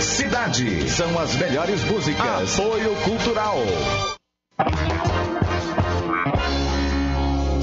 Cidade. 0.00 0.90
São 0.90 1.18
as 1.18 1.34
melhores 1.36 1.82
músicas. 1.84 2.58
Apoio 2.58 2.94
Cultural. 2.96 4.15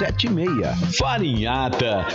7076. 0.00 0.96
Farinhata. 0.96 2.06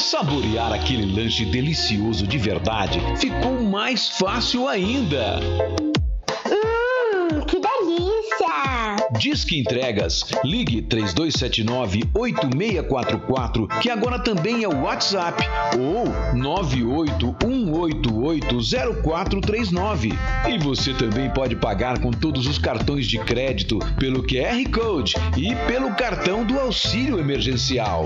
Saborear 0.00 0.72
aquele 0.72 1.14
lanche 1.14 1.44
delicioso 1.44 2.26
de 2.26 2.36
verdade 2.36 3.00
ficou 3.16 3.62
mais 3.62 4.08
fácil 4.08 4.66
ainda. 4.66 5.38
Hum, 6.46 7.42
que 7.46 7.60
delícia! 7.60 8.96
Disque 9.20 9.56
Entregas. 9.58 10.24
Ligue 10.44 10.82
3279-8644, 10.82 13.68
que 13.80 13.88
agora 13.88 14.18
também 14.18 14.64
é 14.64 14.68
o 14.68 14.82
WhatsApp, 14.82 15.44
ou 15.78 16.08
981880439. 17.70 20.16
E 20.48 20.58
você 20.58 20.94
também 20.94 21.28
pode 21.30 21.56
pagar 21.56 22.00
com 22.00 22.10
todos 22.10 22.46
os 22.46 22.58
cartões 22.58 23.06
de 23.06 23.18
crédito, 23.18 23.78
pelo 23.98 24.22
QR 24.22 24.64
Code 24.72 25.14
e 25.36 25.54
pelo 25.66 25.94
cartão 25.94 26.44
do 26.44 26.58
auxílio 26.58 27.18
emergencial. 27.18 28.04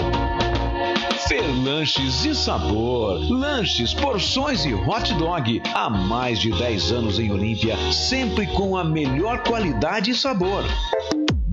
Fer 1.28 1.44
Lanches 1.64 2.24
e 2.24 2.34
Sabor. 2.34 3.20
Lanches, 3.30 3.94
porções 3.94 4.64
e 4.64 4.74
hot 4.74 5.14
dog. 5.14 5.62
Há 5.74 5.88
mais 5.88 6.40
de 6.40 6.50
10 6.50 6.92
anos 6.92 7.18
em 7.18 7.30
Olímpia, 7.30 7.76
sempre 7.92 8.46
com 8.48 8.76
a 8.76 8.84
melhor 8.84 9.42
qualidade 9.42 10.10
e 10.10 10.14
sabor. 10.14 10.64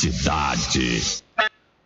Cidade. 0.00 1.22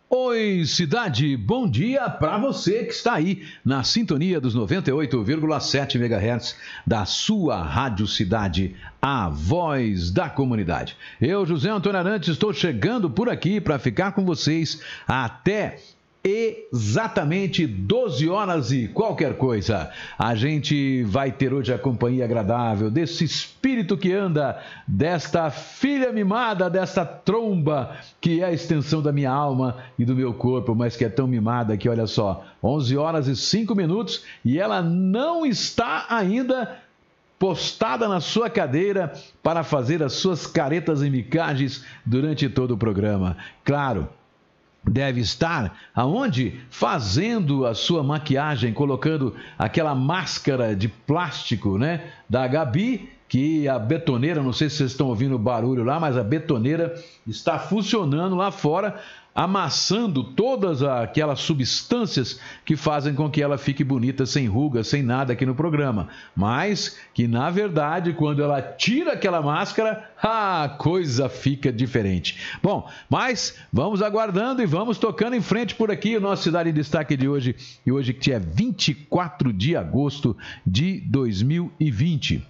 Oi, 0.09 0.63
cidade, 0.65 1.35
bom 1.35 1.69
dia 1.69 2.09
para 2.09 2.37
você 2.37 2.85
que 2.85 2.93
está 2.93 3.15
aí 3.15 3.45
na 3.63 3.83
sintonia 3.83 4.39
dos 4.39 4.55
98,7 4.55 5.95
MHz 5.95 6.55
da 6.87 7.03
sua 7.03 7.61
Rádio 7.61 8.07
Cidade, 8.07 8.73
a 9.01 9.27
voz 9.27 10.11
da 10.11 10.29
comunidade. 10.29 10.95
Eu, 11.19 11.45
José 11.45 11.69
Antônio 11.69 11.99
Arantes, 11.99 12.29
estou 12.29 12.53
chegando 12.53 13.09
por 13.09 13.27
aqui 13.27 13.59
para 13.59 13.77
ficar 13.77 14.13
com 14.13 14.23
vocês 14.23 14.79
até 15.05 15.77
exatamente 16.25 17.67
12 17.67 18.27
horas 18.27 18.71
e 18.71 18.87
qualquer 18.87 19.37
coisa. 19.37 19.91
A 20.17 20.33
gente 20.33 21.03
vai 21.03 21.31
ter 21.31 21.53
hoje 21.53 21.71
a 21.71 21.77
companhia 21.77 22.25
agradável 22.25 22.89
desse 22.89 23.23
espírito 23.23 23.95
que 23.95 24.11
anda, 24.11 24.59
desta 24.87 25.51
filha 25.51 26.11
mimada, 26.11 26.67
desta 26.67 27.05
tromba 27.05 27.95
que 28.19 28.41
é 28.41 28.45
a 28.45 28.51
extensão 28.51 29.03
da 29.03 29.11
minha 29.11 29.29
alma 29.29 29.77
e 29.99 30.03
do 30.03 30.15
meu 30.15 30.33
corpo, 30.33 30.73
mas 30.73 30.97
que 30.97 31.05
é 31.05 31.09
tão 31.09 31.27
mimada 31.27 31.77
que, 31.77 31.87
olha 31.87 32.07
só, 32.07 32.43
11 32.63 32.97
horas 32.97 33.27
e 33.27 33.35
5 33.35 33.75
minutos 33.75 34.23
e 34.43 34.59
ela 34.59 34.81
não 34.81 35.45
está 35.45 36.07
ainda 36.09 36.79
postada 37.37 38.07
na 38.07 38.19
sua 38.19 38.49
cadeira 38.49 39.13
para 39.43 39.63
fazer 39.63 40.01
as 40.01 40.13
suas 40.13 40.47
caretas 40.47 41.03
e 41.03 41.09
micagens 41.11 41.85
durante 42.03 42.49
todo 42.49 42.71
o 42.71 42.77
programa. 42.77 43.37
Claro, 43.63 44.09
deve 44.89 45.21
estar 45.21 45.77
aonde? 45.93 46.59
Fazendo 46.69 47.65
a 47.65 47.73
sua 47.73 48.03
maquiagem, 48.03 48.73
colocando 48.73 49.35
aquela 49.57 49.95
máscara 49.95 50.75
de 50.75 50.87
plástico, 50.87 51.77
né, 51.77 52.05
da 52.29 52.47
Gabi, 52.47 53.09
que 53.27 53.67
a 53.67 53.79
betoneira, 53.79 54.41
não 54.41 54.53
sei 54.53 54.69
se 54.69 54.77
vocês 54.77 54.91
estão 54.91 55.07
ouvindo 55.07 55.35
o 55.35 55.39
barulho 55.39 55.83
lá, 55.83 55.99
mas 55.99 56.17
a 56.17 56.23
betoneira 56.23 56.95
está 57.27 57.57
funcionando 57.57 58.35
lá 58.35 58.51
fora, 58.51 58.99
amassando 59.35 60.23
todas 60.23 60.81
aquelas 60.81 61.41
substâncias 61.41 62.39
que 62.63 62.77
fazem 62.77 63.13
com 63.13 63.29
que 63.29 63.43
ela 63.43 63.57
fique 63.57 63.83
bonita, 63.83 64.25
sem 64.25 64.47
rugas, 64.47 64.87
sem 64.87 65.03
nada 65.03 65.33
aqui 65.33 65.45
no 65.45 65.53
programa. 65.53 66.07
Mas 66.33 66.97
que 67.13 67.27
na 67.27 67.49
verdade, 67.49 68.13
quando 68.13 68.41
ela 68.41 68.61
tira 68.61 69.11
aquela 69.11 69.41
máscara, 69.41 70.09
a 70.23 70.73
coisa 70.79 71.27
fica 71.27 71.69
diferente. 71.69 72.39
Bom, 72.63 72.89
mas 73.09 73.57
vamos 73.73 74.01
aguardando 74.01 74.61
e 74.61 74.65
vamos 74.65 74.97
tocando 74.97 75.35
em 75.35 75.41
frente 75.41 75.75
por 75.75 75.91
aqui 75.91 76.15
o 76.15 76.21
nosso 76.21 76.43
Cidade 76.43 76.69
em 76.69 76.73
Destaque 76.73 77.17
de 77.17 77.27
hoje. 77.27 77.57
E 77.85 77.91
hoje 77.91 78.13
que 78.13 78.31
é 78.31 78.39
24 78.39 79.51
de 79.51 79.75
agosto 79.75 80.37
de 80.65 81.01
2020. 81.01 82.41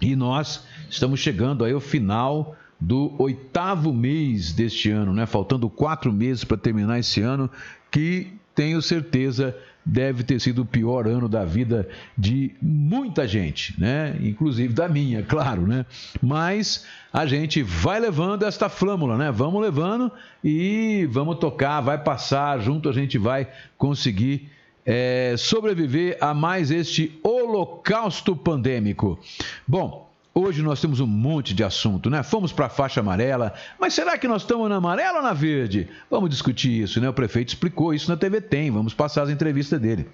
E 0.00 0.16
nós 0.16 0.64
estamos 0.90 1.20
chegando 1.20 1.64
aí 1.64 1.72
ao 1.72 1.80
final 1.80 2.56
do 2.80 3.14
oitavo 3.18 3.92
mês 3.92 4.52
deste 4.52 4.90
ano, 4.90 5.12
né? 5.12 5.26
Faltando 5.26 5.68
quatro 5.68 6.12
meses 6.12 6.44
para 6.44 6.56
terminar 6.56 6.98
esse 6.98 7.20
ano, 7.20 7.50
que 7.90 8.32
tenho 8.54 8.80
certeza 8.80 9.56
deve 9.84 10.22
ter 10.22 10.38
sido 10.38 10.62
o 10.62 10.66
pior 10.66 11.06
ano 11.06 11.28
da 11.28 11.44
vida 11.44 11.88
de 12.16 12.54
muita 12.60 13.26
gente, 13.26 13.74
né? 13.80 14.16
Inclusive 14.20 14.74
da 14.74 14.86
minha, 14.86 15.22
claro, 15.22 15.66
né? 15.66 15.86
Mas 16.20 16.84
a 17.12 17.24
gente 17.24 17.62
vai 17.62 17.98
levando 17.98 18.44
esta 18.44 18.68
flâmula, 18.68 19.16
né? 19.16 19.30
Vamos 19.30 19.62
levando 19.62 20.12
e 20.44 21.08
vamos 21.10 21.38
tocar, 21.38 21.80
vai 21.80 21.96
passar, 21.96 22.60
junto 22.60 22.88
a 22.88 22.92
gente 22.92 23.16
vai 23.16 23.48
conseguir 23.78 24.50
é, 24.84 25.34
sobreviver 25.38 26.18
a 26.20 26.34
mais 26.34 26.70
este 26.70 27.18
holocausto 27.22 28.36
pandêmico. 28.36 29.18
Bom, 29.66 30.07
Hoje 30.40 30.62
nós 30.62 30.80
temos 30.80 31.00
um 31.00 31.06
monte 31.06 31.52
de 31.52 31.64
assunto, 31.64 32.08
né? 32.08 32.22
Fomos 32.22 32.52
para 32.52 32.66
a 32.66 32.68
faixa 32.68 33.00
amarela, 33.00 33.52
mas 33.76 33.92
será 33.92 34.16
que 34.16 34.28
nós 34.28 34.42
estamos 34.42 34.68
na 34.68 34.76
amarela 34.76 35.18
ou 35.18 35.22
na 35.24 35.32
verde? 35.32 35.88
Vamos 36.08 36.30
discutir 36.30 36.80
isso, 36.80 37.00
né? 37.00 37.08
O 37.08 37.12
prefeito 37.12 37.48
explicou 37.48 37.92
isso 37.92 38.08
na 38.08 38.16
TV 38.16 38.40
Tem, 38.40 38.70
vamos 38.70 38.94
passar 38.94 39.22
as 39.22 39.30
entrevistas 39.30 39.80
dele. 39.80 40.08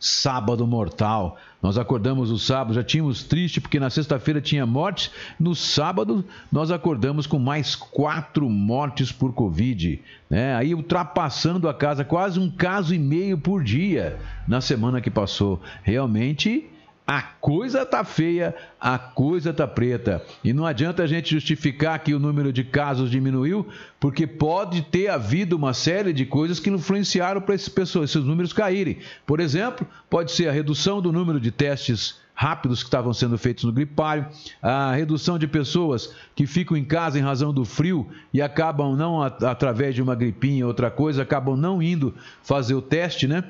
Sábado 0.00 0.66
mortal. 0.66 1.36
Nós 1.60 1.76
acordamos 1.76 2.30
o 2.30 2.38
sábado, 2.38 2.72
já 2.72 2.82
tínhamos 2.82 3.24
triste 3.24 3.60
porque 3.60 3.78
na 3.78 3.90
sexta-feira 3.90 4.40
tinha 4.40 4.64
morte. 4.64 5.10
No 5.38 5.54
sábado, 5.54 6.24
nós 6.50 6.70
acordamos 6.70 7.26
com 7.26 7.38
mais 7.38 7.74
quatro 7.74 8.48
mortes 8.48 9.12
por 9.12 9.34
Covid. 9.34 10.00
Né? 10.30 10.56
Aí 10.56 10.74
ultrapassando 10.74 11.68
a 11.68 11.74
casa, 11.74 12.06
quase 12.06 12.40
um 12.40 12.50
caso 12.50 12.94
e 12.94 12.98
meio 12.98 13.36
por 13.36 13.62
dia 13.62 14.18
na 14.48 14.62
semana 14.62 15.02
que 15.02 15.10
passou. 15.10 15.60
Realmente 15.82 16.70
a 17.06 17.20
coisa 17.20 17.84
tá 17.84 18.02
feia, 18.02 18.54
a 18.80 18.98
coisa 18.98 19.52
tá 19.52 19.66
preta. 19.66 20.24
E 20.42 20.54
não 20.54 20.64
adianta 20.64 21.02
a 21.02 21.06
gente 21.06 21.30
justificar 21.30 21.98
que 21.98 22.14
o 22.14 22.18
número 22.18 22.50
de 22.50 22.64
casos 22.64 23.10
diminuiu, 23.10 23.66
porque 24.00 24.26
pode 24.26 24.82
ter 24.82 25.08
havido 25.08 25.54
uma 25.54 25.74
série 25.74 26.14
de 26.14 26.24
coisas 26.24 26.58
que 26.58 26.70
influenciaram 26.70 27.42
para 27.42 27.54
essas 27.54 27.68
pessoas, 27.68 28.10
esses 28.10 28.24
números 28.24 28.54
caírem. 28.54 28.98
Por 29.26 29.38
exemplo, 29.38 29.86
pode 30.08 30.32
ser 30.32 30.48
a 30.48 30.52
redução 30.52 31.02
do 31.02 31.12
número 31.12 31.38
de 31.38 31.50
testes 31.50 32.22
rápidos 32.34 32.82
que 32.82 32.88
estavam 32.88 33.12
sendo 33.12 33.38
feitos 33.38 33.64
no 33.64 33.72
gripário, 33.72 34.26
a 34.60 34.92
redução 34.92 35.38
de 35.38 35.46
pessoas 35.46 36.12
que 36.34 36.46
ficam 36.46 36.76
em 36.76 36.84
casa 36.84 37.18
em 37.18 37.22
razão 37.22 37.52
do 37.52 37.64
frio 37.64 38.08
e 38.32 38.42
acabam 38.42 38.96
não 38.96 39.22
através 39.22 39.94
de 39.94 40.02
uma 40.02 40.16
gripinha, 40.16 40.66
outra 40.66 40.90
coisa, 40.90 41.22
acabam 41.22 41.56
não 41.56 41.80
indo 41.80 42.14
fazer 42.42 42.74
o 42.74 42.82
teste, 42.82 43.28
né? 43.28 43.44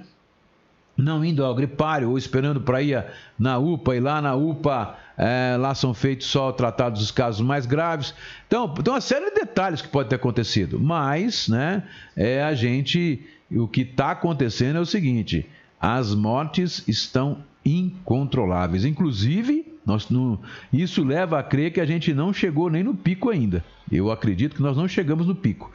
Não 0.96 1.24
indo 1.24 1.44
ao 1.44 1.54
gripário 1.54 2.10
ou 2.10 2.18
esperando 2.18 2.60
para 2.60 2.82
ir 2.82 3.04
na 3.38 3.58
UPA, 3.58 3.96
e 3.96 4.00
lá 4.00 4.22
na 4.22 4.34
UPA, 4.34 4.96
é, 5.16 5.56
lá 5.58 5.74
são 5.74 5.92
feitos 5.92 6.26
só 6.26 6.52
tratados 6.52 7.02
os 7.02 7.10
casos 7.10 7.40
mais 7.40 7.66
graves. 7.66 8.14
Então, 8.46 8.72
então, 8.78 8.94
uma 8.94 9.00
série 9.00 9.26
de 9.26 9.34
detalhes 9.34 9.82
que 9.82 9.88
pode 9.88 10.08
ter 10.08 10.16
acontecido. 10.16 10.78
Mas, 10.78 11.48
né, 11.48 11.82
é 12.16 12.42
a 12.42 12.54
gente, 12.54 13.24
o 13.50 13.66
que 13.66 13.82
está 13.82 14.12
acontecendo 14.12 14.76
é 14.76 14.80
o 14.80 14.86
seguinte: 14.86 15.48
as 15.80 16.14
mortes 16.14 16.86
estão 16.86 17.38
incontroláveis. 17.64 18.84
Inclusive, 18.84 19.63
nós 19.84 20.08
não, 20.08 20.38
isso 20.72 21.04
leva 21.04 21.38
a 21.38 21.42
crer 21.42 21.72
que 21.72 21.80
a 21.80 21.84
gente 21.84 22.14
não 22.14 22.32
chegou 22.32 22.70
nem 22.70 22.82
no 22.82 22.94
pico 22.94 23.30
ainda. 23.30 23.64
Eu 23.90 24.10
acredito 24.10 24.56
que 24.56 24.62
nós 24.62 24.76
não 24.76 24.88
chegamos 24.88 25.26
no 25.26 25.34
pico. 25.34 25.70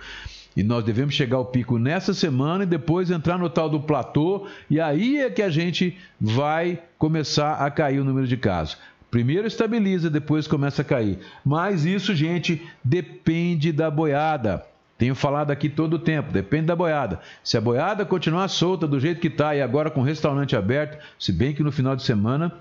E 0.58 0.64
nós 0.64 0.84
devemos 0.84 1.14
chegar 1.14 1.38
ao 1.38 1.46
pico 1.46 1.78
nessa 1.78 2.14
semana 2.14 2.64
e 2.64 2.68
depois 2.68 3.12
entrar 3.12 3.38
no 3.38 3.50
tal 3.50 3.70
do 3.70 3.80
platô, 3.80 4.48
e 4.70 4.80
aí 4.80 5.18
é 5.20 5.30
que 5.30 5.42
a 5.42 5.50
gente 5.50 5.98
vai 6.20 6.82
começar 6.98 7.54
a 7.54 7.70
cair 7.70 8.00
o 8.00 8.04
número 8.04 8.28
de 8.28 8.36
casos. 8.36 8.78
Primeiro 9.12 9.48
estabiliza, 9.48 10.10
depois 10.10 10.48
começa 10.48 10.82
a 10.82 10.86
cair. 10.86 11.20
Mas 11.46 11.86
isso, 11.86 12.14
gente, 12.14 12.62
depende 12.84 13.72
da 13.72 13.90
boiada. 13.90 14.66
Tenho 14.98 15.16
falado 15.16 15.50
aqui 15.50 15.70
todo 15.70 15.94
o 15.94 16.00
tempo, 16.00 16.32
depende 16.32 16.66
da 16.66 16.76
boiada. 16.76 17.22
Se 17.42 17.58
a 17.58 17.62
boiada 17.62 18.06
continuar 18.06 18.50
solta 18.50 18.86
do 18.86 19.00
jeito 19.00 19.22
que 19.22 19.28
está 19.28 19.56
e 19.56 19.62
agora 19.62 19.90
com 19.90 20.02
o 20.02 20.04
restaurante 20.04 20.56
aberto, 20.56 21.02
se 21.18 21.32
bem 21.32 21.54
que 21.54 21.64
no 21.64 21.72
final 21.72 21.96
de 21.96 22.04
semana 22.04 22.52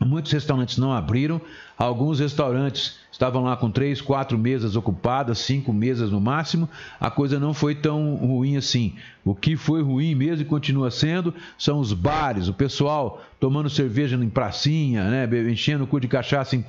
Muitos 0.00 0.30
restaurantes 0.30 0.78
não 0.78 0.92
abriram, 0.92 1.40
alguns 1.76 2.20
restaurantes 2.20 2.98
estavam 3.10 3.42
lá 3.42 3.56
com 3.56 3.68
três, 3.68 4.00
quatro 4.00 4.38
mesas 4.38 4.76
ocupadas, 4.76 5.38
cinco 5.38 5.72
mesas 5.72 6.12
no 6.12 6.20
máximo. 6.20 6.68
A 7.00 7.10
coisa 7.10 7.40
não 7.40 7.52
foi 7.52 7.74
tão 7.74 8.14
ruim 8.14 8.56
assim. 8.56 8.94
O 9.24 9.34
que 9.34 9.56
foi 9.56 9.82
ruim 9.82 10.14
mesmo 10.14 10.42
e 10.42 10.44
continua 10.44 10.90
sendo 10.90 11.34
são 11.58 11.80
os 11.80 11.92
bares, 11.92 12.46
o 12.46 12.54
pessoal 12.54 13.22
tomando 13.40 13.68
cerveja 13.68 14.16
em 14.16 14.30
pracinha, 14.30 15.04
né, 15.10 15.50
enchendo 15.50 15.82
o 15.82 15.86
cu 15.86 15.98
de 15.98 16.06
cachaça 16.06 16.54
em, 16.54 16.64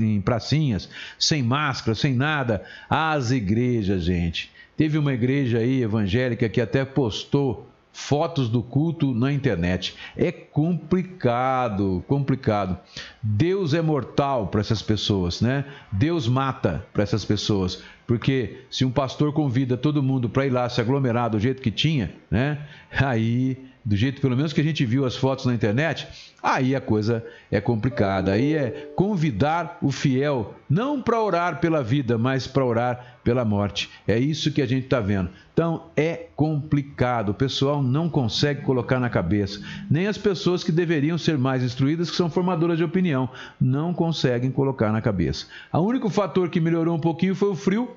em 0.00 0.20
pracinhas, 0.20 0.88
sem 1.16 1.42
máscara, 1.42 1.94
sem 1.94 2.12
nada. 2.12 2.62
As 2.90 3.30
igrejas, 3.30 4.02
gente. 4.02 4.50
Teve 4.76 4.98
uma 4.98 5.12
igreja 5.12 5.58
aí 5.58 5.82
evangélica 5.82 6.48
que 6.48 6.60
até 6.60 6.84
postou 6.84 7.68
fotos 7.94 8.48
do 8.48 8.60
culto 8.60 9.14
na 9.14 9.32
internet. 9.32 9.94
É 10.16 10.30
complicado, 10.30 12.04
complicado. 12.08 12.76
Deus 13.22 13.72
é 13.72 13.80
mortal 13.80 14.48
para 14.48 14.60
essas 14.60 14.82
pessoas, 14.82 15.40
né? 15.40 15.64
Deus 15.92 16.28
mata 16.28 16.84
para 16.92 17.04
essas 17.04 17.24
pessoas, 17.24 17.82
porque 18.04 18.64
se 18.68 18.84
um 18.84 18.90
pastor 18.90 19.32
convida 19.32 19.76
todo 19.76 20.02
mundo 20.02 20.28
para 20.28 20.44
ir 20.44 20.50
lá 20.50 20.68
se 20.68 20.80
aglomerar 20.80 21.30
do 21.30 21.38
jeito 21.38 21.62
que 21.62 21.70
tinha, 21.70 22.12
né? 22.28 22.58
Aí 22.90 23.56
do 23.84 23.96
jeito 23.96 24.20
pelo 24.20 24.36
menos 24.36 24.52
que 24.52 24.60
a 24.60 24.64
gente 24.64 24.84
viu 24.84 25.04
as 25.04 25.14
fotos 25.14 25.44
na 25.44 25.54
internet, 25.54 26.08
aí 26.42 26.74
a 26.74 26.80
coisa 26.80 27.24
é 27.50 27.60
complicada. 27.60 28.32
Aí 28.32 28.54
é 28.54 28.90
convidar 28.96 29.78
o 29.80 29.92
fiel 29.92 30.54
não 30.68 31.00
para 31.00 31.22
orar 31.22 31.60
pela 31.60 31.82
vida, 31.82 32.18
mas 32.18 32.46
para 32.46 32.64
orar 32.64 33.13
pela 33.24 33.44
morte. 33.44 33.90
É 34.06 34.18
isso 34.18 34.52
que 34.52 34.60
a 34.60 34.66
gente 34.66 34.84
está 34.84 35.00
vendo. 35.00 35.30
Então 35.54 35.84
é 35.96 36.26
complicado. 36.36 37.30
O 37.30 37.34
pessoal 37.34 37.82
não 37.82 38.08
consegue 38.08 38.60
colocar 38.60 39.00
na 39.00 39.08
cabeça. 39.08 39.60
Nem 39.90 40.06
as 40.06 40.18
pessoas 40.18 40.62
que 40.62 40.70
deveriam 40.70 41.16
ser 41.16 41.38
mais 41.38 41.62
instruídas, 41.62 42.10
que 42.10 42.16
são 42.16 42.28
formadoras 42.28 42.76
de 42.76 42.84
opinião, 42.84 43.28
não 43.58 43.94
conseguem 43.94 44.50
colocar 44.50 44.92
na 44.92 45.00
cabeça. 45.00 45.46
O 45.72 45.78
único 45.78 46.10
fator 46.10 46.50
que 46.50 46.60
melhorou 46.60 46.94
um 46.94 47.00
pouquinho 47.00 47.34
foi 47.34 47.48
o 47.48 47.56
frio 47.56 47.88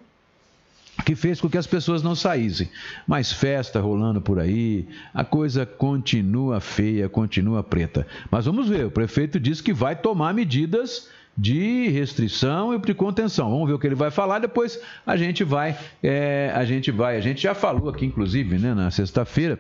que 1.06 1.16
fez 1.16 1.40
com 1.40 1.50
que 1.50 1.58
as 1.58 1.68
pessoas 1.68 2.02
não 2.02 2.16
saíssem. 2.16 2.70
Mas 3.06 3.32
festa 3.32 3.80
rolando 3.80 4.20
por 4.20 4.40
aí, 4.40 4.88
a 5.14 5.24
coisa 5.24 5.66
continua 5.66 6.60
feia, 6.60 7.08
continua 7.08 7.64
preta. 7.64 8.08
Mas 8.32 8.46
vamos 8.46 8.68
ver, 8.68 8.86
o 8.86 8.92
prefeito 8.92 9.40
disse 9.40 9.62
que 9.62 9.74
vai 9.74 9.96
tomar 9.96 10.34
medidas 10.34 11.10
de 11.38 11.90
restrição 11.90 12.74
e 12.74 12.80
de 12.80 12.94
contenção. 12.94 13.52
Vamos 13.52 13.68
ver 13.68 13.74
o 13.74 13.80
que 13.80 13.86
ele 13.86 13.96
vai 13.96 14.10
falar, 14.10 14.40
depois 14.40 14.80
a 15.06 15.16
gente 15.16 15.44
vai, 15.44 15.78
é, 16.02 16.52
a 16.56 16.66
gente 16.66 16.90
vai, 16.90 17.18
a 17.18 17.22
gente 17.22 17.42
já 17.42 17.54
falou 17.54 17.90
aqui, 17.90 18.06
inclusive, 18.06 18.58
né, 18.58 18.74
na 18.74 18.90
sexta-feira, 18.90 19.60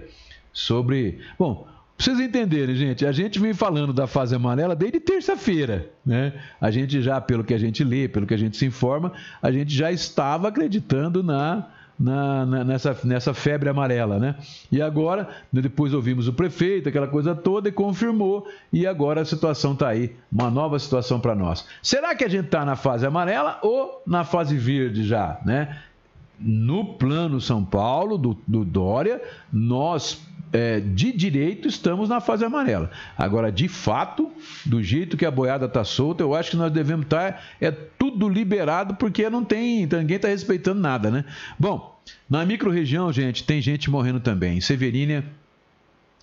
sobre. 0.52 1.20
Bom, 1.38 1.68
Pra 1.98 2.04
vocês 2.06 2.20
entenderem, 2.20 2.76
gente, 2.76 3.04
a 3.08 3.12
gente 3.12 3.40
vem 3.40 3.56
falando 3.56 3.92
da 3.92 4.06
fase 4.06 4.36
amarela 4.36 4.76
desde 4.76 5.00
terça-feira, 5.00 5.90
né? 6.06 6.32
A 6.62 6.70
gente 6.70 7.02
já, 7.02 7.20
pelo 7.20 7.44
que 7.44 7.56
a 7.56 7.58
gente 7.58 7.84
lê, 7.84 8.08
pelo 8.08 8.28
que 8.28 8.36
a 8.36 8.38
gente 8.38 8.56
se 8.56 8.68
informa, 8.68 9.14
a 9.42 9.52
gente 9.52 9.74
já 9.74 9.92
estava 9.92 10.48
acreditando 10.48 11.24
na, 11.24 11.68
na, 12.00 12.46
na, 12.46 12.64
nessa, 12.64 12.98
nessa 13.04 13.34
febre 13.34 13.70
amarela, 13.70 14.20
né? 14.20 14.36
E 14.72 14.82
agora, 14.82 15.28
depois 15.52 15.94
ouvimos 15.94 16.28
o 16.28 16.34
prefeito, 16.34 16.90
aquela 16.90 17.08
coisa 17.08 17.36
toda, 17.36 17.70
e 17.70 17.72
confirmou, 17.72 18.48
e 18.72 18.86
agora 18.86 19.22
a 19.22 19.26
situação 19.26 19.74
está 19.74 19.90
aí, 19.90 20.16
uma 20.32 20.50
nova 20.50 20.78
situação 20.78 21.20
para 21.20 21.34
nós. 21.34 21.66
Será 21.82 22.16
que 22.16 22.24
a 22.24 22.30
gente 22.30 22.46
está 22.46 22.64
na 22.64 22.76
fase 22.76 23.06
amarela 23.06 23.60
ou 23.62 24.02
na 24.06 24.24
fase 24.24 24.56
verde 24.58 25.04
já, 25.04 25.40
né? 25.46 25.78
No 26.40 26.94
plano 26.94 27.42
São 27.42 27.66
Paulo, 27.66 28.18
do, 28.18 28.38
do 28.48 28.64
Dória, 28.64 29.20
nós 29.52 30.22
é, 30.52 30.80
de 30.80 31.12
direito 31.12 31.68
estamos 31.68 32.10
na 32.10 32.20
fase 32.20 32.46
amarela. 32.46 32.90
Agora, 33.18 33.52
de 33.52 33.68
fato, 33.68 34.32
do 34.66 34.82
jeito 34.82 35.18
que 35.18 35.26
a 35.26 35.32
boiada 35.32 35.66
está 35.66 35.84
solta, 35.84 36.24
eu 36.24 36.34
acho 36.34 36.52
que 36.52 36.58
nós 36.58 36.72
devemos 36.72 37.06
estar 37.06 37.34
tá, 37.34 37.40
é 37.60 37.72
tudo 37.72 38.30
liberado 38.30 38.96
porque 38.96 39.30
não 39.30 39.44
tem 39.44 39.86
ninguém 39.86 40.16
está 40.16 40.28
respeitando 40.28 40.80
nada, 40.80 41.12
né? 41.12 41.26
Bom, 41.60 42.00
na 42.30 42.46
microrregião, 42.46 43.12
gente, 43.12 43.44
tem 43.44 43.62
gente 43.62 43.90
morrendo 43.90 44.20
também. 44.20 44.58
Em 44.58 44.62
Severínia, 44.62 45.24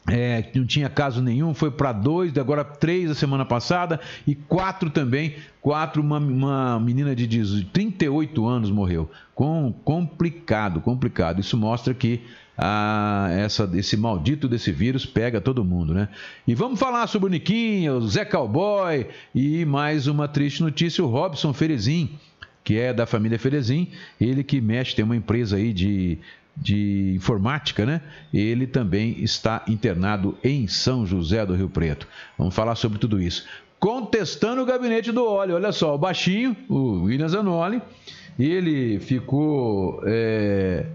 é, 0.07 0.51
não 0.55 0.67
tinha 0.67 0.89
caso 0.89 1.23
nenhum, 1.23 1.55
foi 1.55 1.71
para 1.71 1.91
dois, 1.91 2.37
agora 2.37 2.63
três 2.63 3.11
a 3.11 3.15
semana 3.15 3.45
passada 3.45 3.99
e 4.27 4.35
quatro 4.35 4.91
também. 4.91 5.37
Quatro, 5.63 6.03
uma, 6.03 6.19
uma 6.19 6.79
menina 6.79 7.17
de 7.17 7.65
38 7.65 8.47
anos 8.47 8.71
morreu. 8.71 9.11
Com, 9.35 9.73
complicado, 9.85 10.81
complicado. 10.81 11.41
Isso 11.41 11.57
mostra 11.57 11.95
que 11.95 12.21
ah, 12.57 13.29
essa, 13.33 13.69
esse 13.75 13.97
maldito 13.97 14.49
desse 14.49 14.71
vírus 14.71 15.05
pega 15.05 15.41
todo 15.41 15.65
mundo, 15.65 15.93
né? 15.93 16.09
E 16.47 16.55
vamos 16.55 16.79
falar 16.79 17.07
sobre 17.09 17.27
o 17.29 17.31
Niquinho, 17.31 17.95
o 17.95 18.09
Zé 18.09 18.25
Cowboy 18.25 19.09
e 19.35 19.65
mais 19.65 20.07
uma 20.07 20.29
triste 20.29 20.63
notícia: 20.63 21.05
o 21.05 21.09
Robson 21.09 21.53
Ferezin, 21.53 22.11
que 22.63 22.79
é 22.79 22.93
da 22.93 23.07
família 23.07 23.39
Ferezin, 23.39 23.89
ele 24.21 24.45
que 24.45 24.61
mexe, 24.61 24.95
tem 24.95 25.05
uma 25.05 25.17
empresa 25.17 25.57
aí 25.57 25.73
de, 25.73 26.19
de 26.57 27.15
informática, 27.17 27.85
né? 27.85 28.01
Ele 28.33 28.69
também 28.69 29.17
está 29.19 29.65
internado 29.67 30.39
em 30.43 30.69
São 30.69 31.05
José 31.05 31.45
do 31.45 31.55
Rio 31.57 31.69
Preto. 31.69 32.07
Vamos 32.39 32.55
falar 32.55 32.77
sobre 32.77 32.99
tudo 32.99 33.21
isso. 33.21 33.47
Contestando 33.81 34.63
o 34.63 34.67
gabinete 34.67 35.11
do 35.11 35.27
óleo, 35.27 35.57
olha 35.57 35.73
só, 35.73 35.95
o 35.95 35.99
baixinho, 35.99 36.57
o 36.69 37.03
William 37.03 37.29
Zanoli, 37.29 37.83
ele 38.39 39.01
ficou. 39.01 40.01
É 40.07 40.87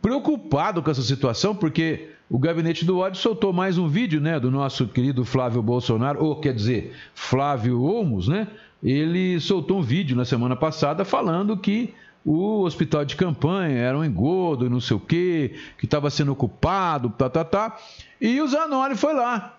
preocupado 0.00 0.82
com 0.82 0.90
essa 0.90 1.02
situação, 1.02 1.54
porque 1.54 2.10
o 2.28 2.38
gabinete 2.38 2.84
do 2.84 2.98
ódio 2.98 3.20
soltou 3.20 3.52
mais 3.52 3.76
um 3.76 3.88
vídeo, 3.88 4.20
né, 4.20 4.38
do 4.38 4.50
nosso 4.50 4.86
querido 4.86 5.24
Flávio 5.24 5.62
Bolsonaro, 5.62 6.24
ou 6.24 6.36
quer 6.36 6.54
dizer, 6.54 6.94
Flávio 7.14 7.82
Olmos, 7.82 8.28
né? 8.28 8.46
Ele 8.82 9.38
soltou 9.40 9.78
um 9.78 9.82
vídeo 9.82 10.16
na 10.16 10.24
semana 10.24 10.56
passada 10.56 11.04
falando 11.04 11.56
que 11.56 11.92
o 12.24 12.62
hospital 12.62 13.04
de 13.04 13.16
campanha 13.16 13.78
era 13.78 13.98
um 13.98 14.04
engodo, 14.04 14.70
não 14.70 14.80
sei 14.80 14.96
o 14.96 15.00
quê, 15.00 15.54
que 15.78 15.84
estava 15.84 16.08
sendo 16.08 16.32
ocupado, 16.32 17.10
tá, 17.10 17.28
tá, 17.28 17.44
tá. 17.44 17.76
E 18.20 18.40
o 18.40 18.46
Zanoli 18.46 18.96
foi 18.96 19.14
lá, 19.14 19.58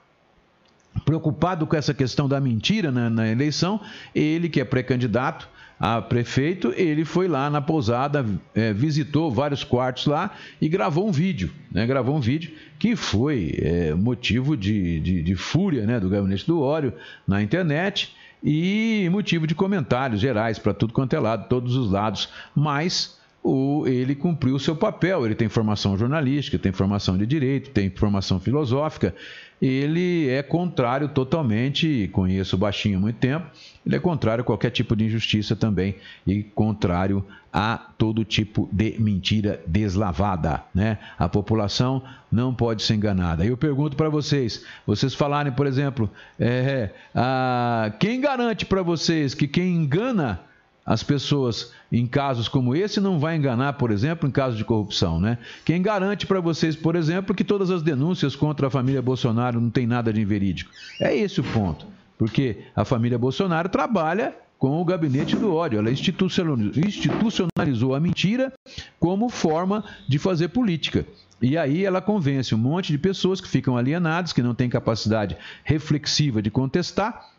preocupado 1.05 1.67
com 1.67 1.75
essa 1.75 1.93
questão 1.93 2.27
da 2.27 2.39
mentira 2.39 2.91
na, 2.91 3.09
na 3.09 3.27
eleição, 3.27 3.79
ele 4.13 4.49
que 4.49 4.61
é 4.61 4.65
pré-candidato, 4.65 5.49
a 5.81 5.99
prefeito, 5.99 6.71
ele 6.77 7.03
foi 7.03 7.27
lá 7.27 7.49
na 7.49 7.59
pousada, 7.59 8.23
é, 8.53 8.71
visitou 8.71 9.31
vários 9.31 9.63
quartos 9.63 10.05
lá 10.05 10.29
e 10.61 10.69
gravou 10.69 11.07
um 11.07 11.11
vídeo, 11.11 11.51
né? 11.71 11.87
Gravou 11.87 12.15
um 12.15 12.19
vídeo 12.19 12.51
que 12.77 12.95
foi 12.95 13.55
é, 13.57 13.91
motivo 13.95 14.55
de, 14.55 14.99
de, 14.99 15.23
de, 15.23 15.35
fúria 15.35 15.83
né? 15.87 15.99
do 15.99 16.07
gabinete 16.07 16.45
do 16.45 16.61
óleo 16.61 16.93
na 17.27 17.41
internet 17.41 18.15
e 18.43 19.09
motivo 19.11 19.47
de 19.47 19.55
comentários 19.55 20.21
gerais 20.21 20.59
para 20.59 20.71
tudo 20.71 20.93
quanto 20.93 21.15
é 21.15 21.19
lado, 21.19 21.49
todos 21.49 21.75
os 21.75 21.91
lados. 21.91 22.29
Mas 22.55 23.19
o, 23.43 23.87
ele 23.87 24.15
cumpriu 24.15 24.55
o 24.55 24.59
seu 24.59 24.75
papel. 24.75 25.25
Ele 25.25 25.35
tem 25.35 25.49
formação 25.49 25.97
jornalística, 25.97 26.59
tem 26.59 26.71
formação 26.71 27.17
de 27.17 27.25
direito, 27.25 27.71
tem 27.71 27.89
formação 27.89 28.39
filosófica. 28.39 29.15
Ele 29.61 30.27
é 30.27 30.41
contrário 30.41 31.07
totalmente, 31.07 32.09
conheço 32.11 32.55
o 32.55 32.59
Baixinho 32.59 32.97
há 32.97 33.01
muito 33.01 33.17
tempo, 33.17 33.45
ele 33.85 33.95
é 33.95 33.99
contrário 33.99 34.41
a 34.41 34.45
qualquer 34.45 34.71
tipo 34.71 34.95
de 34.95 35.05
injustiça 35.05 35.55
também 35.55 35.97
e 36.25 36.41
contrário 36.41 37.23
a 37.53 37.77
todo 37.95 38.25
tipo 38.25 38.67
de 38.71 38.95
mentira 38.97 39.61
deslavada. 39.67 40.63
Né? 40.73 40.97
A 41.19 41.29
população 41.29 42.01
não 42.31 42.55
pode 42.55 42.81
ser 42.81 42.95
enganada. 42.95 43.45
Eu 43.45 43.55
pergunto 43.55 43.95
para 43.95 44.09
vocês, 44.09 44.65
vocês 44.85 45.13
falarem, 45.13 45.51
por 45.51 45.67
exemplo, 45.67 46.09
é, 46.39 46.89
a, 47.13 47.93
quem 47.99 48.19
garante 48.19 48.65
para 48.65 48.81
vocês 48.81 49.35
que 49.35 49.47
quem 49.47 49.75
engana 49.75 50.39
as 50.85 51.03
pessoas 51.03 51.71
em 51.91 52.07
casos 52.07 52.47
como 52.47 52.75
esse 52.75 52.99
não 52.99 53.19
vai 53.19 53.35
enganar, 53.35 53.73
por 53.73 53.91
exemplo, 53.91 54.27
em 54.27 54.31
casos 54.31 54.57
de 54.57 54.65
corrupção, 54.65 55.19
né? 55.19 55.37
Quem 55.63 55.81
garante 55.81 56.25
para 56.25 56.39
vocês, 56.39 56.75
por 56.75 56.95
exemplo, 56.95 57.35
que 57.35 57.43
todas 57.43 57.69
as 57.69 57.81
denúncias 57.81 58.35
contra 58.35 58.67
a 58.67 58.69
família 58.69 59.01
Bolsonaro 59.01 59.61
não 59.61 59.69
tem 59.69 59.85
nada 59.85 60.11
de 60.11 60.21
inverídico? 60.21 60.71
É 60.99 61.15
esse 61.15 61.39
o 61.39 61.43
ponto. 61.43 61.85
Porque 62.17 62.57
a 62.75 62.85
família 62.85 63.17
Bolsonaro 63.17 63.69
trabalha 63.69 64.35
com 64.57 64.79
o 64.79 64.85
gabinete 64.85 65.35
do 65.35 65.55
ódio. 65.55 65.79
Ela 65.79 65.89
institucionalizou 65.89 67.95
a 67.95 67.99
mentira 67.99 68.53
como 68.99 69.27
forma 69.27 69.83
de 70.07 70.19
fazer 70.19 70.49
política. 70.49 71.05
E 71.41 71.57
aí 71.57 71.83
ela 71.83 71.99
convence 71.99 72.53
um 72.53 72.59
monte 72.59 72.91
de 72.91 72.99
pessoas 72.99 73.41
que 73.41 73.47
ficam 73.47 73.75
alienadas, 73.75 74.31
que 74.31 74.43
não 74.43 74.53
têm 74.53 74.69
capacidade 74.69 75.35
reflexiva 75.63 76.43
de 76.43 76.51
contestar, 76.51 77.31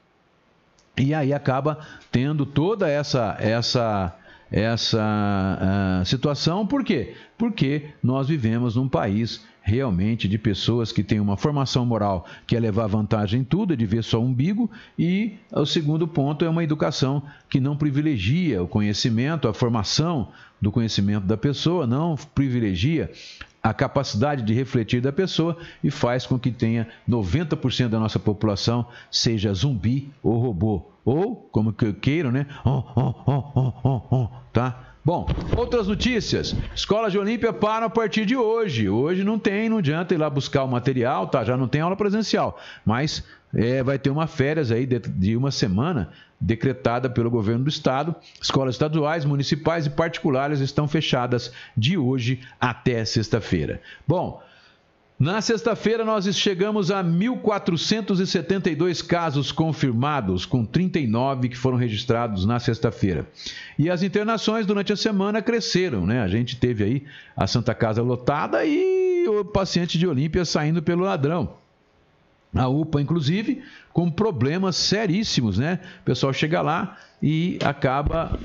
e 0.96 1.14
aí 1.14 1.32
acaba 1.32 1.78
tendo 2.10 2.44
toda 2.44 2.88
essa 2.88 3.36
essa 3.40 4.16
essa 4.50 5.00
uh, 5.00 6.04
situação, 6.04 6.66
por 6.66 6.84
quê? 6.84 7.14
Porque 7.38 7.86
nós 8.02 8.28
vivemos 8.28 8.76
num 8.76 8.86
país 8.86 9.46
realmente 9.62 10.28
de 10.28 10.36
pessoas 10.36 10.92
que 10.92 11.02
têm 11.02 11.20
uma 11.20 11.36
formação 11.36 11.86
moral 11.86 12.26
que 12.46 12.54
é 12.54 12.60
levar 12.60 12.86
vantagem 12.86 13.40
em 13.40 13.44
tudo, 13.44 13.72
é 13.72 13.76
de 13.76 13.86
ver 13.86 14.04
só 14.04 14.20
o 14.20 14.24
umbigo, 14.24 14.70
e 14.98 15.36
o 15.52 15.64
segundo 15.64 16.06
ponto 16.06 16.44
é 16.44 16.48
uma 16.48 16.64
educação 16.64 17.22
que 17.48 17.60
não 17.60 17.76
privilegia 17.76 18.62
o 18.62 18.68
conhecimento, 18.68 19.48
a 19.48 19.54
formação 19.54 20.28
do 20.60 20.70
conhecimento 20.70 21.26
da 21.26 21.36
pessoa, 21.36 21.86
não 21.86 22.16
privilegia 22.34 23.10
a 23.62 23.72
capacidade 23.72 24.42
de 24.42 24.52
refletir 24.52 25.00
da 25.00 25.12
pessoa 25.12 25.56
e 25.84 25.90
faz 25.90 26.26
com 26.26 26.38
que 26.38 26.50
tenha 26.50 26.88
90% 27.08 27.88
da 27.88 28.00
nossa 28.00 28.18
população 28.18 28.86
seja 29.10 29.54
zumbi 29.54 30.10
ou 30.22 30.38
robô. 30.38 30.90
Ou, 31.04 31.36
como 31.52 31.72
que 31.72 31.92
queiram, 31.92 32.32
né? 32.32 32.46
Oh, 32.64 32.82
oh, 32.96 34.02
oh, 34.10 34.28
tá? 34.52 34.92
Bom, 35.04 35.26
outras 35.56 35.88
notícias. 35.88 36.54
Escolas 36.74 37.10
de 37.10 37.18
Olímpia 37.18 37.52
param 37.52 37.86
a 37.86 37.90
partir 37.90 38.24
de 38.24 38.36
hoje. 38.36 38.88
Hoje 38.88 39.24
não 39.24 39.36
tem, 39.36 39.68
não 39.68 39.78
adianta 39.78 40.14
ir 40.14 40.16
lá 40.16 40.30
buscar 40.30 40.62
o 40.62 40.68
material, 40.68 41.26
tá? 41.26 41.42
Já 41.42 41.56
não 41.56 41.66
tem 41.66 41.80
aula 41.80 41.96
presencial. 41.96 42.58
Mas 42.84 43.24
é, 43.52 43.82
vai 43.82 43.98
ter 43.98 44.10
uma 44.10 44.28
férias 44.28 44.70
aí 44.70 44.86
de, 44.86 45.00
de 45.00 45.36
uma 45.36 45.50
semana 45.50 46.10
decretada 46.42 47.08
pelo 47.08 47.30
governo 47.30 47.64
do 47.64 47.70
estado. 47.70 48.14
Escolas 48.40 48.74
estaduais, 48.74 49.24
municipais 49.24 49.86
e 49.86 49.90
particulares 49.90 50.60
estão 50.60 50.86
fechadas 50.88 51.52
de 51.76 51.96
hoje 51.96 52.40
até 52.60 53.04
sexta-feira. 53.04 53.80
Bom, 54.06 54.42
na 55.18 55.40
sexta-feira, 55.40 56.04
nós 56.04 56.26
chegamos 56.36 56.90
a 56.90 57.02
1.472 57.04 59.06
casos 59.06 59.52
confirmados, 59.52 60.44
com 60.44 60.64
39 60.64 61.50
que 61.50 61.56
foram 61.56 61.76
registrados 61.76 62.44
na 62.44 62.58
sexta-feira. 62.58 63.24
E 63.78 63.88
as 63.88 64.02
internações 64.02 64.66
durante 64.66 64.92
a 64.92 64.96
semana 64.96 65.40
cresceram, 65.40 66.04
né? 66.04 66.22
A 66.22 66.26
gente 66.26 66.56
teve 66.56 66.82
aí 66.82 67.04
a 67.36 67.46
Santa 67.46 67.72
Casa 67.72 68.02
lotada 68.02 68.64
e 68.64 69.28
o 69.28 69.44
paciente 69.44 69.96
de 69.96 70.08
Olímpia 70.08 70.44
saindo 70.44 70.82
pelo 70.82 71.04
ladrão. 71.04 71.61
A 72.54 72.68
UPA, 72.68 73.00
inclusive, 73.00 73.62
com 73.92 74.10
problemas 74.10 74.76
seríssimos, 74.76 75.58
né? 75.58 75.80
O 76.02 76.04
pessoal 76.04 76.32
chega 76.34 76.60
lá 76.60 76.98
e 77.22 77.58
acaba. 77.64 78.38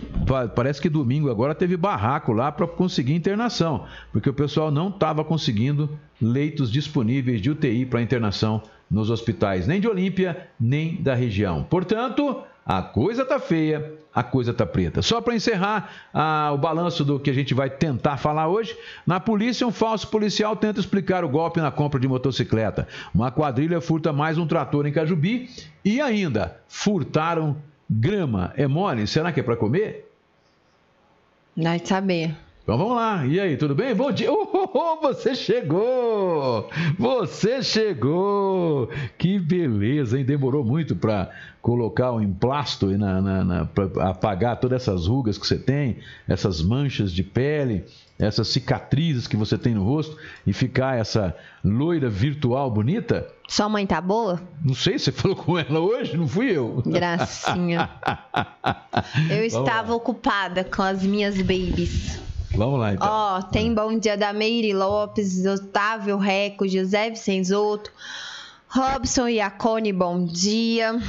Parece 0.55 0.81
que 0.81 0.87
domingo 0.87 1.29
agora 1.29 1.53
teve 1.53 1.75
barraco 1.75 2.31
lá 2.31 2.51
para 2.51 2.65
conseguir 2.67 3.13
internação, 3.13 3.85
porque 4.13 4.29
o 4.29 4.33
pessoal 4.33 4.71
não 4.71 4.89
estava 4.89 5.25
conseguindo 5.25 5.89
leitos 6.21 6.71
disponíveis 6.71 7.41
de 7.41 7.49
UTI 7.49 7.85
para 7.85 8.01
internação 8.01 8.61
nos 8.89 9.09
hospitais, 9.09 9.67
nem 9.67 9.81
de 9.81 9.87
Olímpia, 9.87 10.47
nem 10.57 11.01
da 11.01 11.13
região. 11.13 11.63
Portanto, 11.63 12.43
a 12.67 12.81
coisa 12.81 13.23
tá 13.23 13.39
feia, 13.39 13.93
a 14.13 14.21
coisa 14.21 14.53
tá 14.53 14.65
preta. 14.65 15.01
Só 15.01 15.21
para 15.21 15.33
encerrar 15.33 15.89
ah, 16.13 16.51
o 16.53 16.57
balanço 16.57 17.05
do 17.05 17.17
que 17.17 17.29
a 17.29 17.33
gente 17.33 17.53
vai 17.53 17.69
tentar 17.69 18.17
falar 18.17 18.49
hoje, 18.49 18.77
na 19.05 19.21
polícia 19.21 19.65
um 19.65 19.71
falso 19.71 20.09
policial 20.09 20.53
tenta 20.53 20.81
explicar 20.81 21.23
o 21.23 21.29
golpe 21.29 21.61
na 21.61 21.71
compra 21.71 21.97
de 21.97 22.07
motocicleta. 22.09 22.85
Uma 23.15 23.31
quadrilha 23.31 23.79
furta 23.79 24.11
mais 24.11 24.37
um 24.37 24.45
trator 24.45 24.85
em 24.85 24.91
Cajubi 24.91 25.49
e 25.85 26.01
ainda 26.01 26.59
furtaram 26.67 27.55
grama. 27.89 28.51
É 28.57 28.67
mole? 28.67 29.07
Será 29.07 29.31
que 29.31 29.39
é 29.39 29.43
para 29.43 29.55
comer? 29.55 30.11
Vai 31.55 31.79
saber. 31.79 32.35
Então 32.67 32.77
vamos 32.77 32.97
lá. 32.97 33.25
E 33.25 33.39
aí, 33.39 33.55
tudo 33.55 33.73
bem? 33.73 33.95
Bom 33.95 34.11
dia. 34.11 34.27
Oh, 34.29 34.97
você 35.01 35.33
chegou! 35.33 36.69
Você 36.99 37.63
chegou! 37.63 38.89
Que 39.17 39.39
beleza, 39.39 40.19
hein? 40.19 40.25
Demorou 40.25 40.65
muito 40.65 40.93
para 40.93 41.31
colocar 41.61 42.11
um 42.11 42.21
emplasto 42.21 42.87
na, 42.97 43.21
na, 43.21 43.43
na 43.45 43.65
para 43.65 44.09
apagar 44.09 44.59
todas 44.59 44.81
essas 44.81 45.07
rugas 45.07 45.37
que 45.37 45.47
você 45.47 45.57
tem, 45.57 45.99
essas 46.27 46.61
manchas 46.61 47.13
de 47.13 47.23
pele, 47.23 47.85
essas 48.19 48.49
cicatrizes 48.49 49.27
que 49.27 49.37
você 49.37 49.57
tem 49.57 49.73
no 49.73 49.85
rosto 49.85 50.17
e 50.45 50.51
ficar 50.51 50.97
essa 50.97 51.33
loira 51.63 52.09
virtual 52.09 52.69
bonita? 52.69 53.29
Sua 53.47 53.69
mãe 53.69 53.87
tá 53.87 54.01
boa? 54.01 54.41
Não 54.61 54.73
sei, 54.73 54.99
você 54.99 55.13
falou 55.13 55.37
com 55.37 55.57
ela 55.57 55.79
hoje, 55.79 56.17
não 56.17 56.27
fui 56.27 56.51
eu. 56.51 56.83
Gracinha. 56.85 57.89
eu 59.31 59.45
estava 59.45 59.93
ocupada 59.93 60.65
com 60.65 60.81
as 60.81 61.01
minhas 61.01 61.37
babies. 61.37 62.26
Vamos 62.55 62.79
lá, 62.79 62.93
então. 62.93 63.07
Ó, 63.07 63.41
tem 63.41 63.73
bom 63.73 63.97
dia 63.97 64.17
da 64.17 64.33
Meire 64.33 64.73
Lopes, 64.73 65.45
Otávio 65.45 66.17
Reco, 66.17 66.67
José 66.67 67.09
Vicenzoto, 67.09 67.91
Robson 68.67 69.27
Iacone, 69.27 69.91
bom 69.93 70.25
dia. 70.25 70.99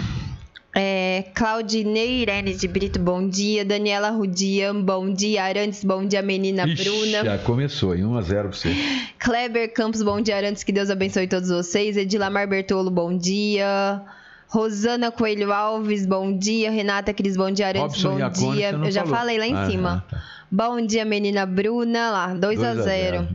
É, 0.81 1.25
Claudinei 1.35 2.23
Irene 2.23 2.55
de 2.55 2.69
Brito, 2.69 3.01
bom 3.01 3.29
dia. 3.29 3.65
Daniela 3.65 4.11
Rudian, 4.11 4.81
bom 4.81 5.13
dia. 5.13 5.43
Arantes, 5.43 5.83
bom 5.83 6.05
dia. 6.07 6.23
Menina 6.23 6.69
Ixi, 6.69 6.85
Bruna. 6.85 7.25
Já 7.25 7.39
começou, 7.39 7.97
em 7.97 8.05
1 8.05 8.17
a 8.17 8.23
0 8.23 8.49
pra 8.49 8.59
você. 8.59 8.77
Kleber 9.19 9.73
Campos, 9.73 10.03
bom 10.03 10.21
dia. 10.21 10.37
Arantes, 10.37 10.63
que 10.63 10.71
Deus 10.71 10.91
abençoe 10.91 11.27
todos 11.27 11.49
vocês. 11.49 11.97
Edilamar 11.97 12.47
Bertolo, 12.47 12.91
bom 12.91 13.17
dia. 13.17 14.03
Rosana 14.47 15.11
Coelho 15.11 15.53
Alves, 15.53 16.07
bom 16.07 16.37
dia. 16.37 16.71
Renata 16.71 17.13
Cris, 17.13 17.37
bom 17.37 17.51
dia. 17.51 17.67
Arantes, 17.67 18.01
Robson 18.03 18.31
bom 18.31 18.55
dia. 18.55 18.71
Eu 18.71 18.91
já 18.91 19.05
falei 19.05 19.37
lá 19.37 19.47
em 19.47 19.55
ah, 19.55 19.67
cima. 19.67 20.05
Ah, 20.07 20.11
tá. 20.11 20.38
Bom 20.51 20.81
dia, 20.81 21.05
menina 21.05 21.45
Bruna. 21.45 22.11
Lá, 22.11 22.35
2 22.35 22.63
a 22.63 22.75
0 22.75 23.29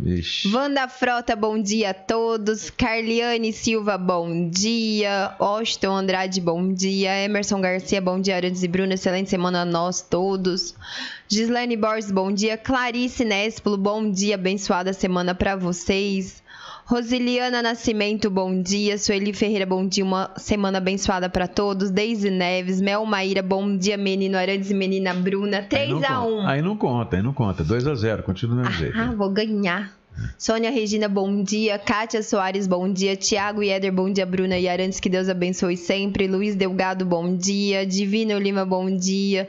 Wanda 0.51 0.87
Frota, 0.87 1.35
bom 1.35 1.61
dia 1.61 1.91
a 1.91 1.93
todos. 1.93 2.71
Carliane 2.71 3.53
Silva, 3.53 3.97
bom 3.97 4.49
dia. 4.49 5.35
Austin 5.37 5.87
Andrade, 5.87 6.41
bom 6.41 6.73
dia. 6.73 7.11
Emerson 7.23 7.61
Garcia, 7.61 8.01
bom 8.01 8.19
dia. 8.19 8.35
Arantes 8.35 8.63
e 8.63 8.67
Bruna, 8.67 8.95
excelente 8.95 9.29
semana 9.29 9.61
a 9.61 9.65
nós 9.65 10.01
todos. 10.01 10.75
Gislaine 11.27 11.77
Borges, 11.77 12.11
bom 12.11 12.31
dia. 12.31 12.57
Clarice 12.57 13.23
Nespolo, 13.23 13.77
bom 13.77 14.09
dia. 14.09 14.35
Abençoada 14.35 14.91
semana 14.91 15.35
para 15.35 15.55
vocês. 15.55 16.42
Rosiliana 16.85 17.61
Nascimento, 17.61 18.29
bom 18.29 18.61
dia. 18.61 18.97
Sueli 18.97 19.31
Ferreira, 19.31 19.65
bom 19.65 19.87
dia. 19.87 20.03
Uma 20.03 20.31
semana 20.35 20.79
abençoada 20.79 21.29
para 21.29 21.47
todos. 21.47 21.89
Deise 21.89 22.29
Neves, 22.29 22.81
Mel 22.81 23.05
Maíra, 23.05 23.41
bom 23.41 23.77
dia, 23.77 23.95
menino 23.95 24.37
Arantes 24.37 24.69
e 24.69 24.73
menina 24.73 25.13
Bruna. 25.13 25.61
3 25.61 26.03
a 26.03 26.21
1 26.25 26.47
Aí 26.47 26.61
não 26.61 26.75
conta, 26.75 27.15
aí 27.15 27.23
não 27.23 27.33
conta. 27.33 27.63
2 27.63 27.87
a 27.87 27.95
0 27.95 28.23
continua 28.23 28.55
do 28.55 28.61
mesmo 28.61 28.75
ah, 28.75 28.77
jeito. 28.77 28.99
Ah, 28.99 29.13
vou 29.15 29.29
ganhar. 29.29 29.97
Sônia 30.37 30.69
Regina, 30.69 31.07
bom 31.07 31.41
dia. 31.41 31.79
Kátia 31.79 32.21
Soares, 32.21 32.67
bom 32.67 32.91
dia. 32.91 33.15
Tiago 33.15 33.63
e 33.63 33.69
Éder, 33.69 33.91
bom 33.91 34.11
dia. 34.11 34.25
Bruna 34.25 34.57
e 34.57 34.67
Arantes, 34.67 34.99
que 34.99 35.09
Deus 35.09 35.29
abençoe 35.29 35.77
sempre. 35.77 36.27
Luiz 36.27 36.53
Delgado, 36.53 37.05
bom 37.05 37.33
dia. 37.35 37.85
Divino 37.85 38.37
Lima, 38.37 38.65
bom 38.65 38.93
dia. 38.95 39.47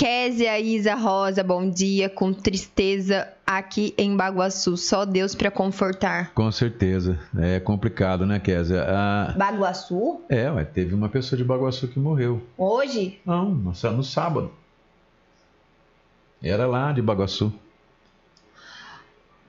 Késia 0.00 0.58
Isa 0.58 0.94
Rosa, 0.94 1.44
bom 1.44 1.68
dia. 1.68 2.08
Com 2.08 2.32
tristeza 2.32 3.28
aqui 3.46 3.92
em 3.98 4.16
Baguaçu. 4.16 4.74
Só 4.74 5.04
Deus 5.04 5.34
para 5.34 5.50
confortar. 5.50 6.32
Com 6.32 6.50
certeza. 6.50 7.18
É 7.38 7.60
complicado, 7.60 8.24
né, 8.24 8.40
Késia? 8.40 8.82
A... 8.88 9.34
Baguaçu? 9.36 10.22
É, 10.30 10.50
ué, 10.50 10.64
teve 10.64 10.94
uma 10.94 11.10
pessoa 11.10 11.36
de 11.36 11.44
Baguaçu 11.44 11.86
que 11.86 11.98
morreu. 11.98 12.42
Hoje? 12.56 13.20
Não, 13.26 13.50
no, 13.50 13.72
no 13.72 14.02
sábado. 14.02 14.50
Era 16.42 16.66
lá 16.66 16.92
de 16.92 17.02
Baguaçu. 17.02 17.52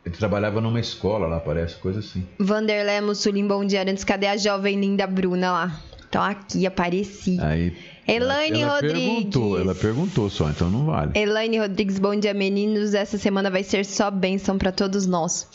Ele 0.06 0.16
trabalhava 0.18 0.60
numa 0.60 0.82
escola 0.82 1.28
lá, 1.28 1.40
parece, 1.40 1.78
coisa 1.78 2.00
assim. 2.00 2.28
Vanderlé 2.38 3.00
Mussulim, 3.00 3.48
bom 3.48 3.64
dia. 3.64 3.84
Antes, 3.84 4.04
cadê 4.04 4.28
a 4.28 4.36
jovem 4.36 4.78
linda 4.78 5.08
Bruna 5.08 5.50
lá? 5.50 5.82
Então 6.10 6.22
aqui 6.22 6.68
apareci. 6.68 7.40
Aí 7.40 7.74
Elaine 8.14 8.62
ela 8.62 8.76
Rodrigues. 8.76 9.04
Perguntou, 9.04 9.60
ela 9.60 9.76
perguntou 9.76 10.30
só, 10.30 10.50
então 10.50 10.70
não 10.70 10.86
vale. 10.86 11.12
Elaine 11.16 11.60
Rodrigues, 11.60 12.00
bom 12.00 12.16
dia, 12.16 12.34
meninos. 12.34 12.94
Essa 12.94 13.18
semana 13.18 13.50
vai 13.50 13.64
ser 13.64 13.86
só 13.86 14.12
bênção 14.12 14.58
para 14.58 14.72
todos 14.72 15.06
nós. 15.06 15.48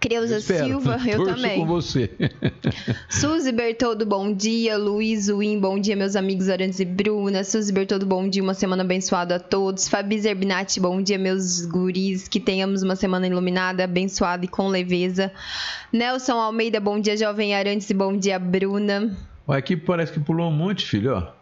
Creuza 0.00 0.40
Silva, 0.40 0.98
eu 1.06 1.26
também. 1.26 1.58
com 1.58 1.66
você. 1.66 2.10
Suzy 3.10 3.52
Bertoldo, 3.52 4.06
bom 4.06 4.32
dia. 4.32 4.78
Luiz 4.78 5.28
Win, 5.28 5.60
bom 5.60 5.78
dia, 5.78 5.94
meus 5.94 6.16
amigos 6.16 6.48
Arantes 6.48 6.80
e 6.80 6.86
Bruna. 6.86 7.44
Suzy 7.44 7.70
Bertoldo, 7.72 8.06
bom 8.06 8.26
dia. 8.26 8.42
Uma 8.42 8.54
semana 8.54 8.82
abençoada 8.82 9.36
a 9.36 9.38
todos. 9.38 9.86
Fabi 9.86 10.18
Zerbinati, 10.18 10.80
bom 10.80 11.02
dia, 11.02 11.18
meus 11.18 11.66
guris. 11.66 12.26
Que 12.28 12.40
tenhamos 12.40 12.82
uma 12.82 12.96
semana 12.96 13.26
iluminada, 13.26 13.84
abençoada 13.84 14.44
e 14.44 14.48
com 14.48 14.68
leveza. 14.68 15.30
Nelson 15.92 16.40
Almeida, 16.40 16.80
bom 16.80 16.98
dia, 16.98 17.16
jovem 17.16 17.54
Arantes 17.54 17.90
e 17.90 17.94
bom 17.94 18.16
dia, 18.16 18.38
Bruna. 18.38 19.14
Olha, 19.46 19.58
aqui 19.58 19.76
parece 19.76 20.12
que 20.12 20.20
pulou 20.20 20.48
um 20.48 20.52
monte, 20.52 20.86
filho, 20.86 21.16
ó. 21.16 21.32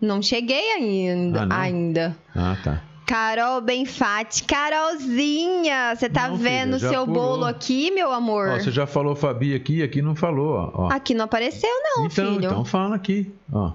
Não 0.00 0.20
cheguei 0.22 0.72
ainda. 0.72 1.46
Ah, 1.50 1.60
ainda. 1.62 2.16
Ah, 2.34 2.56
tá. 2.62 2.82
Carol 3.06 3.60
Benfatti. 3.60 4.44
Carolzinha, 4.44 5.94
você 5.96 6.08
tá 6.08 6.28
Não, 6.28 6.36
vendo 6.36 6.74
o 6.74 6.78
seu 6.78 7.04
pulou. 7.06 7.30
bolo 7.30 7.44
aqui, 7.44 7.90
meu 7.90 8.12
amor? 8.12 8.48
Ó, 8.50 8.58
você 8.58 8.70
já 8.70 8.86
falou 8.86 9.14
Fabi 9.16 9.54
aqui, 9.54 9.82
aqui 9.82 10.00
não 10.00 10.14
falou, 10.14 10.54
ó. 10.74 10.84
ó. 10.84 10.92
Aqui 10.92 11.12
não 11.14 11.24
apareceu, 11.24 11.70
não, 11.82 12.06
então, 12.06 12.34
filho. 12.34 12.44
então 12.46 12.64
fala 12.64 12.94
aqui, 12.96 13.30
ó. 13.52 13.72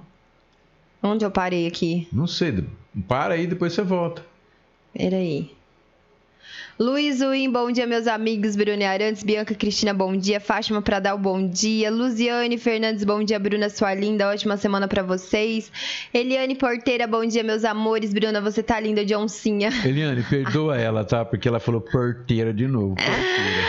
Onde 1.03 1.23
eu 1.25 1.29
parei 1.31 1.67
aqui? 1.67 2.07
Não 2.11 2.25
sei, 2.27 2.63
para 3.07 3.35
aí, 3.35 3.45
depois 3.45 3.73
você 3.73 3.83
volta. 3.83 4.25
Peraí. 4.93 5.54
Luiz 6.77 7.21
Win, 7.21 7.51
bom 7.51 7.71
dia, 7.71 7.87
meus 7.87 8.05
amigos. 8.05 8.53
Bruna 8.53 8.89
Arantes, 8.89 9.23
Bianca 9.23 9.55
Cristina, 9.55 9.93
bom 9.93 10.13
dia. 10.13 10.41
Fátima 10.41 10.81
Pradal, 10.81 11.17
bom 11.17 11.47
dia. 11.47 11.89
Luziane 11.89 12.57
Fernandes, 12.57 13.05
bom 13.05 13.23
dia. 13.23 13.39
Bruna, 13.39 13.69
sua 13.69 13.93
linda. 13.93 14.29
Ótima 14.29 14.57
semana 14.57 14.85
pra 14.85 15.01
vocês. 15.01 15.71
Eliane 16.13 16.53
Porteira, 16.53 17.07
bom 17.07 17.25
dia, 17.25 17.45
meus 17.45 17.63
amores. 17.63 18.13
Bruna, 18.13 18.41
você 18.41 18.61
tá 18.61 18.77
linda 18.77 19.05
de 19.05 19.15
oncinha. 19.15 19.69
Eliane, 19.87 20.21
perdoa 20.23 20.77
ela, 20.77 21.05
tá? 21.05 21.23
Porque 21.23 21.47
ela 21.47 21.61
falou 21.61 21.79
porteira 21.79 22.53
de 22.53 22.67
novo. 22.67 22.95
Porteira. 22.95 23.63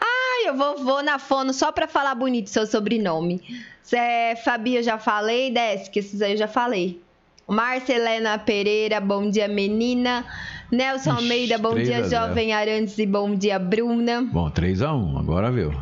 Ai, 0.00 0.48
eu 0.48 0.56
vou, 0.56 0.78
vou 0.78 1.02
na 1.02 1.18
fono 1.18 1.52
só 1.52 1.70
pra 1.70 1.86
falar 1.86 2.14
bonito 2.14 2.48
seu 2.48 2.66
sobrenome. 2.66 3.42
Cê, 3.82 4.34
Fabi, 4.42 4.76
eu 4.76 4.82
já 4.82 4.96
falei. 4.96 5.50
Desce, 5.50 5.90
que 5.90 5.98
esses 5.98 6.22
aí 6.22 6.32
eu 6.32 6.38
já 6.38 6.48
falei. 6.48 6.98
Marcelena 7.46 8.38
Pereira, 8.38 9.00
bom 9.00 9.28
dia, 9.28 9.48
menina. 9.48 10.24
Nelson 10.70 11.14
Ixi, 11.14 11.22
Almeida, 11.22 11.58
bom 11.58 11.72
3 11.72 11.86
dia, 11.88 11.98
a 11.98 12.02
0. 12.02 12.26
jovem 12.28 12.52
Arantes 12.52 12.98
e 12.98 13.06
bom 13.06 13.34
dia, 13.34 13.58
Bruna. 13.58 14.22
Bom, 14.22 14.50
3x1, 14.50 15.18
agora 15.18 15.50
viu. 15.50 15.72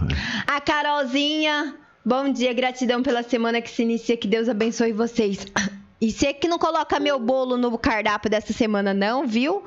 A 0.46 0.60
Carolzinha, 0.60 1.74
bom 2.04 2.32
dia, 2.32 2.52
gratidão 2.52 3.02
pela 3.02 3.22
semana 3.22 3.60
que 3.60 3.70
se 3.70 3.82
inicia, 3.82 4.16
que 4.16 4.28
Deus 4.28 4.48
abençoe 4.48 4.92
vocês. 4.92 5.46
E 6.00 6.12
você 6.12 6.32
que 6.32 6.46
não 6.46 6.58
coloca 6.58 7.00
meu 7.00 7.18
bolo 7.18 7.56
no 7.56 7.76
cardápio 7.78 8.30
dessa 8.30 8.52
semana, 8.52 8.92
não, 8.92 9.26
viu? 9.26 9.64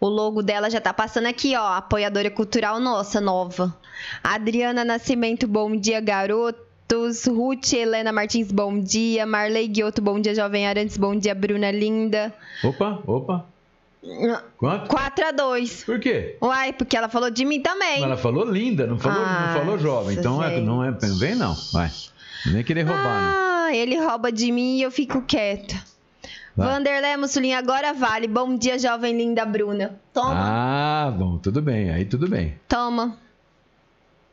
O 0.00 0.08
logo 0.08 0.42
dela 0.42 0.70
já 0.70 0.80
tá 0.80 0.92
passando 0.92 1.26
aqui, 1.26 1.54
ó. 1.54 1.74
Apoiadora 1.74 2.30
cultural 2.30 2.80
nossa, 2.80 3.20
nova. 3.20 3.76
Adriana 4.24 4.84
Nascimento, 4.84 5.46
bom 5.46 5.76
dia, 5.76 6.00
garotos. 6.00 7.26
Ruth 7.26 7.72
Helena 7.72 8.10
Martins, 8.10 8.50
bom 8.50 8.80
dia. 8.80 9.26
Marley 9.26 9.68
Guioto, 9.68 10.00
bom 10.00 10.18
dia, 10.18 10.34
Jovem 10.34 10.66
Arantes, 10.66 10.96
bom 10.96 11.14
dia, 11.14 11.34
Bruna 11.34 11.70
Linda. 11.70 12.32
Opa, 12.64 13.02
opa. 13.06 13.55
Quanto? 14.56 14.88
4 14.88 15.26
a 15.26 15.30
2 15.32 15.84
Por 15.84 15.98
quê? 15.98 16.36
Uai, 16.40 16.72
porque 16.72 16.96
ela 16.96 17.08
falou 17.08 17.30
de 17.30 17.44
mim 17.44 17.60
também. 17.60 18.02
Ela 18.02 18.16
falou 18.16 18.44
linda, 18.44 18.86
não 18.86 18.98
falou, 18.98 19.22
Ah, 19.24 19.46
não 19.54 19.60
falou 19.60 19.78
jovem. 19.78 20.16
Então 20.16 20.42
é, 20.42 20.60
não 20.60 20.84
é. 20.84 20.90
Não 20.90 21.18
vem, 21.18 21.34
não. 21.34 21.54
Vai. 21.72 21.90
Não 22.46 22.52
vem 22.52 22.62
querer 22.64 22.82
roubar, 22.82 23.02
né? 23.22 23.32
Ah, 23.36 23.68
ele 23.74 23.98
rouba 23.98 24.30
de 24.30 24.52
mim 24.52 24.76
e 24.76 24.82
eu 24.82 24.90
fico 24.90 25.22
quieta. 25.22 25.74
Vai. 26.56 26.68
Vanderlei 26.68 27.16
Mussolini, 27.16 27.54
agora 27.54 27.92
vale. 27.92 28.26
Bom 28.26 28.56
dia, 28.56 28.78
jovem 28.78 29.16
linda 29.16 29.44
Bruna. 29.44 29.98
Toma, 30.14 30.34
Ah, 30.34 31.10
bom, 31.10 31.36
tudo 31.38 31.60
bem. 31.60 31.90
Aí 31.90 32.04
tudo 32.04 32.28
bem. 32.28 32.58
toma. 32.68 33.18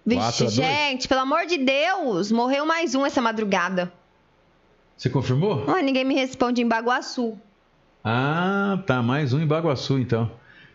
Vixe, 0.05 0.49
gente, 0.49 1.07
pelo 1.07 1.21
amor 1.21 1.45
de 1.45 1.57
Deus, 1.57 2.29
morreu 2.29 2.65
mais 2.65 2.93
um 2.93 3.05
essa 3.05 3.21
madrugada. 3.21 3.91
Você 4.97 5.09
confirmou? 5.09 5.63
Ah, 5.67 5.81
ninguém 5.81 6.03
me 6.03 6.13
responde 6.13 6.61
em 6.61 6.67
Baguaçu. 6.67 7.37
Ah, 8.03 8.79
tá. 8.85 9.01
Mais 9.01 9.33
um 9.33 9.39
em 9.41 9.47
Baguaçu, 9.47 9.97
então. 9.99 10.29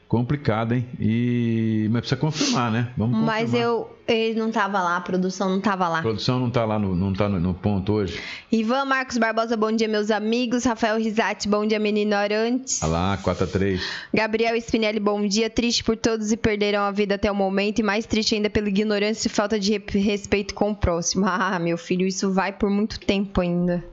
Complicado, 0.09 0.73
hein? 0.73 0.89
E... 0.99 1.87
Mas 1.91 2.01
precisa 2.01 2.19
confirmar, 2.19 2.73
né? 2.73 2.89
Vamos 2.97 3.15
confirmar. 3.19 3.41
Mas 3.43 3.53
eu, 3.53 3.95
ele 4.09 4.41
não 4.41 4.51
tava 4.51 4.81
lá, 4.83 4.97
a 4.97 5.01
produção 5.03 5.51
não 5.51 5.61
tava 5.61 5.87
lá. 5.87 5.99
A 5.99 6.03
produção 6.03 6.41
não 6.41 6.49
tá 6.49 6.65
lá 6.65 6.79
no, 6.79 6.97
não 6.97 7.13
tá 7.13 7.29
no, 7.29 7.39
no 7.39 7.53
ponto 7.53 7.93
hoje. 7.93 8.19
Ivan 8.51 8.87
Marcos 8.87 9.19
Barbosa, 9.19 9.55
bom 9.55 9.71
dia, 9.71 9.87
meus 9.87 10.11
amigos. 10.11 10.65
Rafael 10.65 10.97
Risati, 10.97 11.47
bom 11.47 11.67
dia, 11.67 11.79
menino 11.79 12.17
Arantes. 12.17 12.83
Olha 12.83 12.91
lá, 12.93 13.19
4x3. 13.19 13.79
Gabriel 14.15 14.57
Spinelli, 14.57 14.99
bom 14.99 15.27
dia. 15.29 15.51
Triste 15.51 15.85
por 15.85 15.95
todos 15.95 16.33
e 16.33 16.39
perderam 16.39 16.81
a 16.85 16.91
vida 16.91 17.17
até 17.17 17.31
o 17.31 17.35
momento. 17.35 17.81
E 17.81 17.83
mais 17.83 18.07
triste 18.07 18.35
ainda 18.35 18.49
pela 18.49 18.69
ignorância 18.71 19.29
e 19.29 19.31
falta 19.31 19.61
de 19.61 19.73
re- 19.73 19.99
respeito 20.01 20.55
com 20.55 20.71
o 20.71 20.75
próximo. 20.75 21.27
Ah, 21.41 21.59
meu 21.59 21.77
filho, 21.77 22.07
isso 22.07 22.33
vai 22.33 22.51
por 22.51 22.71
muito 22.71 22.99
tempo 22.99 23.43
ainda. 23.43 23.85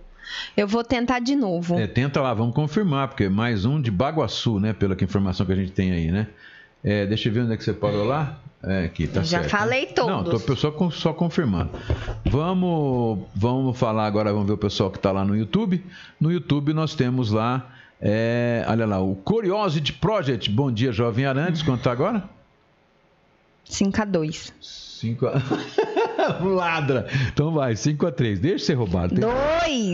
Eu 0.56 0.68
vou 0.68 0.84
tentar 0.84 1.20
de 1.20 1.36
novo. 1.36 1.80
É, 1.80 1.88
tenta 1.88 2.22
lá, 2.22 2.34
vamos 2.34 2.56
confirmar, 2.56 3.08
porque 3.10 3.30
mais 3.30 3.66
um 3.66 3.82
de 3.82 3.92
Baguaçu, 3.92 4.60
né? 4.60 4.74
Pela 4.74 4.96
informação 5.00 5.46
que 5.46 5.52
a 5.52 5.56
gente 5.56 5.72
tem 5.72 5.92
aí, 5.92 6.12
né? 6.12 6.28
É, 6.84 7.06
deixa 7.06 7.30
eu 7.30 7.34
ver 7.34 7.42
onde 7.42 7.54
é 7.54 7.58
que 7.58 7.64
você 7.64 7.74
parou 7.74 8.06
lá. 8.06 8.40
É, 8.64 8.86
aqui, 8.86 9.06
tá 9.06 9.22
já 9.22 9.40
certo, 9.40 9.52
falei 9.52 9.86
né? 9.86 9.92
todos. 9.94 10.12
Não, 10.12 10.40
tô 10.40 10.56
só, 10.56 10.90
só 10.90 11.14
confirmando. 11.14 11.70
Vamos, 12.26 13.20
vamos 13.36 13.78
falar 13.78 14.08
agora, 14.08 14.32
vamos 14.32 14.48
ver 14.48 14.54
o 14.54 14.58
pessoal 14.58 14.90
que 14.90 14.98
tá 14.98 15.12
lá 15.12 15.24
no 15.24 15.36
YouTube. 15.36 15.84
No 16.20 16.32
YouTube 16.32 16.74
nós 16.74 16.96
temos 16.96 17.32
lá, 17.32 17.72
é, 18.02 18.66
olha 18.68 18.86
lá, 18.88 19.00
o 19.00 19.16
Curiosity 19.16 19.94
Project. 19.94 20.50
Bom 20.50 20.72
dia, 20.72 20.92
Jovem 20.92 21.26
Arantes. 21.26 21.62
Quanto 21.62 21.84
tá 21.84 21.92
agora? 21.92 22.24
5 23.66 24.02
a 24.02 24.06
2 24.06 24.54
5 24.62 25.28
a... 25.28 25.34
Ladra. 26.44 27.08
Então 27.32 27.52
vai, 27.52 27.76
5 27.76 28.06
a 28.08 28.12
3 28.12 28.40
Deixa 28.40 28.66
ser 28.66 28.74
roubado. 28.74 29.16
Tem... 29.16 29.24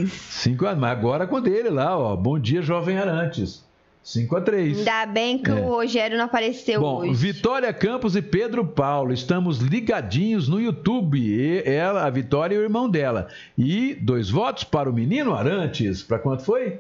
2 0.05 0.11
5 0.11 0.65
a... 0.67 0.75
Mas 0.75 0.91
agora 0.91 1.27
com 1.27 1.41
dele 1.41 1.69
lá, 1.69 1.97
ó. 1.97 2.15
Bom 2.15 2.37
dia, 2.39 2.61
Jovem 2.61 2.97
Arantes. 2.97 3.63
5 4.03 4.35
a 4.35 4.41
3 4.41 4.79
Ainda 4.79 5.05
bem 5.05 5.37
que 5.37 5.51
É. 5.51 5.53
o 5.53 5.67
Rogério 5.67 6.17
não 6.17 6.25
apareceu 6.25 6.81
Bom, 6.81 7.01
hoje. 7.01 7.13
Vitória 7.13 7.71
Campos 7.71 8.15
e 8.15 8.21
Pedro 8.21 8.65
Paulo, 8.65 9.13
estamos 9.13 9.59
ligadinhos 9.59 10.47
no 10.49 10.59
YouTube. 10.59 11.19
E 11.19 11.61
ela, 11.69 12.05
a 12.05 12.09
Vitória 12.09 12.55
e 12.55 12.57
o 12.57 12.63
irmão 12.63 12.89
dela. 12.89 13.27
E 13.55 13.93
dois 13.93 14.29
votos 14.29 14.63
para 14.63 14.89
o 14.89 14.93
menino 14.93 15.35
Arantes. 15.35 16.01
Para 16.01 16.17
quanto 16.17 16.43
foi? 16.43 16.79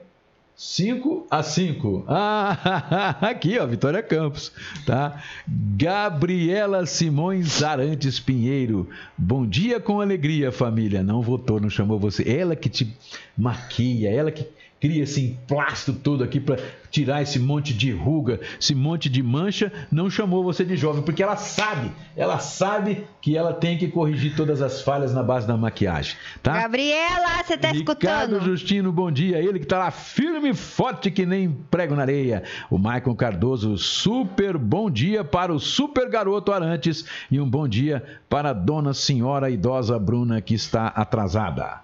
5 0.63 1.25
a 1.31 1.41
5. 1.41 2.05
Ah, 2.07 3.17
aqui, 3.29 3.57
ó, 3.57 3.65
Vitória 3.65 4.03
Campos, 4.03 4.51
tá? 4.85 5.19
Gabriela 5.47 6.85
Simões 6.85 7.63
Arantes 7.63 8.19
Pinheiro. 8.19 8.87
Bom 9.17 9.43
dia 9.43 9.79
com 9.79 9.99
alegria, 9.99 10.51
família. 10.51 11.01
Não 11.01 11.19
votou, 11.19 11.59
não 11.59 11.67
chamou 11.67 11.97
você. 11.97 12.29
Ela 12.29 12.55
que 12.55 12.69
te 12.69 12.95
maquia, 13.35 14.11
ela 14.11 14.31
que 14.31 14.47
cria 14.81 15.03
esse 15.03 15.23
emplasto 15.23 15.93
todo 15.93 16.23
aqui 16.23 16.39
para 16.39 16.57
tirar 16.89 17.21
esse 17.21 17.39
monte 17.39 17.71
de 17.71 17.91
ruga, 17.91 18.39
esse 18.59 18.73
monte 18.73 19.09
de 19.09 19.21
mancha, 19.21 19.71
não 19.91 20.09
chamou 20.09 20.43
você 20.43 20.65
de 20.65 20.75
jovem, 20.75 21.03
porque 21.03 21.21
ela 21.21 21.37
sabe, 21.37 21.91
ela 22.17 22.39
sabe 22.39 23.05
que 23.21 23.37
ela 23.37 23.53
tem 23.53 23.77
que 23.77 23.87
corrigir 23.87 24.35
todas 24.35 24.59
as 24.59 24.81
falhas 24.81 25.13
na 25.13 25.21
base 25.21 25.47
da 25.47 25.55
maquiagem, 25.55 26.17
tá? 26.41 26.53
Gabriela, 26.53 27.43
você 27.43 27.57
tá 27.57 27.71
Ricardo 27.71 28.37
escutando? 28.37 28.41
Justino, 28.41 28.91
bom 28.91 29.11
dia. 29.11 29.37
Ele 29.37 29.59
que 29.59 29.67
tá 29.67 29.77
lá 29.77 29.91
firme 29.91 30.49
e 30.49 30.53
forte 30.55 31.11
que 31.11 31.25
nem 31.25 31.51
prego 31.69 31.95
na 31.95 32.01
areia. 32.01 32.43
O 32.69 32.77
Maicon 32.79 33.15
Cardoso, 33.15 33.77
super 33.77 34.57
bom 34.57 34.89
dia 34.89 35.23
para 35.23 35.53
o 35.53 35.59
super 35.59 36.09
garoto 36.09 36.51
Arantes 36.51 37.05
e 37.29 37.39
um 37.39 37.47
bom 37.47 37.67
dia 37.67 38.03
para 38.27 38.49
a 38.49 38.53
dona 38.53 38.93
senhora 38.93 39.51
idosa 39.51 39.99
Bruna 39.99 40.41
que 40.41 40.55
está 40.55 40.87
atrasada. 40.87 41.81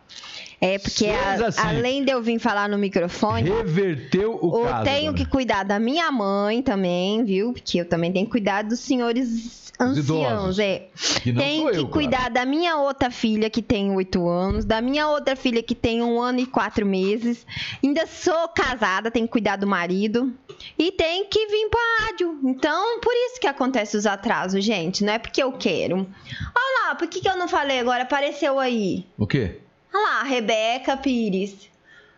É, 0.59 0.79
porque 0.79 1.05
a- 1.07 1.37
Seis 1.37 1.41
a 1.41 1.51
cinco. 1.51 1.67
além 1.67 2.03
de 2.03 2.11
eu 2.11 2.21
vir 2.21 2.39
falar 2.39 2.67
no 2.67 2.77
microfone, 2.77 3.49
Reverteu 3.49 4.39
o 4.41 4.59
eu 4.63 4.65
caso. 4.69 4.83
tenho 4.85 5.09
agora. 5.09 5.13
que 5.13 5.25
cuidar 5.29 5.63
da 5.63 5.77
minha 5.79 6.11
mãe 6.11 6.61
também, 6.63 7.23
viu? 7.23 7.53
Porque 7.53 7.79
eu 7.79 7.85
também 7.85 8.11
tenho 8.11 8.25
que 8.25 8.31
cuidar 8.31 8.63
dos 8.63 8.79
senhores 8.79 9.71
anciãos, 9.79 10.57
é. 10.57 10.87
Que 11.21 11.31
Tenho 11.31 11.69
que 11.69 11.77
eu, 11.77 11.87
cuidar 11.89 12.17
claro. 12.17 12.33
da 12.33 12.45
minha 12.45 12.77
outra 12.77 13.11
filha 13.11 13.47
que 13.47 13.61
tem 13.61 13.91
oito 13.95 14.27
anos, 14.27 14.65
da 14.65 14.81
minha 14.81 15.07
outra 15.07 15.35
filha 15.35 15.61
que 15.61 15.75
tem 15.75 16.01
um 16.01 16.19
ano 16.19 16.39
e 16.39 16.47
quatro 16.47 16.83
meses. 16.83 17.45
Ainda 17.83 18.07
sou 18.07 18.47
casada, 18.47 19.11
tenho 19.11 19.27
que 19.27 19.31
cuidar 19.33 19.57
do 19.57 19.67
marido. 19.67 20.33
E 20.79 20.91
tenho 20.91 21.25
que 21.27 21.45
vir 21.45 21.69
pra 21.69 22.05
rádio. 22.07 22.39
Então, 22.45 22.99
por 22.99 23.13
isso 23.13 23.39
que 23.39 23.45
acontece 23.45 23.95
os 23.95 24.07
atrasos, 24.07 24.63
gente. 24.63 25.03
Não 25.03 25.13
é 25.13 25.19
porque 25.19 25.43
eu 25.43 25.51
quero. 25.51 25.97
Olha 25.97 26.87
lá, 26.89 26.95
por 26.95 27.07
que, 27.07 27.21
que 27.21 27.29
eu 27.29 27.37
não 27.37 27.47
falei 27.47 27.79
agora? 27.79 28.01
Apareceu 28.01 28.57
aí. 28.59 29.05
O 29.15 29.27
quê? 29.27 29.59
Olha 29.93 30.03
lá, 30.03 30.23
Rebeca 30.23 30.97
Pires. 30.97 31.69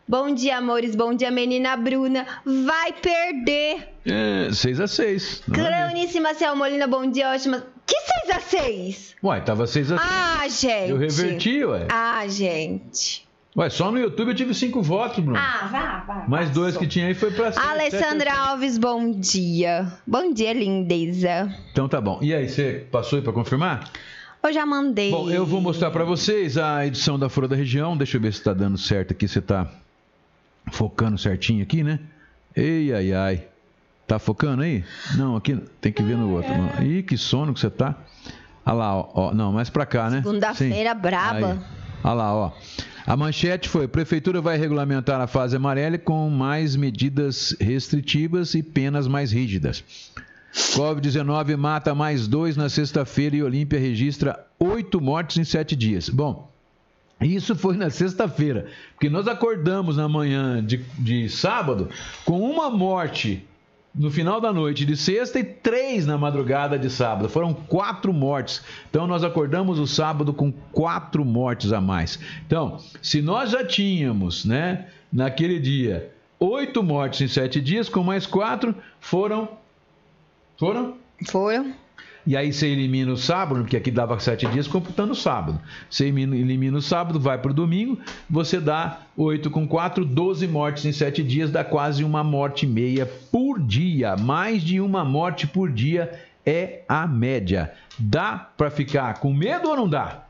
Bom 0.07 0.33
dia, 0.33 0.57
amores. 0.57 0.95
Bom 0.95 1.13
dia, 1.13 1.29
menina 1.29 1.77
Bruna. 1.77 2.25
Vai 2.43 2.93
perder. 2.93 3.93
É, 4.05 4.49
6 4.51 4.79
a 4.79 4.87
6 4.87 5.43
Cleonice 5.53 6.19
Maciel 6.19 6.55
Molina, 6.55 6.87
bom 6.87 7.05
dia, 7.09 7.29
ótima. 7.29 7.63
Que 7.85 7.95
6 8.25 8.35
a 8.35 8.39
6 8.39 9.15
Uai, 9.21 9.43
tava 9.43 9.67
6 9.67 9.91
a 9.91 9.97
6 9.97 10.09
Ah, 10.11 10.47
gente. 10.47 10.89
Eu 10.89 10.97
reverti, 10.97 11.63
ué. 11.63 11.87
Ah, 11.91 12.27
gente. 12.27 13.27
Ué, 13.55 13.69
só 13.69 13.91
no 13.91 13.99
YouTube 13.99 14.29
eu 14.29 14.35
tive 14.35 14.53
5 14.53 14.81
votos, 14.81 15.23
Bruno. 15.23 15.37
Ah, 15.37 15.67
vá, 15.71 16.03
vá. 16.07 16.25
Mais 16.27 16.49
dois 16.49 16.75
que 16.77 16.87
tinha 16.87 17.05
aí 17.07 17.13
foi 17.13 17.29
pra 17.31 17.51
cima. 17.51 17.65
Alessandra 17.69 18.33
Alves, 18.33 18.77
bom 18.79 19.11
dia. 19.11 19.91
Bom 20.07 20.33
dia, 20.33 20.53
lindeza. 20.53 21.53
Então 21.71 21.87
tá 21.87 21.99
bom. 22.01 22.19
E 22.21 22.33
aí, 22.33 22.47
você 22.49 22.85
passou 22.91 23.17
aí 23.17 23.23
pra 23.23 23.33
confirmar? 23.33 23.91
Eu 24.41 24.53
já 24.53 24.65
mandei. 24.65 25.11
Bom, 25.11 25.29
eu 25.29 25.45
vou 25.45 25.59
mostrar 25.59 25.91
pra 25.91 26.03
vocês 26.05 26.57
a 26.57 26.85
edição 26.85 27.19
da 27.19 27.27
Folha 27.27 27.47
da 27.47 27.55
Região. 27.55 27.97
Deixa 27.97 28.17
eu 28.17 28.21
ver 28.21 28.33
se 28.33 28.41
tá 28.41 28.53
dando 28.53 28.77
certo 28.77 29.11
aqui. 29.11 29.27
Você 29.27 29.41
tá 29.41 29.69
focando 30.71 31.17
certinho 31.17 31.61
aqui, 31.61 31.83
né? 31.83 31.99
Ei, 32.55 32.93
ai, 32.93 33.13
ai. 33.13 33.43
Tá 34.07 34.17
focando 34.17 34.63
aí? 34.63 34.83
Não, 35.15 35.35
aqui 35.35 35.59
tem 35.81 35.91
que 35.91 36.01
ver 36.01 36.17
no 36.17 36.31
outro. 36.31 36.49
Mano. 36.51 36.83
Ih, 36.83 37.03
que 37.03 37.17
sono 37.17 37.53
que 37.53 37.59
você 37.59 37.69
tá. 37.69 37.95
Olha 38.65 38.75
lá, 38.75 38.95
ó. 38.95 39.09
ó. 39.13 39.33
Não, 39.33 39.51
mais 39.51 39.69
pra 39.69 39.85
cá, 39.85 40.09
né? 40.09 40.21
Segunda-feira 40.23 40.93
braba. 40.93 41.51
Aí. 41.53 41.59
Olha 42.03 42.13
lá, 42.13 42.33
ó. 42.33 42.51
A 43.05 43.17
manchete 43.17 43.67
foi: 43.67 43.87
Prefeitura 43.87 44.41
vai 44.41 44.57
regulamentar 44.57 45.19
a 45.19 45.27
fase 45.27 45.55
amarela 45.55 45.97
com 45.97 46.29
mais 46.29 46.75
medidas 46.75 47.55
restritivas 47.59 48.53
e 48.53 48.63
penas 48.63 49.07
mais 49.07 49.31
rígidas. 49.31 49.83
Covid-19 50.53 51.55
mata 51.57 51.93
mais 51.93 52.27
dois 52.27 52.57
na 52.57 52.69
sexta-feira 52.69 53.35
e 53.35 53.43
Olímpia 53.43 53.79
registra 53.79 54.45
oito 54.59 54.99
mortes 54.99 55.37
em 55.37 55.43
sete 55.43 55.75
dias. 55.75 56.09
Bom, 56.09 56.49
isso 57.21 57.55
foi 57.55 57.75
na 57.75 57.89
sexta-feira, 57.89 58.67
porque 58.93 59.09
nós 59.09 59.27
acordamos 59.27 59.97
na 59.97 60.07
manhã 60.07 60.63
de, 60.63 60.77
de 60.97 61.29
sábado 61.29 61.89
com 62.25 62.39
uma 62.39 62.69
morte 62.69 63.45
no 63.93 64.09
final 64.09 64.39
da 64.39 64.53
noite 64.53 64.85
de 64.85 64.95
sexta 64.95 65.39
e 65.39 65.43
três 65.43 66.05
na 66.05 66.17
madrugada 66.17 66.77
de 66.77 66.89
sábado. 66.89 67.27
Foram 67.27 67.53
quatro 67.53 68.13
mortes. 68.13 68.61
Então 68.89 69.07
nós 69.07 69.23
acordamos 69.23 69.79
o 69.79 69.87
sábado 69.87 70.31
com 70.33 70.51
quatro 70.51 71.25
mortes 71.25 71.73
a 71.73 71.81
mais. 71.81 72.19
Então, 72.45 72.77
se 73.01 73.21
nós 73.21 73.51
já 73.51 73.65
tínhamos, 73.65 74.45
né, 74.45 74.87
naquele 75.11 75.59
dia, 75.59 76.11
oito 76.39 76.81
mortes 76.83 77.21
em 77.21 77.27
sete 77.27 77.59
dias, 77.59 77.89
com 77.89 78.03
mais 78.03 78.25
quatro, 78.25 78.73
foram. 78.99 79.49
Foram? 80.59 80.97
Foram. 81.25 81.73
E 82.27 82.35
aí 82.35 82.51
você 82.51 82.67
elimina 82.67 83.13
o 83.13 83.17
sábado, 83.17 83.61
porque 83.61 83.77
aqui 83.77 83.89
dava 83.89 84.19
sete 84.19 84.45
dias, 84.47 84.67
computando 84.67 85.13
o 85.13 85.15
sábado. 85.15 85.59
Você 85.89 86.07
elimina 86.07 86.77
o 86.77 86.81
sábado, 86.81 87.17
vai 87.17 87.37
para 87.37 87.51
o 87.51 87.53
domingo, 87.53 87.97
você 88.29 88.59
dá 88.59 88.99
8 89.15 89.49
com 89.49 89.65
4, 89.65 90.03
12 90.03 90.47
mortes 90.47 90.85
em 90.85 90.91
sete 90.91 91.23
dias, 91.23 91.49
dá 91.49 91.63
quase 91.63 92.03
uma 92.03 92.23
morte 92.23 92.65
e 92.65 92.69
meia 92.69 93.05
por 93.31 93.57
dia. 93.57 94.17
Mais 94.17 94.61
de 94.61 94.81
uma 94.81 95.05
morte 95.05 95.47
por 95.47 95.71
dia 95.71 96.11
é 96.45 96.81
a 96.89 97.07
média. 97.07 97.71
Dá 97.97 98.33
para 98.57 98.69
ficar 98.69 99.19
com 99.19 99.33
medo 99.33 99.69
ou 99.69 99.77
não 99.77 99.87
dá? 99.87 100.25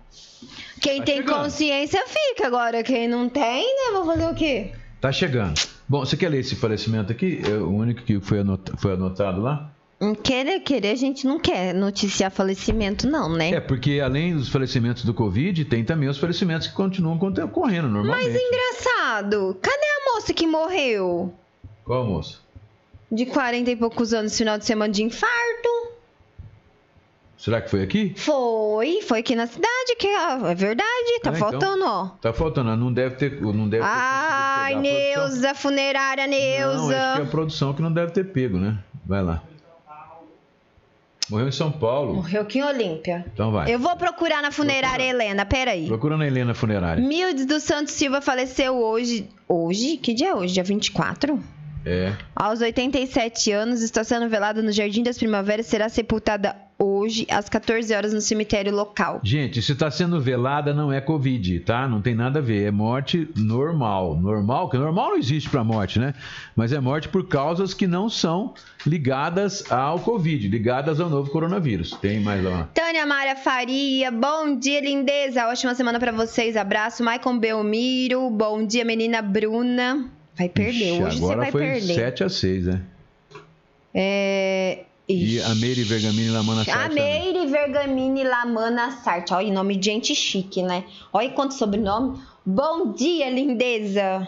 Quem 0.79 0.99
tá 0.99 1.05
tem 1.05 1.17
chegando. 1.17 1.43
consciência 1.43 2.03
fica, 2.07 2.47
agora 2.47 2.83
quem 2.83 3.07
não 3.07 3.27
tem, 3.27 3.65
né? 3.65 3.91
Vou 3.93 4.05
fazer 4.05 4.27
o 4.29 4.35
quê? 4.35 4.71
Tá 5.01 5.11
chegando. 5.11 5.59
Bom, 5.87 6.05
você 6.05 6.15
quer 6.15 6.29
ler 6.29 6.39
esse 6.39 6.55
falecimento 6.55 7.11
aqui? 7.11 7.41
É 7.43 7.55
o 7.57 7.69
único 7.69 8.03
que 8.03 8.19
foi 8.19 8.37
foi 8.77 8.93
anotado 8.93 9.41
lá? 9.41 9.71
Querer, 10.23 10.61
querer, 10.61 10.91
a 10.91 10.95
gente 10.95 11.27
não 11.27 11.37
quer 11.37 11.73
noticiar 11.73 12.31
falecimento, 12.31 13.05
não, 13.05 13.29
né? 13.29 13.51
É, 13.51 13.59
porque 13.59 13.99
além 13.99 14.33
dos 14.33 14.47
falecimentos 14.47 15.03
do 15.03 15.13
Covid, 15.13 15.65
tem 15.65 15.83
também 15.83 16.07
os 16.07 16.17
falecimentos 16.17 16.67
que 16.67 16.73
continuam 16.73 17.17
ocorrendo 17.17 17.89
normalmente. 17.89 18.31
Mas 18.31 18.41
engraçado, 18.41 19.57
cadê 19.61 19.75
a 19.75 20.13
moça 20.13 20.33
que 20.33 20.47
morreu? 20.47 21.33
Qual 21.83 22.05
moça? 22.05 22.37
De 23.11 23.25
40 23.25 23.71
e 23.71 23.75
poucos 23.75 24.13
anos, 24.13 24.37
final 24.37 24.57
de 24.57 24.65
semana 24.65 24.93
de 24.93 25.03
infarto. 25.03 25.89
Será 27.37 27.61
que 27.61 27.69
foi 27.69 27.81
aqui? 27.83 28.13
Foi, 28.15 29.01
foi 29.01 29.19
aqui 29.19 29.35
na 29.35 29.47
cidade, 29.47 29.95
que 29.97 30.07
é 30.07 30.55
verdade, 30.55 31.19
tá 31.23 31.31
é, 31.31 31.35
faltando, 31.35 31.77
então, 31.77 31.87
ó. 31.87 32.07
Tá 32.21 32.31
faltando, 32.31 32.75
não 32.77 32.93
deve 32.93 33.15
ter, 33.15 33.41
não 33.41 33.67
deve 33.67 33.83
ter 33.83 33.89
Ai, 33.89 34.75
Neuza, 34.75 35.53
funerária 35.55 36.27
Neuza. 36.27 36.77
Não, 36.77 36.87
acho 36.87 37.15
que 37.15 37.21
é 37.21 37.23
a 37.23 37.29
produção 37.29 37.73
que 37.73 37.81
não 37.81 37.91
deve 37.91 38.13
ter 38.13 38.25
pego, 38.25 38.57
né? 38.57 38.77
Vai 39.05 39.23
lá. 39.23 39.43
Morreu 41.29 41.47
em 41.47 41.51
São 41.51 41.71
Paulo. 41.71 42.15
Morreu 42.15 42.41
aqui 42.41 42.59
em 42.59 42.63
Olímpia. 42.63 43.25
Então 43.33 43.51
vai. 43.51 43.71
Eu 43.73 43.79
vou 43.79 43.95
procurar 43.95 44.41
na 44.41 44.51
funerária 44.51 45.05
Procura. 45.05 45.23
Helena, 45.23 45.45
peraí. 45.45 45.85
Procura 45.87 46.17
na 46.17 46.25
Helena 46.25 46.53
Funerária. 46.53 47.03
Mildes 47.05 47.45
dos 47.45 47.63
Santos 47.63 47.93
Silva 47.93 48.19
faleceu 48.21 48.75
hoje. 48.77 49.29
Hoje? 49.47 49.97
Que 49.97 50.13
dia 50.13 50.29
é 50.29 50.35
hoje? 50.35 50.55
Dia 50.55 50.63
24? 50.63 51.39
É. 51.85 52.13
Aos 52.35 52.61
87 52.61 53.51
anos, 53.51 53.81
está 53.81 54.03
sendo 54.03 54.27
velada 54.27 54.61
no 54.61 54.71
Jardim 54.71 55.03
das 55.03 55.17
Primaveras 55.17 55.67
será 55.67 55.87
sepultada 55.87 56.55
hoje, 56.81 57.27
às 57.29 57.49
14 57.49 57.93
horas, 57.93 58.13
no 58.13 58.21
cemitério 58.21 58.73
local. 58.73 59.19
Gente, 59.21 59.61
se 59.61 59.73
está 59.73 59.91
sendo 59.91 60.21
velada, 60.21 60.73
não 60.73 60.91
é 60.91 61.01
Covid, 61.01 61.59
tá? 61.59 61.87
Não 61.87 62.01
tem 62.01 62.15
nada 62.15 62.39
a 62.39 62.41
ver. 62.41 62.67
É 62.67 62.71
morte 62.71 63.27
normal. 63.35 64.15
Normal, 64.15 64.69
que 64.69 64.77
normal 64.77 65.09
não 65.09 65.17
existe 65.17 65.49
para 65.49 65.63
morte, 65.63 65.99
né? 65.99 66.13
Mas 66.55 66.71
é 66.71 66.79
morte 66.79 67.09
por 67.09 67.27
causas 67.27 67.73
que 67.73 67.85
não 67.85 68.09
são 68.09 68.53
ligadas 68.85 69.69
ao 69.71 69.99
Covid, 69.99 70.47
ligadas 70.47 70.99
ao 70.99 71.09
novo 71.09 71.29
coronavírus. 71.29 71.91
Tem 72.01 72.21
mais 72.21 72.43
lá. 72.43 72.69
Tânia 72.73 73.05
Maria 73.05 73.35
Faria, 73.35 74.09
bom 74.09 74.57
dia, 74.57 74.79
lindeza. 74.79 75.47
Ótima 75.47 75.75
semana 75.75 75.99
para 75.99 76.11
vocês. 76.11 76.55
Abraço. 76.55 77.03
Maicon 77.03 77.37
Belmiro, 77.37 78.29
bom 78.29 78.65
dia, 78.65 78.85
menina 78.85 79.21
Bruna. 79.21 80.09
Vai 80.37 80.47
perder, 80.47 80.93
Ixi, 80.93 81.03
hoje 81.03 81.19
você 81.19 81.35
vai 81.35 81.51
foi 81.51 81.61
perder. 81.61 81.93
7 81.95 82.23
a 82.23 82.29
6, 82.29 82.65
né? 82.67 82.81
É. 83.93 84.85
E 85.09 85.41
a 85.41 85.55
Meire 85.55 85.83
Vergamini 85.83 86.29
Lamana 86.29 86.63
Sarte. 86.63 86.91
A 86.91 86.93
Meire 86.93 87.47
Vergamini 87.47 88.23
Lamana 88.23 88.91
Sarte. 88.91 89.33
Olha, 89.33 89.51
nome 89.51 89.75
de 89.75 89.87
gente 89.87 90.13
chique, 90.13 90.61
né? 90.61 90.83
Olha 91.11 91.31
quanto 91.31 91.55
sobrenome. 91.55 92.19
Bom 92.45 92.93
dia, 92.93 93.27
lindeza. 93.27 94.27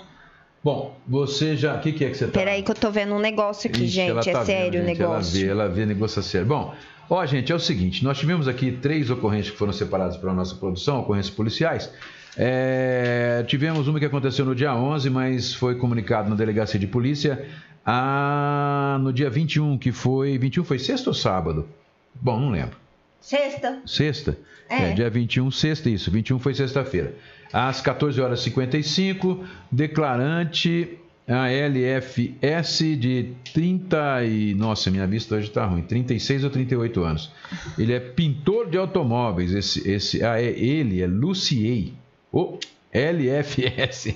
Bom, 0.63 0.97
você 1.07 1.55
já. 1.55 1.75
O 1.75 1.81
que, 1.81 1.91
que, 1.91 2.03
é 2.03 2.09
que 2.09 2.17
você 2.17 2.25
tá? 2.25 2.31
Peraí, 2.31 2.63
que 2.63 2.71
eu 2.71 2.75
tô 2.75 2.89
vendo 2.89 3.13
um 3.13 3.19
negócio 3.19 3.69
aqui, 3.69 3.83
Ixi, 3.83 3.93
gente. 3.93 4.31
Tá 4.31 4.41
é 4.41 4.45
sério 4.45 4.81
o 4.81 4.83
negócio. 4.83 5.37
Ela 5.37 5.45
vê, 5.45 5.51
ela 5.51 5.69
vê 5.69 5.85
negócio 5.85 6.23
sério. 6.23 6.47
Bom, 6.47 6.73
ó, 7.07 7.23
gente, 7.27 7.51
é 7.51 7.55
o 7.55 7.59
seguinte: 7.59 8.03
nós 8.03 8.17
tivemos 8.17 8.47
aqui 8.47 8.71
três 8.71 9.11
ocorrências 9.11 9.51
que 9.51 9.57
foram 9.57 9.73
separadas 9.73 10.17
pela 10.17 10.33
nossa 10.33 10.55
produção, 10.55 11.01
ocorrências 11.01 11.35
policiais. 11.35 11.91
É, 12.35 13.43
tivemos 13.47 13.87
uma 13.87 13.99
que 13.99 14.05
aconteceu 14.05 14.45
no 14.45 14.55
dia 14.55 14.73
11, 14.73 15.09
mas 15.09 15.53
foi 15.53 15.75
comunicado 15.75 16.29
na 16.29 16.35
delegacia 16.35 16.79
de 16.79 16.87
polícia 16.87 17.45
a, 17.85 18.97
no 19.01 19.11
dia 19.11 19.29
21, 19.29 19.77
que 19.77 19.91
foi. 19.91 20.37
21 20.37 20.63
foi 20.63 20.79
sexta 20.79 21.09
ou 21.09 21.13
sábado? 21.13 21.67
Bom, 22.13 22.39
não 22.39 22.49
lembro. 22.49 22.77
Sexta. 23.19 23.81
Sexta? 23.85 24.37
É. 24.69 24.91
é 24.91 24.93
dia 24.93 25.09
21, 25.09 25.51
sexta, 25.51 25.89
isso. 25.89 26.09
21 26.09 26.39
foi 26.39 26.53
sexta-feira. 26.53 27.13
Às 27.51 27.81
14 27.81 28.19
horas 28.21 28.39
e 28.39 28.43
55, 28.45 29.45
declarante 29.71 30.97
a 31.27 31.49
LFS 31.49 32.79
de 32.97 33.33
30 33.53 34.25
e. 34.25 34.53
Nossa, 34.55 34.89
minha 34.89 35.05
vista 35.05 35.35
hoje 35.35 35.47
está 35.47 35.65
ruim. 35.65 35.81
36 35.83 36.43
ou 36.43 36.49
38 36.49 37.03
anos. 37.03 37.31
Ele 37.77 37.93
é 37.93 37.99
pintor 37.99 38.69
de 38.69 38.77
automóveis. 38.77 39.53
Esse, 39.53 39.89
esse, 39.89 40.23
ah, 40.23 40.41
é, 40.41 40.49
ele 40.49 41.01
é 41.01 41.07
Luciei. 41.07 41.93
Oh, 42.31 42.57
LFS. 42.93 44.15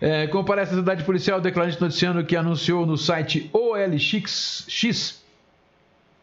é, 0.00 0.26
comparece 0.26 0.74
à 0.74 0.76
cidade 0.76 1.04
policial 1.04 1.40
declarante 1.40 1.80
noticiando 1.80 2.24
que 2.24 2.36
anunciou 2.36 2.84
no 2.84 2.96
site 2.96 3.48
OLX 3.52 4.66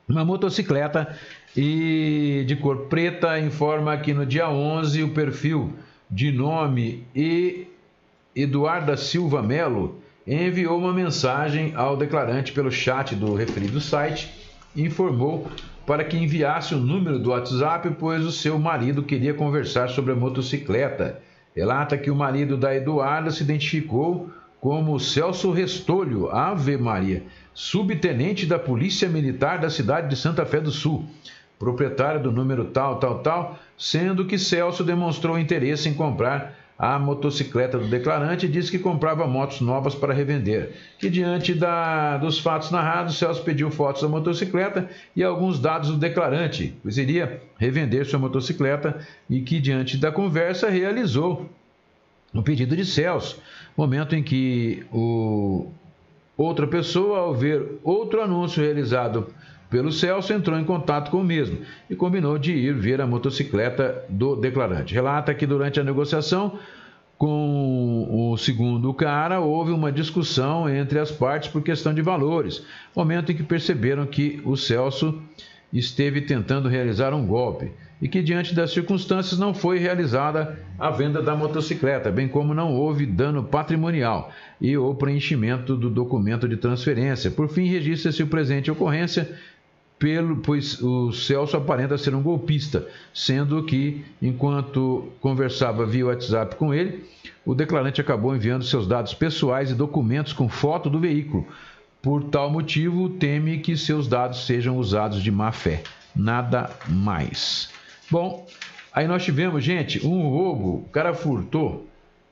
uma 0.08 0.26
motocicleta 0.26 1.16
e 1.56 2.44
de 2.48 2.56
cor 2.56 2.88
preta 2.88 3.40
informa 3.40 3.98
que 3.98 4.14
no 4.14 4.26
dia 4.26 4.50
11 4.50 5.04
o 5.04 5.10
perfil 5.10 5.74
de 6.10 6.32
nome 6.32 7.06
e 7.16 7.68
Eduarda 8.36 8.98
Silva 8.98 9.42
Melo 9.42 10.02
enviou 10.26 10.78
uma 10.78 10.94
mensagem 10.94 11.74
ao 11.76 11.98
declarante 11.98 12.52
pelo 12.52 12.72
chat 12.72 13.16
do 13.16 13.34
referido 13.34 13.80
site 13.80 14.32
e 14.76 14.84
informou 14.84 15.48
para 15.86 16.04
que 16.04 16.18
enviasse 16.18 16.74
o 16.74 16.80
número 16.80 17.20
do 17.20 17.32
WhatsApp, 17.32 17.90
pois 18.00 18.26
o 18.26 18.32
seu 18.32 18.58
marido 18.58 19.04
queria 19.04 19.34
conversar 19.34 19.90
sobre 19.90 20.14
a 20.14 20.16
motocicleta. 20.16 21.22
Relata 21.56 21.98
que 21.98 22.10
o 22.10 22.16
marido 22.16 22.58
da 22.58 22.74
Eduarda 22.74 23.30
se 23.32 23.44
identificou 23.44 24.30
como 24.60 25.00
Celso 25.00 25.52
Restolho, 25.52 26.30
Ave 26.30 26.78
Maria, 26.78 27.24
subtenente 27.54 28.46
da 28.46 28.58
Polícia 28.58 29.10
Militar 29.10 29.60
da 29.60 29.70
cidade 29.70 30.10
de 30.10 30.16
Santa 30.16 30.46
Fé 30.46 30.62
do 30.62 30.72
Sul, 30.72 31.06
proprietário 31.60 32.24
do 32.24 32.32
número 32.32 32.66
tal, 32.66 32.98
tal, 32.98 33.20
tal, 33.20 33.60
sendo 33.78 34.26
que 34.26 34.40
Celso 34.40 34.84
demonstrou 34.84 35.38
interesse 35.38 35.90
em 35.90 35.94
comprar 35.94 36.63
a 36.84 37.00
motocicleta 37.00 37.80
do 37.80 37.88
declarante 37.88 38.46
e 38.46 38.50
disse 38.50 38.70
que 38.70 38.78
comprava 38.78 39.26
motos 39.26 39.62
novas 39.62 39.96
para 39.96 40.14
revender. 40.14 40.74
Que 41.00 41.10
diante 41.10 41.54
da, 41.54 42.18
dos 42.18 42.40
fatos 42.40 42.72
narrados, 42.72 43.18
Celso 43.18 43.42
pediu 43.42 43.72
fotos 43.72 44.02
da 44.02 44.10
motocicleta 44.10 44.90
e 45.16 45.24
alguns 45.24 45.60
dados 45.62 45.92
do 45.92 45.96
declarante, 45.96 46.76
pois 46.84 46.98
iria 46.98 47.42
revender 47.58 48.06
sua 48.06 48.20
motocicleta 48.20 49.00
e 49.30 49.40
que 49.40 49.62
diante 49.62 49.96
da 49.96 50.12
conversa 50.12 50.70
realizou 50.70 51.50
o 52.34 52.44
pedido 52.44 52.76
de 52.76 52.86
Celso. 52.86 53.42
Momento 53.78 54.14
em 54.14 54.22
que 54.22 54.86
o 54.92 55.68
outra 56.36 56.68
pessoa, 56.68 57.20
ao 57.20 57.34
ver 57.34 57.80
outro 57.82 58.22
anúncio 58.22 58.62
realizado 58.62 59.28
pelo 59.74 59.92
Celso, 59.92 60.32
entrou 60.32 60.60
em 60.60 60.64
contato 60.64 61.10
com 61.10 61.18
o 61.18 61.24
mesmo 61.24 61.58
e 61.90 61.96
combinou 61.96 62.38
de 62.38 62.54
ir 62.54 62.76
ver 62.76 63.02
a 63.02 63.08
motocicleta 63.08 64.06
do 64.08 64.36
declarante. 64.36 64.94
Relata 64.94 65.34
que 65.34 65.48
durante 65.48 65.80
a 65.80 65.84
negociação 65.84 66.60
com 67.18 68.32
o 68.32 68.38
segundo 68.38 68.94
cara, 68.94 69.40
houve 69.40 69.72
uma 69.72 69.92
discussão 69.92 70.70
entre 70.70 71.00
as 71.00 71.10
partes 71.10 71.50
por 71.50 71.64
questão 71.64 71.92
de 71.92 72.04
valores, 72.04 72.64
momento 72.96 73.32
em 73.32 73.36
que 73.36 73.42
perceberam 73.42 74.06
que 74.06 74.40
o 74.46 74.56
Celso 74.56 75.20
esteve 75.72 76.22
tentando 76.22 76.70
realizar 76.70 77.12
um 77.12 77.26
golpe 77.26 77.72
e 78.00 78.08
que, 78.08 78.22
diante 78.22 78.54
das 78.54 78.72
circunstâncias, 78.72 79.40
não 79.40 79.54
foi 79.54 79.80
realizada 79.80 80.60
a 80.78 80.90
venda 80.92 81.22
da 81.22 81.36
motocicleta, 81.36 82.12
bem 82.12 82.28
como 82.28 82.54
não 82.54 82.76
houve 82.76 83.06
dano 83.06 83.44
patrimonial 83.44 84.30
e 84.60 84.78
o 84.78 84.94
preenchimento 84.94 85.78
do 85.78 85.90
documento 85.90 86.48
de 86.48 86.58
transferência. 86.58 87.32
Por 87.32 87.48
fim, 87.48 87.66
registra-se 87.66 88.22
o 88.22 88.28
presente 88.28 88.70
ocorrência 88.70 89.40
pelo, 90.04 90.36
pois 90.36 90.82
o 90.82 91.14
Celso 91.14 91.56
aparenta 91.56 91.98
ser 91.98 92.14
um 92.14 92.22
golpista, 92.22 92.86
sendo 93.14 93.64
que, 93.64 94.04
enquanto 94.22 95.14
conversava 95.22 95.86
via 95.86 96.08
WhatsApp 96.08 96.58
com 96.58 96.74
ele, 96.74 97.06
o 97.46 97.56
declarante 97.56 98.02
acabou 98.02 98.36
enviando 98.36 98.66
seus 98.66 98.86
dados 98.86 99.14
pessoais 99.14 99.72
e 99.72 99.74
documentos 99.74 100.34
com 100.34 100.50
foto 100.50 100.90
do 100.90 101.00
veículo. 101.00 101.48
Por 102.02 102.26
tal 102.26 102.52
motivo, 102.52 103.12
teme 103.12 103.60
que 103.60 103.78
seus 103.78 104.06
dados 104.06 104.46
sejam 104.46 104.78
usados 104.78 105.24
de 105.24 105.32
má 105.32 105.54
fé. 105.54 105.84
Nada 106.14 106.70
mais. 106.90 107.70
Bom, 108.12 108.46
aí 108.92 109.08
nós 109.08 109.24
tivemos, 109.24 109.64
gente, 109.64 110.06
um 110.06 110.28
roubo. 110.28 110.80
O 110.80 110.90
cara 110.92 111.14
furtou 111.14 111.88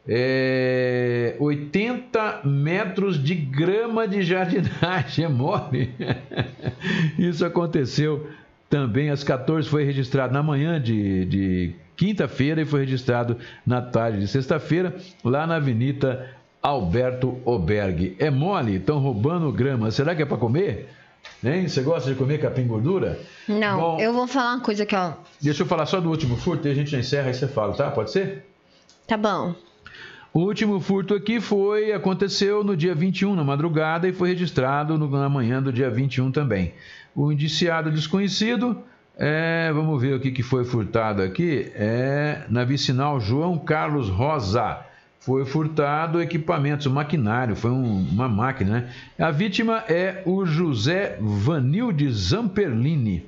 é, 0.08 1.36
80 1.40 2.42
metros 2.44 3.22
de 3.22 3.36
grama 3.36 4.08
de 4.08 4.22
jardinagem. 4.24 5.26
É 5.26 5.28
mole. 5.28 5.94
Isso 7.18 7.46
aconteceu 7.46 8.28
também 8.70 9.10
às 9.10 9.24
14, 9.24 9.68
foi 9.68 9.84
registrado 9.84 10.34
na 10.34 10.42
manhã 10.42 10.82
de, 10.82 11.26
de 11.26 11.76
quinta-feira 11.96 12.62
e 12.62 12.66
foi 12.66 12.82
registrado 12.82 13.38
na 13.66 13.82
tarde 13.82 14.20
de 14.20 14.28
sexta-feira, 14.28 14.96
lá 15.24 15.46
na 15.46 15.58
Avenida 15.58 16.30
Alberto 16.62 17.40
Oberg. 17.46 18.16
É 18.18 18.30
mole? 18.30 18.78
Estão 18.78 19.00
roubando 19.00 19.52
grama. 19.52 19.92
Será 19.92 20.16
que 20.16 20.22
é 20.22 20.26
para 20.26 20.38
comer? 20.38 20.90
Hein? 21.44 21.68
Você 21.68 21.82
gosta 21.82 22.10
de 22.10 22.16
comer 22.16 22.40
capim 22.40 22.66
gordura? 22.66 23.20
Não, 23.48 23.80
Bom, 23.80 24.00
eu 24.00 24.14
vou 24.14 24.28
falar 24.28 24.56
uma 24.56 24.64
coisa 24.64 24.84
aqui, 24.84 24.96
ó. 24.96 25.14
Deixa 25.40 25.64
eu 25.64 25.68
falar 25.68 25.86
só 25.86 26.00
do 26.00 26.10
último 26.10 26.38
furto 26.38 26.68
e 26.68 26.72
a 26.72 26.74
gente 26.74 26.90
já 26.90 27.00
encerra 27.00 27.30
e 27.30 27.34
você 27.34 27.48
fala, 27.48 27.74
tá? 27.74 27.92
Pode 27.92 28.12
ser? 28.12 28.46
Tá 29.08 29.18
bom. 29.18 29.54
O 30.34 30.40
último 30.40 30.80
furto 30.80 31.14
aqui 31.14 31.42
foi 31.42 31.92
aconteceu 31.92 32.64
no 32.64 32.78
dia 32.78 32.96
21, 32.96 33.36
na 33.36 33.44
madrugada, 33.44 34.08
e 34.08 34.14
foi 34.14 34.30
registrado 34.30 34.98
no, 34.98 35.10
na 35.10 35.28
manhã 35.28 35.62
do 35.62 35.74
dia 35.74 35.90
21 35.90 36.32
também. 36.32 36.72
O 37.14 37.34
indiciado 37.34 37.92
desconhecido, 37.92 38.82
é, 39.18 39.70
vamos 39.74 40.02
ver 40.02 40.16
o 40.16 40.22
que, 40.22 40.32
que 40.32 40.42
foi 40.42 40.64
furtado 40.64 41.22
aqui, 41.22 41.70
é 41.76 42.44
na 42.50 42.64
vicinal 42.64 43.20
João 43.20 43.58
Carlos 43.58 44.08
Rosa. 44.08 44.80
Foi 45.20 45.44
furtado 45.44 46.22
equipamentos, 46.22 46.88
maquinário, 46.88 47.54
foi 47.54 47.70
um, 47.70 48.08
uma 48.10 48.30
máquina, 48.30 48.72
né? 48.72 48.90
A 49.20 49.32
vítima 49.32 49.84
é 49.90 50.24
o 50.26 50.46
José 50.46 51.18
Vanilde 51.20 52.10
Zamperlini, 52.10 53.26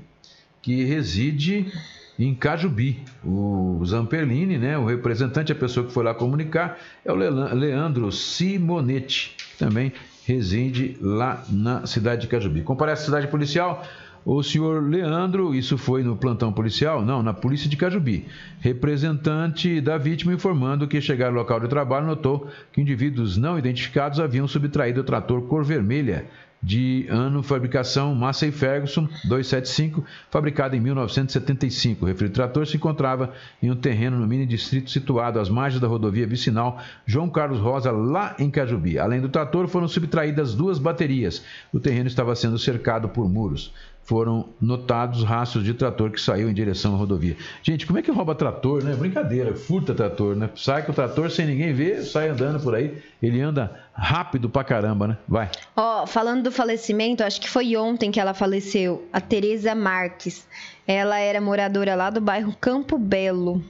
que 0.62 0.86
reside 0.86 1.70
em 2.18 2.34
Cajubi. 2.34 3.02
O 3.24 3.82
Zamperlini, 3.86 4.58
né, 4.58 4.78
o 4.78 4.86
representante, 4.86 5.52
a 5.52 5.56
pessoa 5.56 5.86
que 5.86 5.92
foi 5.92 6.04
lá 6.04 6.14
comunicar, 6.14 6.78
é 7.04 7.12
o 7.12 7.16
Leandro 7.16 8.12
Simonetti, 8.12 9.36
também 9.58 9.92
reside 10.26 10.98
lá 11.02 11.44
na 11.50 11.86
cidade 11.86 12.22
de 12.22 12.28
Cajubi. 12.28 12.62
Comparece 12.62 13.04
à 13.04 13.06
cidade 13.06 13.28
policial, 13.28 13.84
o 14.26 14.42
senhor 14.42 14.82
Leandro, 14.82 15.54
isso 15.54 15.78
foi 15.78 16.02
no 16.02 16.16
plantão 16.16 16.54
policial? 16.54 17.04
Não, 17.04 17.22
na 17.22 17.34
polícia 17.34 17.70
de 17.70 17.76
Cajubi. 17.76 18.26
Representante 18.62 19.82
da 19.82 19.98
vítima 19.98 20.34
informando 20.34 20.88
que 20.88 21.02
chegar 21.02 21.28
ao 21.28 21.34
local 21.34 21.60
de 21.60 21.68
trabalho 21.68 22.08
notou 22.08 22.48
que 22.72 22.80
indivíduos 22.80 23.36
não 23.36 23.60
identificados 23.60 24.22
haviam 24.22 24.48
subtraído 24.48 25.02
o 25.02 25.04
trator 25.04 25.42
cor 25.42 25.66
vermelha 25.66 26.26
de 26.64 27.06
ano 27.10 27.44
fabricação 27.44 28.16
Massey 28.16 28.50
Ferguson 28.50 29.10
275, 29.26 30.06
fabricado 30.32 30.76
em 30.78 30.80
1975. 30.80 32.06
O 32.06 32.08
referido 32.08 32.34
trator 32.34 32.66
se 32.66 32.78
encontrava 32.78 33.34
em 33.62 33.70
um 33.70 33.76
terreno 33.76 34.18
no 34.18 34.26
mini 34.26 34.46
distrito 34.46 34.90
situado 34.90 35.40
às 35.40 35.50
margens 35.50 35.82
da 35.82 35.88
rodovia 35.88 36.26
vicinal 36.26 36.82
João 37.06 37.30
Carlos 37.30 37.60
Rosa, 37.60 37.92
lá 37.92 38.34
em 38.40 38.50
Cajubi. 38.50 38.98
Além 38.98 39.20
do 39.20 39.28
trator, 39.28 39.68
foram 39.68 39.90
subtraídas 39.90 40.56
duas 40.56 40.80
baterias. 40.80 41.44
O 41.74 41.80
terreno 41.82 42.08
estava 42.08 42.34
sendo 42.34 42.58
cercado 42.58 43.10
por 43.10 43.30
muros 43.30 43.74
foram 44.06 44.50
notados 44.60 45.24
rastros 45.24 45.64
de 45.64 45.74
trator 45.74 46.12
que 46.12 46.20
saiu 46.20 46.50
em 46.50 46.54
direção 46.54 46.94
à 46.94 46.98
rodovia. 46.98 47.38
Gente, 47.62 47.86
como 47.86 48.00
é 48.00 48.02
que 48.02 48.12
rouba 48.12 48.36
trator, 48.36 48.84
né? 48.84 48.94
Brincadeira, 48.96 49.56
furta 49.56 49.94
trator, 49.94 50.36
né? 50.36 50.50
Sai 50.56 50.84
com 50.84 50.92
o 50.92 50.96
trator 50.96 51.32
sem 51.32 51.46
ninguém 51.46 51.74
ver, 51.74 52.04
sai 52.04 52.30
andando 52.30 52.60
por 52.62 52.76
aí. 52.76 53.02
Ele 53.22 53.40
anda 53.40 53.80
rápido 53.94 54.50
pra 54.50 54.64
caramba, 54.64 55.08
né? 55.08 55.18
Vai. 55.28 55.50
Ó, 55.76 56.04
oh, 56.04 56.08
falando 56.08 56.44
do 56.44 56.52
falecimento, 56.52 57.24
acho 57.24 57.40
que 57.40 57.50
foi 57.50 57.76
ontem 57.78 58.12
que 58.12 58.20
ela 58.20 58.34
faleceu, 58.34 59.08
a 59.14 59.22
Tereza 59.22 59.74
Marques. 59.74 60.46
Ela 60.86 61.20
era 61.20 61.40
moradora 61.40 61.96
lá 61.96 62.10
do 62.10 62.20
bairro 62.20 62.54
Campo 62.60 62.98
Belo. 62.98 63.64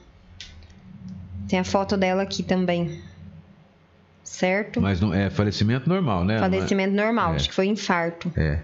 Tem 1.48 1.60
a 1.60 1.64
foto 1.64 1.96
dela 1.96 2.22
aqui 2.22 2.42
também. 2.42 3.00
Certo? 4.24 4.80
Mas 4.80 5.00
não 5.00 5.14
é 5.14 5.30
falecimento 5.30 5.88
normal, 5.88 6.24
né? 6.24 6.40
Falecimento 6.40 6.92
normal, 6.92 7.34
é. 7.34 7.36
acho 7.36 7.48
que 7.48 7.54
foi 7.54 7.66
infarto. 7.66 8.32
É. 8.36 8.58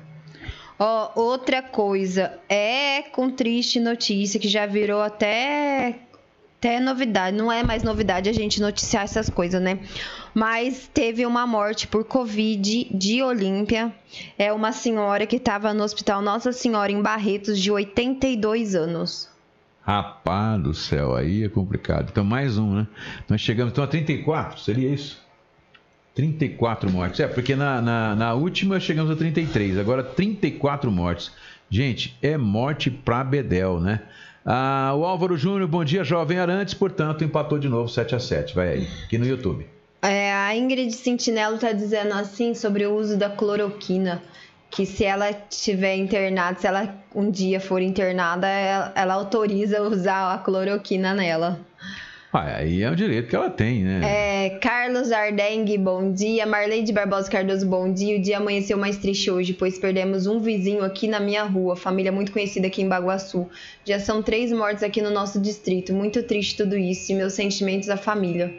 Ó, 0.83 1.11
outra 1.15 1.61
coisa, 1.61 2.39
é 2.49 3.03
com 3.03 3.31
triste 3.31 3.79
notícia 3.79 4.41
que 4.41 4.49
já 4.49 4.65
virou 4.65 5.03
até 5.03 5.99
até 6.57 6.81
novidade, 6.81 7.37
não 7.37 7.51
é 7.51 7.63
mais 7.63 7.83
novidade 7.83 8.29
a 8.29 8.33
gente 8.33 8.61
noticiar 8.61 9.05
essas 9.05 9.31
coisas, 9.31 9.61
né? 9.61 9.79
Mas 10.35 10.91
teve 10.93 11.25
uma 11.25 11.47
morte 11.47 11.87
por 11.87 12.05
Covid 12.05 12.89
de 12.95 13.23
Olímpia. 13.23 13.93
É 14.39 14.53
uma 14.53 14.73
senhora 14.73 15.27
que 15.27 15.37
estava 15.37 15.73
no 15.73 15.83
hospital 15.83 16.21
Nossa 16.21 16.53
Senhora 16.53 16.93
em 16.93 17.01
Barretos, 17.01 17.59
de 17.59 17.71
82 17.71 18.75
anos. 18.75 19.29
Rapaz 19.83 20.63
do 20.63 20.75
céu, 20.75 21.15
aí 21.15 21.45
é 21.45 21.49
complicado. 21.49 22.09
Então, 22.11 22.25
mais 22.25 22.59
um, 22.59 22.75
né? 22.75 22.87
Nós 23.29 23.41
chegamos 23.41 23.73
então 23.73 23.85
a 23.85 23.87
34, 23.87 24.61
seria 24.61 24.91
isso? 24.91 25.19
34 26.21 26.91
mortes. 26.91 27.21
É, 27.21 27.27
porque 27.27 27.57
na, 27.57 27.81
na, 27.81 28.15
na, 28.15 28.35
última 28.35 28.79
chegamos 28.79 29.11
a 29.11 29.17
33, 29.17 29.79
agora 29.79 30.03
34 30.03 30.91
mortes. 30.91 31.33
Gente, 31.71 32.15
é 32.21 32.37
morte 32.37 32.91
pra 32.91 33.25
Bedel, 33.25 33.81
né? 33.81 34.03
Ah, 34.45 34.93
o 34.95 35.05
Álvaro 35.05 35.37
Júnior, 35.37 35.67
bom 35.67 35.83
dia, 35.83 36.05
jovem 36.05 36.39
Arantes, 36.39 36.75
portanto, 36.75 37.25
empatou 37.25 37.59
de 37.59 37.69
novo 37.69 37.89
7 37.89 38.15
a 38.15 38.19
7 38.19 38.55
Vai 38.55 38.69
aí, 38.69 38.89
aqui 39.05 39.17
no 39.17 39.27
YouTube. 39.27 39.67
É, 40.03 40.33
a 40.33 40.55
Ingrid 40.55 40.93
Sentinelo 40.93 41.55
está 41.55 41.73
dizendo 41.73 42.13
assim 42.13 42.55
sobre 42.55 42.85
o 42.87 42.95
uso 42.95 43.17
da 43.17 43.31
cloroquina. 43.31 44.23
Que 44.71 44.87
se 44.87 45.05
ela 45.05 45.31
estiver 45.31 45.97
internada, 45.97 46.61
se 46.61 46.67
ela 46.67 46.95
um 47.15 47.31
dia 47.31 47.61
for 47.61 47.83
internada, 47.83 48.47
ela, 48.47 48.93
ela 48.95 49.15
autoriza 49.15 49.83
usar 49.83 50.35
a 50.35 50.39
cloroquina 50.39 51.13
nela. 51.13 51.59
Ah, 52.33 52.59
aí 52.59 52.83
é 52.83 52.91
o 52.91 52.95
direito 52.95 53.29
que 53.29 53.35
ela 53.35 53.51
tem, 53.51 53.83
né? 53.83 54.01
É, 54.05 54.51
Carlos 54.51 55.11
Ardengue, 55.11 55.77
bom 55.77 56.13
dia. 56.13 56.47
Marlene 56.47 56.85
de 56.85 56.93
Barbosa 56.93 57.29
Cardoso, 57.29 57.67
bom 57.67 57.93
dia. 57.93 58.19
O 58.19 58.23
dia 58.23 58.37
amanheceu 58.37 58.79
mais 58.79 58.97
triste 58.99 59.29
hoje, 59.33 59.53
pois 59.53 59.81
perdemos 59.81 60.29
um 60.29 60.39
vizinho 60.39 60.85
aqui 60.85 61.09
na 61.09 61.19
minha 61.19 61.43
rua, 61.43 61.75
família 61.75 62.13
muito 62.13 62.31
conhecida 62.31 62.69
aqui 62.69 62.83
em 62.83 62.89
Baguaçu. 62.89 63.49
Já 63.85 63.99
são 63.99 64.23
três 64.23 64.53
mortes 64.53 64.85
aqui 64.85 65.03
no 65.03 65.11
nosso 65.11 65.41
distrito. 65.41 65.93
Muito 65.93 66.23
triste 66.23 66.57
tudo 66.57 66.79
isso 66.79 67.11
e 67.11 67.17
meus 67.17 67.33
sentimentos 67.33 67.91
à 67.91 67.97
família. 67.97 68.55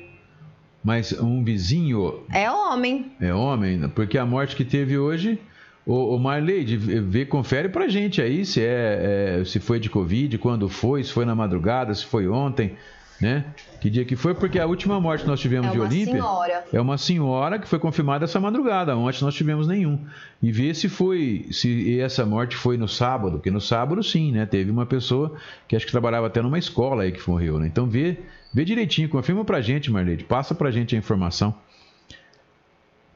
Mas 0.83 1.13
um 1.13 1.41
vizinho. 1.41 2.23
É 2.33 2.51
homem. 2.51 3.09
É 3.21 3.33
homem, 3.33 3.87
porque 3.95 4.17
a 4.17 4.25
morte 4.25 4.53
que 4.53 4.65
teve 4.65 4.97
hoje. 4.97 5.39
O, 5.85 6.15
o 6.15 6.19
Marley, 6.19 6.63
vê, 6.75 7.25
confere 7.25 7.69
pra 7.69 7.87
gente 7.87 8.21
aí 8.21 8.45
se 8.45 8.61
é, 8.61 9.39
é, 9.39 9.45
se 9.45 9.59
foi 9.59 9.79
de 9.79 9.89
Covid, 9.89 10.37
quando 10.37 10.69
foi, 10.69 11.03
se 11.03 11.11
foi 11.11 11.25
na 11.25 11.33
madrugada, 11.33 11.93
se 11.95 12.05
foi 12.05 12.27
ontem 12.27 12.75
né? 13.21 13.45
Que 13.79 13.89
dia 13.89 14.03
que 14.03 14.15
foi? 14.15 14.33
Porque 14.33 14.59
a 14.59 14.65
última 14.65 14.99
morte 14.99 15.21
que 15.21 15.27
nós 15.27 15.39
tivemos 15.39 15.67
é 15.67 15.71
de 15.71 15.79
Olímpia 15.79 16.13
senhora. 16.13 16.65
é 16.73 16.81
uma 16.81 16.97
senhora 16.97 17.59
que 17.59 17.67
foi 17.67 17.77
confirmada 17.77 18.25
essa 18.25 18.39
madrugada. 18.39 18.97
Ontem 18.97 19.23
nós 19.23 19.35
tivemos 19.35 19.67
nenhum. 19.67 20.03
E 20.41 20.51
ver 20.51 20.73
se 20.73 20.89
foi, 20.89 21.45
se 21.51 21.99
essa 21.99 22.25
morte 22.25 22.55
foi 22.55 22.77
no 22.77 22.87
sábado, 22.87 23.33
porque 23.33 23.51
no 23.51 23.61
sábado 23.61 24.03
sim, 24.03 24.31
né? 24.31 24.45
Teve 24.45 24.71
uma 24.71 24.85
pessoa 24.85 25.37
que 25.67 25.75
acho 25.75 25.85
que 25.85 25.91
trabalhava 25.91 26.27
até 26.27 26.41
numa 26.41 26.57
escola 26.57 27.03
aí 27.03 27.11
que 27.11 27.29
morreu, 27.29 27.59
né? 27.59 27.67
Então 27.67 27.85
vê, 27.85 28.17
vê 28.51 28.65
direitinho, 28.65 29.07
confirma 29.07 29.45
pra 29.45 29.61
gente, 29.61 29.91
Marlene, 29.91 30.23
passa 30.23 30.55
pra 30.55 30.71
gente 30.71 30.95
a 30.95 30.97
informação. 30.97 31.55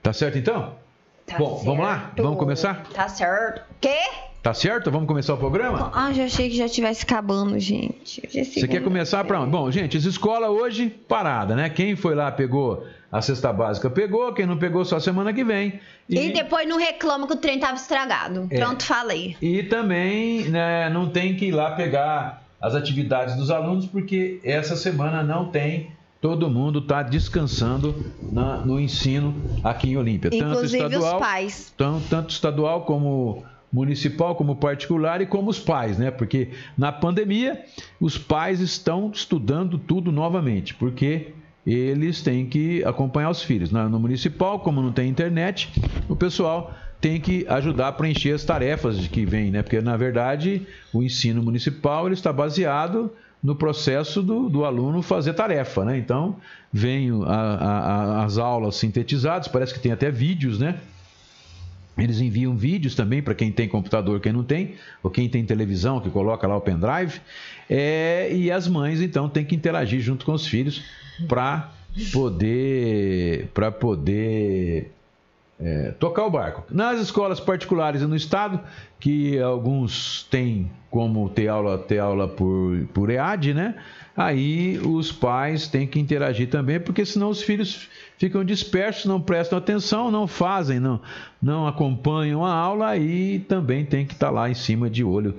Tá 0.03 0.13
certo 0.13 0.37
então? 0.37 0.84
Tá 1.25 1.37
Bom, 1.37 1.55
certo. 1.55 1.65
vamos 1.65 1.85
lá? 1.85 2.11
Vamos 2.17 2.37
começar? 2.37 2.83
Tá 2.93 3.07
certo. 3.07 3.63
Quê? 3.81 3.97
Tá 4.43 4.53
certo? 4.53 4.91
Vamos 4.91 5.07
começar 5.07 5.33
o 5.33 5.37
programa? 5.37 5.91
Ah, 5.93 6.13
já 6.13 6.25
achei 6.25 6.49
que 6.49 6.55
já 6.55 6.69
tivesse 6.69 7.03
acabando, 7.03 7.59
gente. 7.59 8.21
É 8.23 8.43
Você 8.43 8.67
quer 8.67 8.83
começar 8.83 9.23
para 9.23 9.41
onde? 9.41 9.49
Bom, 9.49 9.71
gente, 9.71 9.97
as 9.97 10.03
escolas 10.03 10.49
hoje 10.51 10.87
parada, 10.87 11.55
né? 11.55 11.67
Quem 11.67 11.95
foi 11.95 12.13
lá, 12.13 12.31
pegou 12.31 12.85
a 13.11 13.21
cesta 13.21 13.53
básica 13.53 13.89
pegou, 13.89 14.33
quem 14.33 14.45
não 14.45 14.57
pegou 14.57 14.83
só 14.83 14.99
semana 14.99 15.31
que 15.31 15.41
vem. 15.41 15.79
E, 16.09 16.19
e 16.19 16.33
depois 16.33 16.67
não 16.67 16.77
reclama 16.77 17.25
que 17.25 17.33
o 17.33 17.37
trem 17.37 17.55
estava 17.55 17.75
estragado. 17.75 18.47
É. 18.51 18.59
Pronto, 18.59 18.83
falei. 18.83 19.37
E 19.41 19.63
também 19.63 20.49
né, 20.49 20.89
não 20.89 21.09
tem 21.09 21.33
que 21.33 21.45
ir 21.45 21.51
lá 21.51 21.71
pegar 21.71 22.43
as 22.59 22.75
atividades 22.75 23.35
dos 23.37 23.49
alunos, 23.49 23.85
porque 23.85 24.41
essa 24.43 24.75
semana 24.75 25.23
não 25.23 25.49
tem 25.49 25.94
todo 26.21 26.49
mundo 26.49 26.79
está 26.79 27.03
descansando 27.03 27.95
na, 28.31 28.57
no 28.57 28.79
ensino 28.79 29.35
aqui 29.63 29.89
em 29.89 29.97
Olímpia. 29.97 30.29
Inclusive 30.33 30.77
tanto 30.77 30.93
estadual, 30.93 31.15
os 31.15 31.19
pais. 31.19 31.73
Tanto, 31.77 32.09
tanto 32.09 32.29
estadual 32.31 32.81
como 32.81 33.43
municipal, 33.71 34.35
como 34.35 34.55
particular 34.55 35.21
e 35.21 35.25
como 35.25 35.49
os 35.49 35.59
pais, 35.59 35.97
né? 35.97 36.09
Porque 36.09 36.49
na 36.77 36.91
pandemia 36.91 37.65
os 37.99 38.17
pais 38.17 38.61
estão 38.61 39.11
estudando 39.13 39.77
tudo 39.77 40.11
novamente, 40.11 40.73
porque 40.73 41.33
eles 41.65 42.21
têm 42.21 42.45
que 42.45 42.83
acompanhar 42.85 43.29
os 43.29 43.43
filhos. 43.43 43.71
No 43.71 43.99
municipal, 43.99 44.59
como 44.59 44.81
não 44.81 44.91
tem 44.91 45.09
internet, 45.09 45.69
o 46.07 46.15
pessoal 46.15 46.73
tem 47.01 47.19
que 47.19 47.45
ajudar 47.47 47.89
a 47.89 47.91
preencher 47.91 48.31
as 48.31 48.43
tarefas 48.43 49.07
que 49.07 49.25
vêm, 49.25 49.51
né? 49.51 49.61
Porque 49.61 49.81
na 49.81 49.97
verdade 49.97 50.65
o 50.93 51.03
ensino 51.03 51.43
municipal 51.43 52.07
ele 52.07 52.15
está 52.15 52.31
baseado 52.31 53.11
no 53.45 53.55
processo 53.55 54.23
do, 54.23 54.49
do 54.49 54.65
aluno 54.65 55.03
fazer 55.03 55.33
tarefa, 55.33 55.85
né? 55.85 55.97
Então, 55.99 56.37
vem 56.73 57.11
a, 57.25 57.33
a, 57.33 58.25
as 58.25 58.39
aulas 58.39 58.75
sintetizadas, 58.75 59.47
parece 59.47 59.71
que 59.71 59.79
tem 59.79 59.91
até 59.91 60.09
vídeos, 60.09 60.57
né? 60.57 60.79
Eles 61.95 62.19
enviam 62.19 62.55
vídeos 62.55 62.95
também 62.95 63.21
para 63.21 63.35
quem 63.35 63.51
tem 63.51 63.69
computador, 63.69 64.19
quem 64.19 64.33
não 64.33 64.43
tem, 64.43 64.73
ou 65.03 65.11
quem 65.11 65.29
tem 65.29 65.45
televisão, 65.45 66.01
que 66.01 66.09
coloca 66.09 66.45
lá 66.47 66.57
o 66.57 66.61
pendrive. 66.61 67.21
É, 67.69 68.29
e 68.33 68.51
as 68.51 68.67
mães, 68.67 68.99
então, 68.99 69.29
têm 69.29 69.45
que 69.45 69.55
interagir 69.55 70.01
junto 70.01 70.25
com 70.25 70.33
os 70.33 70.47
filhos 70.47 70.83
para 71.27 71.71
poder, 72.11 73.47
para 73.53 73.71
poder 73.71 74.91
é, 75.59 75.91
tocar 75.91 76.25
o 76.25 76.29
barco. 76.29 76.63
Nas 76.69 76.99
escolas 76.99 77.39
particulares 77.39 78.01
e 78.01 78.05
no 78.05 78.15
estado, 78.15 78.59
que 78.99 79.39
alguns 79.39 80.23
têm 80.29 80.69
como 80.89 81.29
ter 81.29 81.47
aula, 81.47 81.77
ter 81.77 81.99
aula 81.99 82.27
por, 82.27 82.87
por 82.93 83.09
EAD, 83.09 83.53
né? 83.53 83.75
Aí 84.15 84.79
os 84.79 85.11
pais 85.11 85.67
têm 85.67 85.85
que 85.85 85.99
interagir 85.99 86.49
também, 86.49 86.79
porque 86.79 87.05
senão 87.05 87.29
os 87.29 87.41
filhos 87.41 87.89
ficam 88.17 88.45
dispersos, 88.45 89.05
não 89.05 89.19
prestam 89.19 89.57
atenção, 89.57 90.09
não 90.09 90.25
fazem, 90.25 90.79
não, 90.79 91.01
não 91.41 91.67
acompanham 91.67 92.45
a 92.45 92.53
aula 92.53 92.95
e 92.95 93.39
também 93.39 93.85
tem 93.85 94.05
que 94.05 94.13
estar 94.13 94.27
tá 94.27 94.31
lá 94.31 94.49
em 94.49 94.53
cima 94.53 94.89
de 94.89 95.03
olho, 95.03 95.35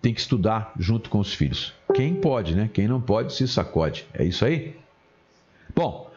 tem 0.00 0.14
que 0.14 0.20
estudar 0.20 0.72
junto 0.78 1.10
com 1.10 1.18
os 1.18 1.34
filhos. 1.34 1.74
Quem 1.94 2.14
pode, 2.14 2.54
né? 2.54 2.70
Quem 2.72 2.86
não 2.86 3.00
pode 3.00 3.32
se 3.34 3.46
sacode. 3.48 4.06
É 4.14 4.24
isso 4.24 4.44
aí? 4.44 4.76
Bom, 5.74 6.11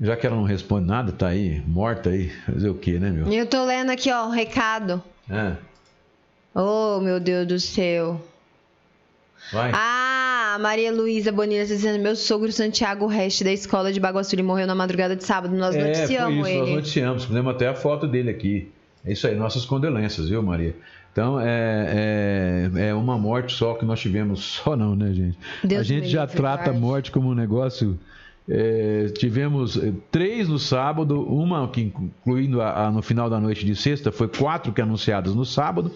já 0.00 0.16
que 0.16 0.26
ela 0.26 0.36
não 0.36 0.44
responde 0.44 0.86
nada, 0.86 1.12
tá 1.12 1.28
aí, 1.28 1.62
morta 1.66 2.10
aí, 2.10 2.30
fazer 2.46 2.70
o 2.70 2.74
quê, 2.74 2.98
né, 2.98 3.10
meu? 3.10 3.30
Eu 3.32 3.46
tô 3.46 3.64
lendo 3.64 3.90
aqui, 3.90 4.10
ó, 4.10 4.24
o 4.24 4.28
um 4.28 4.30
recado. 4.30 5.02
É. 5.28 5.52
Oh, 6.54 7.00
meu 7.00 7.20
Deus 7.20 7.46
do 7.46 7.60
céu. 7.60 8.20
Vai. 9.52 9.70
Ah, 9.74 10.58
Maria 10.60 10.92
Luísa 10.92 11.30
Bonilha 11.30 11.62
tá 11.62 11.74
dizendo: 11.74 12.02
meu 12.02 12.16
sogro 12.16 12.50
Santiago 12.50 13.06
Reste 13.06 13.44
da 13.44 13.52
escola 13.52 13.92
de 13.92 14.00
Baguaçuri 14.00 14.42
morreu 14.42 14.66
na 14.66 14.74
madrugada 14.74 15.14
de 15.14 15.24
sábado. 15.24 15.54
Nós 15.54 15.74
é, 15.74 15.84
noticiamos 15.84 16.40
foi 16.40 16.50
isso, 16.50 16.60
ele. 16.60 16.66
Nós 16.66 16.76
noticiamos, 16.76 17.24
fizemos 17.24 17.54
até 17.54 17.68
a 17.68 17.74
foto 17.74 18.06
dele 18.06 18.30
aqui. 18.30 18.70
É 19.04 19.12
isso 19.12 19.26
aí, 19.26 19.34
nossas 19.34 19.64
condolências, 19.64 20.28
viu, 20.28 20.42
Maria? 20.42 20.74
Então, 21.12 21.40
é, 21.40 22.68
é, 22.76 22.88
é, 22.88 22.94
uma 22.94 23.18
morte 23.18 23.52
só 23.52 23.74
que 23.74 23.84
nós 23.84 23.98
tivemos, 23.98 24.40
só 24.40 24.76
não, 24.76 24.94
né, 24.94 25.12
gente? 25.12 25.38
Deus 25.64 25.80
a 25.80 25.84
gente 25.84 26.08
já 26.08 26.26
trata 26.26 26.70
a 26.70 26.72
morte 26.72 27.10
como 27.10 27.30
um 27.30 27.34
negócio 27.34 27.98
é, 28.52 29.06
tivemos 29.16 29.76
é, 29.76 29.92
três 30.10 30.48
no 30.48 30.58
sábado, 30.58 31.22
uma 31.22 31.68
que 31.68 31.82
incluindo 31.82 32.60
a, 32.60 32.86
a, 32.86 32.90
no 32.90 33.00
final 33.00 33.30
da 33.30 33.38
noite 33.38 33.64
de 33.64 33.76
sexta, 33.76 34.10
foi 34.10 34.26
quatro 34.26 34.72
que 34.72 34.82
anunciadas 34.82 35.36
no 35.36 35.44
sábado. 35.44 35.92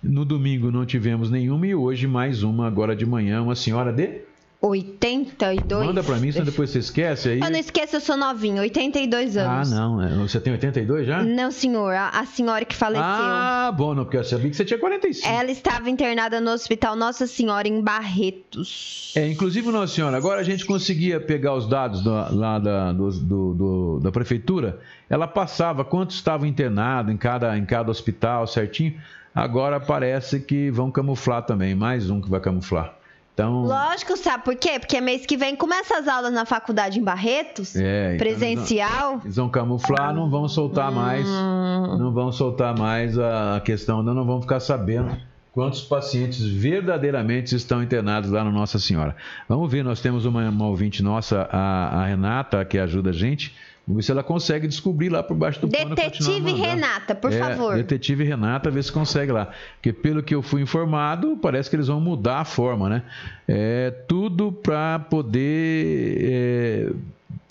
No 0.00 0.24
domingo 0.24 0.70
não 0.70 0.86
tivemos 0.86 1.30
nenhuma 1.30 1.66
e 1.66 1.74
hoje 1.74 2.06
mais 2.06 2.44
uma 2.44 2.66
agora 2.68 2.94
de 2.94 3.04
manhã, 3.04 3.42
uma 3.42 3.56
senhora 3.56 3.92
de 3.92 4.22
82. 4.62 5.86
Manda 5.86 6.02
pra 6.02 6.16
mim, 6.16 6.30
senão 6.30 6.44
depois 6.44 6.68
você 6.68 6.80
esquece 6.80 7.30
aí. 7.30 7.40
Eu 7.40 7.50
não 7.50 7.58
esqueço, 7.58 7.96
eu 7.96 8.00
sou 8.00 8.16
novinho, 8.16 8.60
82 8.60 9.36
anos. 9.36 9.72
Ah, 9.72 9.74
não. 9.74 10.02
É, 10.02 10.08
você 10.16 10.38
tem 10.38 10.52
82 10.52 11.06
já? 11.06 11.22
Não, 11.22 11.50
senhor. 11.50 11.94
A, 11.94 12.10
a 12.10 12.26
senhora 12.26 12.64
que 12.64 12.76
faleceu. 12.76 13.02
Ah, 13.02 13.72
bom, 13.74 13.94
não, 13.94 14.04
porque 14.04 14.18
eu 14.18 14.24
sabia 14.24 14.50
que 14.50 14.56
você 14.56 14.64
tinha 14.64 14.78
45. 14.78 15.26
Ela 15.26 15.50
estava 15.50 15.88
internada 15.88 16.40
no 16.40 16.50
Hospital 16.50 16.94
Nossa 16.94 17.26
Senhora 17.26 17.66
em 17.66 17.80
Barretos. 17.80 19.12
É, 19.16 19.26
inclusive, 19.26 19.70
Nossa 19.70 19.94
Senhora, 19.94 20.16
agora 20.16 20.40
a 20.40 20.44
gente 20.44 20.66
conseguia 20.66 21.18
pegar 21.18 21.54
os 21.54 21.66
dados 21.66 22.02
do, 22.02 22.10
lá 22.10 22.58
da, 22.58 22.92
do, 22.92 23.10
do, 23.10 23.54
do, 23.54 24.00
da 24.00 24.12
prefeitura. 24.12 24.78
Ela 25.08 25.26
passava 25.26 25.84
quantos 25.84 26.16
estavam 26.16 26.46
internados 26.46 27.12
em 27.12 27.16
cada, 27.16 27.56
em 27.56 27.64
cada 27.64 27.90
hospital 27.90 28.46
certinho. 28.46 28.94
Agora 29.34 29.80
parece 29.80 30.40
que 30.40 30.70
vão 30.70 30.90
camuflar 30.90 31.42
também. 31.46 31.74
Mais 31.74 32.10
um 32.10 32.20
que 32.20 32.28
vai 32.28 32.40
camuflar. 32.40 32.99
Então... 33.40 33.62
Lógico, 33.62 34.16
sabe 34.16 34.44
por 34.44 34.54
quê? 34.54 34.78
Porque 34.78 35.00
mês 35.00 35.24
que 35.24 35.36
vem 35.36 35.56
começa 35.56 35.98
as 35.98 36.06
aulas 36.06 36.32
na 36.32 36.44
faculdade 36.44 36.98
em 36.98 37.02
Barretos, 37.02 37.74
é, 37.76 38.14
então 38.14 38.18
presencial. 38.18 39.14
Então 39.14 39.22
eles, 39.24 39.36
vão, 39.36 39.48
camuflar, 39.48 40.14
não 40.14 40.28
vão 40.28 40.46
soltar 40.48 40.90
hum. 40.90 40.94
mais, 40.94 41.26
não 41.26 42.12
vão 42.12 42.30
soltar 42.30 42.78
mais 42.78 43.18
a 43.18 43.60
questão, 43.64 44.02
não, 44.02 44.14
não 44.14 44.24
vão 44.24 44.42
ficar 44.42 44.60
sabendo 44.60 45.16
quantos 45.52 45.82
pacientes 45.82 46.44
verdadeiramente 46.44 47.54
estão 47.54 47.82
internados 47.82 48.30
lá 48.30 48.44
no 48.44 48.52
Nossa 48.52 48.78
Senhora. 48.78 49.16
Vamos 49.48 49.70
ver, 49.70 49.82
nós 49.82 50.00
temos 50.00 50.24
uma, 50.24 50.48
uma 50.48 50.66
ouvinte 50.66 51.02
nossa, 51.02 51.48
a, 51.50 52.02
a 52.02 52.06
Renata, 52.06 52.64
que 52.64 52.78
ajuda 52.78 53.10
a 53.10 53.12
gente. 53.12 53.54
Vamos 53.86 54.02
ver 54.02 54.06
se 54.06 54.12
ela 54.12 54.22
consegue 54.22 54.68
descobrir 54.68 55.08
lá 55.08 55.22
por 55.22 55.36
baixo 55.36 55.60
do 55.60 55.68
pano. 55.68 55.94
Detetive 55.94 56.52
Renata, 56.52 57.14
por 57.14 57.32
é, 57.32 57.38
favor. 57.38 57.76
Detetive 57.76 58.24
Renata, 58.24 58.70
ver 58.70 58.84
se 58.84 58.92
consegue 58.92 59.32
lá. 59.32 59.50
Porque 59.76 59.92
pelo 59.92 60.22
que 60.22 60.34
eu 60.34 60.42
fui 60.42 60.62
informado, 60.62 61.36
parece 61.40 61.68
que 61.68 61.76
eles 61.76 61.88
vão 61.88 62.00
mudar 62.00 62.40
a 62.40 62.44
forma, 62.44 62.88
né? 62.88 63.02
É 63.48 63.90
tudo 64.06 64.52
para 64.52 64.98
poder. 64.98 66.16
É, 66.20 66.92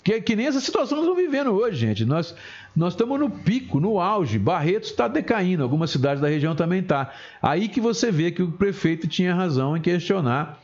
que, 0.02 0.20
que 0.22 0.36
nem 0.36 0.46
essa 0.46 0.60
situação 0.60 0.96
nós 0.96 1.06
estamos 1.06 1.22
vivendo 1.22 1.50
hoje, 1.50 1.76
gente. 1.76 2.04
Nós 2.04 2.34
nós 2.74 2.92
estamos 2.92 3.18
no 3.18 3.28
pico, 3.28 3.80
no 3.80 4.00
auge. 4.00 4.38
Barretos 4.38 4.90
está 4.90 5.08
decaindo, 5.08 5.62
algumas 5.62 5.90
cidades 5.90 6.20
da 6.20 6.28
região 6.28 6.54
também 6.54 6.80
está. 6.80 7.12
Aí 7.42 7.68
que 7.68 7.80
você 7.80 8.10
vê 8.10 8.30
que 8.30 8.42
o 8.42 8.52
prefeito 8.52 9.08
tinha 9.08 9.34
razão 9.34 9.76
em 9.76 9.80
questionar 9.80 10.60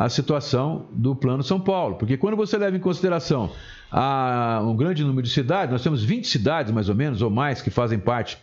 a 0.00 0.08
situação 0.08 0.86
do 0.92 1.14
Plano 1.14 1.42
São 1.42 1.60
Paulo. 1.60 1.96
Porque 1.96 2.16
quando 2.16 2.34
você 2.34 2.56
leva 2.56 2.74
em 2.74 2.80
consideração 2.80 3.52
a, 3.92 4.58
um 4.64 4.74
grande 4.74 5.04
número 5.04 5.26
de 5.26 5.30
cidades, 5.30 5.70
nós 5.70 5.82
temos 5.82 6.02
20 6.02 6.26
cidades 6.26 6.72
mais 6.72 6.88
ou 6.88 6.94
menos, 6.94 7.20
ou 7.20 7.28
mais, 7.28 7.60
que 7.60 7.68
fazem 7.68 7.98
parte 7.98 8.38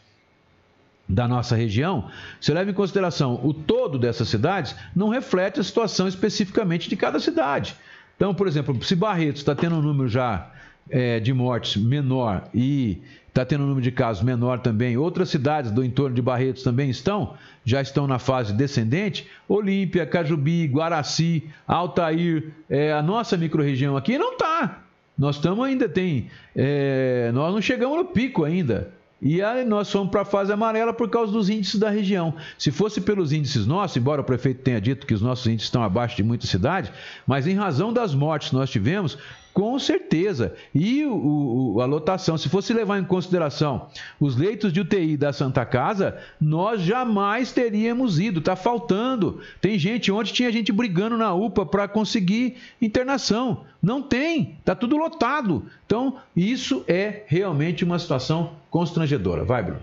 da 1.09 1.27
nossa 1.27 1.55
região, 1.55 2.11
você 2.39 2.53
leva 2.53 2.69
em 2.69 2.75
consideração 2.75 3.39
o 3.43 3.55
todo 3.55 3.97
dessas 3.97 4.29
cidades, 4.29 4.75
não 4.95 5.09
reflete 5.09 5.59
a 5.59 5.63
situação 5.63 6.07
especificamente 6.07 6.87
de 6.87 6.95
cada 6.95 7.19
cidade. 7.19 7.75
Então, 8.15 8.35
por 8.35 8.47
exemplo, 8.47 8.79
se 8.83 8.95
Barretos 8.95 9.41
está 9.41 9.55
tendo 9.55 9.77
um 9.77 9.81
número 9.81 10.07
já 10.07 10.51
é, 10.91 11.19
de 11.19 11.33
mortes 11.33 11.81
menor 11.81 12.47
e 12.53 13.01
está 13.37 13.45
tendo 13.45 13.63
um 13.65 13.67
número 13.67 13.83
de 13.83 13.91
casos 13.91 14.23
menor 14.23 14.59
também. 14.59 14.97
Outras 14.97 15.29
cidades 15.29 15.69
do 15.69 15.83
entorno 15.83 16.15
de 16.15 16.21
Barretos 16.23 16.63
também 16.63 16.89
estão, 16.89 17.35
já 17.63 17.79
estão 17.79 18.07
na 18.07 18.17
fase 18.17 18.51
descendente. 18.51 19.27
Olímpia, 19.47 20.07
Cajubi, 20.07 20.65
Guaraci, 20.65 21.43
Altair, 21.67 22.51
é, 22.67 22.91
a 22.91 23.01
nossa 23.03 23.37
microrregião 23.37 23.95
aqui 23.95 24.17
não 24.17 24.33
está. 24.33 24.79
Nós 25.15 25.35
estamos 25.35 25.63
ainda 25.63 25.87
tem, 25.87 26.29
é, 26.55 27.31
nós 27.33 27.53
não 27.53 27.61
chegamos 27.61 27.97
no 27.97 28.05
pico 28.05 28.43
ainda. 28.43 28.91
E 29.19 29.41
aí 29.41 29.65
nós 29.65 29.91
fomos 29.91 30.11
para 30.11 30.21
a 30.21 30.25
fase 30.25 30.51
amarela 30.51 30.93
por 30.93 31.09
causa 31.09 31.31
dos 31.31 31.49
índices 31.49 31.79
da 31.79 31.89
região. 31.89 32.35
Se 32.57 32.71
fosse 32.71 33.01
pelos 33.01 33.31
índices 33.31 33.65
nossos, 33.65 33.97
embora 33.97 34.21
o 34.21 34.23
prefeito 34.23 34.61
tenha 34.61 34.79
dito 34.79 35.07
que 35.07 35.13
os 35.13 35.21
nossos 35.21 35.47
índices 35.47 35.67
estão 35.67 35.83
abaixo 35.83 36.15
de 36.15 36.23
muitas 36.23 36.49
cidades, 36.49 36.91
mas 37.25 37.47
em 37.47 37.55
razão 37.55 37.91
das 37.91 38.13
mortes 38.13 38.49
que 38.49 38.55
nós 38.55 38.69
tivemos, 38.69 39.17
com 39.57 39.79
certeza. 39.79 40.53
E 40.71 41.03
o, 41.03 41.73
o, 41.73 41.81
a 41.81 41.85
lotação, 41.87 42.37
se 42.37 42.47
fosse 42.47 42.71
levar 42.73 42.99
em 42.99 43.03
consideração 43.03 43.87
os 44.19 44.35
leitos 44.35 44.71
de 44.71 44.81
UTI 44.81 45.17
da 45.17 45.33
Santa 45.33 45.65
Casa, 45.65 46.15
nós 46.39 46.83
jamais 46.83 47.51
teríamos 47.51 48.19
ido. 48.19 48.37
Está 48.37 48.55
faltando. 48.55 49.41
Tem 49.59 49.79
gente, 49.79 50.11
ontem 50.11 50.31
tinha 50.31 50.51
gente 50.51 50.71
brigando 50.71 51.17
na 51.17 51.33
UPA 51.33 51.65
para 51.65 51.87
conseguir 51.87 52.57
internação. 52.79 53.63
Não 53.81 53.99
tem, 53.99 54.57
está 54.59 54.75
tudo 54.75 54.95
lotado. 54.95 55.65
Então, 55.87 56.17
isso 56.35 56.83
é 56.87 57.23
realmente 57.25 57.83
uma 57.83 57.97
situação 57.97 58.51
constrangedora. 58.69 59.43
Vai, 59.43 59.63
Bruno. 59.63 59.81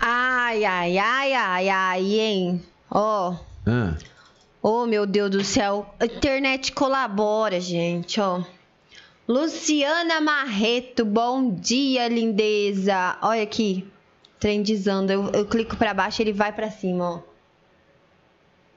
Ai, 0.00 0.64
ai, 0.64 0.98
ai, 0.98 1.32
ai, 1.34 1.68
ai, 1.68 2.18
hein? 2.18 2.62
Ó. 2.90 3.30
Oh. 3.30 3.36
Ah. 3.64 3.94
Oh, 4.62 4.84
meu 4.86 5.06
Deus 5.06 5.30
do 5.30 5.42
céu. 5.42 5.94
A 5.98 6.04
internet 6.04 6.72
colabora, 6.72 7.58
gente, 7.60 8.20
ó. 8.20 8.42
Luciana 9.26 10.20
Marreto, 10.20 11.04
bom 11.04 11.54
dia, 11.54 12.08
lindeza. 12.08 13.16
Olha 13.22 13.42
aqui, 13.42 13.86
trendizando. 14.38 15.12
Eu, 15.12 15.30
eu 15.30 15.46
clico 15.46 15.76
para 15.76 15.94
baixo, 15.94 16.20
ele 16.20 16.32
vai 16.32 16.52
para 16.52 16.70
cima, 16.70 17.22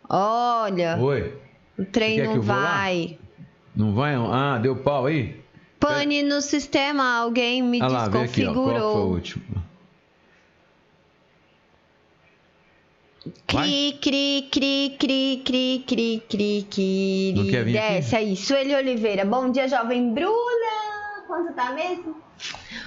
ó. 0.10 0.64
Olha. 0.66 0.98
Oi. 0.98 1.34
O 1.78 1.84
trem 1.84 2.24
não 2.24 2.42
vai. 2.42 3.18
Não 3.76 3.94
vai? 3.94 4.14
Ah, 4.16 4.60
deu 4.62 4.76
pau 4.76 5.08
aí? 5.08 5.42
Pane 5.80 6.24
no 6.24 6.40
sistema, 6.40 7.18
alguém 7.18 7.62
me 7.62 7.82
ah 7.82 7.88
lá, 7.88 8.08
desconfigurou. 8.08 8.70
Aqui, 8.70 8.78
ó, 8.78 8.80
qual 8.80 8.94
foi 8.94 9.02
o 9.02 9.14
último? 9.14 9.64
Cri, 13.48 13.98
cri, 14.02 14.50
cri, 14.52 14.98
cri, 15.00 15.42
cri, 15.46 15.84
cri, 15.88 16.24
cri, 16.28 16.68
cri. 16.70 17.34
Não 17.38 17.48
quer 17.48 17.64
vir 17.64 17.72
Desce 17.74 18.16
aqui? 18.16 18.26
aí. 18.26 18.36
Sueli 18.36 18.76
Oliveira. 18.76 19.24
Bom 19.24 19.50
dia, 19.50 19.66
jovem 19.70 20.14
Bruna. 20.14 21.24
Quanto 21.26 21.54
tá 21.54 21.72
mesmo? 21.72 22.18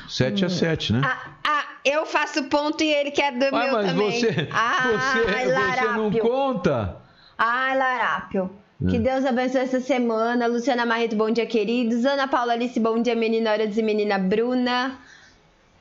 7 0.09 0.45
a 0.45 0.49
7, 0.51 0.93
né? 0.93 1.01
Ah, 1.03 1.31
ah, 1.43 1.65
eu 1.83 2.05
faço 2.05 2.45
ponto 2.45 2.85
e 2.85 2.93
ele 2.93 3.11
quer 3.11 3.33
do 3.33 3.47
ah, 3.47 3.51
meu 3.51 3.73
mas 3.73 3.87
também. 3.87 4.11
Você, 4.11 4.49
ah, 4.53 4.89
você, 4.93 5.81
você 5.81 5.93
não 5.93 6.11
conta? 6.13 6.97
Ai, 7.39 7.79
Larápio. 7.79 8.51
É. 8.85 8.91
Que 8.91 8.99
Deus 8.99 9.25
abençoe 9.25 9.63
essa 9.63 9.81
semana. 9.81 10.47
Luciana 10.47 10.85
Marreto, 10.85 11.17
bom 11.17 11.31
dia, 11.31 11.47
queridos. 11.47 12.05
Ana 12.05 12.29
Paula 12.29 12.53
Alice, 12.53 12.79
bom 12.79 13.01
dia, 13.01 13.15
menina 13.15 13.53
Horas 13.53 13.79
e 13.79 13.83
menina 13.83 14.19
Bruna. 14.19 14.99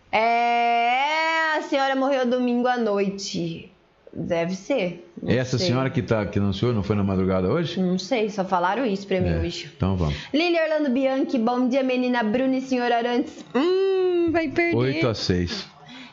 É, 0.09 1.57
a 1.57 1.61
senhora 1.63 1.93
morreu 1.93 2.25
domingo 2.25 2.69
à 2.69 2.77
noite. 2.77 3.74
Deve 4.15 4.55
ser. 4.55 5.11
Essa 5.27 5.57
sei. 5.57 5.67
senhora 5.67 5.89
que, 5.89 6.01
tá, 6.01 6.25
que 6.25 6.39
anunciou 6.39 6.73
não 6.73 6.81
foi 6.81 6.95
na 6.95 7.03
madrugada 7.03 7.49
hoje? 7.49 7.81
Não 7.81 7.99
sei, 7.99 8.29
só 8.29 8.45
falaram 8.45 8.85
isso 8.85 9.05
pra 9.05 9.19
mim 9.19 9.29
é, 9.29 9.39
hoje. 9.39 9.69
Então 9.75 9.97
vamos. 9.97 10.15
Lili 10.33 10.57
Orlando 10.57 10.89
Bianchi, 10.89 11.37
bom 11.37 11.67
dia, 11.67 11.83
menina 11.83 12.23
Bruna 12.23 12.55
e 12.55 12.61
senhor 12.61 12.89
Arantes. 12.89 13.43
Hum, 13.53 14.31
vai 14.31 14.47
perder. 14.47 14.77
8 14.77 15.07
a 15.07 15.13
6. 15.13 15.67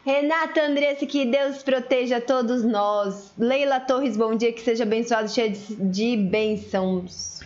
Renata 0.04 0.62
Andressa, 0.62 1.06
que 1.06 1.24
Deus 1.24 1.62
proteja 1.62 2.20
todos 2.20 2.64
nós. 2.64 3.32
Leila 3.38 3.78
Torres, 3.78 4.16
bom 4.16 4.34
dia, 4.34 4.52
que 4.52 4.60
seja 4.60 4.82
abençoado, 4.82 5.30
cheio 5.30 5.52
de, 5.52 5.76
de 5.76 6.16
bênçãos. 6.16 7.40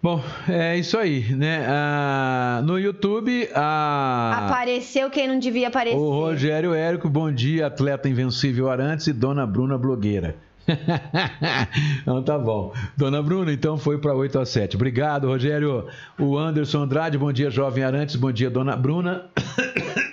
Bom, 0.00 0.22
é 0.48 0.76
isso 0.76 0.96
aí, 0.96 1.34
né? 1.34 1.66
Ah, 1.68 2.62
no 2.64 2.78
YouTube. 2.78 3.48
Ah, 3.52 4.46
Apareceu 4.46 5.10
quem 5.10 5.26
não 5.26 5.40
devia 5.40 5.66
aparecer. 5.66 5.96
O 5.98 6.10
Rogério 6.10 6.72
Érico, 6.72 7.08
bom 7.08 7.32
dia, 7.32 7.66
atleta 7.66 8.08
invencível 8.08 8.70
Arantes 8.70 9.08
e 9.08 9.12
Dona 9.12 9.44
Bruna 9.44 9.76
blogueira. 9.76 10.36
então 12.00 12.22
tá 12.22 12.38
bom. 12.38 12.72
Dona 12.96 13.20
Bruna, 13.20 13.52
então 13.52 13.76
foi 13.76 13.98
para 13.98 14.14
8 14.14 14.38
a 14.38 14.46
7. 14.46 14.76
Obrigado, 14.76 15.26
Rogério. 15.26 15.86
O 16.16 16.38
Anderson 16.38 16.82
Andrade, 16.82 17.18
bom 17.18 17.32
dia, 17.32 17.50
jovem 17.50 17.82
Arantes, 17.82 18.14
bom 18.14 18.30
dia, 18.30 18.48
Dona 18.48 18.76
Bruna. 18.76 19.24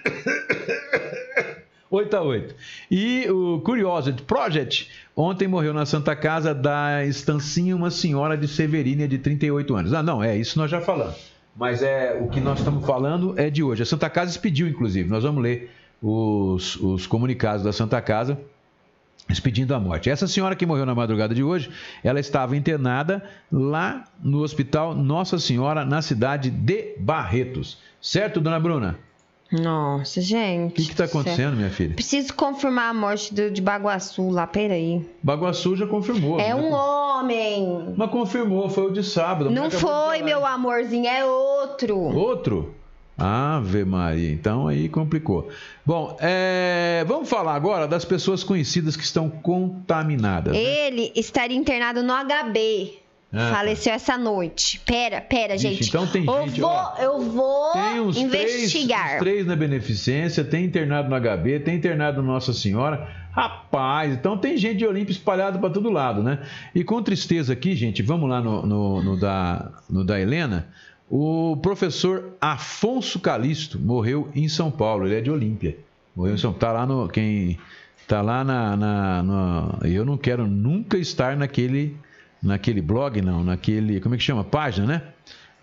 8 1.96 2.18
a 2.18 2.22
8. 2.22 2.56
E 2.92 3.28
o 3.30 3.60
Curiosity 3.62 4.22
Project, 4.24 4.90
ontem 5.16 5.48
morreu 5.48 5.74
na 5.74 5.86
Santa 5.86 6.16
Casa 6.16 6.54
da 6.54 7.06
Estancinha 7.06 7.76
uma 7.76 7.90
senhora 7.90 8.38
de 8.38 8.48
Severínia 8.48 9.08
de 9.08 9.18
38 9.18 9.76
anos. 9.76 9.94
Ah, 9.94 10.04
não, 10.04 10.24
é, 10.24 10.38
isso 10.38 10.58
nós 10.60 10.70
já 10.70 10.82
falamos. 10.82 11.34
Mas 11.56 11.82
é 11.82 12.20
o 12.22 12.28
que 12.28 12.42
nós 12.42 12.60
estamos 12.60 12.86
falando 12.86 13.34
é 13.38 13.50
de 13.50 13.64
hoje. 13.64 13.82
A 13.82 13.86
Santa 13.86 14.10
Casa 14.10 14.30
expediu, 14.30 14.68
inclusive. 14.68 15.10
Nós 15.10 15.24
vamos 15.24 15.42
ler 15.42 15.72
os, 16.02 16.76
os 16.76 17.08
comunicados 17.08 17.64
da 17.64 17.72
Santa 17.72 18.02
Casa 18.02 18.38
expedindo 19.30 19.74
a 19.74 19.80
morte. 19.80 20.10
Essa 20.10 20.28
senhora 20.28 20.56
que 20.56 20.66
morreu 20.66 20.86
na 20.86 20.94
madrugada 20.94 21.34
de 21.34 21.42
hoje, 21.42 21.72
ela 22.04 22.20
estava 22.20 22.56
internada 22.56 23.24
lá 23.52 24.04
no 24.22 24.42
Hospital 24.42 24.94
Nossa 24.94 25.40
Senhora, 25.40 25.84
na 25.84 26.02
cidade 26.02 26.50
de 26.50 26.96
Barretos. 27.00 27.80
Certo, 28.02 28.40
dona 28.40 28.60
Bruna? 28.60 29.00
Nossa, 29.62 30.22
gente. 30.22 30.72
O 30.72 30.74
que 30.74 30.82
está 30.82 31.06
acontecendo, 31.06 31.56
minha 31.56 31.70
filha? 31.70 31.94
Preciso 31.94 32.34
confirmar 32.34 32.90
a 32.90 32.94
morte 32.94 33.34
do, 33.34 33.52
de 33.52 33.62
Baguaçu 33.62 34.30
lá, 34.30 34.46
peraí. 34.48 35.06
Baguaçu 35.22 35.76
já 35.76 35.88
confirmou. 35.88 36.40
É 36.40 36.50
né? 36.50 36.56
um 36.56 36.72
homem. 36.72 37.94
Mas 37.96 38.10
confirmou, 38.10 38.70
foi 38.70 38.88
o 38.88 38.94
de 38.94 39.04
sábado. 39.04 39.50
Não 39.50 39.70
foi, 39.72 40.22
meu 40.22 40.46
amorzinho, 40.46 41.08
é 41.08 41.26
outro. 41.26 41.98
Outro? 41.98 42.76
Ave 43.18 43.86
Maria, 43.86 44.32
então 44.32 44.68
aí 44.68 44.90
complicou. 44.90 45.50
Bom, 45.86 46.18
é... 46.20 47.06
vamos 47.08 47.30
falar 47.30 47.56
agora 47.56 47.88
das 47.88 48.04
pessoas 48.04 48.44
conhecidas 48.44 48.98
que 48.98 49.04
estão 49.04 49.30
contaminadas. 49.30 50.54
Né? 50.54 50.60
Ele 50.60 51.04
né? 51.04 51.12
estaria 51.16 51.58
internado 51.58 52.04
no 52.04 52.14
HB. 52.14 53.05
Ah, 53.36 53.50
tá. 53.50 53.56
Faleceu 53.56 53.92
tá. 53.92 53.96
essa 53.96 54.18
noite. 54.18 54.80
Pera, 54.86 55.20
pera, 55.20 55.54
Vixe, 55.54 55.68
gente. 55.68 55.90
Então 55.90 56.08
tem 56.08 56.26
eu 56.26 56.48
gente, 56.48 56.62
vou, 56.62 56.70
ó, 56.70 56.94
eu 56.98 57.22
vou 57.22 57.72
tem 57.74 58.24
investigar. 58.24 59.20
Três, 59.20 59.20
três 59.20 59.46
na 59.46 59.56
beneficência, 59.56 60.44
tem 60.44 60.66
internado 60.66 61.10
no 61.10 61.16
HB, 61.16 61.60
tem 61.60 61.76
internado 61.76 62.22
no 62.22 62.28
Nossa 62.30 62.54
Senhora. 62.54 63.08
Rapaz, 63.32 64.14
então 64.14 64.38
tem 64.38 64.58
gente 64.58 64.78
de 64.78 64.86
Olímpia 64.86 65.12
espalhada 65.12 65.60
para 65.60 65.70
todo 65.70 65.90
lado, 65.90 66.24
né? 66.24 66.40
E 66.74 66.86
com 66.86 67.04
tristeza 67.04 67.52
aqui, 67.52 67.76
gente, 67.76 68.02
vamos 68.02 68.30
lá 68.30 68.40
no, 68.40 68.66
no, 68.66 69.04
no, 69.04 69.20
da, 69.20 69.72
no 69.90 70.06
da 70.06 70.20
Helena. 70.20 70.70
O 71.10 71.58
professor 71.58 72.34
Afonso 72.40 73.20
Calisto 73.20 73.78
morreu 73.78 74.30
em 74.34 74.48
São 74.48 74.72
Paulo, 74.72 75.06
ele 75.06 75.16
é 75.16 75.22
de 75.22 75.30
Olímpia. 75.30 75.78
Morreu 76.16 76.36
em 76.36 76.38
São 76.38 76.54
Paulo. 76.54 76.60
Tá 76.60 76.72
lá 76.72 76.86
no. 76.86 77.10
Quem. 77.10 77.60
Tá 78.08 78.22
lá 78.22 78.44
na, 78.44 78.78
na, 78.78 79.24
na. 79.24 79.80
Eu 79.84 80.06
não 80.06 80.18
quero 80.18 80.48
nunca 80.48 80.98
estar 80.98 81.36
naquele 81.36 81.98
naquele 82.46 82.82
blog, 82.82 83.22
não, 83.22 83.44
naquele, 83.44 84.00
como 84.00 84.16
é 84.16 84.18
que 84.18 84.24
chama? 84.24 84.44
Página, 84.44 84.86
né? 84.86 85.02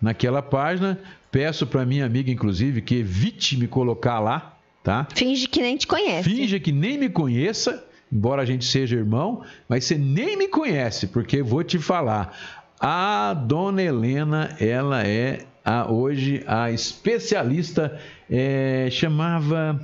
Naquela 0.01 0.41
página, 0.41 0.99
peço 1.31 1.65
para 1.65 1.85
minha 1.85 2.05
amiga, 2.05 2.29
inclusive, 2.29 2.81
que 2.81 2.95
evite 2.95 3.57
me 3.57 3.67
colocar 3.67 4.19
lá, 4.19 4.57
tá? 4.83 5.07
Finge 5.15 5.47
que 5.47 5.61
nem 5.61 5.77
te 5.77 5.87
conhece. 5.87 6.29
Finge 6.29 6.59
que 6.59 6.73
nem 6.73 6.97
me 6.97 7.09
conheça, 7.09 7.85
embora 8.11 8.41
a 8.41 8.45
gente 8.45 8.65
seja 8.65 8.97
irmão, 8.97 9.43
mas 9.67 9.85
você 9.85 9.97
nem 9.97 10.37
me 10.37 10.49
conhece, 10.49 11.07
porque 11.07 11.41
vou 11.41 11.63
te 11.63 11.79
falar. 11.79 12.37
A 12.79 13.33
dona 13.33 13.81
Helena, 13.81 14.53
ela 14.59 15.07
é 15.07 15.45
a, 15.63 15.89
hoje 15.89 16.43
a 16.45 16.69
especialista, 16.69 17.97
é, 18.29 18.89
chamava 18.91 19.81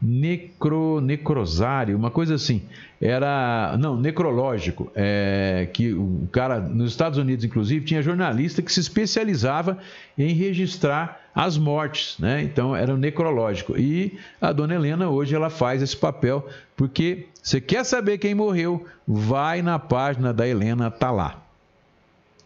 necro, 0.00 1.00
necrosário, 1.00 1.96
uma 1.96 2.10
coisa 2.10 2.34
assim. 2.34 2.62
Era, 3.00 3.76
não, 3.78 3.96
necrológico. 3.96 4.90
É, 4.94 5.68
que 5.72 5.92
o 5.92 6.28
cara, 6.32 6.60
nos 6.60 6.90
Estados 6.90 7.18
Unidos, 7.18 7.44
inclusive, 7.44 7.84
tinha 7.84 8.02
jornalista 8.02 8.62
que 8.62 8.72
se 8.72 8.80
especializava 8.80 9.78
em 10.16 10.32
registrar 10.32 11.20
as 11.34 11.56
mortes, 11.56 12.18
né? 12.18 12.42
Então 12.42 12.74
era 12.74 12.94
o 12.94 12.96
necrológico. 12.96 13.78
E 13.78 14.18
a 14.40 14.52
dona 14.52 14.74
Helena 14.74 15.08
hoje 15.08 15.34
ela 15.34 15.48
faz 15.48 15.82
esse 15.82 15.96
papel 15.96 16.46
porque 16.76 17.26
você 17.42 17.60
quer 17.60 17.84
saber 17.84 18.18
quem 18.18 18.34
morreu, 18.34 18.86
vai 19.06 19.62
na 19.62 19.78
página 19.78 20.32
da 20.32 20.46
Helena, 20.46 20.90
tá 20.90 21.10
lá. 21.10 21.42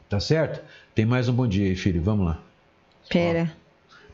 Tá 0.09 0.21
certo? 0.21 0.63
Tem 0.95 1.05
mais 1.05 1.29
um 1.29 1.33
bom 1.33 1.47
dia 1.47 1.67
aí, 1.67 1.75
filho. 1.75 2.01
Vamos 2.03 2.27
lá. 2.27 2.39
Pera. 3.09 3.53
Ó. 3.61 3.64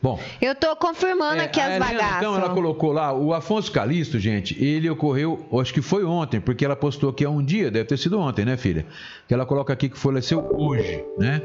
Bom. 0.01 0.19
Eu 0.41 0.53
estou 0.53 0.75
confirmando 0.75 1.41
é, 1.41 1.45
aqui 1.45 1.59
as 1.59 1.77
bagaças. 1.77 2.17
Então, 2.17 2.35
ela 2.35 2.49
colocou 2.49 2.91
lá, 2.91 3.13
o 3.13 3.33
Afonso 3.33 3.71
Calisto, 3.71 4.17
gente, 4.17 4.61
ele 4.61 4.89
ocorreu, 4.89 5.45
acho 5.61 5.71
que 5.73 5.81
foi 5.81 6.03
ontem, 6.03 6.41
porque 6.41 6.65
ela 6.65 6.75
postou 6.75 7.11
aqui 7.11 7.23
há 7.23 7.29
um 7.29 7.43
dia, 7.43 7.69
deve 7.69 7.85
ter 7.85 7.97
sido 7.97 8.19
ontem, 8.19 8.43
né, 8.43 8.57
filha? 8.57 8.85
Que 9.27 9.33
ela 9.33 9.45
coloca 9.45 9.71
aqui 9.71 9.87
que 9.87 9.97
faleceu 9.97 10.49
hoje, 10.53 11.03
né? 11.19 11.41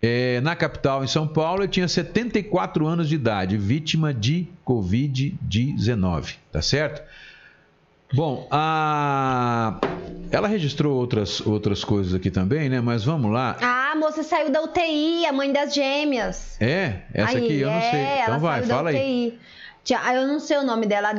É, 0.00 0.40
na 0.42 0.54
capital, 0.54 1.02
em 1.02 1.08
São 1.08 1.26
Paulo, 1.26 1.62
ele 1.62 1.68
tinha 1.68 1.88
74 1.88 2.86
anos 2.86 3.08
de 3.08 3.14
idade, 3.14 3.56
vítima 3.56 4.12
de 4.12 4.46
Covid-19, 4.66 6.36
tá 6.52 6.62
certo? 6.62 7.02
Bom, 8.12 8.48
a... 8.50 9.78
ela 10.30 10.48
registrou 10.48 10.96
outras, 10.96 11.40
outras 11.46 11.84
coisas 11.84 12.14
aqui 12.14 12.30
também, 12.30 12.68
né? 12.68 12.80
Mas 12.80 13.04
vamos 13.04 13.30
lá. 13.30 13.56
Ah, 13.60 13.92
a 13.92 13.96
moça 13.96 14.22
saiu 14.22 14.50
da 14.50 14.62
UTI, 14.62 15.26
a 15.26 15.32
mãe 15.32 15.52
das 15.52 15.74
gêmeas. 15.74 16.56
É? 16.60 17.02
Essa 17.12 17.36
aí, 17.36 17.44
aqui 17.44 17.60
eu 17.60 17.70
não 17.70 17.80
sei. 17.80 18.00
É, 18.00 18.22
então 18.22 18.40
vai, 18.40 18.62
fala 18.62 18.90
aí. 18.90 19.38
Ah, 20.02 20.14
eu 20.14 20.26
não 20.26 20.40
sei 20.40 20.56
o 20.58 20.62
nome 20.64 20.86
dela. 20.86 21.12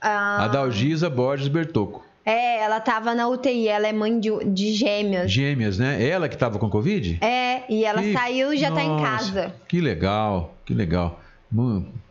A, 0.00 0.44
a... 0.44 0.48
Dalgisa 0.48 1.10
Borges 1.10 1.48
Bertoco. 1.48 2.04
É, 2.24 2.60
ela 2.60 2.80
tava 2.80 3.14
na 3.14 3.28
UTI, 3.28 3.68
ela 3.68 3.86
é 3.86 3.92
mãe 3.92 4.18
de, 4.18 4.30
de 4.46 4.72
gêmeas. 4.72 5.30
Gêmeas, 5.30 5.78
né? 5.78 6.04
Ela 6.04 6.28
que 6.28 6.36
tava 6.36 6.58
com 6.58 6.68
Covid? 6.68 7.18
É, 7.20 7.62
e 7.68 7.84
ela 7.84 8.02
que... 8.02 8.12
saiu 8.12 8.52
e 8.52 8.56
já 8.56 8.68
Nossa, 8.70 8.82
tá 8.82 8.88
em 8.88 9.00
casa. 9.00 9.54
Que 9.68 9.80
legal, 9.80 10.54
que 10.64 10.74
legal 10.74 11.20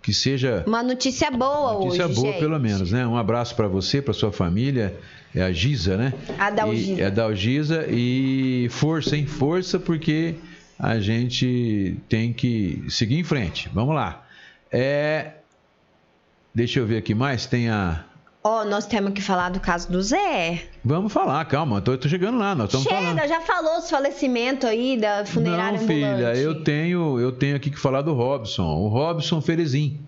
que 0.06 0.14
seja 0.14 0.64
uma 0.68 0.84
notícia 0.84 1.32
boa 1.32 1.74
notícia 1.74 2.06
hoje, 2.06 2.14
boa 2.14 2.28
gente. 2.28 2.40
pelo 2.40 2.60
menos, 2.60 2.92
né? 2.92 3.08
Um 3.08 3.18
abraço 3.18 3.56
para 3.56 3.68
você, 3.68 4.04
para 4.04 4.14
sua 4.14 4.32
família, 4.32 4.96
é 5.34 5.42
a 5.42 5.52
Giza, 5.52 5.98
né? 5.98 6.14
A 6.38 6.52
Dalgisa. 6.52 6.92
E, 6.92 7.02
é 7.02 7.06
a 7.08 7.10
Dalgisa 7.10 7.86
e 7.90 8.68
força, 8.70 9.18
hein? 9.18 9.26
Força 9.26 9.80
porque 9.80 10.36
a 10.78 11.00
gente 11.00 11.98
tem 12.08 12.32
que 12.32 12.84
seguir 12.88 13.18
em 13.18 13.24
frente. 13.24 13.68
Vamos 13.74 13.96
lá. 13.96 14.28
É 14.72 15.32
Deixa 16.54 16.80
eu 16.80 16.86
ver 16.86 16.98
aqui 16.98 17.16
mais, 17.16 17.48
tem 17.48 17.68
a 17.68 18.06
Ó, 18.48 18.62
oh, 18.62 18.64
nós 18.64 18.86
temos 18.86 19.12
que 19.12 19.24
falar 19.24 19.50
do 19.50 19.60
caso 19.60 19.92
do 19.92 20.04
Zé. 20.04 20.66
Vamos 20.84 21.12
falar, 21.12 21.44
calma, 21.46 21.82
tô, 21.82 21.98
tô 21.98 22.08
chegando 22.08 22.38
lá, 22.38 22.54
nós 22.54 22.68
estamos 22.68 22.86
falando. 22.86 23.16
Chega, 23.16 23.28
já 23.28 23.42
falou 23.42 23.78
dos 23.78 23.90
falecimentos 23.90 24.70
aí 24.70 25.00
da 25.00 25.26
funerária 25.26 25.80
Não, 25.80 25.88
filha, 25.88 26.14
ambulante. 26.14 26.40
eu 26.42 26.64
tenho, 26.64 27.20
eu 27.20 27.32
tenho 27.32 27.56
aqui 27.56 27.72
que 27.72 27.80
falar 27.80 28.04
do 28.04 28.14
Robson, 28.14 28.68
o 28.68 28.88
Robson 28.88 29.42
Ferezin. 29.42 30.00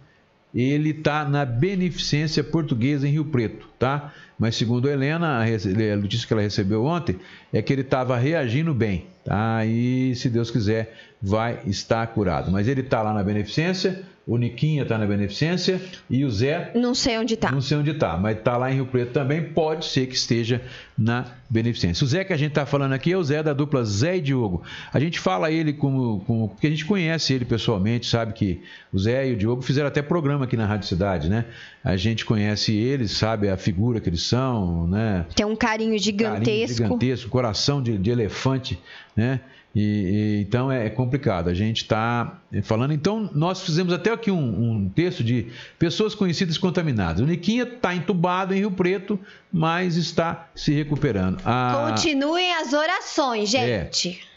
Ele 0.54 0.94
tá 0.94 1.26
na 1.26 1.46
Beneficência 1.46 2.44
Portuguesa 2.44 3.08
em 3.08 3.12
Rio 3.12 3.26
Preto, 3.26 3.68
tá? 3.80 4.14
mas 4.38 4.56
segundo 4.56 4.88
a 4.88 4.92
Helena, 4.92 5.40
a 5.40 5.96
notícia 5.98 6.28
que 6.28 6.34
ela 6.34 6.44
recebeu 6.44 6.86
ontem 6.86 7.20
é 7.52 7.60
que 7.62 7.74
ele 7.74 7.82
estava 7.82 8.16
reagindo 8.18 8.72
bem. 8.74 9.08
Tá? 9.26 9.66
E 9.66 10.14
se 10.16 10.30
Deus 10.30 10.52
quiser, 10.52 10.96
vai 11.22 11.60
estar 11.66 12.06
curado. 12.08 12.52
Mas 12.52 12.68
ele 12.68 12.82
está 12.82 13.02
lá 13.02 13.14
na 13.14 13.24
beneficência, 13.24 14.04
o 14.28 14.38
Niquinha 14.38 14.84
está 14.84 14.98
na 14.98 15.06
beneficência 15.06 15.82
e 16.10 16.26
o 16.26 16.30
Zé. 16.30 16.72
Não 16.76 16.94
sei 16.94 17.18
onde 17.18 17.36
está. 17.36 17.50
Não 17.50 17.62
sei 17.62 17.78
onde 17.78 17.92
está, 17.92 18.18
mas 18.18 18.38
está 18.38 18.58
lá 18.58 18.70
em 18.70 18.76
Rio 18.76 18.86
Preto 18.86 19.14
também. 19.14 19.42
Pode 19.42 19.86
ser 19.86 20.06
que 20.06 20.16
esteja 20.16 20.62
na 20.98 21.26
beneficência. 21.50 22.04
O 22.04 22.08
Zé 22.08 22.26
que 22.26 22.34
a 22.34 22.38
gente 22.38 22.50
está 22.50 22.66
falando 22.66 22.92
aqui 22.92 23.14
é 23.14 23.18
o 23.18 23.24
Zé 23.24 23.42
da 23.42 23.54
dupla 23.54 23.86
Zé 23.86 24.18
e 24.18 24.22
Diogo. 24.22 24.64
A 24.92 25.00
gente 25.00 25.18
fala 25.18 25.50
ele 25.50 25.72
como, 25.72 26.20
como. 26.28 26.50
Porque 26.50 26.68
a 26.68 26.70
gente 26.70 26.86
conhece 26.86 27.34
ele 27.34 27.46
pessoalmente, 27.46 28.06
sabe 28.06 28.34
que 28.34 28.62
o 28.92 29.00
Zé 29.00 29.30
e 29.30 29.34
o 29.34 29.38
Diogo 29.38 29.62
fizeram 29.62 29.88
até 29.88 30.02
programa 30.02 30.44
aqui 30.44 30.58
na 30.58 30.66
Rádio 30.66 30.90
Cidade, 30.90 31.30
né? 31.30 31.46
A 31.82 31.96
gente 31.96 32.26
conhece 32.26 32.76
eles, 32.76 33.12
sabe 33.12 33.48
a 33.48 33.56
figura 33.56 34.02
que 34.02 34.10
eles 34.10 34.24
são, 34.24 34.86
né? 34.88 35.26
Tem 35.34 35.46
um 35.46 35.56
carinho 35.56 35.98
gigantesco. 35.98 36.44
Carinho 36.44 36.68
gigantesco, 36.68 37.30
coração 37.30 37.82
de, 37.82 37.98
de 37.98 38.10
elefante, 38.10 38.78
né? 39.16 39.40
E, 39.76 39.82
e, 39.82 40.42
então 40.42 40.72
é, 40.72 40.88
é, 40.88 40.90
complicado. 40.90 41.50
A 41.50 41.54
gente 41.54 41.84
está 41.84 42.40
falando. 42.64 42.94
Então, 42.94 43.30
nós 43.34 43.62
fizemos 43.62 43.94
até 43.94 44.12
aqui 44.12 44.32
um, 44.32 44.72
um, 44.72 44.90
texto 44.90 45.24
de 45.24 45.48
pessoas 45.78 46.16
conhecidas 46.16 46.58
contaminadas. 46.58 47.22
O 47.22 47.26
Niquinha 47.26 47.64
está 47.64 47.94
entubado 47.94 48.54
em 48.54 48.60
Rio 48.60 48.72
Preto, 48.72 49.20
mas 49.52 49.96
está 49.96 50.50
se 50.56 50.74
recuperando. 50.74 51.40
A... 51.46 51.92
Continuem 51.92 52.54
as 52.56 52.74
orações, 52.74 53.50
gente. 53.50 54.20
É. 54.24 54.28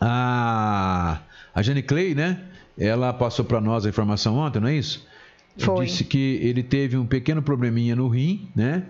A, 0.00 1.20
a 1.54 1.62
Jane 1.62 1.82
Clay, 1.82 2.14
né? 2.14 2.40
Ela 2.78 3.12
passou 3.12 3.44
para 3.44 3.60
nós 3.60 3.86
a 3.86 3.88
informação 3.88 4.36
ontem, 4.36 4.60
não 4.60 4.68
é 4.68 4.74
isso? 4.74 5.06
Foi. 5.56 5.86
Disse 5.86 6.04
que 6.04 6.38
ele 6.42 6.62
teve 6.62 6.96
um 6.96 7.06
pequeno 7.06 7.40
probleminha 7.40 7.94
no 7.94 8.08
rim, 8.08 8.48
né? 8.54 8.84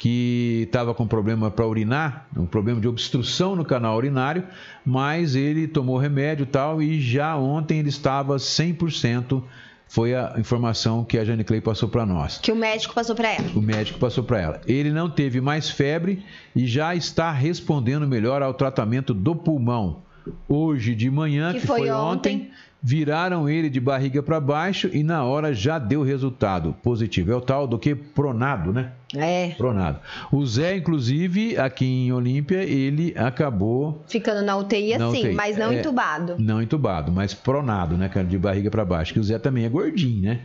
Que 0.00 0.62
estava 0.62 0.94
com 0.94 1.06
problema 1.06 1.50
para 1.50 1.66
urinar, 1.66 2.26
um 2.34 2.46
problema 2.46 2.80
de 2.80 2.88
obstrução 2.88 3.54
no 3.54 3.66
canal 3.66 3.94
urinário, 3.98 4.44
mas 4.82 5.34
ele 5.34 5.68
tomou 5.68 5.98
remédio 5.98 6.44
e 6.44 6.46
tal, 6.46 6.80
e 6.80 6.98
já 6.98 7.36
ontem 7.36 7.80
ele 7.80 7.90
estava 7.90 8.36
100%. 8.36 9.42
Foi 9.86 10.14
a 10.14 10.36
informação 10.38 11.04
que 11.04 11.18
a 11.18 11.24
Jane 11.24 11.44
Clay 11.44 11.60
passou 11.60 11.86
para 11.86 12.06
nós. 12.06 12.38
Que 12.38 12.50
o 12.50 12.56
médico 12.56 12.94
passou 12.94 13.14
para 13.14 13.28
ela. 13.28 13.50
O 13.54 13.60
médico 13.60 13.98
passou 13.98 14.24
para 14.24 14.40
ela. 14.40 14.60
Ele 14.66 14.90
não 14.90 15.10
teve 15.10 15.38
mais 15.38 15.68
febre 15.68 16.24
e 16.56 16.66
já 16.66 16.94
está 16.94 17.30
respondendo 17.30 18.08
melhor 18.08 18.42
ao 18.42 18.54
tratamento 18.54 19.12
do 19.12 19.36
pulmão. 19.36 20.02
Hoje 20.48 20.94
de 20.94 21.10
manhã, 21.10 21.52
que, 21.52 21.60
que 21.60 21.66
foi, 21.66 21.80
foi 21.80 21.90
ontem, 21.90 22.36
ontem 22.36 22.50
viraram 22.82 23.48
ele 23.48 23.68
de 23.68 23.80
barriga 23.80 24.22
para 24.22 24.40
baixo 24.40 24.88
e 24.92 25.02
na 25.02 25.24
hora 25.24 25.52
já 25.52 25.78
deu 25.78 26.02
resultado 26.02 26.74
positivo. 26.82 27.32
É 27.32 27.36
o 27.36 27.40
tal 27.40 27.66
do 27.66 27.78
que 27.78 27.94
pronado, 27.94 28.72
né? 28.72 28.92
É. 29.14 29.50
Pronado. 29.50 29.98
O 30.30 30.44
Zé, 30.46 30.76
inclusive, 30.76 31.58
aqui 31.58 31.84
em 31.84 32.12
Olímpia, 32.12 32.62
ele 32.62 33.12
acabou. 33.16 34.02
Ficando 34.08 34.42
na 34.42 34.56
UTI 34.56 34.96
na 34.96 35.08
assim, 35.08 35.20
UTI. 35.20 35.34
mas 35.34 35.56
não 35.56 35.72
é, 35.72 35.80
entubado. 35.80 36.36
Não 36.38 36.62
entubado, 36.62 37.12
mas 37.12 37.34
pronado, 37.34 37.96
né, 37.96 38.08
cara? 38.08 38.26
De 38.26 38.38
barriga 38.38 38.70
para 38.70 38.84
baixo. 38.84 39.12
Que 39.12 39.20
o 39.20 39.24
Zé 39.24 39.38
também 39.38 39.64
é 39.64 39.68
gordinho, 39.68 40.22
né? 40.22 40.40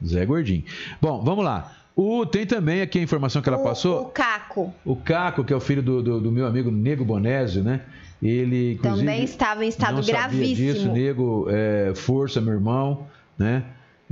O 0.00 0.06
Zé 0.06 0.22
é 0.22 0.26
gordinho. 0.26 0.64
Bom, 1.00 1.22
vamos 1.22 1.44
lá. 1.44 1.72
O, 1.94 2.24
tem 2.24 2.46
também 2.46 2.80
aqui 2.80 2.98
a 2.98 3.02
informação 3.02 3.42
que 3.42 3.48
ela 3.48 3.58
o, 3.58 3.64
passou. 3.64 4.02
O 4.02 4.04
Caco. 4.06 4.72
O 4.84 4.96
Caco, 4.96 5.44
que 5.44 5.52
é 5.52 5.56
o 5.56 5.60
filho 5.60 5.82
do, 5.82 6.02
do, 6.02 6.20
do 6.20 6.32
meu 6.32 6.46
amigo 6.46 6.70
Nego 6.70 7.04
Bonésio, 7.04 7.62
né? 7.62 7.82
Ele 8.22 8.78
também 8.80 9.24
estava 9.24 9.64
em 9.64 9.68
estado 9.68 9.96
não 9.96 10.04
gravíssimo. 10.04 10.56
Sabia 10.56 10.72
disso, 10.74 10.92
nego, 10.92 11.46
é, 11.50 11.92
força, 11.94 12.40
meu 12.40 12.54
irmão, 12.54 13.06
né? 13.36 13.64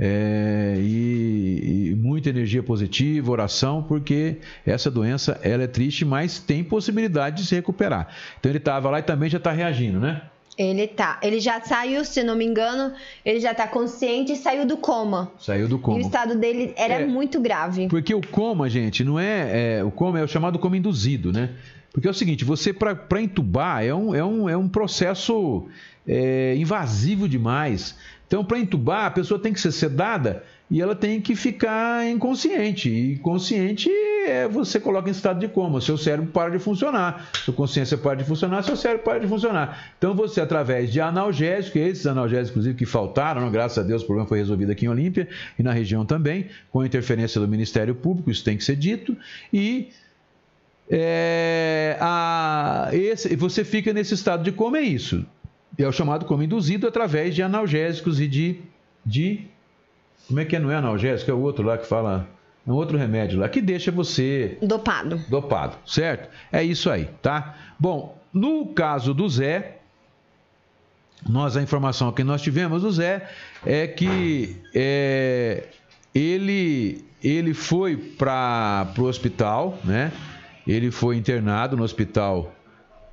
É, 0.03 0.75
e, 0.79 1.91
e, 1.91 1.95
muita 1.95 2.29
energia 2.29 2.63
positiva, 2.63 3.31
oração, 3.31 3.83
porque 3.83 4.37
essa 4.65 4.89
doença 4.89 5.39
ela 5.43 5.63
é 5.63 5.67
triste, 5.67 6.03
mas 6.03 6.39
tem 6.39 6.63
possibilidade 6.63 7.43
de 7.43 7.47
se 7.47 7.53
recuperar. 7.53 8.07
Então 8.39 8.51
ele 8.51 8.57
estava 8.57 8.89
lá 8.89 8.99
e 8.99 9.03
também 9.03 9.29
já 9.29 9.37
está 9.37 9.51
reagindo, 9.51 9.99
né? 9.99 10.23
Ele 10.57 10.87
tá. 10.87 11.19
Ele 11.21 11.39
já 11.39 11.61
saiu, 11.61 12.03
se 12.03 12.23
não 12.23 12.35
me 12.35 12.45
engano, 12.45 12.93
ele 13.23 13.39
já 13.39 13.51
está 13.51 13.67
consciente 13.67 14.33
e 14.33 14.35
saiu 14.35 14.65
do 14.65 14.75
coma. 14.75 15.31
Saiu 15.39 15.67
do 15.67 15.79
coma. 15.79 15.99
E 15.99 16.01
o 16.01 16.05
estado 16.05 16.35
dele 16.35 16.73
era 16.75 16.95
é, 16.95 17.05
muito 17.05 17.39
grave. 17.39 17.87
Porque 17.87 18.13
o 18.13 18.21
coma, 18.25 18.69
gente, 18.69 19.03
não 19.03 19.19
é, 19.19 19.77
é, 19.77 19.83
O 19.83 19.91
coma 19.91 20.19
é 20.19 20.23
o 20.23 20.27
chamado 20.27 20.59
coma 20.59 20.75
induzido, 20.75 21.31
né? 21.31 21.51
Porque 21.93 22.07
é 22.07 22.11
o 22.11 22.13
seguinte, 22.13 22.45
você 22.45 22.71
para 22.73 23.21
entubar 23.21 23.83
é 23.83 23.93
um, 23.93 24.15
é, 24.15 24.23
um, 24.23 24.49
é 24.49 24.55
um 24.55 24.67
processo 24.69 25.67
é, 26.07 26.55
invasivo 26.55 27.27
demais. 27.27 27.97
Então, 28.27 28.45
para 28.45 28.57
entubar, 28.57 29.05
a 29.05 29.11
pessoa 29.11 29.37
tem 29.37 29.51
que 29.51 29.59
ser 29.59 29.73
sedada 29.73 30.41
e 30.69 30.81
ela 30.81 30.95
tem 30.95 31.19
que 31.19 31.35
ficar 31.35 32.09
inconsciente. 32.09 32.89
E 32.89 33.17
consciente 33.17 33.89
é 34.25 34.47
você 34.47 34.79
coloca 34.79 35.09
em 35.09 35.11
estado 35.11 35.41
de 35.41 35.49
coma, 35.49 35.81
seu 35.81 35.97
cérebro 35.97 36.31
para 36.31 36.49
de 36.49 36.59
funcionar, 36.59 37.29
sua 37.33 37.53
consciência 37.53 37.97
para 37.97 38.15
de 38.15 38.23
funcionar, 38.23 38.63
seu 38.63 38.77
cérebro 38.77 39.03
para 39.03 39.19
de 39.19 39.27
funcionar. 39.27 39.91
Então, 39.97 40.15
você, 40.15 40.39
através 40.39 40.93
de 40.93 41.01
analgésicos, 41.01 41.81
esses 41.81 42.07
analgésicos, 42.07 42.51
inclusive, 42.51 42.77
que 42.77 42.85
faltaram, 42.85 43.51
graças 43.51 43.79
a 43.79 43.85
Deus, 43.85 44.01
o 44.01 44.05
problema 44.05 44.29
foi 44.29 44.37
resolvido 44.37 44.71
aqui 44.71 44.85
em 44.85 44.89
Olímpia 44.89 45.27
e 45.59 45.63
na 45.63 45.73
região 45.73 46.05
também, 46.05 46.45
com 46.71 46.85
interferência 46.85 47.41
do 47.41 47.49
Ministério 47.49 47.93
Público, 47.93 48.31
isso 48.31 48.45
tem 48.45 48.55
que 48.55 48.63
ser 48.63 48.77
dito, 48.77 49.17
e 49.51 49.89
é, 50.93 51.95
a, 52.01 52.89
esse, 52.91 53.33
você 53.37 53.63
fica 53.63 53.93
nesse 53.93 54.13
estado 54.13 54.43
de 54.43 54.51
coma, 54.51 54.77
é 54.77 54.81
isso. 54.81 55.25
É 55.77 55.87
o 55.87 55.91
chamado 55.91 56.25
coma 56.25 56.43
induzido 56.43 56.85
através 56.85 57.33
de 57.33 57.41
analgésicos 57.41 58.19
e 58.19 58.27
de, 58.27 58.59
de. 59.05 59.47
Como 60.27 60.41
é 60.41 60.45
que 60.45 60.53
é? 60.53 60.59
Não 60.59 60.69
é 60.69 60.75
analgésico? 60.75 61.31
É 61.31 61.33
o 61.33 61.39
outro 61.39 61.65
lá 61.65 61.77
que 61.77 61.87
fala. 61.87 62.27
É 62.67 62.69
um 62.69 62.73
outro 62.73 62.97
remédio 62.97 63.39
lá 63.39 63.47
que 63.47 63.61
deixa 63.61 63.89
você. 63.89 64.57
Dopado. 64.61 65.23
Dopado, 65.29 65.77
certo? 65.85 66.29
É 66.51 66.61
isso 66.61 66.89
aí, 66.89 67.07
tá? 67.21 67.55
Bom, 67.79 68.19
no 68.33 68.67
caso 68.67 69.13
do 69.13 69.27
Zé, 69.29 69.77
nós 71.27 71.55
a 71.55 71.61
informação 71.61 72.11
que 72.11 72.23
nós 72.23 72.41
tivemos 72.41 72.81
do 72.81 72.91
Zé 72.91 73.29
é 73.65 73.87
que 73.87 74.57
é, 74.75 75.69
ele 76.13 77.05
ele 77.23 77.53
foi 77.53 77.95
para 77.95 78.91
o 78.97 79.03
hospital, 79.03 79.77
né? 79.83 80.11
Ele 80.67 80.91
foi 80.91 81.17
internado 81.17 81.75
no 81.75 81.83
hospital 81.83 82.53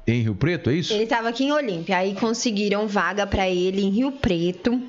em 0.06 0.22
Rio 0.22 0.34
Preto, 0.34 0.70
é 0.70 0.74
isso? 0.74 0.92
Ele 0.92 1.04
estava 1.04 1.28
aqui 1.28 1.44
em 1.44 1.52
Olímpia, 1.52 1.98
aí 1.98 2.14
conseguiram 2.14 2.86
vaga 2.88 3.26
para 3.26 3.48
ele 3.48 3.82
em 3.82 3.90
Rio 3.90 4.12
Preto. 4.12 4.80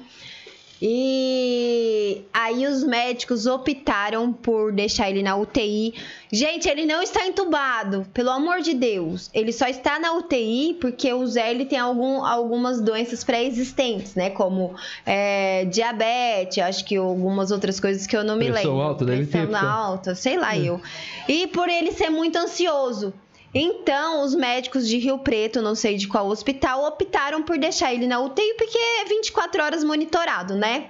E 0.82 2.21
aí 2.34 2.65
os 2.65 2.84
médicos 2.84 3.45
optaram 3.45 4.32
por 4.32 4.71
deixar 4.71 5.09
ele 5.09 5.21
na 5.21 5.36
UTI. 5.36 5.93
Gente, 6.32 6.69
ele 6.69 6.86
não 6.86 7.01
está 7.01 7.25
entubado, 7.25 8.05
pelo 8.13 8.30
amor 8.30 8.61
de 8.61 8.73
Deus. 8.73 9.30
Ele 9.34 9.51
só 9.51 9.67
está 9.67 9.99
na 9.99 10.13
UTI 10.13 10.77
porque 10.80 11.11
o 11.11 11.25
Zé 11.27 11.51
ele 11.51 11.65
tem 11.65 11.80
algum, 11.80 12.23
algumas 12.23 12.80
doenças 12.80 13.23
pré-existentes, 13.23 14.15
né? 14.15 14.30
Como 14.30 14.73
é, 15.05 15.65
diabetes, 15.65 16.59
acho 16.59 16.86
que 16.86 16.95
algumas 16.95 17.51
outras 17.51 17.80
coisas 17.80 18.07
que 18.07 18.15
eu 18.15 18.23
não 18.23 18.38
me 18.38 18.49
Pressão 18.49 18.71
lembro. 18.71 18.88
Alta, 18.88 19.05
deve 19.05 19.25
Pressão 19.25 19.55
alta, 19.55 20.15
sei 20.15 20.38
lá 20.38 20.55
é. 20.55 20.61
eu. 20.61 20.82
E 21.27 21.47
por 21.47 21.67
ele 21.67 21.91
ser 21.91 22.09
muito 22.09 22.38
ansioso. 22.38 23.13
Então, 23.54 24.24
os 24.24 24.36
médicos 24.36 24.88
de 24.88 24.97
Rio 24.97 25.18
Preto, 25.20 25.62
não 25.62 25.74
sei 25.74 25.97
de 25.97 26.08
qual 26.08 26.28
hospital, 26.28 26.84
optaram 26.86 27.41
por 27.41 27.58
deixar 27.58 27.93
ele 27.93 28.06
na 28.06 28.20
UTI 28.20 28.54
porque 28.58 28.78
é 28.78 29.06
24 29.06 29.64
horas 29.64 29.84
monitorado, 29.84 30.56
né? 30.56 30.89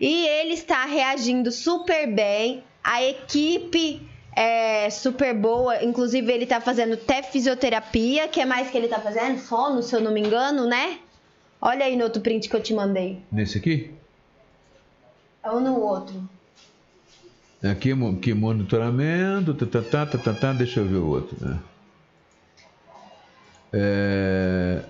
E 0.00 0.26
ele 0.26 0.54
está 0.54 0.84
reagindo 0.86 1.52
super 1.52 2.06
bem. 2.10 2.62
A 2.82 3.02
equipe 3.02 4.00
é 4.34 4.88
super 4.88 5.34
boa, 5.34 5.84
inclusive 5.84 6.32
ele 6.32 6.44
está 6.44 6.60
fazendo 6.60 6.94
até 6.94 7.22
fisioterapia. 7.22 8.28
que 8.28 8.40
é 8.40 8.44
mais 8.44 8.70
que 8.70 8.78
ele 8.78 8.86
está 8.86 8.98
fazendo? 8.98 9.38
Fono, 9.38 9.82
se 9.82 9.94
eu 9.94 10.00
não 10.00 10.12
me 10.12 10.20
engano, 10.20 10.66
né? 10.66 10.98
Olha 11.60 11.84
aí 11.84 11.96
no 11.96 12.04
outro 12.04 12.20
print 12.22 12.48
que 12.48 12.56
eu 12.56 12.62
te 12.62 12.74
mandei. 12.74 13.20
Nesse 13.30 13.58
aqui? 13.58 13.90
Ou 15.44 15.60
no 15.60 15.80
outro? 15.80 16.14
Aqui, 17.62 17.92
aqui 17.92 18.34
monitoramento, 18.34 19.54
tá, 19.54 19.66
tá, 19.66 19.82
tá, 19.82 20.06
tá, 20.06 20.18
tá, 20.18 20.32
tá, 20.34 20.52
deixa 20.52 20.80
eu 20.80 20.86
ver 20.86 20.96
o 20.96 21.06
outro. 21.06 21.36
Né? 21.40 21.58
É, 23.76 24.82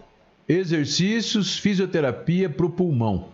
exercícios, 0.47 1.57
fisioterapia 1.59 2.51
para 2.51 2.66
o 2.66 2.70
pulmão. 2.70 3.28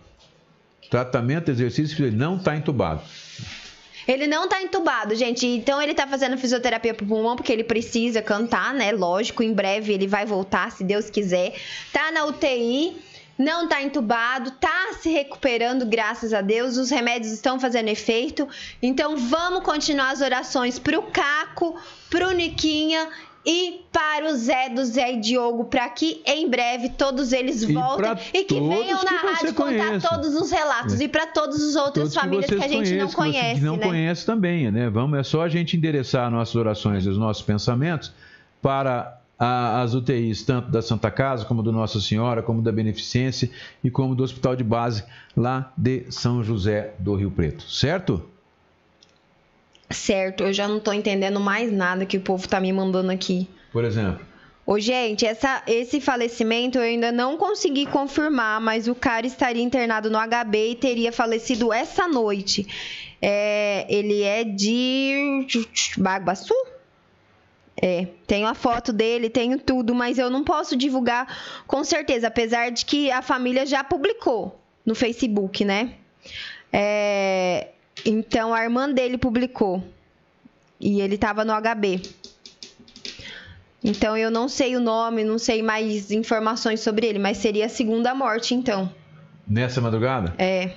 Tratamento, 0.89 1.51
exercício, 1.51 2.09
não 2.11 2.37
está 2.37 2.55
entubado. 2.55 3.01
Ele 4.07 4.27
não 4.27 4.45
está 4.45 4.61
entubado, 4.61 5.13
gente. 5.13 5.45
Então 5.45 5.81
ele 5.81 5.91
está 5.91 6.07
fazendo 6.07 6.37
fisioterapia 6.37 6.93
pro 6.93 7.05
pulmão 7.05 7.35
porque 7.35 7.51
ele 7.51 7.63
precisa 7.63 8.21
cantar, 8.21 8.73
né? 8.73 8.91
Lógico, 8.91 9.43
em 9.43 9.53
breve 9.53 9.93
ele 9.93 10.07
vai 10.07 10.25
voltar, 10.25 10.71
se 10.71 10.83
Deus 10.83 11.09
quiser. 11.09 11.53
Tá 11.93 12.11
na 12.11 12.25
UTI, 12.25 12.95
não 13.37 13.67
tá 13.67 13.81
entubado, 13.81 14.51
tá 14.51 14.93
se 14.99 15.09
recuperando, 15.09 15.85
graças 15.85 16.33
a 16.33 16.41
Deus. 16.41 16.77
Os 16.77 16.89
remédios 16.89 17.31
estão 17.31 17.59
fazendo 17.59 17.89
efeito. 17.89 18.47
Então 18.81 19.17
vamos 19.17 19.63
continuar 19.63 20.11
as 20.11 20.21
orações 20.21 20.79
pro 20.79 21.03
Caco, 21.03 21.79
pro 22.09 22.31
Niquinha 22.31 23.07
e 23.45 23.81
para 23.91 24.31
o 24.31 24.35
Zé 24.35 24.69
do 24.69 24.85
Zé 24.85 25.13
e 25.13 25.19
Diogo, 25.19 25.65
para 25.65 25.89
que 25.89 26.21
em 26.25 26.49
breve 26.49 26.89
todos 26.89 27.33
eles 27.33 27.63
voltem 27.63 28.13
e, 28.33 28.39
e 28.39 28.43
que 28.43 28.59
venham 28.59 29.03
na 29.03 29.17
rádio 29.17 29.53
contar 29.53 29.99
todos 29.99 30.35
os 30.35 30.51
relatos. 30.51 30.99
É. 30.99 31.05
E 31.05 31.07
para 31.07 31.27
todas 31.27 31.61
as 31.61 31.75
outras 31.75 32.13
todos 32.13 32.15
famílias 32.15 32.45
que, 32.45 32.55
que 32.55 32.63
a 32.63 32.67
gente 32.67 32.89
conhece, 32.89 32.97
não 32.97 33.09
conhece. 33.09 33.59
Que 33.59 33.65
não 33.65 33.77
né? 33.77 33.83
conhece 33.83 34.25
também, 34.25 34.71
né? 34.71 34.89
Vamos, 34.89 35.19
é 35.19 35.23
só 35.23 35.41
a 35.41 35.49
gente 35.49 35.75
endereçar 35.75 36.29
nossas 36.29 36.55
orações 36.55 37.05
e 37.05 37.09
os 37.09 37.17
nossos 37.17 37.41
pensamentos 37.41 38.13
para 38.61 39.19
a, 39.39 39.81
as 39.81 39.95
UTIs, 39.95 40.43
tanto 40.43 40.69
da 40.69 40.83
Santa 40.83 41.09
Casa, 41.09 41.43
como 41.45 41.63
do 41.63 41.71
Nossa 41.71 41.99
Senhora, 41.99 42.43
como 42.43 42.61
da 42.61 42.71
Beneficência 42.71 43.49
e 43.83 43.89
como 43.89 44.13
do 44.13 44.23
Hospital 44.23 44.55
de 44.55 44.63
Base 44.63 45.03
lá 45.35 45.73
de 45.75 46.05
São 46.11 46.43
José 46.43 46.93
do 46.99 47.15
Rio 47.15 47.31
Preto, 47.31 47.63
certo? 47.63 48.30
Certo, 49.91 50.43
eu 50.43 50.53
já 50.53 50.67
não 50.67 50.79
tô 50.79 50.93
entendendo 50.93 51.39
mais 51.39 51.71
nada 51.71 52.05
que 52.05 52.17
o 52.17 52.21
povo 52.21 52.47
tá 52.47 52.59
me 52.59 52.71
mandando 52.71 53.11
aqui. 53.11 53.47
Por 53.71 53.83
exemplo? 53.83 54.25
Ô, 54.65 54.79
gente, 54.79 55.25
essa, 55.25 55.63
esse 55.67 55.99
falecimento 55.99 56.77
eu 56.77 56.83
ainda 56.83 57.11
não 57.11 57.35
consegui 57.35 57.85
confirmar, 57.85 58.61
mas 58.61 58.87
o 58.87 58.95
cara 58.95 59.25
estaria 59.25 59.61
internado 59.61 60.09
no 60.09 60.17
HB 60.17 60.71
e 60.71 60.75
teria 60.75 61.11
falecido 61.11 61.73
essa 61.73 62.07
noite. 62.07 62.67
É, 63.21 63.85
ele 63.89 64.21
é 64.21 64.43
de 64.43 65.45
Baguaçu? 65.97 66.53
É, 67.81 68.07
tenho 68.27 68.47
a 68.47 68.53
foto 68.53 68.93
dele, 68.93 69.29
tenho 69.29 69.57
tudo, 69.59 69.95
mas 69.95 70.19
eu 70.19 70.29
não 70.29 70.43
posso 70.43 70.75
divulgar 70.75 71.63
com 71.65 71.83
certeza, 71.83 72.27
apesar 72.27 72.69
de 72.69 72.85
que 72.85 73.09
a 73.11 73.21
família 73.21 73.65
já 73.65 73.83
publicou 73.83 74.59
no 74.85 74.93
Facebook, 74.93 75.65
né? 75.65 75.95
É, 76.71 77.69
então 78.05 78.53
a 78.53 78.63
irmã 78.63 78.89
dele 78.89 79.17
publicou. 79.17 79.83
E 80.79 80.99
ele 80.99 81.15
estava 81.15 81.45
no 81.45 81.53
HB. 81.53 82.01
Então 83.83 84.15
eu 84.15 84.29
não 84.29 84.47
sei 84.47 84.75
o 84.75 84.79
nome, 84.79 85.23
não 85.23 85.37
sei 85.37 85.61
mais 85.61 86.11
informações 86.11 86.79
sobre 86.81 87.07
ele, 87.07 87.19
mas 87.19 87.37
seria 87.37 87.65
a 87.65 87.69
segunda 87.69 88.13
morte, 88.13 88.53
então. 88.53 88.91
Nessa 89.47 89.81
madrugada? 89.81 90.33
É. 90.37 90.75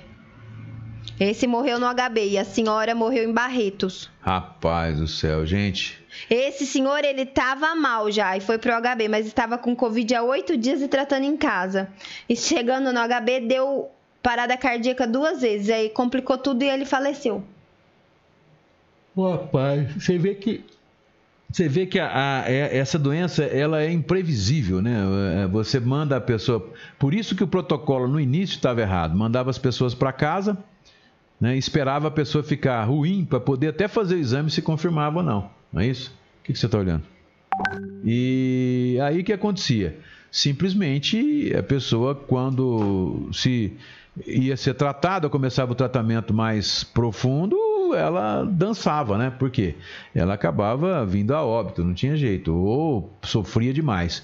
Esse 1.19 1.47
morreu 1.47 1.79
no 1.79 1.87
HB 1.87 2.29
e 2.31 2.37
a 2.37 2.43
senhora 2.43 2.93
morreu 2.93 3.23
em 3.23 3.31
Barretos. 3.31 4.09
Rapaz 4.19 4.99
do 4.99 5.07
céu, 5.07 5.45
gente. 5.45 6.03
Esse 6.29 6.65
senhor, 6.65 7.03
ele 7.03 7.21
estava 7.21 7.73
mal 7.75 8.11
já 8.11 8.35
e 8.35 8.41
foi 8.41 8.57
pro 8.57 8.73
HB, 8.73 9.07
mas 9.07 9.25
estava 9.25 9.57
com 9.57 9.75
Covid 9.75 10.15
há 10.15 10.23
oito 10.23 10.57
dias 10.57 10.81
e 10.81 10.87
tratando 10.87 11.23
em 11.23 11.37
casa. 11.37 11.89
E 12.27 12.35
chegando 12.35 12.91
no 12.91 12.99
HB, 12.99 13.41
deu 13.41 13.91
parada 14.25 14.57
cardíaca 14.57 15.05
duas 15.05 15.41
vezes, 15.41 15.69
aí 15.69 15.87
complicou 15.87 16.35
tudo 16.35 16.63
e 16.63 16.67
ele 16.67 16.83
faleceu. 16.83 17.43
Rapaz, 19.15 19.93
você 19.93 20.17
vê 20.17 20.33
que 20.33 20.65
você 21.51 21.69
vê 21.69 21.85
que 21.85 21.99
a, 21.99 22.41
a, 22.41 22.51
é, 22.51 22.75
essa 22.75 22.97
doença 22.97 23.43
ela 23.43 23.83
é 23.83 23.91
imprevisível, 23.91 24.81
né? 24.81 24.97
É, 25.43 25.47
você 25.47 25.79
manda 25.79 26.17
a 26.17 26.19
pessoa. 26.19 26.73
Por 26.97 27.13
isso 27.13 27.35
que 27.35 27.43
o 27.43 27.47
protocolo 27.47 28.07
no 28.07 28.19
início 28.19 28.55
estava 28.55 28.81
errado. 28.81 29.15
Mandava 29.15 29.51
as 29.51 29.59
pessoas 29.59 29.93
para 29.93 30.11
casa, 30.11 30.57
né? 31.39 31.55
esperava 31.55 32.07
a 32.07 32.11
pessoa 32.11 32.43
ficar 32.43 32.83
ruim 32.83 33.23
para 33.23 33.39
poder 33.39 33.67
até 33.67 33.87
fazer 33.87 34.15
o 34.15 34.19
exame 34.19 34.49
se 34.49 34.61
confirmava 34.61 35.19
ou 35.19 35.23
não. 35.23 35.49
Não 35.71 35.81
é 35.81 35.87
isso? 35.87 36.11
O 36.41 36.43
que, 36.43 36.51
que 36.51 36.59
você 36.59 36.65
está 36.65 36.79
olhando? 36.79 37.03
E 38.03 38.97
aí 39.03 39.21
o 39.21 39.23
que 39.23 39.31
acontecia? 39.31 39.97
Simplesmente 40.31 41.53
a 41.55 41.63
pessoa, 41.63 42.15
quando 42.15 43.29
se 43.31 43.77
ia 44.25 44.55
ser 44.55 44.73
tratada, 44.73 45.29
começava 45.29 45.71
o 45.71 45.75
tratamento 45.75 46.33
mais 46.33 46.83
profundo, 46.83 47.57
ela 47.95 48.43
dançava, 48.43 49.17
né? 49.17 49.29
Por 49.29 49.49
quê? 49.49 49.75
Ela 50.13 50.33
acabava 50.33 51.05
vindo 51.05 51.33
a 51.33 51.43
óbito, 51.43 51.83
não 51.83 51.93
tinha 51.93 52.15
jeito, 52.15 52.53
ou 52.55 53.13
sofria 53.21 53.73
demais. 53.73 54.23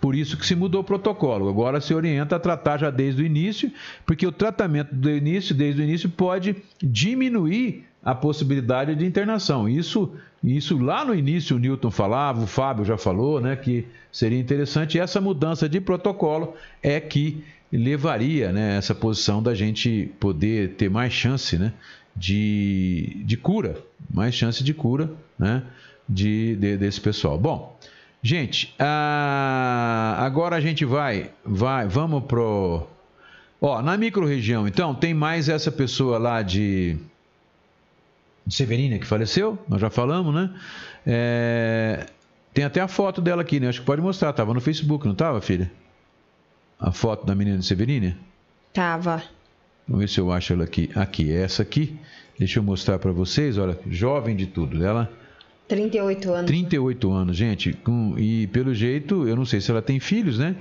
Por 0.00 0.14
isso 0.14 0.36
que 0.36 0.46
se 0.46 0.56
mudou 0.56 0.80
o 0.80 0.84
protocolo. 0.84 1.48
Agora 1.48 1.80
se 1.80 1.92
orienta 1.92 2.36
a 2.36 2.40
tratar 2.40 2.78
já 2.78 2.90
desde 2.90 3.22
o 3.22 3.26
início, 3.26 3.70
porque 4.06 4.26
o 4.26 4.32
tratamento 4.32 4.94
do 4.94 5.10
início, 5.10 5.54
desde 5.54 5.82
o 5.82 5.84
início, 5.84 6.08
pode 6.08 6.56
diminuir 6.82 7.86
a 8.02 8.14
possibilidade 8.14 8.94
de 8.94 9.04
internação. 9.04 9.68
Isso, 9.68 10.10
isso 10.42 10.78
lá 10.78 11.04
no 11.04 11.14
início 11.14 11.56
o 11.56 11.58
Newton 11.58 11.90
falava, 11.90 12.42
o 12.42 12.46
Fábio 12.46 12.84
já 12.84 12.96
falou, 12.96 13.40
né, 13.42 13.56
que 13.56 13.86
seria 14.10 14.38
interessante. 14.38 14.98
Essa 14.98 15.20
mudança 15.20 15.68
de 15.68 15.80
protocolo 15.80 16.54
é 16.82 16.98
que 16.98 17.44
levaria 17.76 18.52
né, 18.52 18.76
essa 18.76 18.94
posição 18.94 19.42
da 19.42 19.54
gente 19.54 20.10
poder 20.18 20.70
ter 20.70 20.90
mais 20.90 21.12
chance 21.12 21.56
né, 21.56 21.72
de, 22.16 23.22
de 23.24 23.36
cura, 23.36 23.78
mais 24.12 24.34
chance 24.34 24.62
de 24.64 24.74
cura 24.74 25.10
né, 25.38 25.62
de, 26.08 26.56
de 26.56 26.76
desse 26.76 27.00
pessoal. 27.00 27.38
Bom, 27.38 27.78
gente, 28.22 28.74
ah, 28.78 30.16
agora 30.18 30.56
a 30.56 30.60
gente 30.60 30.84
vai, 30.84 31.30
vai 31.44 31.86
vamos 31.86 32.24
pro. 32.24 32.86
Ó, 33.60 33.82
na 33.82 33.96
microrregião, 33.96 34.66
então, 34.66 34.94
tem 34.94 35.12
mais 35.12 35.48
essa 35.48 35.70
pessoa 35.70 36.18
lá 36.18 36.40
de, 36.40 36.96
de 38.46 38.54
Severina 38.54 38.98
que 38.98 39.06
faleceu, 39.06 39.58
nós 39.68 39.80
já 39.80 39.90
falamos, 39.90 40.34
né? 40.34 40.50
É, 41.06 42.06
tem 42.54 42.64
até 42.64 42.80
a 42.80 42.88
foto 42.88 43.20
dela 43.20 43.42
aqui, 43.42 43.60
né? 43.60 43.68
Acho 43.68 43.80
que 43.80 43.86
pode 43.86 44.00
mostrar, 44.00 44.32
tava 44.32 44.54
no 44.54 44.60
Facebook, 44.62 45.06
não 45.06 45.14
tava, 45.14 45.42
filha? 45.42 45.70
A 46.80 46.90
foto 46.90 47.26
da 47.26 47.34
menina 47.34 47.58
de 47.58 47.66
Severina? 47.66 48.16
Tava. 48.72 49.22
Vamos 49.86 50.00
ver 50.00 50.08
se 50.08 50.20
eu 50.20 50.32
acho 50.32 50.52
ela 50.52 50.64
aqui. 50.64 50.90
Aqui, 50.94 51.30
é 51.30 51.42
essa 51.42 51.62
aqui. 51.62 51.98
Deixa 52.38 52.58
eu 52.58 52.62
mostrar 52.62 52.98
para 52.98 53.12
vocês. 53.12 53.58
Olha, 53.58 53.78
jovem 53.88 54.34
de 54.34 54.46
tudo. 54.46 54.82
Ela. 54.84 55.10
38 55.68 56.32
anos. 56.32 56.46
38 56.46 57.12
anos, 57.12 57.36
gente. 57.36 57.72
Com, 57.72 58.14
e 58.18 58.46
pelo 58.46 58.72
jeito, 58.72 59.28
eu 59.28 59.36
não 59.36 59.44
sei 59.44 59.60
se 59.60 59.70
ela 59.70 59.82
tem 59.82 60.00
filhos, 60.00 60.38
né? 60.38 60.56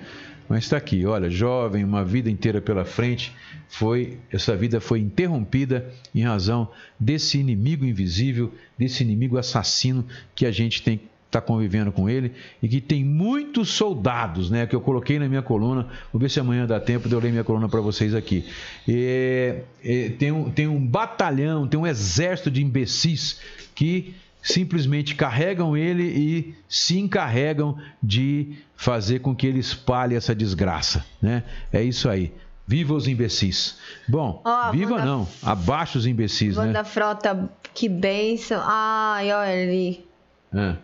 Mas 0.49 0.63
está 0.63 0.77
aqui, 0.77 1.05
olha, 1.05 1.29
jovem, 1.29 1.83
uma 1.83 2.03
vida 2.03 2.27
inteira 2.27 2.59
pela 2.59 2.83
frente, 2.83 3.31
foi 3.67 4.17
essa 4.31 4.55
vida 4.55 4.81
foi 4.81 4.99
interrompida 4.99 5.93
em 6.13 6.23
razão 6.23 6.67
desse 6.99 7.37
inimigo 7.37 7.85
invisível, 7.85 8.51
desse 8.75 9.03
inimigo 9.03 9.37
assassino 9.37 10.07
que 10.33 10.47
a 10.47 10.51
gente 10.51 10.81
tem 10.81 11.01
está 11.29 11.39
convivendo 11.39 11.91
com 11.91 12.09
ele 12.09 12.33
e 12.61 12.67
que 12.67 12.81
tem 12.81 13.05
muitos 13.05 13.69
soldados, 13.69 14.49
né? 14.49 14.65
Que 14.65 14.75
eu 14.75 14.81
coloquei 14.81 15.19
na 15.19 15.29
minha 15.29 15.43
coluna. 15.43 15.87
Vou 16.11 16.19
ver 16.19 16.29
se 16.29 16.39
amanhã 16.39 16.65
dá 16.65 16.79
tempo 16.79 17.07
de 17.07 17.13
eu 17.13 17.19
ler 17.19 17.31
minha 17.31 17.43
coluna 17.43 17.69
para 17.69 17.79
vocês 17.79 18.15
aqui. 18.15 18.45
E, 18.87 19.55
e, 19.83 20.09
tem, 20.09 20.31
um, 20.31 20.49
tem 20.49 20.67
um 20.67 20.83
batalhão, 20.85 21.67
tem 21.67 21.79
um 21.79 21.85
exército 21.85 22.49
de 22.49 22.63
imbecis 22.63 23.39
que 23.75 24.15
simplesmente 24.41 25.13
carregam 25.13 25.77
ele 25.77 26.03
e 26.03 26.55
se 26.67 26.97
encarregam 26.97 27.77
de 28.01 28.57
fazer 28.75 29.19
com 29.19 29.35
que 29.35 29.45
ele 29.45 29.59
espalhe 29.59 30.15
essa 30.15 30.33
desgraça, 30.33 31.05
né? 31.21 31.43
É 31.71 31.83
isso 31.83 32.09
aí. 32.09 32.33
Viva 32.65 32.93
os 32.93 33.07
imbecis. 33.07 33.77
Bom, 34.07 34.41
oh, 34.45 34.71
viva 34.71 35.03
não, 35.03 35.27
abaixo 35.43 35.97
os 35.97 36.05
imbecis, 36.05 36.57
Wanda 36.57 36.71
né? 36.79 36.83
Frota, 36.83 37.49
que 37.73 37.87
bênção. 37.89 38.61
Ai, 38.63 39.31
olha 39.31 39.63
ali. 39.63 40.05
É. 40.53 40.75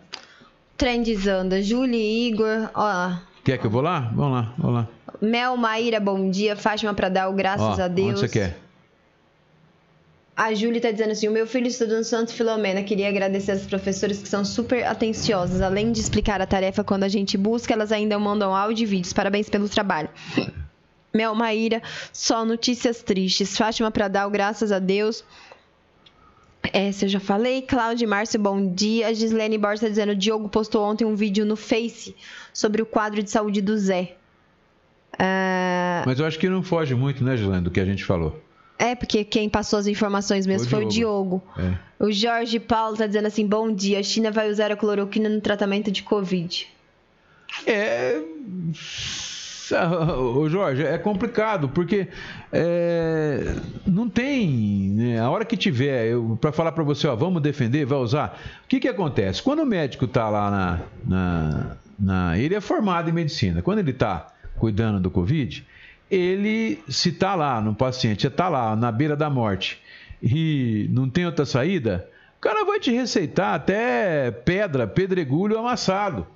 Trendizanda, 0.76 1.62
Julie 1.62 2.28
Igor, 2.28 2.70
ó. 2.74 3.16
Quer 3.44 3.58
que 3.58 3.66
eu 3.66 3.70
vou 3.70 3.80
lá? 3.80 4.00
Vamos 4.14 4.32
lá, 4.32 4.54
vamos 4.58 4.74
lá. 4.74 4.88
Mel 5.20 5.56
Maíra, 5.56 5.98
bom 5.98 6.30
dia. 6.30 6.56
Fátima 6.56 6.92
Pradal, 6.92 7.32
graças 7.32 7.78
ó, 7.78 7.82
a 7.82 7.88
Deus. 7.88 8.10
Onde 8.10 8.20
você 8.20 8.28
quer? 8.28 8.58
A 10.36 10.52
Júlia 10.52 10.76
está 10.76 10.90
dizendo 10.90 11.12
assim: 11.12 11.28
o 11.28 11.32
meu 11.32 11.46
filho 11.46 11.66
estuda 11.66 11.96
no 11.96 12.04
Santo 12.04 12.32
Filomena. 12.32 12.82
Queria 12.82 13.08
agradecer 13.08 13.52
as 13.52 13.62
professoras 13.62 14.18
que 14.18 14.28
são 14.28 14.44
super 14.44 14.84
atenciosas. 14.84 15.62
Além 15.62 15.90
de 15.90 16.00
explicar 16.00 16.42
a 16.42 16.46
tarefa 16.46 16.84
quando 16.84 17.04
a 17.04 17.08
gente 17.08 17.38
busca, 17.38 17.72
elas 17.72 17.90
ainda 17.90 18.18
mandam 18.18 18.54
áudio 18.54 18.82
e 18.82 18.86
vídeos. 18.86 19.14
Parabéns 19.14 19.48
pelo 19.48 19.68
trabalho. 19.68 20.10
Mel 21.14 21.34
Maíra, 21.34 21.82
só 22.12 22.44
notícias 22.44 23.02
tristes. 23.02 23.56
Fátima 23.56 23.90
Pradal, 23.90 24.30
graças 24.30 24.70
a 24.70 24.78
Deus. 24.78 25.24
Essa 26.72 27.04
eu 27.04 27.08
já 27.08 27.20
falei. 27.20 27.62
Cláudia 27.62 28.06
Márcio, 28.06 28.40
bom 28.40 28.72
dia. 28.72 29.14
Gislene 29.14 29.58
Borges 29.58 29.82
está 29.82 29.88
dizendo: 29.88 30.14
Diogo 30.14 30.48
postou 30.48 30.84
ontem 30.84 31.04
um 31.04 31.14
vídeo 31.14 31.44
no 31.44 31.56
Face 31.56 32.14
sobre 32.52 32.82
o 32.82 32.86
quadro 32.86 33.22
de 33.22 33.30
saúde 33.30 33.60
do 33.60 33.76
Zé. 33.76 34.16
Uh... 35.14 36.04
Mas 36.04 36.18
eu 36.18 36.26
acho 36.26 36.38
que 36.38 36.48
não 36.48 36.62
foge 36.62 36.94
muito, 36.94 37.24
né, 37.24 37.36
Gislene, 37.36 37.62
do 37.62 37.70
que 37.70 37.80
a 37.80 37.84
gente 37.84 38.04
falou. 38.04 38.40
É, 38.78 38.94
porque 38.94 39.24
quem 39.24 39.48
passou 39.48 39.78
as 39.78 39.86
informações 39.86 40.46
mesmo 40.46 40.66
o 40.66 40.70
foi 40.70 40.84
Diogo. 40.86 41.42
o 41.56 41.58
Diogo. 41.58 41.78
É. 41.98 42.04
O 42.04 42.12
Jorge 42.12 42.60
Paulo 42.60 42.92
está 42.92 43.06
dizendo 43.06 43.26
assim: 43.26 43.46
bom 43.46 43.72
dia, 43.72 43.98
a 43.98 44.02
China 44.02 44.30
vai 44.30 44.50
usar 44.50 44.70
a 44.70 44.76
cloroquina 44.76 45.28
no 45.28 45.40
tratamento 45.40 45.90
de 45.90 46.02
Covid. 46.02 46.66
É. 47.66 48.20
Ô 50.18 50.48
Jorge, 50.48 50.84
é 50.84 50.96
complicado, 50.98 51.68
porque 51.68 52.08
é, 52.52 53.54
não 53.86 54.08
tem. 54.08 54.90
Né, 54.90 55.20
a 55.20 55.28
hora 55.28 55.44
que 55.44 55.56
tiver, 55.56 56.12
para 56.40 56.52
falar 56.52 56.72
para 56.72 56.84
você, 56.84 57.06
ó, 57.06 57.16
vamos 57.16 57.42
defender, 57.42 57.84
vai 57.84 57.98
usar. 57.98 58.40
O 58.64 58.68
que, 58.68 58.78
que 58.78 58.88
acontece? 58.88 59.42
Quando 59.42 59.62
o 59.62 59.66
médico 59.66 60.04
está 60.04 60.28
lá 60.28 60.50
na, 60.50 60.80
na, 61.04 61.76
na, 61.98 62.38
Ele 62.38 62.54
é 62.54 62.60
formado 62.60 63.10
em 63.10 63.12
medicina. 63.12 63.62
Quando 63.62 63.80
ele 63.80 63.90
está 63.90 64.28
cuidando 64.58 65.00
do 65.00 65.10
Covid, 65.10 65.66
ele, 66.10 66.82
se 66.88 67.08
está 67.08 67.34
lá 67.34 67.60
no 67.60 67.74
paciente, 67.74 68.26
está 68.26 68.48
lá 68.48 68.76
na 68.76 68.92
beira 68.92 69.16
da 69.16 69.28
morte 69.28 69.82
e 70.22 70.88
não 70.90 71.10
tem 71.10 71.26
outra 71.26 71.44
saída, 71.44 72.08
o 72.38 72.40
cara 72.40 72.64
vai 72.64 72.78
te 72.78 72.92
receitar 72.92 73.54
até 73.54 74.30
pedra, 74.30 74.86
pedregulho 74.86 75.58
amassado. 75.58 76.26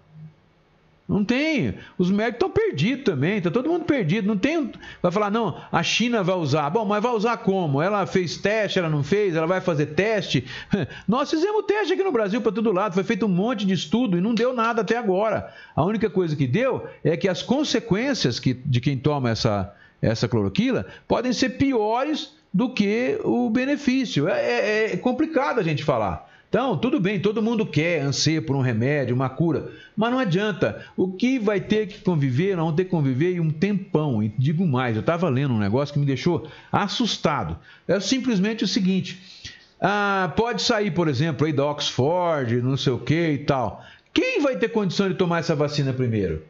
Não 1.10 1.24
tem. 1.24 1.74
Os 1.98 2.08
médicos 2.08 2.36
estão 2.36 2.50
perdidos 2.50 3.04
também, 3.04 3.38
está 3.38 3.50
todo 3.50 3.68
mundo 3.68 3.84
perdido. 3.84 4.28
Não 4.28 4.38
tem. 4.38 4.70
Vai 5.02 5.10
falar, 5.10 5.28
não, 5.28 5.60
a 5.72 5.82
China 5.82 6.22
vai 6.22 6.36
usar. 6.36 6.70
Bom, 6.70 6.84
mas 6.84 7.02
vai 7.02 7.10
usar 7.10 7.38
como? 7.38 7.82
Ela 7.82 8.06
fez 8.06 8.36
teste, 8.36 8.78
ela 8.78 8.88
não 8.88 9.02
fez, 9.02 9.34
ela 9.34 9.48
vai 9.48 9.60
fazer 9.60 9.86
teste. 9.86 10.44
Nós 11.08 11.28
fizemos 11.28 11.64
teste 11.66 11.94
aqui 11.94 12.04
no 12.04 12.12
Brasil 12.12 12.40
para 12.40 12.52
todo 12.52 12.70
lado, 12.70 12.94
foi 12.94 13.02
feito 13.02 13.26
um 13.26 13.28
monte 13.28 13.66
de 13.66 13.74
estudo 13.74 14.16
e 14.16 14.20
não 14.20 14.32
deu 14.32 14.54
nada 14.54 14.82
até 14.82 14.96
agora. 14.96 15.52
A 15.74 15.84
única 15.84 16.08
coisa 16.08 16.36
que 16.36 16.46
deu 16.46 16.86
é 17.02 17.16
que 17.16 17.26
as 17.26 17.42
consequências 17.42 18.38
que, 18.38 18.54
de 18.54 18.80
quem 18.80 18.96
toma 18.96 19.30
essa, 19.30 19.74
essa 20.00 20.28
cloroquina 20.28 20.86
podem 21.08 21.32
ser 21.32 21.50
piores 21.50 22.36
do 22.54 22.72
que 22.72 23.18
o 23.24 23.50
benefício. 23.50 24.28
É, 24.28 24.40
é, 24.40 24.92
é 24.92 24.96
complicado 24.96 25.58
a 25.58 25.64
gente 25.64 25.82
falar. 25.82 26.29
Então, 26.50 26.76
tudo 26.76 26.98
bem, 26.98 27.20
todo 27.20 27.40
mundo 27.40 27.64
quer, 27.64 28.00
anseia 28.02 28.42
por 28.42 28.56
um 28.56 28.60
remédio, 28.60 29.14
uma 29.14 29.28
cura, 29.28 29.70
mas 29.96 30.10
não 30.10 30.18
adianta. 30.18 30.84
O 30.96 31.12
que 31.12 31.38
vai 31.38 31.60
ter 31.60 31.86
que 31.86 32.00
conviver, 32.00 32.56
não 32.56 32.74
ter 32.74 32.86
que 32.86 32.90
conviver 32.90 33.36
em 33.36 33.40
um 33.40 33.52
tempão. 33.52 34.20
E 34.20 34.34
digo 34.36 34.66
mais, 34.66 34.96
eu 34.96 35.00
estava 35.00 35.28
lendo 35.28 35.54
um 35.54 35.60
negócio 35.60 35.92
que 35.92 36.00
me 36.00 36.04
deixou 36.04 36.50
assustado. 36.72 37.56
É 37.86 38.00
simplesmente 38.00 38.64
o 38.64 38.68
seguinte: 38.68 39.46
ah, 39.80 40.32
pode 40.36 40.62
sair, 40.62 40.90
por 40.90 41.06
exemplo, 41.06 41.46
aí 41.46 41.52
da 41.52 41.64
Oxford, 41.64 42.60
não 42.60 42.76
sei 42.76 42.94
o 42.94 42.98
que 42.98 43.30
e 43.30 43.38
tal. 43.38 43.84
Quem 44.12 44.42
vai 44.42 44.56
ter 44.56 44.70
condição 44.70 45.08
de 45.08 45.14
tomar 45.14 45.38
essa 45.38 45.54
vacina 45.54 45.92
primeiro? 45.92 46.44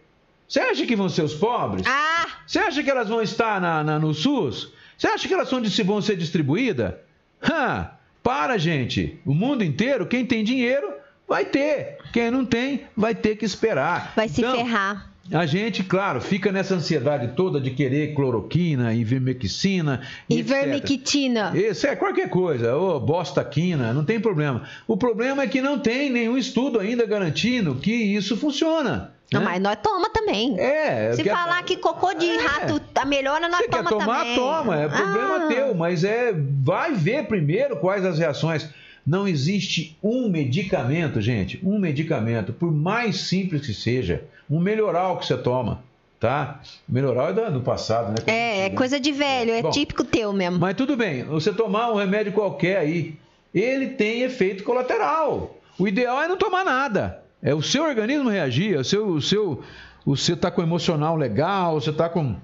Você 0.48 0.60
acha 0.60 0.86
que 0.86 0.96
vão 0.96 1.10
ser 1.10 1.24
os 1.24 1.34
pobres? 1.34 1.86
Ah! 1.86 2.26
Você 2.46 2.58
acha 2.58 2.82
que 2.82 2.90
elas 2.90 3.10
vão 3.10 3.20
estar 3.20 3.60
na, 3.60 3.84
na 3.84 3.98
no 3.98 4.14
SUS? 4.14 4.72
Você 4.96 5.06
acha 5.06 5.28
que 5.28 5.34
elas 5.34 5.50
vão 5.84 6.00
ser 6.00 6.16
distribuídas? 6.16 6.94
Hã? 7.42 7.90
Para, 8.22 8.58
gente. 8.58 9.18
O 9.24 9.34
mundo 9.34 9.64
inteiro, 9.64 10.06
quem 10.06 10.24
tem 10.26 10.44
dinheiro, 10.44 10.92
vai 11.28 11.44
ter. 11.44 11.98
Quem 12.12 12.30
não 12.30 12.44
tem, 12.44 12.82
vai 12.96 13.14
ter 13.14 13.36
que 13.36 13.44
esperar. 13.44 14.12
Vai 14.16 14.28
se 14.28 14.40
então, 14.40 14.56
ferrar. 14.56 15.09
A 15.32 15.46
gente, 15.46 15.84
claro, 15.84 16.20
fica 16.20 16.50
nessa 16.50 16.74
ansiedade 16.74 17.34
toda 17.36 17.60
de 17.60 17.70
querer 17.70 18.14
cloroquina, 18.14 18.92
ivermectina. 18.94 20.00
Ivermectina. 20.28 21.52
Isso 21.54 21.86
é 21.86 21.94
qualquer 21.94 22.28
coisa, 22.28 22.74
ou 22.74 22.98
bostaquina, 22.98 23.92
não 23.92 24.04
tem 24.04 24.18
problema. 24.18 24.64
O 24.88 24.96
problema 24.96 25.42
é 25.42 25.46
que 25.46 25.60
não 25.60 25.78
tem 25.78 26.10
nenhum 26.10 26.36
estudo 26.36 26.80
ainda 26.80 27.06
garantindo 27.06 27.76
que 27.76 27.92
isso 27.92 28.36
funciona. 28.36 29.12
Não, 29.32 29.40
né? 29.40 29.46
mas 29.46 29.62
nós 29.62 29.78
toma 29.80 30.10
também. 30.10 30.58
É. 30.58 31.12
Se 31.12 31.22
falar 31.22 31.60
a... 31.60 31.62
que 31.62 31.76
cocô 31.76 32.12
de 32.14 32.26
é. 32.26 32.46
rato 32.46 32.80
tá 32.80 33.04
melhora, 33.04 33.48
nós 33.48 33.60
Você 33.60 33.68
toma 33.68 33.82
quer 33.84 33.88
tomar, 33.88 34.18
também. 34.18 34.34
toma. 34.34 34.80
É 34.80 34.88
problema 34.88 35.36
ah. 35.36 35.46
teu, 35.48 35.74
mas 35.74 36.02
é 36.02 36.32
vai 36.32 36.94
ver 36.94 37.26
primeiro 37.26 37.76
quais 37.76 38.04
as 38.04 38.18
reações. 38.18 38.68
Não 39.06 39.26
existe 39.26 39.96
um 40.02 40.28
medicamento, 40.28 41.20
gente, 41.20 41.58
um 41.62 41.78
medicamento, 41.78 42.52
por 42.52 42.70
mais 42.70 43.16
simples 43.16 43.66
que 43.66 43.72
seja, 43.72 44.24
um 44.50 44.58
melhoral 44.58 45.18
que 45.18 45.26
você 45.26 45.36
toma, 45.36 45.82
tá? 46.18 46.60
Melhoral 46.88 47.28
é 47.28 47.50
do 47.50 47.60
passado, 47.60 48.10
né? 48.10 48.16
É, 48.26 48.66
é 48.66 48.70
coisa 48.70 48.98
de 48.98 49.12
velho, 49.12 49.52
é 49.52 49.62
Bom, 49.62 49.70
típico 49.70 50.04
teu 50.04 50.32
mesmo. 50.32 50.58
Mas 50.58 50.74
tudo 50.74 50.96
bem, 50.96 51.22
você 51.22 51.52
tomar 51.52 51.92
um 51.92 51.96
remédio 51.96 52.32
qualquer 52.32 52.78
aí, 52.78 53.14
ele 53.54 53.90
tem 53.90 54.22
efeito 54.22 54.64
colateral. 54.64 55.56
O 55.78 55.86
ideal 55.86 56.20
é 56.20 56.28
não 56.28 56.36
tomar 56.36 56.64
nada. 56.64 57.22
É 57.42 57.54
o 57.54 57.62
seu 57.62 57.84
organismo 57.84 58.28
reagir, 58.28 58.76
o 58.76 58.84
seu, 58.84 59.06
o 59.08 59.22
seu, 59.22 59.62
você 60.04 60.32
está 60.32 60.50
com 60.50 60.62
emocional 60.62 61.16
legal, 61.16 61.80
você 61.80 61.90
está 61.90 62.08
com 62.08 62.36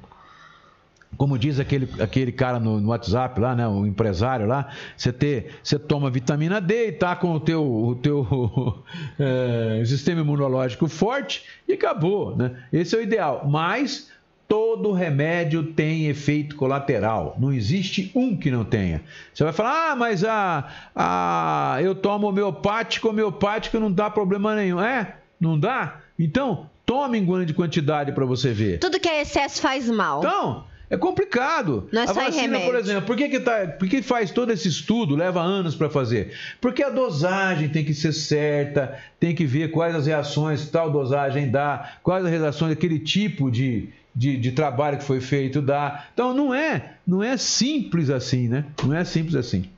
como 1.17 1.39
diz 1.39 1.59
aquele, 1.59 1.89
aquele 2.01 2.33
cara 2.33 2.59
no, 2.59 2.81
no, 2.81 2.89
WhatsApp 2.89 3.41
lá, 3.41 3.55
né, 3.55 3.67
o 3.67 3.87
empresário 3.87 4.47
lá, 4.47 4.69
você, 4.97 5.13
ter, 5.13 5.57
você 5.63 5.79
toma 5.79 6.11
vitamina 6.11 6.61
D 6.61 6.89
e 6.89 6.93
tá 6.93 7.17
com 7.17 7.33
o 7.33 7.41
teu, 7.41 7.65
o 7.65 7.95
teu 7.95 8.83
é, 9.19 9.83
sistema 9.85 10.21
imunológico 10.21 10.89
forte 10.89 11.45
e 11.67 11.73
acabou, 11.73 12.37
né? 12.37 12.57
Esse 12.73 12.95
é 12.95 12.99
o 12.99 13.03
ideal. 13.03 13.47
Mas 13.49 14.11
todo 14.49 14.93
remédio 14.93 15.63
tem 15.73 16.07
efeito 16.07 16.57
colateral. 16.57 17.37
Não 17.39 17.53
existe 17.53 18.11
um 18.15 18.37
que 18.37 18.51
não 18.51 18.65
tenha. 18.65 19.03
Você 19.35 19.45
vai 19.45 19.53
falar, 19.53 19.93
ah, 19.93 19.97
mas 19.97 20.25
a, 20.25 20.69
a, 20.95 21.79
eu 21.83 21.95
tomo 21.95 22.29
homeopático, 22.29 23.09
homeopático 23.09 23.79
não 23.79 23.91
dá 23.91 24.09
problema 24.09 24.55
nenhum. 24.55 24.81
É? 24.81 25.17
Não 25.41 25.59
dá? 25.59 26.01
Então, 26.19 26.71
tome 26.85 27.19
em 27.19 27.27
grande 27.27 27.53
quantidade 27.53 28.13
para 28.13 28.25
você 28.25 28.53
ver. 28.53 28.79
Tudo 28.79 29.01
que 29.01 29.09
é 29.09 29.21
excesso 29.21 29.61
faz 29.61 29.91
mal. 29.91 30.21
Então, 30.21 30.65
é 30.89 30.97
complicado. 30.97 31.89
Não 31.93 32.03
é 32.03 32.05
a 32.05 32.13
vacina, 32.13 32.43
remédio. 32.43 32.67
por 32.67 32.75
exemplo, 32.77 33.07
por 33.07 33.17
que, 33.17 33.29
que, 33.29 33.41
tá, 33.41 33.67
por 33.67 33.89
que 33.89 34.03
faz 34.03 34.31
todo 34.31 34.53
esse 34.53 34.69
estudo, 34.69 35.17
leva 35.17 35.41
anos 35.41 35.75
para 35.75 35.91
fazer? 35.91 36.33
Porque 36.61 36.83
a 36.83 36.91
dosagem 36.91 37.69
tem 37.69 37.85
que 37.85 37.93
ser 37.93 38.13
certa, 38.13 38.97
tem 39.19 39.35
que 39.35 39.45
ver 39.45 39.71
quais 39.71 39.95
as 39.95 40.07
reações 40.07 40.69
tal 40.69 40.91
dosagem 40.91 41.51
dá, 41.51 41.99
quais 42.03 42.25
as 42.25 42.31
reações 42.31 42.71
daquele 42.71 42.99
tipo 42.99 43.51
de, 43.51 43.89
de, 44.15 44.37
de, 44.37 44.53
trabalho 44.53 44.99
que 44.99 45.05
foi 45.05 45.21
feito 45.21 45.61
dá. 45.61 46.07
Então 46.15 46.33
não 46.33 46.55
é, 46.55 46.95
não 47.07 47.23
é 47.23 47.37
simples 47.37 48.09
assim, 48.09 48.49
né? 48.49 48.65
Não 48.85 48.95
é 48.95 49.05
simples 49.05 49.35
assim. 49.35 49.69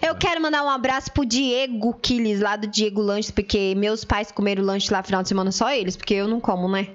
Eu 0.00 0.14
quero 0.14 0.40
mandar 0.40 0.64
um 0.64 0.70
abraço 0.70 1.12
pro 1.12 1.26
Diego 1.26 1.94
Quiles, 1.94 2.40
lá 2.40 2.56
do 2.56 2.66
Diego 2.66 3.02
Lanches, 3.02 3.30
porque 3.30 3.74
meus 3.76 4.04
pais 4.04 4.32
comeram 4.32 4.62
lanche 4.62 4.92
lá 4.92 5.02
final 5.02 5.22
de 5.22 5.28
semana, 5.28 5.52
só 5.52 5.70
eles, 5.70 5.96
porque 5.96 6.14
eu 6.14 6.26
não 6.26 6.40
como, 6.40 6.68
né? 6.68 6.88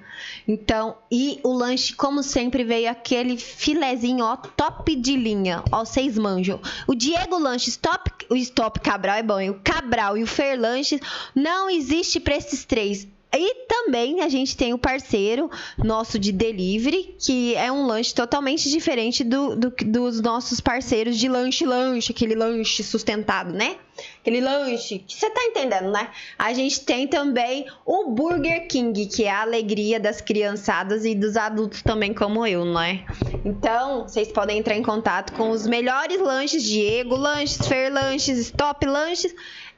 Então, 0.48 0.96
e 1.12 1.40
o 1.44 1.54
lanche, 1.54 1.94
como 1.94 2.24
sempre, 2.24 2.64
veio 2.64 2.90
aquele 2.90 3.38
filezinho, 3.38 4.26
ó, 4.26 4.36
top 4.36 4.96
de 4.96 5.16
linha. 5.16 5.64
Ó, 5.72 5.86
vocês 5.86 6.18
manjam. 6.18 6.60
O 6.88 6.96
Diego 6.96 7.38
Lanches, 7.38 7.78
top, 7.78 8.12
o 8.30 8.36
Stop 8.36 8.80
Cabral 8.80 9.18
é 9.18 9.24
bom, 9.24 9.40
e 9.40 9.50
o 9.50 9.60
Cabral 9.64 10.18
e 10.18 10.24
o 10.24 10.28
Fer 10.28 10.60
Lanches, 10.60 11.00
não 11.36 11.70
existe 11.70 12.20
para 12.20 12.36
esses 12.36 12.66
três. 12.66 13.08
E 13.36 13.66
também 13.68 14.22
a 14.22 14.30
gente 14.30 14.56
tem 14.56 14.74
o 14.74 14.78
parceiro 14.78 15.50
nosso 15.76 16.20
de 16.20 16.32
delivery, 16.32 17.16
que 17.18 17.56
é 17.56 17.72
um 17.72 17.88
lanche 17.88 18.14
totalmente 18.14 18.70
diferente 18.70 19.24
do, 19.24 19.56
do, 19.56 19.74
dos 19.86 20.22
nossos 20.22 20.62
parceiros 20.62 21.18
de 21.18 21.28
lanche-lanche, 21.28 22.12
aquele 22.12 22.36
lanche 22.36 22.84
sustentado, 22.84 23.52
né? 23.52 23.78
Aquele 24.22 24.40
lanche 24.40 25.00
que 25.00 25.16
você 25.16 25.30
tá 25.32 25.44
entendendo, 25.46 25.92
né? 25.92 26.12
A 26.38 26.54
gente 26.54 26.82
tem 26.82 27.08
também 27.08 27.66
o 27.84 28.12
Burger 28.12 28.68
King, 28.68 29.08
que 29.08 29.24
é 29.24 29.32
a 29.32 29.42
alegria 29.42 30.00
das 30.00 30.22
criançadas 30.22 31.04
e 31.04 31.16
dos 31.16 31.36
adultos 31.36 31.82
também, 31.82 32.14
como 32.14 32.46
eu, 32.46 32.64
não 32.64 32.80
é? 32.80 33.04
Então, 33.44 34.08
vocês 34.08 34.32
podem 34.32 34.60
entrar 34.60 34.76
em 34.76 34.84
contato 34.84 35.34
com 35.34 35.50
os 35.50 35.66
melhores 35.66 36.22
lanches, 36.22 36.64
Diego 36.64 37.16
Lanches, 37.16 37.68
Fer 37.68 37.92
Lanches, 37.92 38.38
Stop 38.38 38.86
Lanches 38.86 39.34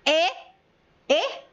e. 0.06 0.46
E 1.08 1.45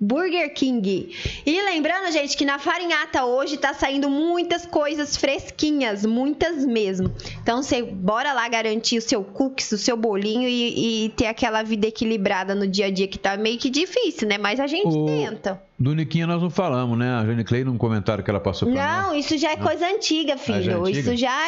Burger 0.00 0.52
King. 0.52 1.10
E 1.46 1.62
lembrando, 1.62 2.12
gente, 2.12 2.36
que 2.36 2.44
na 2.44 2.58
farinhata 2.58 3.24
hoje 3.24 3.56
tá 3.56 3.72
saindo 3.72 4.10
muitas 4.10 4.66
coisas 4.66 5.16
fresquinhas, 5.16 6.04
muitas 6.04 6.64
mesmo. 6.64 7.10
Então, 7.42 7.62
você 7.62 7.82
bora 7.82 8.32
lá 8.32 8.48
garantir 8.48 8.98
o 8.98 9.02
seu 9.02 9.22
cookies, 9.22 9.70
o 9.72 9.78
seu 9.78 9.96
bolinho 9.96 10.48
e, 10.48 11.06
e, 11.06 11.08
ter 11.10 11.26
aquela 11.26 11.62
vida 11.62 11.86
equilibrada 11.86 12.54
no 12.54 12.66
dia 12.66 12.86
a 12.86 12.90
dia 12.90 13.06
que 13.06 13.18
tá 13.18 13.36
meio 13.36 13.58
que 13.58 13.70
difícil, 13.70 14.28
né? 14.28 14.36
Mas 14.36 14.58
a 14.58 14.66
gente 14.66 14.96
o... 14.96 15.06
tenta. 15.06 15.62
Do 15.78 15.92
Niquinha 15.94 16.26
nós 16.26 16.40
não 16.40 16.50
falamos, 16.50 16.96
né? 16.96 17.12
A 17.14 17.24
Jane 17.24 17.42
Clay 17.42 17.64
num 17.64 17.76
comentário 17.76 18.22
que 18.22 18.30
ela 18.30 18.38
passou 18.38 18.70
pra 18.70 19.02
Não, 19.02 19.08
nós. 19.10 19.24
isso 19.24 19.36
já 19.36 19.52
é 19.52 19.56
coisa 19.56 19.86
antiga, 19.86 20.36
filho. 20.36 20.70
Ah, 20.70 20.76
é 20.76 20.80
antiga? 20.80 20.98
Isso 21.00 21.16
já, 21.16 21.38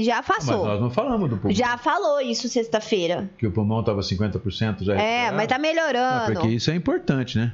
já 0.00 0.22
passou. 0.22 0.58
Mas 0.58 0.66
nós 0.66 0.80
não 0.80 0.90
falamos 0.90 1.30
do 1.30 1.36
pulmão. 1.36 1.56
Já 1.56 1.78
falou 1.78 2.20
isso 2.20 2.48
sexta-feira. 2.48 3.30
Que 3.38 3.46
o 3.46 3.52
pulmão 3.52 3.82
tava 3.84 4.00
50% 4.00 4.82
já. 4.82 4.94
É, 4.94 5.30
mas 5.30 5.46
tá 5.46 5.58
melhorando. 5.58 6.32
É, 6.32 6.34
porque 6.34 6.48
isso 6.48 6.70
é 6.70 6.74
importante, 6.74 7.38
né? 7.38 7.52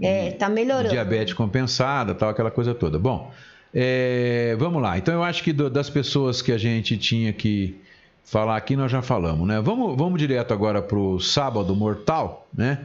É, 0.00 0.32
tá 0.32 0.48
melhorando. 0.48 0.90
Diabetes 0.90 1.34
compensada, 1.34 2.14
tal, 2.14 2.30
aquela 2.30 2.50
coisa 2.50 2.74
toda. 2.74 2.98
Bom, 2.98 3.32
é, 3.74 4.56
vamos 4.58 4.82
lá. 4.82 4.98
Então 4.98 5.14
eu 5.14 5.22
acho 5.22 5.42
que 5.42 5.52
do, 5.52 5.70
das 5.70 5.88
pessoas 5.88 6.42
que 6.42 6.52
a 6.52 6.58
gente 6.58 6.96
tinha 6.96 7.32
que 7.32 7.76
falar 8.24 8.56
aqui, 8.56 8.76
nós 8.76 8.90
já 8.90 9.02
falamos, 9.02 9.46
né? 9.46 9.60
Vamos, 9.60 9.96
vamos 9.96 10.18
direto 10.18 10.52
agora 10.52 10.80
para 10.80 10.98
o 10.98 11.20
sábado 11.20 11.74
mortal, 11.74 12.48
né? 12.52 12.80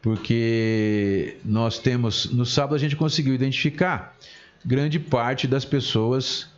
Porque 0.00 1.36
nós 1.44 1.78
temos, 1.78 2.32
no 2.32 2.46
sábado 2.46 2.74
a 2.74 2.78
gente 2.78 2.96
conseguiu 2.96 3.34
identificar 3.34 4.16
grande 4.64 4.98
parte 4.98 5.46
das 5.46 5.64
pessoas 5.64 6.48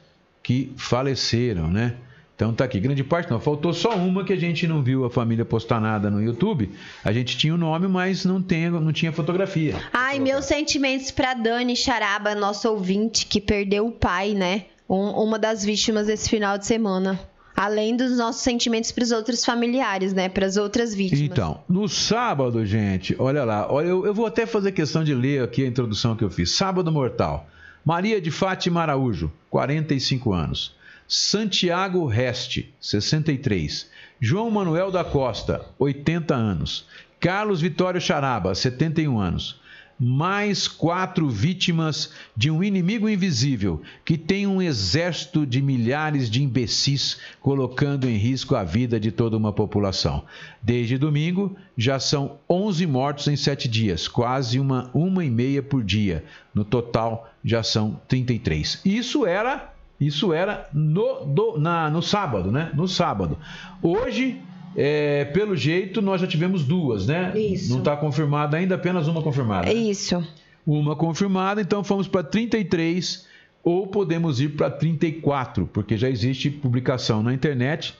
que 0.43 0.73
faleceram, 0.77 1.69
né? 1.69 1.97
Então 2.41 2.55
tá 2.55 2.65
aqui, 2.65 2.81
grande 2.81 3.05
parte 3.05 3.31
não. 3.31 3.39
Faltou 3.39 3.75
só 3.75 3.95
uma 3.95 4.25
que 4.25 4.33
a 4.33 4.37
gente 4.37 4.67
não 4.67 4.83
viu 4.83 5.05
a 5.05 5.11
família 5.11 5.45
postar 5.45 5.79
nada 5.79 6.11
no 6.11 6.23
YouTube. 6.23 6.71
A 7.05 7.13
gente 7.13 7.37
tinha 7.37 7.55
o 7.55 7.59
nome, 7.59 7.87
mas 7.87 8.25
não, 8.25 8.41
tem, 8.41 8.71
não 8.71 8.95
tinha 8.95 9.13
fotografia. 9.13 9.77
Ai, 9.93 10.19
meus 10.19 10.47
sentimentos 10.47 11.11
para 11.11 11.35
Dani 11.35 11.77
Charaba, 11.77 12.35
nosso 12.35 12.67
ouvinte, 12.71 13.27
que 13.27 13.43
perdeu 13.43 13.87
o 13.87 13.93
pai, 13.93 14.33
né? 14.33 14.65
Um, 14.89 15.11
uma 15.23 15.39
das 15.39 15.63
vítimas 15.63 16.07
desse 16.07 16.31
final 16.31 16.57
de 16.57 16.65
semana. 16.65 17.21
Além 17.55 17.95
dos 17.95 18.17
nossos 18.17 18.41
sentimentos 18.41 18.91
para 18.91 19.05
os 19.05 19.11
outros 19.11 19.45
familiares, 19.45 20.15
né? 20.15 20.31
Para 20.31 20.47
as 20.47 20.57
outras 20.57 20.95
vítimas. 20.95 21.21
Então, 21.21 21.61
no 21.69 21.87
sábado, 21.91 22.65
gente, 22.65 23.15
olha 23.19 23.45
lá. 23.45 23.71
Olha, 23.71 23.89
eu, 23.89 24.07
eu 24.07 24.15
vou 24.15 24.25
até 24.25 24.47
fazer 24.47 24.73
questão 24.73 25.05
de 25.05 25.15
ler 25.15 25.43
aqui 25.43 25.63
a 25.63 25.69
introdução 25.69 26.17
que 26.17 26.25
eu 26.25 26.31
fiz. 26.31 26.53
Sábado 26.53 26.91
Mortal. 26.91 27.47
Maria 27.85 28.19
de 28.19 28.31
Fátima 28.31 28.81
Araújo, 28.81 29.31
45 29.51 30.33
anos. 30.33 30.80
Santiago 31.13 32.07
Reste, 32.07 32.73
63. 32.81 33.91
João 34.21 34.49
Manuel 34.49 34.93
da 34.93 35.03
Costa, 35.03 35.67
80 35.77 36.33
anos. 36.37 36.87
Carlos 37.19 37.61
Vitório 37.61 38.01
Charaba, 38.01 38.55
71 38.55 39.19
anos. 39.19 39.61
mais 39.99 40.69
quatro 40.69 41.29
vítimas 41.29 42.13
de 42.35 42.49
um 42.49 42.63
inimigo 42.63 43.09
invisível 43.09 43.83
que 44.03 44.17
tem 44.17 44.47
um 44.47 44.63
exército 44.63 45.45
de 45.45 45.61
milhares 45.61 46.31
de 46.31 46.43
imbecis 46.43 47.19
colocando 47.41 48.09
em 48.09 48.17
risco 48.17 48.55
a 48.55 48.63
vida 48.63 48.99
de 49.01 49.11
toda 49.11 49.37
uma 49.37 49.53
população. 49.53 50.25
Desde 50.63 50.97
domingo, 50.97 51.57
já 51.77 51.99
são 51.99 52.39
11 52.49 52.87
mortos 52.87 53.27
em 53.27 53.37
sete 53.37 53.69
dias, 53.69 54.07
quase 54.07 54.61
uma, 54.61 54.89
uma 54.95 55.25
e 55.25 55.29
meia 55.29 55.63
por 55.63 55.83
dia. 55.83 56.25
No 56.55 56.65
total, 56.65 57.31
já 57.45 57.63
são 57.65 58.01
33. 58.09 58.81
Isso 58.85 59.27
era, 59.27 59.75
isso 60.01 60.33
era 60.33 60.69
no, 60.73 61.27
do, 61.27 61.59
na, 61.59 61.91
no 61.91 62.01
sábado, 62.01 62.51
né? 62.51 62.71
No 62.75 62.89
sábado. 62.89 63.37
Hoje 63.83 64.41
é, 64.75 65.25
pelo 65.27 65.57
jeito, 65.57 66.01
nós 66.01 66.21
já 66.21 66.27
tivemos 66.27 66.65
duas, 66.65 67.07
né? 67.07 67.33
Isso. 67.39 67.71
Não 67.71 67.81
está 67.81 67.97
confirmada 67.97 68.57
ainda, 68.57 68.77
apenas 68.77 69.09
uma 69.09 69.23
confirmada. 69.23 69.73
Isso. 69.73 70.25
Uma 70.67 70.95
confirmada, 70.95 71.61
então 71.61 71.83
fomos 71.83 72.07
para 72.07 72.23
33 72.23 73.27
ou 73.63 73.87
podemos 73.87 74.41
ir 74.41 74.51
para 74.51 74.71
34, 74.71 75.69
porque 75.73 75.97
já 75.97 76.09
existe 76.09 76.51
publicação 76.51 77.23
na 77.23 77.35
internet 77.35 77.95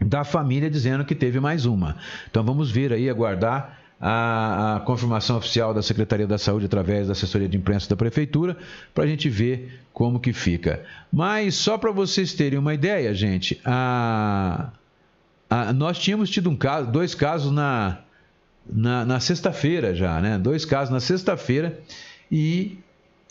da 0.00 0.24
família 0.24 0.70
dizendo 0.70 1.04
que 1.04 1.14
teve 1.14 1.38
mais 1.38 1.66
uma. 1.66 1.96
Então 2.30 2.42
vamos 2.42 2.70
ver 2.70 2.92
aí, 2.92 3.08
aguardar 3.08 3.78
a, 4.00 4.76
a, 4.76 4.80
confirmação 4.80 5.36
oficial 5.36 5.74
da 5.74 5.82
Secretaria 5.82 6.26
da 6.26 6.38
Saúde 6.38 6.66
através 6.66 7.06
da 7.08 7.12
assessoria 7.12 7.48
de 7.48 7.56
imprensa 7.56 7.88
da 7.88 7.96
Prefeitura 7.96 8.56
para 8.94 9.04
a 9.04 9.06
gente 9.06 9.28
ver 9.28 9.80
como 9.92 10.20
que 10.20 10.32
fica. 10.32 10.84
Mas 11.12 11.56
só 11.56 11.76
para 11.76 11.90
vocês 11.90 12.32
terem 12.32 12.58
uma 12.58 12.74
ideia, 12.74 13.12
gente, 13.12 13.60
a, 13.64 14.70
ah, 15.50 15.72
nós 15.72 15.98
tínhamos 15.98 16.30
tido 16.30 16.48
um 16.48 16.56
caso, 16.56 16.90
dois 16.90 17.14
casos 17.14 17.50
na, 17.50 18.00
na, 18.70 19.04
na 19.04 19.20
sexta-feira 19.20 19.94
já, 19.94 20.20
né? 20.20 20.38
Dois 20.38 20.64
casos 20.64 20.92
na 20.92 21.00
sexta-feira 21.00 21.80
e 22.30 22.78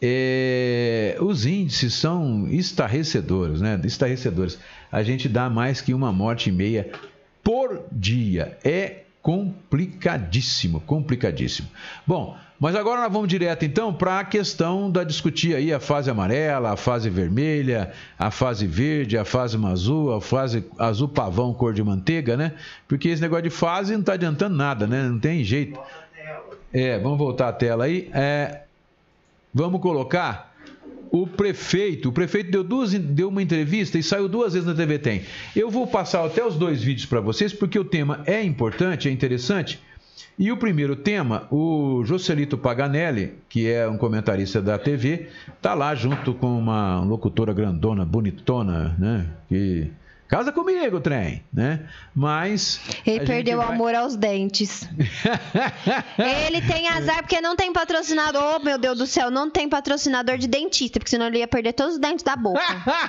é, 0.02 1.18
os 1.20 1.46
índices 1.46 1.94
são 1.94 2.48
estarrecedores, 2.50 3.62
né? 3.62 3.80
Estarrecedores. 3.84 4.60
A 4.92 5.04
gente 5.04 5.30
dá 5.30 5.50
mais 5.50 5.80
que 5.80 5.94
uma 5.94 6.12
morte 6.12 6.50
e 6.50 6.52
meia 6.52 6.92
por 7.44 7.84
dia. 7.92 8.58
É 8.64 9.04
complicadíssimo, 9.28 10.80
complicadíssimo. 10.80 11.68
Bom, 12.06 12.38
mas 12.58 12.78
agora 12.78 13.02
nós 13.02 13.12
vamos 13.12 13.28
direto 13.28 13.66
então 13.66 13.94
para 13.94 14.22
a 14.22 14.24
questão 14.24 14.90
da 14.90 15.04
discutir 15.04 15.54
aí 15.54 15.74
a 15.74 15.82
fase 15.82 16.10
amarela, 16.10 16.72
a 16.72 16.78
fase 16.78 17.10
vermelha, 17.10 17.92
a 18.18 18.32
fase 18.32 18.66
verde, 18.66 19.18
a 19.18 19.26
fase 19.26 19.58
azul, 19.66 20.14
a 20.14 20.22
fase 20.22 20.66
azul 20.80 21.10
pavão 21.10 21.54
cor 21.54 21.74
de 21.74 21.84
manteiga, 21.84 22.38
né? 22.38 22.54
Porque 22.88 23.10
esse 23.10 23.22
negócio 23.22 23.44
de 23.44 23.50
fase 23.50 23.92
não 23.92 24.00
está 24.00 24.14
adiantando 24.14 24.56
nada, 24.56 24.88
né? 24.88 25.04
Não 25.04 25.20
tem 25.20 25.44
jeito. 25.44 25.78
É, 26.72 26.98
vamos 26.98 27.18
voltar 27.18 27.50
à 27.50 27.54
tela 27.54 27.84
aí. 27.84 28.10
É, 28.14 28.62
vamos 29.54 29.82
colocar 29.82 30.47
o 31.12 31.28
prefeito. 31.28 32.10
O 32.10 32.12
prefeito 32.12 32.52
deu, 32.52 32.64
duas, 32.64 32.94
deu 32.94 33.30
uma 33.30 33.42
entrevista 33.42 33.98
e 33.98 34.04
saiu 34.04 34.28
duas 34.28 34.54
vezes 34.54 34.68
na 34.68 34.74
TV 34.74 35.00
Tem. 35.00 35.22
Eu 35.56 35.70
vou 35.70 35.88
passar 35.88 36.26
até 36.26 36.46
os 36.46 36.56
dois 36.56 36.82
vídeos 36.82 37.06
para 37.06 37.22
vocês 37.22 37.54
porque 37.54 37.78
o 37.78 37.86
tema 37.86 38.22
é 38.26 38.44
importante, 38.44 39.08
é 39.08 39.12
interessante. 39.12 39.80
E 40.40 40.52
o 40.52 40.58
primeiro 40.58 40.96
tema, 40.96 41.48
o 41.50 42.04
Joselito 42.06 42.60
Paganelli, 42.60 43.34
que 43.50 43.68
é 43.68 43.88
um 43.88 43.98
comentarista 43.98 44.62
da 44.62 44.78
TV, 44.78 45.30
tá 45.60 45.74
lá 45.74 45.96
junto 45.96 46.32
com 46.34 46.60
uma 46.60 47.04
locutora 47.04 47.52
grandona, 47.54 48.06
bonitona, 48.06 48.96
né? 49.00 49.26
Que 49.50 49.90
Casa 50.28 50.52
comigo, 50.52 51.00
trem, 51.00 51.42
né? 51.54 51.88
Mas. 52.14 52.82
Ele 53.06 53.26
perdeu 53.26 53.60
o 53.60 53.62
vai... 53.62 53.74
amor 53.74 53.96
aos 53.96 54.16
dentes. 54.18 54.88
ele 56.48 56.62
tem 56.62 56.90
azar 56.90 57.20
porque 57.24 57.40
não 57.40 57.56
tem 57.56 57.72
patrocinador. 57.72 58.58
Oh, 58.58 58.60
meu 58.60 58.78
Deus 58.78 58.98
do 58.98 59.08
céu, 59.08 59.32
não 59.32 59.50
tem 59.50 59.70
patrocinador 59.70 60.38
de 60.38 60.48
dentista, 60.48 61.00
porque 61.00 61.10
senão 61.10 61.28
ele 61.28 61.40
ia 61.40 61.48
perder 61.48 61.72
todos 61.74 61.94
os 61.94 62.00
dentes 62.00 62.24
da 62.24 62.36
boca. 62.36 62.60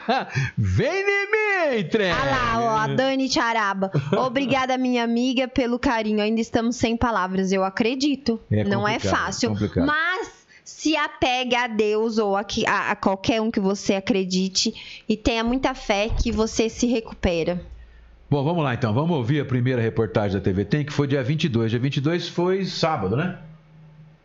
Vem 0.57 1.03
em 1.03 1.77
mim, 1.77 1.89
trem! 1.89 2.12
Olha 2.12 2.31
lá, 2.31 2.61
ó, 2.61 2.77
a 2.77 2.87
Dani 2.87 3.29
Charaba. 3.29 3.91
Obrigada, 4.16 4.79
minha 4.79 5.03
amiga, 5.03 5.49
pelo 5.49 5.79
carinho. 5.79 6.23
Ainda 6.23 6.41
estamos 6.41 6.77
sem 6.77 6.97
palavras, 6.97 7.51
eu 7.51 7.64
acredito. 7.64 8.41
É 8.51 8.62
não 8.62 8.87
é 8.87 9.01
fácil. 9.01 9.57
É 9.77 9.81
mas 9.81 10.38
se 10.69 10.95
apegue 10.95 11.57
a 11.57 11.66
Deus 11.66 12.19
ou 12.19 12.37
a, 12.37 12.45
a, 12.66 12.91
a 12.91 12.95
qualquer 12.95 13.41
um 13.41 13.51
que 13.51 13.59
você 13.59 13.95
acredite 13.95 15.03
e 15.09 15.16
tenha 15.16 15.43
muita 15.43 15.75
fé 15.75 16.11
que 16.11 16.31
você 16.31 16.69
se 16.69 16.87
recupera. 16.87 17.59
Bom, 18.29 18.45
vamos 18.45 18.62
lá 18.62 18.75
então. 18.75 18.93
Vamos 18.93 19.16
ouvir 19.16 19.41
a 19.41 19.47
primeira 19.47 19.81
reportagem 19.81 20.37
da 20.37 20.45
TV 20.45 20.66
Tem, 20.66 20.85
que 20.85 20.93
foi 20.93 21.07
dia 21.07 21.23
22. 21.23 21.71
Dia 21.71 21.81
22 21.81 22.29
foi 22.29 22.66
sábado, 22.66 23.16
né? 23.16 23.39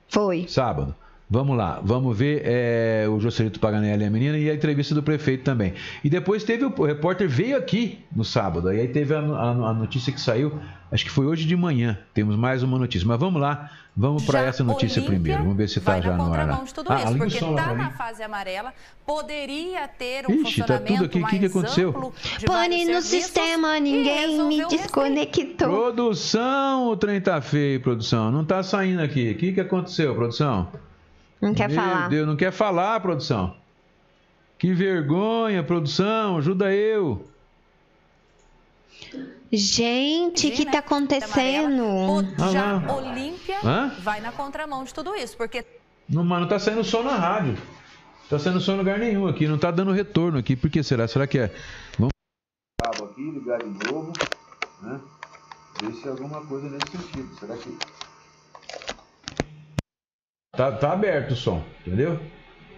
Foi. 0.09 0.45
Sábado. 0.49 0.93
Vamos 1.33 1.57
lá, 1.57 1.79
vamos 1.83 2.15
ver 2.15 2.43
é, 2.45 3.07
o 3.09 3.19
Joselito 3.19 3.59
Paganelli 3.59 4.03
e 4.03 4.05
a 4.05 4.09
menina 4.11 4.37
e 4.37 4.51
a 4.51 4.53
entrevista 4.53 4.93
do 4.93 5.01
prefeito 5.01 5.43
também. 5.43 5.73
E 6.03 6.07
depois 6.07 6.43
teve 6.43 6.63
o, 6.63 6.71
o 6.77 6.85
repórter 6.85 7.27
veio 7.27 7.57
aqui 7.57 8.05
no 8.15 8.23
sábado, 8.23 8.69
aí 8.69 8.87
teve 8.87 9.15
a, 9.15 9.19
a, 9.19 9.49
a, 9.49 9.73
notícia 9.73 10.13
que 10.13 10.21
saiu, 10.21 10.59
acho 10.91 11.03
que 11.03 11.09
foi 11.09 11.25
hoje 11.25 11.45
de 11.45 11.55
manhã. 11.55 11.97
Temos 12.13 12.35
mais 12.35 12.61
uma 12.61 12.77
notícia, 12.77 13.07
mas 13.07 13.19
vamos 13.19 13.41
lá, 13.41 13.71
vamos 13.97 14.23
para 14.25 14.41
essa 14.41 14.63
notícia 14.63 14.99
Olímpia 14.99 15.19
primeiro. 15.19 15.41
Vamos 15.41 15.57
ver 15.57 15.69
se 15.69 15.79
está 15.79 15.99
já 15.99 16.15
no 16.15 16.31
ar. 16.31 16.65
De 16.65 16.71
tudo 16.71 16.93
ah, 16.93 17.01
isso, 17.03 17.17
porque 17.17 17.33
está 17.33 17.73
na 17.73 17.89
fase 17.89 18.21
amarela, 18.21 18.71
poderia 19.03 19.87
ter 19.87 20.29
um 20.29 20.35
Ixi, 20.35 20.61
tá 20.61 20.77
tudo 20.77 21.05
aqui. 21.05 21.19
O 21.19 21.25
que, 21.25 21.39
que 21.39 21.45
aconteceu? 21.47 22.13
Pane 22.45 22.85
no 22.85 23.01
sistema, 23.01 23.79
ninguém 23.79 24.39
me 24.47 24.67
desconectou. 24.67 25.67
Produção, 25.67 26.89
o 26.89 26.95
trem 26.95 27.19
tá 27.19 27.41
feio, 27.41 27.81
produção. 27.81 28.29
Não 28.31 28.43
está 28.43 28.61
saindo 28.61 29.01
aqui. 29.01 29.31
O 29.31 29.35
que, 29.35 29.53
que 29.53 29.61
aconteceu, 29.61 30.13
produção? 30.13 30.69
Não 31.43 31.53
quer 31.53 31.67
Meu 31.67 31.75
falar. 31.75 32.07
Deus, 32.07 32.25
não 32.25 32.37
quer 32.37 32.53
falar, 32.53 33.01
produção. 33.01 33.53
Que 34.57 34.73
vergonha, 34.73 35.61
produção, 35.61 36.37
ajuda 36.37 36.73
eu. 36.73 37.27
Gente, 39.51 40.47
o 40.47 40.51
que 40.51 40.63
está 40.63 40.79
acontecendo? 40.79 42.25
Já 42.49 42.77
ah, 42.77 42.93
Olímpia 42.93 43.57
vai 43.99 44.21
na 44.21 44.31
contramão 44.31 44.85
de 44.85 44.93
tudo 44.93 45.13
isso, 45.15 45.35
porque... 45.35 45.65
Não, 46.07 46.23
mas 46.23 46.37
não 46.39 46.45
está 46.45 46.59
saindo 46.59 46.81
som 46.81 47.03
na 47.03 47.17
rádio. 47.17 47.57
Está 48.23 48.39
saindo 48.39 48.61
som 48.61 48.75
em 48.75 48.77
lugar 48.77 48.97
nenhum 48.97 49.27
aqui, 49.27 49.45
não 49.45 49.55
está 49.55 49.69
dando 49.69 49.91
retorno 49.91 50.37
aqui. 50.39 50.55
Por 50.55 50.69
que 50.69 50.81
será? 50.81 51.09
Será 51.09 51.27
que 51.27 51.39
é? 51.39 51.53
Vamos... 51.99 52.13
aqui, 53.11 53.21
ligar 53.21 53.59
de 53.59 53.91
novo, 53.91 54.13
né? 54.81 54.97
Ver 55.81 55.93
se 55.93 56.07
é 56.07 56.11
alguma 56.11 56.39
coisa 56.45 56.69
nesse 56.69 56.89
sentido. 56.89 57.35
Será 57.37 57.57
que... 57.57 57.77
Tá, 60.55 60.71
tá 60.71 60.91
aberto 60.91 61.31
o 61.31 61.35
som, 61.35 61.63
entendeu? 61.81 62.19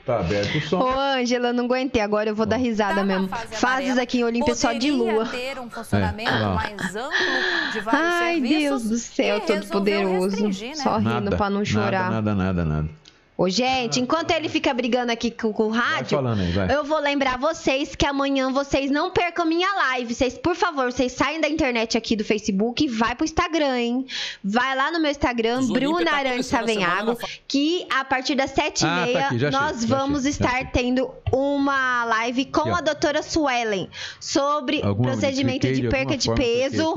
Tá 0.06 0.22
aberto 0.22 0.60
o 0.60 0.62
som. 0.62 0.80
Ô, 0.80 0.98
Ângela, 0.98 1.52
não 1.52 1.66
aguentei. 1.66 2.02
Agora 2.02 2.30
eu 2.30 2.34
vou 2.34 2.46
dar 2.46 2.56
risada 2.56 3.02
tá 3.02 3.04
mesmo. 3.04 3.28
Fases 3.28 3.98
aqui 3.98 4.20
em 4.20 4.24
Olímpia 4.24 4.56
só 4.56 4.72
de 4.72 4.92
lua. 4.92 5.26
ter 5.26 5.60
um 5.60 5.70
funcionamento 5.70 6.32
é. 6.32 6.56
mais 6.56 6.96
amplo 6.96 7.72
de 7.74 7.82
vários 7.82 8.02
Ai, 8.02 8.40
Deus 8.40 8.84
do 8.84 8.98
céu, 8.98 9.42
todo 9.42 9.68
poderoso. 9.68 10.48
Né? 10.48 10.76
Só 10.76 10.96
rindo 11.00 11.10
nada, 11.10 11.36
pra 11.36 11.50
não 11.50 11.66
chorar. 11.66 12.10
Nada, 12.12 12.34
nada, 12.34 12.64
nada, 12.64 12.66
nada. 12.66 12.90
Ô, 13.38 13.50
gente, 13.50 14.00
enquanto 14.00 14.32
ele 14.32 14.48
fica 14.48 14.74
brigando 14.74 15.12
aqui 15.12 15.30
com, 15.30 15.52
com 15.52 15.64
o 15.64 15.70
rádio, 15.70 16.18
aí, 16.26 16.74
eu 16.74 16.86
vou 16.86 17.00
lembrar 17.02 17.38
vocês 17.38 17.94
que 17.94 18.06
amanhã 18.06 18.50
vocês 18.50 18.90
não 18.90 19.12
percam 19.12 19.46
minha 19.46 19.68
live. 19.74 20.14
Vocês, 20.14 20.38
por 20.38 20.56
favor, 20.56 20.90
vocês 20.90 21.12
saem 21.12 21.42
da 21.42 21.50
internet 21.50 21.98
aqui 21.98 22.16
do 22.16 22.24
Facebook 22.24 22.86
e 22.86 22.88
vai 22.88 23.14
pro 23.14 23.26
Instagram, 23.26 23.78
hein? 23.78 24.06
Vai 24.42 24.74
lá 24.74 24.90
no 24.90 25.02
meu 25.02 25.12
Instagram, 25.12 25.68
Bruna 25.68 26.06
tá 26.06 26.18
Arantes 26.18 26.46
Savenhago, 26.46 27.18
que 27.46 27.86
a 27.90 28.06
partir 28.06 28.36
das 28.36 28.52
sete 28.52 28.86
ah, 28.86 29.06
e 29.06 29.14
meia 29.14 29.52
tá 29.52 29.52
nós 29.52 29.84
vamos 29.84 30.26
estar 30.26 30.72
tendo 30.72 31.12
uma 31.30 32.06
live 32.06 32.46
com 32.46 32.74
a 32.74 32.80
doutora 32.80 33.22
Suelen 33.22 33.90
sobre 34.18 34.82
alguma, 34.82 35.12
procedimento 35.12 35.70
de 35.74 35.90
perca 35.90 36.16
de 36.16 36.34
peso 36.34 36.96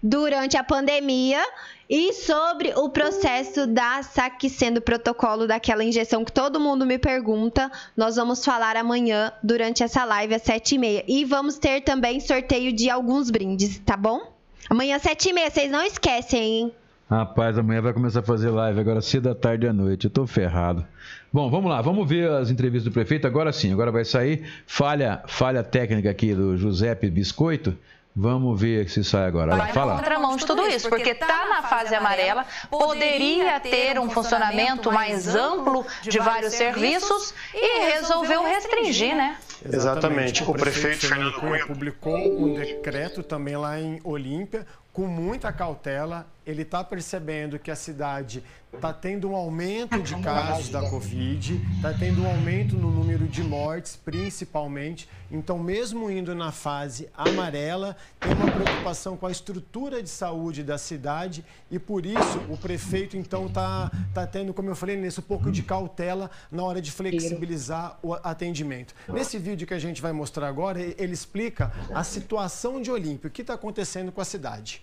durante 0.00 0.56
a 0.56 0.62
pandemia 0.62 1.44
e 1.88 2.12
sobre 2.12 2.72
o 2.76 2.88
processo 2.88 3.66
da 3.66 4.02
SAC 4.02 4.48
sendo 4.48 4.80
protocolo 4.80 5.46
daquela 5.46 5.84
injeção 5.84 6.24
que 6.24 6.32
todo 6.32 6.60
mundo 6.60 6.86
me 6.86 6.98
pergunta, 6.98 7.70
nós 7.96 8.16
vamos 8.16 8.44
falar 8.44 8.76
amanhã 8.76 9.32
durante 9.42 9.82
essa 9.82 10.04
live 10.04 10.34
às 10.34 10.42
sete 10.42 10.74
e 10.74 10.78
meia. 10.78 11.04
Vamos 11.26 11.58
ter 11.58 11.82
também 11.82 12.20
sorteio 12.20 12.72
de 12.72 12.88
alguns 12.90 13.30
brindes, 13.30 13.78
tá 13.80 13.96
bom? 13.96 14.32
Amanhã 14.70 14.96
às 14.96 15.02
sete 15.02 15.30
e 15.30 15.32
meia, 15.32 15.50
vocês 15.50 15.70
não 15.70 15.82
esquecem, 15.84 16.42
hein? 16.42 16.72
Rapaz, 17.10 17.58
amanhã 17.58 17.82
vai 17.82 17.92
começar 17.92 18.20
a 18.20 18.22
fazer 18.22 18.48
live 18.48 18.80
agora 18.80 19.02
cedo 19.02 19.24
da 19.24 19.34
tarde 19.34 19.66
à 19.66 19.72
noite. 19.72 20.06
Eu 20.06 20.10
tô 20.10 20.26
ferrado. 20.26 20.86
Bom, 21.30 21.50
vamos 21.50 21.70
lá, 21.70 21.82
vamos 21.82 22.08
ver 22.08 22.30
as 22.30 22.50
entrevistas 22.50 22.90
do 22.90 22.94
prefeito. 22.94 23.26
Agora 23.26 23.52
sim, 23.52 23.70
agora 23.70 23.92
vai 23.92 24.04
sair. 24.04 24.46
Falha, 24.66 25.22
falha 25.26 25.62
técnica 25.62 26.08
aqui 26.08 26.34
do 26.34 26.56
Giuseppe 26.56 27.10
Biscoito. 27.10 27.76
Vamos 28.14 28.60
ver 28.60 28.90
se 28.90 29.02
sai 29.02 29.26
agora. 29.26 29.56
Vai 29.56 29.72
fala. 29.72 29.96
contramão 29.96 30.36
de 30.36 30.44
tudo 30.44 30.66
isso, 30.68 30.88
porque 30.90 31.10
está 31.10 31.48
na 31.48 31.62
fase 31.62 31.94
amarela, 31.94 32.44
poderia 32.70 33.58
ter 33.58 33.98
um 33.98 34.10
funcionamento 34.10 34.92
mais 34.92 35.34
amplo 35.34 35.86
de 36.02 36.18
vários 36.18 36.52
serviços 36.52 37.34
e 37.54 37.92
resolveu 37.92 38.44
restringir, 38.44 39.16
né? 39.16 39.36
Exatamente. 39.64 40.42
O 40.42 40.52
prefeito 40.52 41.06
Fernando 41.06 41.32
Cunha 41.34 41.66
publicou 41.66 42.16
um 42.16 42.54
decreto 42.54 43.22
também 43.22 43.56
lá 43.56 43.80
em 43.80 44.00
Olímpia 44.04 44.66
com 44.92 45.06
muita 45.06 45.50
cautela. 45.52 46.26
Ele 46.46 46.62
está 46.62 46.82
percebendo 46.82 47.58
que 47.58 47.70
a 47.70 47.76
cidade 47.76 48.42
está 48.74 48.92
tendo 48.92 49.30
um 49.30 49.36
aumento 49.36 50.00
de 50.02 50.16
casos 50.22 50.70
da 50.70 50.88
Covid, 50.88 51.60
está 51.76 51.92
tendo 51.92 52.22
um 52.22 52.26
aumento 52.26 52.74
no 52.74 52.90
número 52.90 53.28
de 53.28 53.42
mortes, 53.42 53.96
principalmente. 53.96 55.08
Então, 55.30 55.58
mesmo 55.58 56.10
indo 56.10 56.34
na 56.34 56.50
fase 56.50 57.08
amarela, 57.14 57.96
tem 58.18 58.32
uma 58.32 58.50
preocupação 58.50 59.16
com 59.16 59.26
a 59.26 59.30
estrutura 59.30 60.02
de 60.02 60.08
saúde 60.08 60.62
da 60.62 60.78
cidade 60.78 61.44
e, 61.70 61.78
por 61.78 62.04
isso, 62.06 62.38
o 62.48 62.56
prefeito, 62.56 63.16
então, 63.16 63.46
está 63.46 63.90
tá 64.14 64.26
tendo, 64.26 64.54
como 64.54 64.70
eu 64.70 64.76
falei 64.76 64.96
nisso, 64.96 65.20
um 65.20 65.24
pouco 65.24 65.50
de 65.50 65.62
cautela 65.62 66.30
na 66.50 66.62
hora 66.62 66.80
de 66.80 66.90
flexibilizar 66.90 67.98
o 68.02 68.14
atendimento. 68.14 68.94
Nesse 69.08 69.38
vídeo 69.38 69.66
que 69.66 69.74
a 69.74 69.78
gente 69.78 70.00
vai 70.00 70.12
mostrar 70.12 70.48
agora, 70.48 70.80
ele 70.80 71.12
explica 71.12 71.72
a 71.94 72.02
situação 72.02 72.80
de 72.80 72.90
Olímpia, 72.90 73.28
o 73.28 73.30
que 73.30 73.42
está 73.42 73.54
acontecendo 73.54 74.10
com 74.10 74.20
a 74.20 74.24
cidade. 74.24 74.82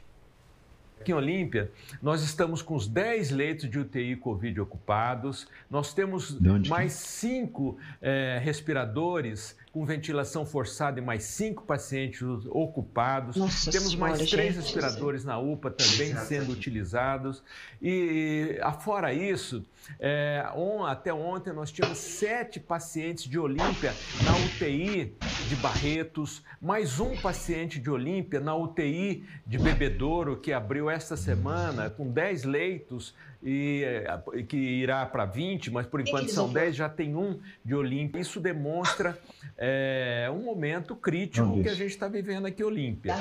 Aqui 0.99 1.13
em 1.13 1.15
Olímpia, 1.15 1.71
nós 2.01 2.21
estamos 2.21 2.61
com 2.61 2.75
os 2.75 2.85
10 2.85 3.31
leitos 3.31 3.69
de 3.69 3.79
UTI 3.79 4.17
Covid 4.17 4.59
ocupados, 4.59 5.47
nós 5.69 5.93
temos 5.93 6.37
mais 6.67 6.91
cinco 6.91 7.77
é, 8.01 8.37
respiradores 8.43 9.55
com 9.72 9.86
ventilação 9.86 10.45
forçada 10.45 10.99
e 10.99 11.01
mais 11.01 11.24
cinco 11.24 11.63
pacientes 11.63 12.22
ocupados. 12.49 13.36
Nossa 13.36 13.72
Temos 13.72 13.91
senhora, 13.91 14.11
mais 14.11 14.30
três 14.30 14.55
gente. 14.55 14.63
respiradores 14.63 15.24
na 15.24 15.38
UPA 15.38 15.70
também 15.70 16.15
sendo 16.17 16.51
utilizados. 16.51 17.43
E, 17.82 18.57
afora 18.61 19.13
isso, 19.13 19.63
é, 19.99 20.43
on, 20.55 20.84
até 20.86 21.13
ontem 21.13 21.53
nós 21.53 21.72
tínhamos 21.72 21.99
sete 21.99 22.59
pacientes 22.59 23.26
de 23.26 23.38
Olímpia 23.38 23.93
na 24.24 24.36
UTI 24.38 25.15
de 25.47 25.55
Barretos, 25.57 26.43
mais 26.59 26.99
um 26.99 27.15
paciente 27.17 27.80
de 27.80 27.89
Olímpia 27.89 28.39
na 28.39 28.55
UTI 28.55 29.24
de 29.45 29.57
Bebedouro, 29.57 30.38
que 30.38 30.51
abriu 30.51 30.89
esta 30.89 31.15
semana, 31.15 31.89
com 31.89 32.09
dez 32.11 32.43
leitos 32.43 33.13
e 33.41 33.83
eh, 33.83 34.43
que 34.47 34.57
irá 34.57 35.05
para 35.05 35.25
20, 35.25 35.71
mas 35.71 35.85
por 35.85 36.01
enquanto 36.01 36.29
são 36.29 36.51
10, 36.51 36.75
já 36.75 36.89
tem 36.89 37.15
um 37.15 37.39
de 37.63 37.75
Olímpia. 37.75 38.19
Isso 38.19 38.39
demonstra 38.39 39.17
é, 39.57 40.29
um 40.33 40.43
momento 40.43 40.95
crítico 40.95 41.61
que 41.61 41.69
a 41.69 41.75
gente 41.75 41.91
está 41.91 42.07
vivendo 42.07 42.45
aqui 42.45 42.61
em 42.61 42.65
Olímpia. 42.65 43.15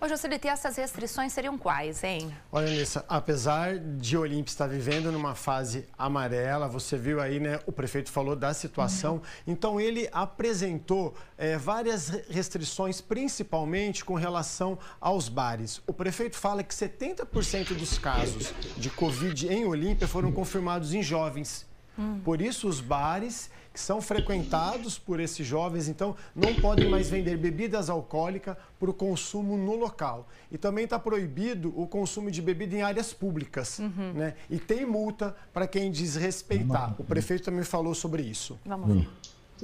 Ô, 0.00 0.08
Jocelyn, 0.08 0.38
essas 0.44 0.76
restrições 0.76 1.32
seriam 1.32 1.58
quais, 1.58 2.02
hein? 2.04 2.30
Olha, 2.52 2.70
Nessa, 2.90 3.04
apesar 3.08 3.78
de 3.78 4.16
Olímpia 4.16 4.50
estar 4.50 4.66
vivendo 4.66 5.12
numa 5.12 5.34
fase 5.34 5.86
amarela, 5.96 6.66
você 6.68 6.96
viu 6.96 7.20
aí, 7.20 7.38
né? 7.38 7.60
O 7.66 7.72
prefeito 7.72 8.10
falou 8.10 8.34
da 8.34 8.52
situação. 8.52 9.14
Uhum. 9.14 9.20
Então, 9.46 9.80
ele 9.80 10.08
apresentou 10.12 11.14
é, 11.38 11.56
várias 11.56 12.08
restrições, 12.28 13.00
principalmente 13.00 14.04
com 14.04 14.14
relação 14.14 14.78
aos 15.00 15.28
bares. 15.28 15.80
O 15.86 15.92
prefeito 15.92 16.36
fala 16.36 16.62
que 16.62 16.74
70% 16.74 17.74
dos 17.74 17.98
casos 17.98 18.52
de 18.76 18.90
Covid 18.90 19.49
em 19.50 19.64
Olímpia 19.66 20.06
foram 20.06 20.30
confirmados 20.30 20.94
em 20.94 21.02
jovens. 21.02 21.66
Hum. 21.98 22.20
Por 22.24 22.40
isso, 22.40 22.68
os 22.68 22.80
bares 22.80 23.50
que 23.72 23.78
são 23.78 24.00
frequentados 24.02 24.98
por 24.98 25.20
esses 25.20 25.46
jovens, 25.46 25.88
então, 25.88 26.16
não 26.34 26.54
podem 26.56 26.88
mais 26.88 27.08
vender 27.08 27.36
bebidas 27.36 27.88
alcoólicas 27.88 28.56
para 28.78 28.90
o 28.90 28.94
consumo 28.94 29.56
no 29.56 29.76
local. 29.76 30.28
E 30.50 30.58
também 30.58 30.84
está 30.84 30.98
proibido 30.98 31.72
o 31.76 31.86
consumo 31.86 32.30
de 32.30 32.42
bebida 32.42 32.74
em 32.74 32.82
áreas 32.82 33.12
públicas. 33.12 33.78
Uhum. 33.78 34.12
Né? 34.14 34.34
E 34.48 34.58
tem 34.58 34.84
multa 34.84 35.36
para 35.52 35.68
quem 35.68 35.90
desrespeitar. 35.90 36.94
O 36.98 37.04
prefeito 37.04 37.44
também 37.44 37.62
falou 37.62 37.94
sobre 37.94 38.22
isso. 38.22 38.58
Vamos 38.64 38.92
ver. 38.92 39.08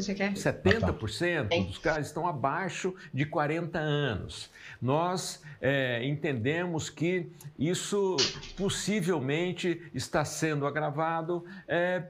Você 0.02 0.14
quer? 0.14 0.32
70% 0.34 1.66
dos 1.66 1.78
casos 1.78 2.08
estão 2.08 2.26
abaixo 2.26 2.94
de 3.14 3.24
40 3.24 3.78
anos. 3.78 4.50
Nós 4.80 5.42
é, 5.60 6.04
entendemos 6.04 6.90
que 6.90 7.30
isso 7.58 8.16
possivelmente 8.56 9.82
está 9.94 10.24
sendo 10.24 10.66
agravado 10.66 11.44
é, 11.66 12.04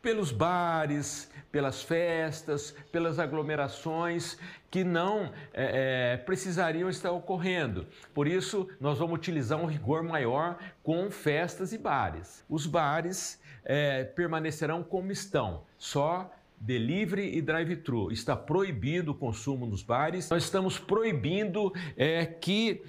pelos 0.00 0.32
bares, 0.32 1.30
pelas 1.52 1.82
festas, 1.82 2.74
pelas 2.90 3.18
aglomerações 3.18 4.38
que 4.70 4.82
não 4.82 5.30
é, 5.52 6.14
é, 6.14 6.16
precisariam 6.16 6.88
estar 6.88 7.12
ocorrendo. 7.12 7.86
Por 8.14 8.26
isso, 8.26 8.68
nós 8.80 8.98
vamos 8.98 9.16
utilizar 9.16 9.60
um 9.60 9.66
rigor 9.66 10.02
maior 10.02 10.58
com 10.82 11.10
festas 11.10 11.74
e 11.74 11.78
bares. 11.78 12.42
Os 12.48 12.66
bares 12.66 13.38
é, 13.64 14.02
permanecerão 14.02 14.82
como 14.82 15.12
estão, 15.12 15.62
só 15.76 16.32
delivery 16.62 17.36
e 17.36 17.42
drive-thru. 17.42 18.12
Está 18.12 18.36
proibido 18.36 19.10
o 19.10 19.14
consumo 19.14 19.66
nos 19.66 19.82
bares. 19.82 20.30
Nós 20.30 20.44
estamos 20.44 20.78
proibindo 20.78 21.72
é, 21.96 22.24
que 22.24 22.82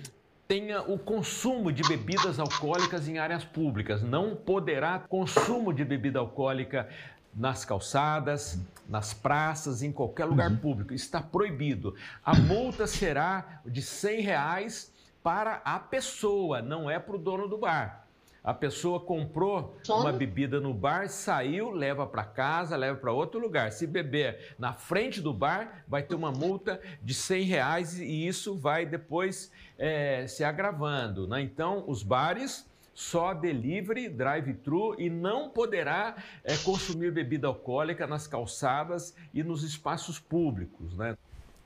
tenha 0.47 0.82
o 0.82 0.99
consumo 0.99 1.71
de 1.71 1.82
bebidas 1.88 2.39
alcoólicas 2.39 3.07
em 3.07 3.17
áreas 3.17 3.43
públicas. 3.43 4.03
Não 4.03 4.36
poderá 4.36 4.99
consumo 4.99 5.74
de 5.74 5.84
bebida 5.84 6.19
alcoólica 6.19 6.88
nas 7.36 7.65
calçadas, 7.65 8.59
nas 8.88 9.11
praças, 9.11 9.82
em 9.82 9.91
qualquer 9.91 10.26
lugar 10.26 10.51
uhum. 10.51 10.57
público. 10.57 10.93
Está 10.93 11.19
proibido. 11.19 11.95
A 12.24 12.36
multa 12.36 12.86
será 12.86 13.61
de 13.65 13.82
100 13.82 14.21
reais 14.21 14.93
para 15.24 15.61
a 15.65 15.80
pessoa, 15.80 16.61
não 16.61 16.88
é 16.91 16.99
para 16.99 17.15
o 17.15 17.17
dono 17.17 17.47
do 17.47 17.57
bar. 17.57 18.03
A 18.44 18.54
pessoa 18.54 19.00
comprou 19.00 19.78
uma 19.88 20.12
bebida 20.12 20.60
no 20.60 20.74
bar, 20.74 21.08
saiu, 21.08 21.72
leva 21.72 22.06
para 22.06 22.26
casa, 22.26 22.76
leva 22.76 22.98
para 22.98 23.12
outro 23.12 23.39
lugar. 23.39 23.72
Se 23.72 23.88
beber 23.88 24.54
na 24.60 24.74
frente 24.74 25.22
do 25.22 25.34
bar, 25.34 25.86
vai 25.88 26.04
ter 26.04 26.14
uma 26.14 26.32
multa 26.32 26.82
de 27.02 27.14
100 27.14 27.44
reais 27.44 28.00
e 28.00 28.28
isso 28.28 28.58
vai 28.58 28.86
depois 28.86 29.50
é, 29.78 30.28
se 30.28 30.44
agravando. 30.44 31.26
Né? 31.26 31.41
Então, 31.41 31.86
os 31.88 32.04
bares 32.04 32.70
só 32.94 33.34
delivery, 33.34 34.10
drive-thru 34.10 35.00
e 35.00 35.10
não 35.10 35.50
poderá 35.50 36.16
é, 36.44 36.56
consumir 36.58 37.12
bebida 37.12 37.48
alcoólica 37.48 38.06
nas 38.06 38.28
calçadas 38.28 39.16
e 39.34 39.41
nos 39.41 39.64
espaços 39.64 40.20
públicos. 40.20 40.96
Né? 40.98 41.18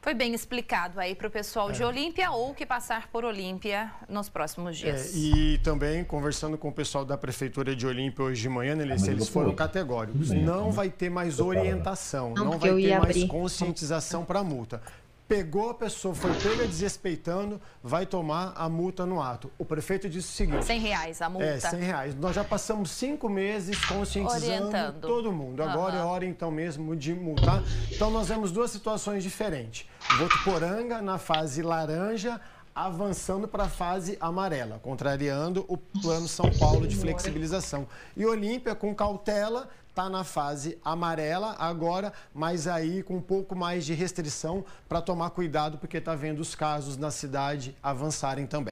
Foi 0.02 0.14
bem 0.14 0.34
explicado 0.34 1.00
aí 1.00 1.16
para 1.16 1.28
o 1.28 1.32
pessoal 1.32 1.70
é. 1.70 1.74
de 1.74 1.84
Olímpia 1.84 2.32
ou 2.32 2.54
que 2.54 2.66
passar 2.66 3.10
por 3.10 3.26
Olímpia 3.26 3.92
nos 4.08 4.30
próximos 4.30 4.78
é, 4.78 4.92
dias. 4.92 5.16
É, 5.16 5.18
e 5.18 5.58
também, 5.60 6.04
conversando 6.04 6.58
com 6.58 6.70
o 6.70 6.72
pessoal 6.72 7.04
da 7.04 7.18
Prefeitura 7.18 7.76
de 7.76 7.86
Olímpia 7.86 8.24
hoje 8.24 8.42
de 8.42 8.50
manhã, 8.50 8.78
eles, 8.80 9.08
eles 9.08 9.28
foram 9.28 9.54
categóricos. 9.54 10.30
Não 10.30 10.72
vai 10.72 10.90
ter 10.90 11.10
mais 11.10 11.40
orientação, 11.40 12.34
não, 12.34 12.46
não 12.46 12.60
vai 12.60 12.76
ter 12.76 13.00
mais 13.00 13.24
conscientização 13.26 14.24
para 14.24 14.44
multa 14.44 14.82
pegou 15.28 15.70
a 15.70 15.74
pessoa, 15.74 16.16
foi 16.16 16.34
pega 16.36 16.66
desrespeitando, 16.66 17.60
vai 17.84 18.06
tomar 18.06 18.54
a 18.56 18.70
multa 18.70 19.06
no 19.06 19.22
ato. 19.22 19.52
O 19.58 19.66
prefeito 19.66 20.10
disse 20.10 20.30
o 20.30 20.32
seguinte... 20.32 20.66
100 20.66 20.80
reais 20.80 21.22
a 21.22 21.30
multa. 21.30 21.46
É, 21.46 21.60
100 21.60 21.80
reais. 21.82 22.16
Nós 22.16 22.36
já 22.36 22.44
passamos 22.44 22.92
cinco 22.92 23.28
meses 23.28 23.84
conscientizando 23.86 24.68
Orientando. 24.68 25.02
todo 25.02 25.32
mundo. 25.32 25.62
Agora 25.62 25.96
uhum. 25.96 26.02
é 26.02 26.04
hora, 26.04 26.26
então, 26.26 26.50
mesmo 26.50 26.96
de 26.96 27.14
multar. 27.14 27.62
Então, 27.92 28.10
nós 28.10 28.30
vemos 28.30 28.52
duas 28.52 28.72
situações 28.72 29.22
diferentes. 29.22 29.88
Votuporanga, 30.18 31.02
na 31.02 31.18
fase 31.18 31.62
laranja, 31.62 32.40
avançando 32.74 33.48
para 33.48 33.64
a 33.64 33.70
fase 33.70 34.18
amarela, 34.22 34.80
contrariando 34.82 35.66
o 35.68 35.76
plano 35.76 36.28
São 36.28 36.50
Paulo 36.58 36.88
de 36.88 36.96
flexibilização. 36.96 37.88
E 38.16 38.26
Olímpia, 38.26 38.76
com 38.76 38.94
cautela, 38.96 39.68
está 39.98 40.10
na 40.12 40.24
fase 40.24 40.78
amarela 40.86 41.56
agora, 41.58 42.14
mas 42.32 42.68
aí 42.68 43.02
com 43.02 43.18
um 43.18 43.22
pouco 43.22 43.56
mais 43.56 43.84
de 43.84 43.96
restrição 43.96 44.64
para 44.88 45.02
tomar 45.02 45.32
cuidado, 45.32 45.80
porque 45.80 45.98
está 45.98 46.14
vendo 46.14 46.40
os 46.40 46.54
casos 46.54 46.98
na 46.98 47.10
cidade 47.10 47.76
avançarem 47.82 48.46
também. 48.46 48.72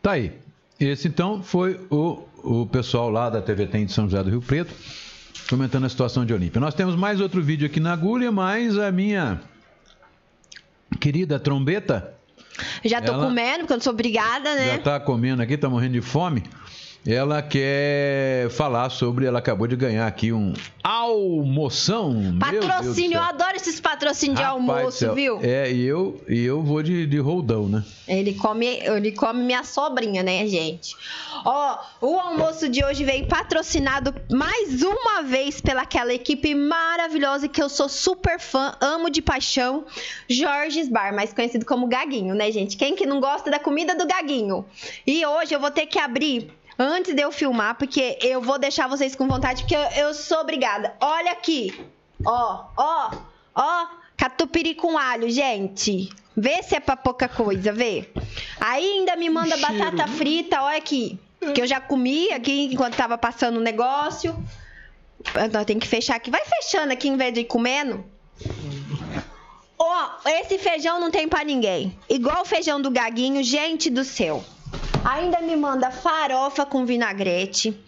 Tá 0.00 0.12
aí. 0.12 0.38
Esse 0.78 1.08
então 1.08 1.42
foi 1.42 1.84
o, 1.90 2.22
o 2.44 2.66
pessoal 2.66 3.10
lá 3.10 3.28
da 3.28 3.42
TVT 3.42 3.86
de 3.86 3.92
São 3.92 4.04
José 4.08 4.22
do 4.22 4.30
Rio 4.30 4.40
Preto 4.40 4.72
comentando 5.48 5.84
a 5.84 5.88
situação 5.88 6.24
de 6.24 6.32
Olímpia. 6.32 6.60
Nós 6.60 6.74
temos 6.74 6.94
mais 6.94 7.20
outro 7.20 7.42
vídeo 7.42 7.66
aqui 7.66 7.80
na 7.80 7.92
agulha, 7.92 8.30
mas 8.30 8.78
a 8.78 8.92
minha 8.92 9.40
querida 11.00 11.40
trombeta. 11.40 12.14
Já 12.84 13.02
tô 13.02 13.14
comendo, 13.14 13.60
porque 13.60 13.72
eu 13.72 13.76
não 13.78 13.82
sou 13.82 13.92
obrigada, 13.92 14.54
né? 14.54 14.76
Já 14.76 14.78
tá 14.78 15.00
comendo 15.00 15.42
aqui, 15.42 15.56
tá 15.56 15.68
morrendo 15.68 15.94
de 15.94 16.00
fome 16.00 16.44
ela 17.06 17.42
quer 17.42 18.48
falar 18.50 18.88
sobre. 18.90 19.26
Ela 19.26 19.38
acabou 19.38 19.66
de 19.66 19.76
ganhar 19.76 20.06
aqui 20.06 20.32
um 20.32 20.54
almoção. 20.82 22.36
Patrocínio, 22.38 23.16
eu 23.16 23.22
adoro 23.22 23.56
esses 23.56 23.80
patrocínios 23.80 24.38
de 24.38 24.44
almoço, 24.44 25.12
viu? 25.14 25.38
É, 25.42 25.70
e 25.70 25.84
eu, 25.84 26.20
e 26.28 26.44
eu 26.44 26.62
vou 26.62 26.82
de, 26.82 27.06
de 27.06 27.18
roldão, 27.18 27.68
né? 27.68 27.84
Ele 28.06 28.34
come, 28.34 28.66
ele 28.66 29.12
come 29.12 29.42
minha 29.42 29.64
sobrinha, 29.64 30.22
né, 30.22 30.46
gente? 30.46 30.94
Ó, 31.44 31.78
o 32.00 32.18
almoço 32.18 32.68
de 32.68 32.84
hoje 32.84 33.04
veio 33.04 33.26
patrocinado 33.26 34.14
mais 34.30 34.82
uma 34.82 35.22
vez 35.22 35.60
pelaquela 35.60 36.12
equipe 36.12 36.54
maravilhosa 36.54 37.48
que 37.48 37.62
eu 37.62 37.68
sou 37.68 37.88
super 37.88 38.38
fã, 38.38 38.74
amo 38.80 39.10
de 39.10 39.20
paixão, 39.20 39.84
Jorges 40.28 40.88
Bar, 40.88 41.14
mais 41.14 41.32
conhecido 41.32 41.66
como 41.66 41.86
Gaguinho, 41.86 42.34
né, 42.34 42.50
gente? 42.50 42.76
Quem 42.76 42.94
que 42.94 43.06
não 43.06 43.20
gosta 43.20 43.50
da 43.50 43.58
comida 43.58 43.94
do 43.94 44.06
Gaguinho? 44.06 44.64
E 45.06 45.24
hoje 45.24 45.54
eu 45.54 45.60
vou 45.60 45.70
ter 45.70 45.86
que 45.86 45.98
abrir 45.98 46.50
antes 46.78 47.14
de 47.14 47.22
eu 47.22 47.30
filmar, 47.32 47.76
porque 47.76 48.18
eu 48.20 48.40
vou 48.40 48.58
deixar 48.58 48.88
vocês 48.88 49.14
com 49.14 49.26
vontade, 49.26 49.62
porque 49.62 49.76
eu, 49.76 50.06
eu 50.06 50.14
sou 50.14 50.38
obrigada. 50.40 50.94
Olha 51.00 51.32
aqui. 51.32 51.86
Ó, 52.24 52.64
ó, 52.76 53.10
ó. 53.54 53.86
Catupiry 54.16 54.74
com 54.74 54.96
alho, 54.96 55.28
gente. 55.28 56.08
Vê 56.36 56.62
se 56.62 56.74
é 56.74 56.80
pra 56.80 56.96
pouca 56.96 57.28
coisa, 57.28 57.72
vê. 57.72 58.08
Aí 58.60 58.98
ainda 58.98 59.16
me 59.16 59.28
manda 59.28 59.56
batata 59.56 60.06
frita, 60.08 60.62
olha 60.62 60.78
aqui. 60.78 61.18
Que 61.54 61.60
eu 61.60 61.66
já 61.66 61.80
comi 61.80 62.30
aqui 62.30 62.72
enquanto 62.72 62.96
tava 62.96 63.18
passando 63.18 63.58
o 63.58 63.60
negócio. 63.60 64.34
Nós 65.52 65.64
tem 65.64 65.78
que 65.78 65.86
fechar 65.86 66.16
aqui. 66.16 66.30
Vai 66.30 66.42
fechando 66.44 66.92
aqui 66.92 67.08
em 67.08 67.16
vez 67.16 67.34
de 67.34 67.40
ir 67.40 67.44
comendo. 67.44 68.04
Ó, 69.78 70.08
oh, 70.24 70.28
esse 70.28 70.58
feijão 70.58 71.00
não 71.00 71.10
tem 71.10 71.28
para 71.28 71.44
ninguém. 71.44 71.96
Igual 72.08 72.42
o 72.42 72.44
feijão 72.44 72.80
do 72.80 72.90
gaguinho, 72.90 73.42
gente 73.42 73.90
do 73.90 74.04
céu. 74.04 74.44
Ainda 75.04 75.40
me 75.40 75.54
manda 75.54 75.90
farofa 75.90 76.64
com 76.64 76.86
vinagrete. 76.86 77.78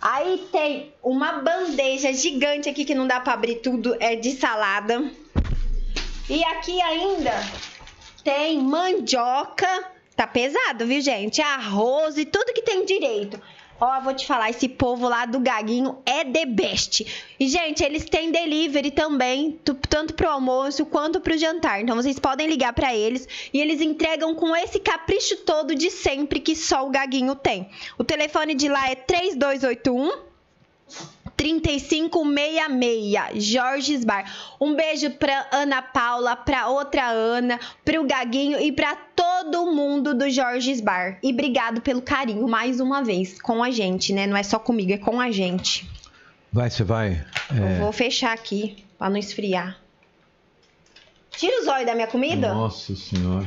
Aí 0.00 0.46
tem 0.52 0.92
uma 1.02 1.40
bandeja 1.40 2.12
gigante 2.12 2.68
aqui 2.68 2.84
que 2.84 2.94
não 2.94 3.06
dá 3.06 3.18
para 3.18 3.32
abrir 3.32 3.56
tudo, 3.56 3.96
é 3.98 4.14
de 4.14 4.32
salada. 4.32 5.10
E 6.28 6.44
aqui 6.44 6.80
ainda 6.82 7.32
tem 8.22 8.58
mandioca. 8.58 9.66
Tá 10.14 10.26
pesado, 10.26 10.86
viu, 10.86 11.00
gente? 11.00 11.40
Arroz 11.40 12.18
e 12.18 12.24
tudo 12.24 12.52
que 12.52 12.62
tem 12.62 12.84
direito. 12.84 13.40
Ó, 13.80 14.00
vou 14.00 14.12
te 14.12 14.26
falar, 14.26 14.50
esse 14.50 14.68
povo 14.68 15.08
lá 15.08 15.24
do 15.24 15.38
Gaguinho 15.38 15.98
é 16.04 16.24
the 16.24 16.44
best. 16.46 17.06
E, 17.38 17.48
gente, 17.48 17.84
eles 17.84 18.04
têm 18.04 18.32
delivery 18.32 18.90
também, 18.90 19.58
tanto 19.88 20.14
pro 20.14 20.28
almoço 20.28 20.84
quanto 20.86 21.20
pro 21.20 21.38
jantar. 21.38 21.80
Então, 21.80 21.94
vocês 21.94 22.18
podem 22.18 22.48
ligar 22.48 22.72
para 22.72 22.94
eles 22.94 23.28
e 23.52 23.60
eles 23.60 23.80
entregam 23.80 24.34
com 24.34 24.54
esse 24.56 24.80
capricho 24.80 25.36
todo 25.38 25.74
de 25.74 25.90
sempre 25.90 26.40
que 26.40 26.56
só 26.56 26.86
o 26.86 26.90
Gaguinho 26.90 27.36
tem. 27.36 27.68
O 27.96 28.02
telefone 28.02 28.54
de 28.54 28.68
lá 28.68 28.90
é 28.90 28.96
3281 28.96 30.26
3566, 31.38 33.44
Jorges 33.44 34.04
Bar. 34.04 34.24
Um 34.60 34.74
beijo 34.74 35.08
pra 35.12 35.46
Ana 35.52 35.80
Paula, 35.80 36.34
pra 36.34 36.66
outra 36.66 37.08
Ana, 37.08 37.60
pro 37.84 38.04
Gaguinho 38.04 38.60
e 38.60 38.72
pra 38.72 38.96
todo 38.96 39.72
mundo 39.72 40.14
do 40.14 40.28
Jorges 40.28 40.80
Bar. 40.80 41.20
E 41.22 41.32
obrigado 41.32 41.80
pelo 41.80 42.02
carinho 42.02 42.48
mais 42.48 42.80
uma 42.80 43.04
vez 43.04 43.40
com 43.40 43.62
a 43.62 43.70
gente, 43.70 44.12
né? 44.12 44.26
Não 44.26 44.36
é 44.36 44.42
só 44.42 44.58
comigo, 44.58 44.92
é 44.92 44.98
com 44.98 45.20
a 45.20 45.30
gente. 45.30 45.88
Vai, 46.52 46.68
você 46.68 46.82
vai. 46.82 47.24
É... 47.54 47.76
Eu 47.76 47.82
vou 47.82 47.92
fechar 47.92 48.32
aqui 48.32 48.84
pra 48.98 49.08
não 49.08 49.16
esfriar. 49.16 49.78
Tira 51.30 51.62
os 51.62 51.68
olhos 51.68 51.86
da 51.86 51.94
minha 51.94 52.08
comida? 52.08 52.52
Nossa 52.52 52.96
senhora. 52.96 53.46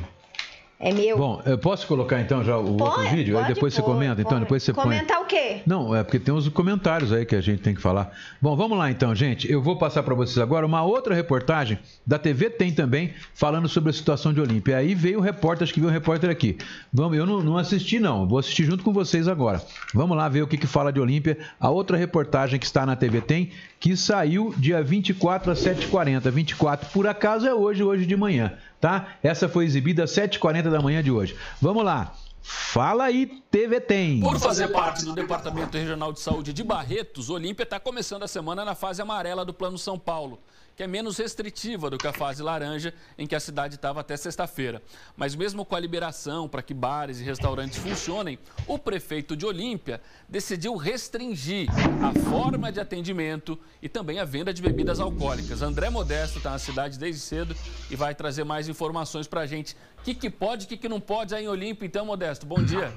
É 0.83 0.91
meu. 0.91 1.15
Bom, 1.15 1.39
eu 1.45 1.59
posso 1.59 1.85
colocar 1.85 2.19
então 2.19 2.43
já 2.43 2.57
o 2.57 2.75
pode, 2.75 2.81
outro 2.81 3.15
vídeo? 3.15 3.37
Aí 3.37 3.45
depois 3.53 3.71
pôr, 3.71 3.71
você 3.71 3.81
comenta, 3.83 4.19
então 4.19 4.31
pode. 4.31 4.41
depois 4.41 4.63
você 4.63 4.73
Comentar 4.73 5.17
põe. 5.17 5.25
o 5.25 5.27
quê? 5.27 5.61
Não, 5.63 5.95
é 5.95 6.03
porque 6.03 6.17
tem 6.17 6.33
uns 6.33 6.49
comentários 6.49 7.13
aí 7.13 7.23
que 7.23 7.35
a 7.35 7.41
gente 7.41 7.61
tem 7.61 7.75
que 7.75 7.81
falar. 7.81 8.11
Bom, 8.41 8.55
vamos 8.55 8.75
lá 8.75 8.89
então, 8.89 9.13
gente. 9.13 9.49
Eu 9.49 9.61
vou 9.61 9.77
passar 9.77 10.01
para 10.01 10.15
vocês 10.15 10.39
agora 10.39 10.65
uma 10.65 10.81
outra 10.81 11.13
reportagem 11.13 11.77
da 12.05 12.17
TV 12.17 12.49
tem 12.49 12.73
também 12.73 13.13
falando 13.35 13.69
sobre 13.69 13.91
a 13.91 13.93
situação 13.93 14.33
de 14.33 14.41
Olímpia. 14.41 14.75
Aí 14.75 14.95
veio 14.95 15.19
o 15.19 15.21
repórter, 15.21 15.65
acho 15.65 15.73
que 15.73 15.79
veio 15.79 15.91
o 15.91 15.93
repórter 15.93 16.31
aqui. 16.31 16.57
Vamos, 16.91 17.15
eu 17.15 17.27
não, 17.27 17.43
não 17.43 17.57
assisti 17.57 17.99
não, 17.99 18.27
vou 18.27 18.39
assistir 18.39 18.63
junto 18.63 18.83
com 18.83 18.91
vocês 18.91 19.27
agora. 19.27 19.61
Vamos 19.93 20.17
lá 20.17 20.27
ver 20.27 20.41
o 20.41 20.47
que, 20.47 20.57
que 20.57 20.65
fala 20.65 20.91
de 20.91 20.99
Olímpia. 20.99 21.37
A 21.59 21.69
outra 21.69 21.95
reportagem 21.95 22.59
que 22.59 22.65
está 22.65 22.87
na 22.87 22.95
TV 22.95 23.21
tem, 23.21 23.51
que 23.79 23.95
saiu 23.95 24.51
dia 24.57 24.81
24 24.81 25.51
às 25.51 25.59
7h40. 25.63 26.31
24 26.31 26.89
por 26.89 27.05
acaso 27.05 27.47
é 27.47 27.53
hoje, 27.53 27.83
hoje 27.83 28.07
de 28.07 28.17
manhã 28.17 28.53
tá? 28.81 29.15
Essa 29.21 29.47
foi 29.47 29.63
exibida 29.63 30.03
às 30.03 30.11
7h40 30.11 30.69
da 30.69 30.81
manhã 30.81 31.01
de 31.01 31.11
hoje. 31.11 31.37
Vamos 31.61 31.85
lá. 31.85 32.13
Fala 32.41 33.03
aí, 33.03 33.27
TV 33.51 33.79
Tem. 33.79 34.19
Por 34.19 34.39
fazer 34.39 34.67
parte 34.69 35.05
do 35.05 35.13
Departamento 35.13 35.77
Regional 35.77 36.11
de 36.11 36.19
Saúde 36.19 36.51
de 36.51 36.63
Barretos, 36.63 37.29
Olímpia 37.29 37.63
está 37.63 37.79
começando 37.79 38.23
a 38.23 38.27
semana 38.27 38.65
na 38.65 38.73
fase 38.73 38.99
amarela 38.99 39.45
do 39.45 39.53
Plano 39.53 39.77
São 39.77 39.97
Paulo 39.97 40.39
que 40.75 40.83
é 40.83 40.87
menos 40.87 41.17
restritiva 41.17 41.89
do 41.89 41.97
que 41.97 42.07
a 42.07 42.13
fase 42.13 42.41
laranja, 42.41 42.93
em 43.17 43.27
que 43.27 43.35
a 43.35 43.39
cidade 43.39 43.75
estava 43.75 43.99
até 44.01 44.15
sexta-feira. 44.17 44.81
Mas 45.15 45.35
mesmo 45.35 45.65
com 45.65 45.75
a 45.75 45.79
liberação 45.79 46.47
para 46.47 46.61
que 46.61 46.73
bares 46.73 47.19
e 47.19 47.23
restaurantes 47.23 47.77
funcionem, 47.77 48.39
o 48.67 48.77
prefeito 48.77 49.35
de 49.35 49.45
Olímpia 49.45 50.01
decidiu 50.27 50.75
restringir 50.75 51.69
a 52.03 52.29
forma 52.29 52.71
de 52.71 52.79
atendimento 52.79 53.59
e 53.81 53.89
também 53.89 54.19
a 54.19 54.25
venda 54.25 54.53
de 54.53 54.61
bebidas 54.61 54.99
alcoólicas. 54.99 55.61
André 55.61 55.89
Modesto 55.89 56.37
está 56.37 56.51
na 56.51 56.59
cidade 56.59 56.97
desde 56.97 57.21
cedo 57.21 57.55
e 57.89 57.95
vai 57.95 58.15
trazer 58.15 58.43
mais 58.43 58.67
informações 58.67 59.27
para 59.27 59.41
a 59.41 59.45
gente. 59.45 59.75
O 59.99 60.03
que, 60.03 60.15
que 60.15 60.29
pode, 60.29 60.65
o 60.65 60.67
que, 60.67 60.77
que 60.77 60.89
não 60.89 60.99
pode 60.99 61.35
aí 61.35 61.45
em 61.45 61.47
Olímpia, 61.47 61.85
então, 61.85 62.05
Modesto? 62.05 62.45
Bom 62.45 62.63
dia. 62.63 62.91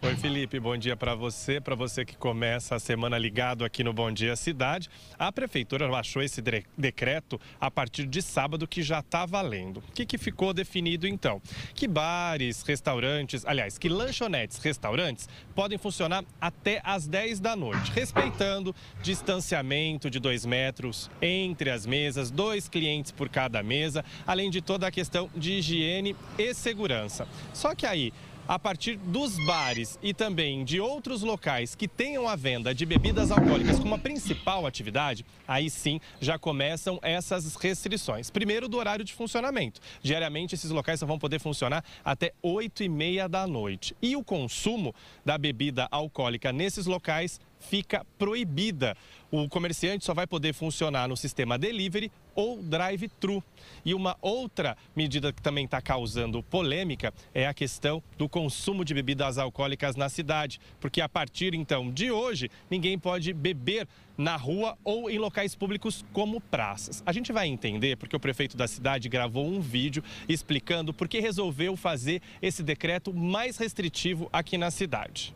Oi, 0.00 0.14
Felipe, 0.14 0.60
bom 0.60 0.76
dia 0.76 0.96
para 0.96 1.16
você, 1.16 1.60
para 1.60 1.74
você 1.74 2.04
que 2.04 2.16
começa 2.16 2.76
a 2.76 2.78
semana 2.78 3.18
ligado 3.18 3.64
aqui 3.64 3.82
no 3.82 3.92
Bom 3.92 4.12
Dia 4.12 4.36
Cidade. 4.36 4.88
A 5.18 5.32
prefeitura 5.32 5.88
baixou 5.88 6.22
esse 6.22 6.40
decreto 6.76 7.38
a 7.60 7.68
partir 7.68 8.06
de 8.06 8.22
sábado 8.22 8.68
que 8.68 8.80
já 8.80 9.00
está 9.00 9.26
valendo. 9.26 9.78
O 9.78 9.92
que, 9.92 10.06
que 10.06 10.16
ficou 10.16 10.54
definido 10.54 11.08
então? 11.08 11.42
Que 11.74 11.88
bares, 11.88 12.62
restaurantes, 12.62 13.44
aliás, 13.44 13.76
que 13.76 13.88
lanchonetes, 13.88 14.58
restaurantes 14.58 15.28
podem 15.52 15.76
funcionar 15.76 16.24
até 16.40 16.80
às 16.84 17.08
10 17.08 17.40
da 17.40 17.56
noite, 17.56 17.90
respeitando 17.90 18.72
distanciamento 19.02 20.08
de 20.08 20.20
dois 20.20 20.46
metros 20.46 21.10
entre 21.20 21.70
as 21.70 21.84
mesas, 21.84 22.30
dois 22.30 22.68
clientes 22.68 23.10
por 23.10 23.28
cada 23.28 23.64
mesa, 23.64 24.04
além 24.24 24.48
de 24.48 24.62
toda 24.62 24.86
a 24.86 24.92
questão 24.92 25.28
de 25.34 25.54
higiene 25.54 26.14
e 26.38 26.54
segurança. 26.54 27.26
Só 27.52 27.74
que 27.74 27.84
aí 27.84 28.12
a 28.48 28.58
partir 28.58 28.96
dos 28.96 29.36
bares 29.44 29.98
e 30.02 30.14
também 30.14 30.64
de 30.64 30.80
outros 30.80 31.20
locais 31.20 31.74
que 31.74 31.86
tenham 31.86 32.26
a 32.26 32.34
venda 32.34 32.74
de 32.74 32.86
bebidas 32.86 33.30
alcoólicas 33.30 33.78
como 33.78 33.94
a 33.94 33.98
principal 33.98 34.66
atividade, 34.66 35.24
aí 35.46 35.68
sim 35.68 36.00
já 36.18 36.38
começam 36.38 36.98
essas 37.02 37.54
restrições. 37.56 38.30
Primeiro, 38.30 38.66
do 38.66 38.78
horário 38.78 39.04
de 39.04 39.12
funcionamento. 39.12 39.80
Diariamente, 40.02 40.54
esses 40.54 40.70
locais 40.70 40.98
só 40.98 41.04
vão 41.04 41.18
poder 41.18 41.38
funcionar 41.38 41.84
até 42.02 42.32
8 42.42 42.84
e 42.84 42.88
meia 42.88 43.28
da 43.28 43.46
noite. 43.46 43.94
E 44.00 44.16
o 44.16 44.24
consumo 44.24 44.94
da 45.22 45.36
bebida 45.36 45.86
alcoólica 45.90 46.50
nesses 46.50 46.86
locais 46.86 47.38
fica 47.58 48.06
proibida. 48.18 48.96
O 49.30 49.48
comerciante 49.48 50.04
só 50.04 50.14
vai 50.14 50.26
poder 50.26 50.54
funcionar 50.54 51.06
no 51.06 51.16
sistema 51.16 51.58
delivery 51.58 52.10
ou 52.38 52.62
drive-thru. 52.62 53.42
E 53.84 53.92
uma 53.92 54.16
outra 54.22 54.76
medida 54.94 55.32
que 55.32 55.42
também 55.42 55.64
está 55.64 55.82
causando 55.82 56.40
polêmica 56.40 57.12
é 57.34 57.48
a 57.48 57.52
questão 57.52 58.00
do 58.16 58.28
consumo 58.28 58.84
de 58.84 58.94
bebidas 58.94 59.38
alcoólicas 59.38 59.96
na 59.96 60.08
cidade, 60.08 60.60
porque 60.78 61.00
a 61.00 61.08
partir 61.08 61.52
então 61.52 61.90
de 61.90 62.12
hoje 62.12 62.48
ninguém 62.70 62.96
pode 62.96 63.32
beber 63.32 63.88
na 64.16 64.36
rua 64.36 64.78
ou 64.84 65.10
em 65.10 65.18
locais 65.18 65.56
públicos 65.56 66.04
como 66.12 66.40
praças. 66.40 67.02
A 67.04 67.12
gente 67.12 67.32
vai 67.32 67.48
entender 67.48 67.96
porque 67.96 68.14
o 68.14 68.20
prefeito 68.20 68.56
da 68.56 68.68
cidade 68.68 69.08
gravou 69.08 69.44
um 69.44 69.60
vídeo 69.60 70.04
explicando 70.28 70.94
por 70.94 71.08
que 71.08 71.18
resolveu 71.18 71.76
fazer 71.76 72.22
esse 72.40 72.62
decreto 72.62 73.12
mais 73.12 73.56
restritivo 73.56 74.28
aqui 74.32 74.56
na 74.56 74.70
cidade. 74.70 75.34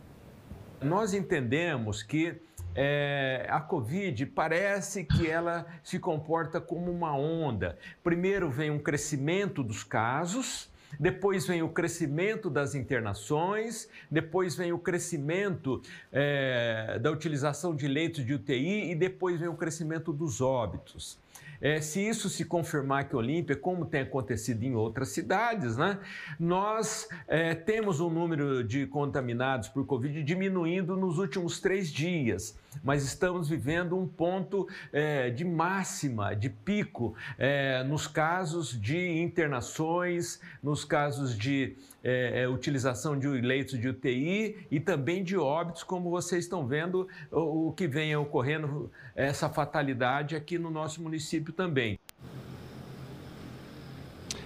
Nós 0.80 1.14
entendemos 1.14 2.02
que 2.02 2.40
é, 2.74 3.46
a 3.48 3.60
Covid 3.60 4.26
parece 4.26 5.04
que 5.04 5.28
ela 5.28 5.66
se 5.82 5.98
comporta 5.98 6.60
como 6.60 6.90
uma 6.90 7.16
onda. 7.16 7.78
Primeiro 8.02 8.50
vem 8.50 8.70
um 8.70 8.78
crescimento 8.78 9.62
dos 9.62 9.84
casos, 9.84 10.70
depois 10.98 11.46
vem 11.46 11.62
o 11.62 11.68
crescimento 11.68 12.50
das 12.50 12.74
internações, 12.74 13.88
depois 14.10 14.54
vem 14.54 14.72
o 14.72 14.78
crescimento 14.78 15.80
é, 16.12 16.98
da 17.00 17.10
utilização 17.10 17.74
de 17.74 17.88
leitos 17.88 18.24
de 18.24 18.34
UTI 18.34 18.90
e 18.90 18.94
depois 18.94 19.38
vem 19.38 19.48
o 19.48 19.54
crescimento 19.54 20.12
dos 20.12 20.40
óbitos. 20.40 21.18
É, 21.62 21.80
se 21.80 22.04
isso 22.04 22.28
se 22.28 22.44
confirmar 22.44 23.08
que 23.08 23.14
Olímpia, 23.14 23.54
como 23.54 23.86
tem 23.86 24.00
acontecido 24.00 24.64
em 24.64 24.74
outras 24.74 25.10
cidades, 25.10 25.76
né, 25.76 26.00
nós 26.38 27.08
é, 27.28 27.54
temos 27.54 28.00
um 28.00 28.10
número 28.10 28.64
de 28.64 28.84
contaminados 28.88 29.68
por 29.68 29.86
Covid 29.86 30.24
diminuindo 30.24 30.96
nos 30.96 31.18
últimos 31.18 31.60
três 31.60 31.92
dias, 31.92 32.58
mas 32.82 33.04
estamos 33.04 33.48
vivendo 33.48 33.98
um 33.98 34.06
ponto 34.06 34.68
é, 34.92 35.30
de 35.30 35.44
máxima, 35.44 36.34
de 36.34 36.48
pico, 36.48 37.14
é, 37.38 37.82
nos 37.84 38.06
casos 38.06 38.80
de 38.80 39.20
internações, 39.20 40.40
nos 40.62 40.84
casos 40.84 41.36
de 41.36 41.76
é, 42.04 42.42
é, 42.42 42.48
utilização 42.48 43.18
de 43.18 43.28
leitos 43.28 43.78
de 43.78 43.88
UTI 43.88 44.66
e 44.70 44.80
também 44.80 45.22
de 45.22 45.36
óbitos, 45.36 45.82
como 45.82 46.10
vocês 46.10 46.44
estão 46.44 46.66
vendo 46.66 47.08
o, 47.30 47.68
o 47.68 47.72
que 47.72 47.86
vem 47.86 48.14
ocorrendo, 48.16 48.90
essa 49.14 49.48
fatalidade 49.48 50.34
aqui 50.34 50.58
no 50.58 50.70
nosso 50.70 51.02
município 51.02 51.52
também. 51.52 51.98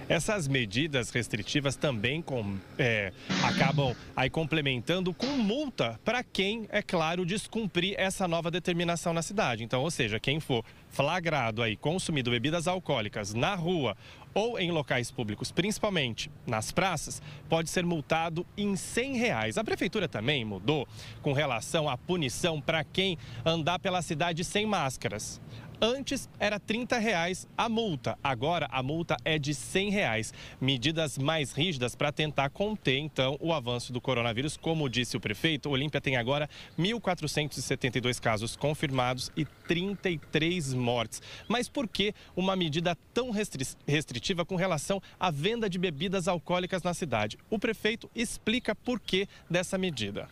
Essas 0.08 0.46
medidas 0.46 1.10
restritivas 1.10 1.74
também 1.74 2.22
com, 2.22 2.56
é, 2.78 3.12
acabam 3.42 3.92
aí 4.14 4.30
complementando 4.30 5.12
com 5.12 5.26
multa 5.26 5.98
para 6.04 6.22
quem, 6.22 6.64
é 6.70 6.80
claro, 6.80 7.26
descumprir 7.26 7.96
essa 7.98 8.28
nova 8.28 8.48
determinação 8.48 9.12
na 9.12 9.20
cidade. 9.20 9.64
Então, 9.64 9.82
ou 9.82 9.90
seja, 9.90 10.20
quem 10.20 10.38
for 10.38 10.64
flagrado 10.90 11.60
aí 11.60 11.76
consumindo 11.76 12.30
bebidas 12.30 12.68
alcoólicas 12.68 13.34
na 13.34 13.56
rua 13.56 13.96
ou 14.32 14.58
em 14.58 14.70
locais 14.70 15.10
públicos, 15.10 15.50
principalmente 15.50 16.30
nas 16.46 16.70
praças, 16.70 17.20
pode 17.48 17.68
ser 17.68 17.84
multado 17.84 18.46
em 18.56 18.76
100 18.76 19.16
reais. 19.16 19.58
A 19.58 19.64
prefeitura 19.64 20.06
também 20.06 20.44
mudou 20.44 20.86
com 21.20 21.32
relação 21.32 21.88
à 21.88 21.96
punição 21.96 22.60
para 22.60 22.84
quem 22.84 23.18
andar 23.44 23.78
pela 23.78 24.02
cidade 24.02 24.44
sem 24.44 24.66
máscaras. 24.66 25.40
Antes 25.81 26.27
era 26.40 26.59
30 26.59 26.97
reais 26.97 27.47
a 27.57 27.69
multa, 27.69 28.19
agora 28.24 28.66
a 28.70 28.82
multa 28.82 29.15
é 29.23 29.39
de 29.39 29.55
100 29.55 29.90
reais. 29.90 30.32
Medidas 30.59 31.19
mais 31.19 31.53
rígidas 31.53 31.94
para 31.94 32.11
tentar 32.11 32.48
conter 32.48 32.97
então 32.97 33.36
o 33.40 33.53
avanço 33.53 33.93
do 33.93 34.01
coronavírus. 34.01 34.57
Como 34.57 34.89
disse 34.89 35.19
o 35.19 35.20
prefeito, 35.20 35.69
Olímpia 35.69 36.01
tem 36.01 36.16
agora 36.16 36.48
1.472 36.78 38.19
casos 38.19 38.57
confirmados 38.57 39.31
e 39.36 39.44
33 39.44 40.73
mortes. 40.73 41.20
Mas 41.47 41.69
por 41.69 41.86
que 41.86 42.15
uma 42.35 42.57
medida 42.57 42.97
tão 43.12 43.31
restritiva 43.31 44.47
com 44.47 44.57
relação 44.57 45.03
à 45.20 45.31
venda 45.31 45.69
de 45.69 45.78
bebidas 45.78 46.27
alcoólicas 46.27 46.82
na 46.82 46.94
cidade? 46.94 47.36
O 47.51 47.59
prefeito 47.59 48.11
explica 48.15 48.74
por 48.74 48.98
que 48.98 49.28
dessa 49.51 49.77
medida. 49.77 50.27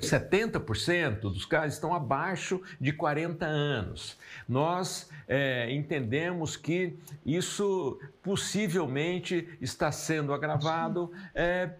70% 0.00 1.20
dos 1.20 1.44
casos 1.44 1.74
estão 1.74 1.94
abaixo 1.94 2.60
de 2.80 2.92
40 2.92 3.46
anos. 3.46 4.18
Nós 4.48 5.08
é, 5.26 5.72
entendemos 5.72 6.56
que 6.56 6.98
isso 7.24 7.98
possivelmente 8.22 9.48
está 9.60 9.90
sendo 9.90 10.32
agravado 10.32 11.10
é, 11.34 11.70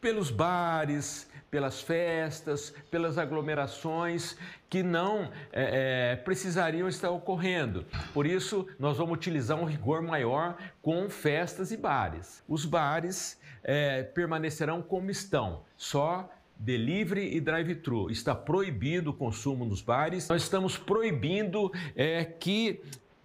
pelos 0.00 0.30
bares, 0.30 1.30
pelas 1.50 1.80
festas, 1.80 2.74
pelas 2.90 3.16
aglomerações 3.16 4.36
que 4.68 4.82
não 4.82 5.30
é, 5.52 6.12
é, 6.12 6.16
precisariam 6.16 6.88
estar 6.88 7.10
ocorrendo. 7.10 7.86
Por 8.12 8.26
isso, 8.26 8.66
nós 8.76 8.96
vamos 8.96 9.16
utilizar 9.16 9.56
um 9.56 9.64
rigor 9.64 10.02
maior 10.02 10.56
com 10.82 11.08
festas 11.08 11.70
e 11.70 11.76
bares. 11.76 12.42
Os 12.48 12.64
bares 12.64 13.40
é, 13.62 14.02
permanecerão 14.02 14.82
como 14.82 15.12
estão, 15.12 15.62
só 15.76 16.28
delivery 16.56 17.34
e 17.34 17.40
drive-thru. 17.40 18.10
Está 18.10 18.34
proibido 18.34 19.10
o 19.10 19.14
consumo 19.14 19.64
nos 19.64 19.82
bares. 19.82 20.28
Nós 20.28 20.42
estamos 20.42 20.76
proibindo 20.76 21.72
é, 21.94 22.24
que 22.24 22.80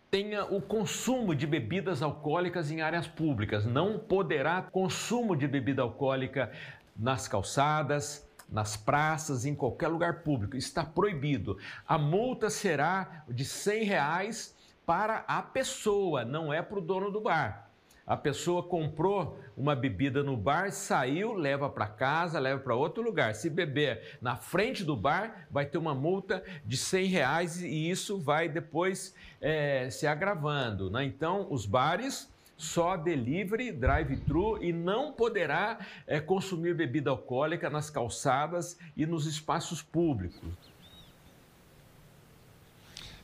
tenha 0.10 0.46
o 0.46 0.62
consumo 0.62 1.36
de 1.36 1.46
bebidas 1.46 2.02
alcoólicas 2.02 2.72
em 2.72 2.82
áreas 2.82 3.08
públicas. 3.08 3.66
Não 3.66 4.00
poderá 4.00 4.62
consumo 4.62 5.36
de 5.36 5.48
bebida 5.48 5.82
alcoólica 5.82 6.52
nas 6.98 7.28
calçadas, 7.28 8.28
nas 8.52 8.76
praças, 8.76 9.46
em 9.46 9.54
qualquer 9.54 9.88
lugar 9.88 10.24
público. 10.24 10.58
Está 10.58 10.84
proibido. 10.84 11.58
A 11.88 11.98
multa 11.98 12.50
será 12.50 13.24
de 13.30 13.46
100 13.46 13.84
reais 13.84 14.56
para 14.86 15.24
a 15.28 15.42
pessoa, 15.44 16.26
não 16.26 16.52
é 16.52 16.64
para 16.64 16.80
o 16.80 16.82
dono 16.82 17.12
do 17.12 17.22
bar. 17.22 17.69
A 18.10 18.18
pessoa 18.18 18.64
comprou 18.64 19.40
uma 19.56 19.76
bebida 19.76 20.24
no 20.24 20.36
bar, 20.36 20.72
saiu, 20.72 21.34
leva 21.34 21.70
para 21.70 21.86
casa, 21.86 22.40
leva 22.40 22.60
para 22.60 22.74
outro 22.74 23.04
lugar. 23.04 23.36
Se 23.36 23.52
beber 23.52 24.18
na 24.20 24.36
frente 24.36 24.84
do 24.84 24.98
bar, 24.98 25.48
vai 25.52 25.68
ter 25.68 25.78
uma 25.78 25.94
multa 25.94 26.44
de 26.66 26.76
100 26.76 27.06
reais 27.06 27.62
e 27.62 27.88
isso 27.88 28.20
vai 28.20 28.50
depois 28.50 29.14
é, 29.40 29.92
se 29.92 30.08
agravando. 30.08 30.90
Né? 30.90 31.06
Então, 31.06 31.46
os 31.52 31.68
bares 31.68 32.34
só 32.58 32.98
delivery, 32.98 33.72
drive-thru 33.72 34.58
e 34.60 34.74
não 34.74 35.14
poderá 35.14 35.78
é, 36.08 36.20
consumir 36.20 36.74
bebida 36.74 37.12
alcoólica 37.12 37.70
nas 37.70 37.92
calçadas 37.92 38.76
e 38.98 39.06
nos 39.06 39.28
espaços 39.28 39.84
públicos 39.84 40.69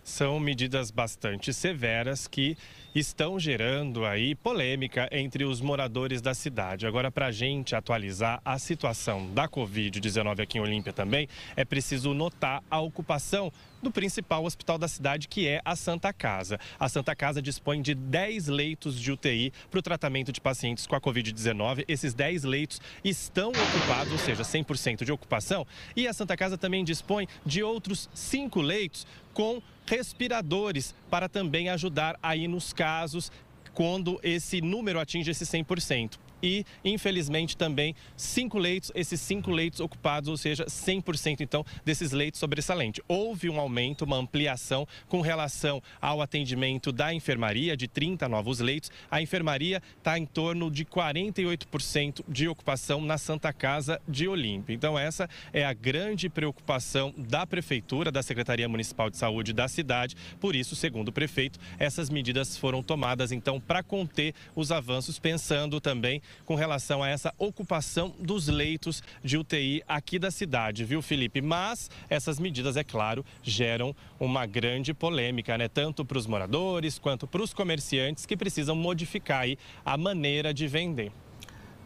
são 0.06 0.40
medidas 0.40 0.91
bastante 0.91 1.52
severas 1.52 2.27
que 2.27 2.56
estão 2.94 3.38
gerando 3.38 4.06
aí 4.06 4.36
polêmica 4.36 5.10
entre 5.11 5.44
os 5.44 5.60
moradores 5.60 6.22
da 6.22 6.34
cidade. 6.34 6.88
Agora, 6.88 7.11
para 7.11 7.26
a 7.26 7.32
gente 7.32 7.76
atualizar 7.76 8.40
a 8.45 8.57
situação 8.57 9.34
da 9.34 9.49
Covid-19 9.49 10.41
aqui 10.41 10.60
em 10.60 10.61
Olímpia 10.61 10.94
também, 10.94 11.27
é 11.57 11.65
preciso 11.65 12.14
notar 12.14 12.64
a 12.69 12.80
ocupação 12.80 13.52
do 13.82 13.91
principal 13.91 14.45
hospital 14.45 14.77
da 14.77 14.88
cidade, 14.88 15.27
que 15.27 15.48
é 15.48 15.60
a 15.65 15.76
Santa 15.76 16.14
Casa. 16.14 16.60
A 16.80 16.88
Santa 16.88 17.15
Casa 17.15 17.41
dispõe 17.41 17.82
de 17.82 17.94
10 17.94 18.48
leitos 18.48 18.99
de 18.99 19.11
UTI 19.11 19.52
para 19.69 19.80
o 19.80 19.84
tratamento 19.84 20.32
de 20.32 20.40
pacientes 20.40 20.88
com 20.88 20.95
a 20.95 21.02
Covid-19. 21.02 21.84
Esses 21.88 22.14
10 22.14 22.44
leitos 22.44 22.80
estão 23.03 23.49
ocupados, 23.49 24.14
ou 24.14 24.19
seja, 24.19 24.44
100% 24.44 25.03
de 25.03 25.11
ocupação. 25.11 25.68
E 25.95 26.07
a 26.07 26.14
Santa 26.14 26.38
Casa 26.38 26.57
também 26.57 26.84
dispõe 26.84 27.27
de 27.45 27.61
outros 27.61 28.07
5 28.14 28.61
leitos 28.61 29.06
com 29.34 29.61
respiradores 29.86 30.94
para 31.10 31.30
também 31.30 31.70
ajudar 31.70 32.18
aí 32.22 32.48
nos 32.48 32.74
casos 32.74 33.32
quando 33.74 34.20
esse 34.24 34.62
número 34.62 34.99
atinge 34.99 35.32
esse 35.32 35.45
100% 35.45 36.18
e, 36.41 36.66
infelizmente, 36.84 37.57
também 37.57 37.95
cinco 38.16 38.57
leitos, 38.57 38.91
esses 38.95 39.20
cinco 39.20 39.52
leitos 39.52 39.80
ocupados, 39.80 40.30
ou 40.30 40.38
seja, 40.38 40.66
100% 40.66 41.41
então 41.41 41.66
desses 41.84 42.12
leitos 42.12 42.40
sobressalente. 42.40 43.02
Houve 43.07 43.49
um 43.49 43.60
aumento, 43.60 44.03
uma 44.03 44.18
ampliação 44.18 44.88
com 45.07 45.22
relação 45.22 45.82
ao 46.02 46.22
atendimento 46.22 46.91
da 46.91 47.14
enfermaria, 47.14 47.76
de 47.76 47.88
30 47.88 48.28
novos 48.28 48.60
leitos. 48.60 48.91
A 49.10 49.22
enfermaria 49.22 49.82
está 49.98 50.18
em 50.18 50.26
torno 50.26 50.70
de 50.70 50.86
48% 50.86 52.24
de 52.28 52.48
ocupação 52.48 53.02
na 53.02 53.18
Santa 53.18 53.52
Casa 53.52 54.02
de 54.07 54.28
Olímpia. 54.28 54.74
Então, 54.74 54.98
essa 54.98 55.30
é 55.53 55.66
a 55.66 55.74
grande 55.74 56.30
preocupação 56.30 57.14
da 57.18 57.45
Prefeitura, 57.45 58.12
da 58.12 58.24
Secretaria 58.24 58.68
Municipal 58.68 59.10
de 59.10 59.18
Saúde 59.18 59.53
da 59.53 59.68
cidade. 59.68 60.16
Por 60.40 60.56
isso, 60.56 60.76
segundo 60.76 61.10
o 61.10 61.14
prefeito, 61.14 61.60
essas 61.80 62.10
medidas 62.10 62.57
foram 62.57 62.84
tomadas 62.84 63.32
então 63.32 63.60
para 63.60 63.84
conter 63.84 64.34
os 64.56 64.72
avanços, 64.72 65.20
pensando 65.20 65.80
também 65.80 66.22
com 66.45 66.56
relação 66.56 67.02
a 67.02 67.10
essa 67.10 67.34
ocupação 67.38 68.14
dos 68.19 68.47
leitos 68.47 69.03
de 69.23 69.38
UTI 69.38 69.84
aqui 69.88 70.18
da 70.19 70.31
cidade, 70.31 70.84
viu, 70.85 71.02
Felipe? 71.02 71.41
Mas 71.41 71.89
essas 72.10 72.39
medidas, 72.39 72.77
é 72.77 72.84
claro, 72.84 73.26
geram 73.41 73.95
uma 74.19 74.45
grande 74.45 74.93
polêmica, 74.93 75.57
né? 75.57 75.68
Tanto 75.68 76.06
para 76.06 76.18
os 76.18 76.27
moradores 76.27 76.99
quanto 76.99 77.27
para 77.27 77.41
os 77.41 77.53
comerciantes 77.53 78.26
que 78.26 78.38
precisam 78.38 78.76
modificar 78.76 79.41
aí 79.41 79.57
a 79.84 79.97
maneira 79.97 80.53
de 80.53 80.68
vender. 80.68 81.11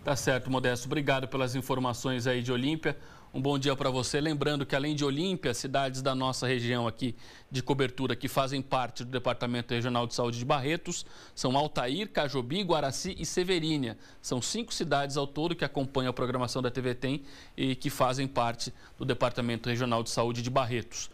Tá 0.04 0.16
certo, 0.16 0.50
Modesto. 0.50 0.88
Obrigado 0.88 1.28
pelas 1.28 1.56
informações 1.56 2.26
aí 2.26 2.42
de 2.42 2.52
Olímpia. 2.52 2.98
Um 3.32 3.40
bom 3.40 3.60
dia 3.60 3.76
para 3.76 3.92
você. 3.92 4.20
Lembrando 4.20 4.66
que 4.66 4.76
além 4.76 4.96
de 4.96 5.06
Olímpia, 5.06 5.54
cidades 5.54 6.02
da 6.02 6.16
nossa 6.16 6.48
região 6.48 6.88
aqui 6.88 7.16
de 7.52 7.62
cobertura 7.62 8.16
que 8.16 8.28
fazem 8.28 8.60
parte 8.60 9.04
do 9.04 9.12
Departamento 9.12 9.72
Regional 9.72 10.08
de 10.08 10.16
Saúde 10.16 10.40
de 10.40 10.46
Barretos 10.46 11.06
são 11.36 11.56
Altair, 11.56 12.10
Cajobi, 12.10 12.64
Guaraci 12.64 13.16
e 13.20 13.26
Severínia. 13.28 13.98
São 14.20 14.42
cinco 14.42 14.74
cidades 14.74 15.16
ao 15.16 15.28
todo 15.28 15.56
que 15.56 15.64
acompanham 15.64 16.10
a 16.10 16.14
programação 16.14 16.60
da 16.60 16.72
TV 16.72 16.96
Tem 16.96 17.22
e 17.56 17.76
que 17.76 17.92
fazem 17.92 18.28
parte 18.28 18.74
do 18.98 19.06
Departamento 19.06 19.70
Regional 19.70 20.02
de 20.02 20.10
Saúde 20.10 20.42
de 20.42 20.50
Barretos. 20.50 21.12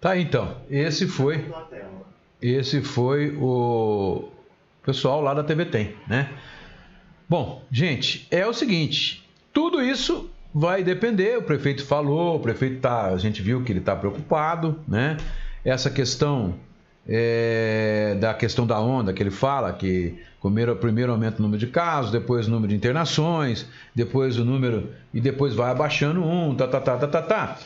Tá, 0.00 0.16
então. 0.16 0.60
Esse 0.70 1.08
foi 1.08 1.52
esse 2.40 2.82
foi 2.82 3.36
o 3.36 4.28
pessoal 4.82 5.20
lá 5.20 5.34
da 5.34 5.42
TV 5.42 5.64
Tem, 5.64 5.96
né? 6.06 6.32
Bom, 7.28 7.64
gente, 7.72 8.28
é 8.30 8.46
o 8.46 8.52
seguinte, 8.52 9.28
tudo 9.52 9.82
isso 9.82 10.30
Vai 10.58 10.82
depender, 10.82 11.36
o 11.36 11.42
prefeito 11.42 11.84
falou, 11.84 12.36
o 12.36 12.40
prefeito 12.40 12.80
tá, 12.80 13.08
a 13.08 13.18
gente 13.18 13.42
viu 13.42 13.62
que 13.62 13.70
ele 13.70 13.80
está 13.80 13.94
preocupado, 13.94 14.80
né? 14.88 15.18
Essa 15.62 15.90
questão 15.90 16.54
é, 17.06 18.16
da 18.18 18.32
questão 18.32 18.66
da 18.66 18.80
onda 18.80 19.12
que 19.12 19.22
ele 19.22 19.30
fala, 19.30 19.70
que 19.74 20.18
primeiro, 20.40 20.74
primeiro 20.76 21.12
aumenta 21.12 21.40
o 21.40 21.42
número 21.42 21.60
de 21.60 21.66
casos, 21.66 22.10
depois 22.10 22.48
o 22.48 22.50
número 22.50 22.70
de 22.70 22.74
internações, 22.74 23.66
depois 23.94 24.38
o 24.38 24.46
número 24.46 24.88
e 25.12 25.20
depois 25.20 25.54
vai 25.54 25.70
abaixando 25.70 26.24
um, 26.24 26.54
tá, 26.54 26.66
tá, 26.66 26.80
tá, 26.80 26.96
tá, 26.96 27.06
tá, 27.06 27.20
tá. 27.20 27.58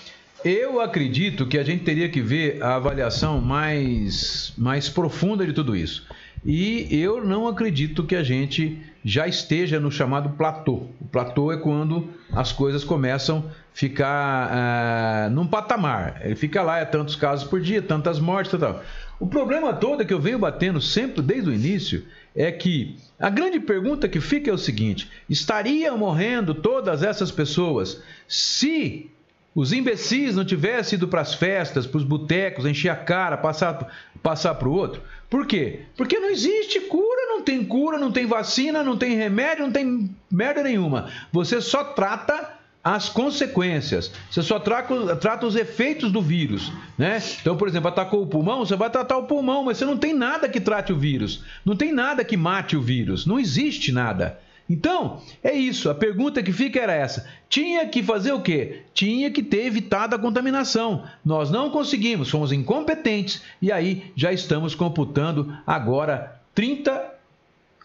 Eu 0.44 0.80
acredito 0.80 1.46
que 1.46 1.58
a 1.58 1.62
gente 1.62 1.84
teria 1.84 2.08
que 2.08 2.20
ver 2.20 2.60
a 2.60 2.74
avaliação 2.74 3.40
mais, 3.40 4.52
mais 4.58 4.88
profunda 4.88 5.46
de 5.46 5.52
tudo 5.52 5.76
isso. 5.76 6.04
E 6.44 6.88
eu 6.90 7.24
não 7.24 7.46
acredito 7.46 8.04
que 8.04 8.16
a 8.16 8.22
gente 8.22 8.78
já 9.04 9.26
esteja 9.26 9.78
no 9.78 9.90
chamado 9.90 10.30
platô. 10.30 10.86
O 11.00 11.04
platô 11.10 11.52
é 11.52 11.56
quando 11.56 12.08
as 12.32 12.52
coisas 12.52 12.84
começam 12.84 13.44
a 13.46 13.60
ficar 13.74 14.50
uh, 14.50 15.30
num 15.30 15.46
patamar. 15.46 16.20
Ele 16.24 16.36
fica 16.36 16.62
lá, 16.62 16.78
é 16.78 16.84
tantos 16.84 17.16
casos 17.16 17.48
por 17.48 17.60
dia, 17.60 17.82
tantas 17.82 18.18
mortes, 18.18 18.58
tal. 18.58 18.82
O 19.18 19.26
problema 19.26 19.74
todo 19.74 20.02
é 20.02 20.04
que 20.04 20.14
eu 20.14 20.20
venho 20.20 20.38
batendo 20.38 20.80
sempre 20.80 21.20
desde 21.22 21.50
o 21.50 21.52
início 21.52 22.04
é 22.34 22.50
que 22.50 22.96
a 23.18 23.28
grande 23.28 23.58
pergunta 23.60 24.08
que 24.08 24.20
fica 24.20 24.50
é 24.50 24.52
o 24.52 24.58
seguinte: 24.58 25.10
estariam 25.28 25.98
morrendo 25.98 26.54
todas 26.54 27.02
essas 27.02 27.30
pessoas 27.30 28.02
se 28.26 29.10
os 29.54 29.72
imbecis 29.72 30.36
não 30.36 30.44
tivessem 30.44 30.96
ido 30.96 31.08
para 31.08 31.20
as 31.20 31.34
festas, 31.34 31.86
para 31.86 31.98
os 31.98 32.04
botecos, 32.04 32.64
encher 32.64 32.88
a 32.88 32.96
cara, 32.96 33.36
passar 33.36 33.92
passar 34.22 34.54
para 34.54 34.68
o 34.68 34.72
outro? 34.72 35.02
Por 35.28 35.46
quê? 35.46 35.80
Porque 35.96 36.18
não 36.18 36.30
existe 36.30 36.80
cura, 36.80 37.26
não 37.28 37.42
tem 37.42 37.64
cura, 37.64 37.98
não 37.98 38.10
tem 38.10 38.26
vacina, 38.26 38.82
não 38.82 38.96
tem 38.96 39.14
remédio, 39.14 39.64
não 39.64 39.72
tem 39.72 40.10
merda 40.30 40.62
nenhuma. 40.62 41.08
Você 41.32 41.60
só 41.60 41.84
trata 41.84 42.58
as 42.82 43.08
consequências. 43.08 44.10
Você 44.30 44.42
só 44.42 44.58
trata, 44.58 45.46
os 45.46 45.54
efeitos 45.54 46.10
do 46.10 46.20
vírus, 46.20 46.72
né? 46.96 47.22
Então, 47.40 47.56
por 47.56 47.68
exemplo, 47.68 47.88
atacou 47.88 48.22
o 48.22 48.26
pulmão, 48.26 48.64
você 48.64 48.74
vai 48.74 48.90
tratar 48.90 49.18
o 49.18 49.24
pulmão, 49.24 49.64
mas 49.64 49.78
você 49.78 49.84
não 49.84 49.96
tem 49.96 50.14
nada 50.14 50.48
que 50.48 50.60
trate 50.60 50.92
o 50.92 50.98
vírus. 50.98 51.44
Não 51.64 51.76
tem 51.76 51.92
nada 51.92 52.24
que 52.24 52.36
mate 52.36 52.76
o 52.76 52.82
vírus. 52.82 53.26
Não 53.26 53.38
existe 53.38 53.92
nada. 53.92 54.38
Então, 54.70 55.20
é 55.42 55.52
isso. 55.52 55.90
A 55.90 55.94
pergunta 55.94 56.40
que 56.44 56.52
fica 56.52 56.78
era 56.78 56.94
essa. 56.94 57.26
Tinha 57.48 57.84
que 57.88 58.04
fazer 58.04 58.32
o 58.32 58.40
quê? 58.40 58.82
Tinha 58.94 59.28
que 59.28 59.42
ter 59.42 59.66
evitado 59.66 60.14
a 60.14 60.18
contaminação. 60.18 61.04
Nós 61.24 61.50
não 61.50 61.70
conseguimos, 61.70 62.30
fomos 62.30 62.52
incompetentes 62.52 63.42
e 63.60 63.72
aí 63.72 64.12
já 64.14 64.32
estamos 64.32 64.76
computando 64.76 65.52
agora 65.66 66.40
30 66.54 67.18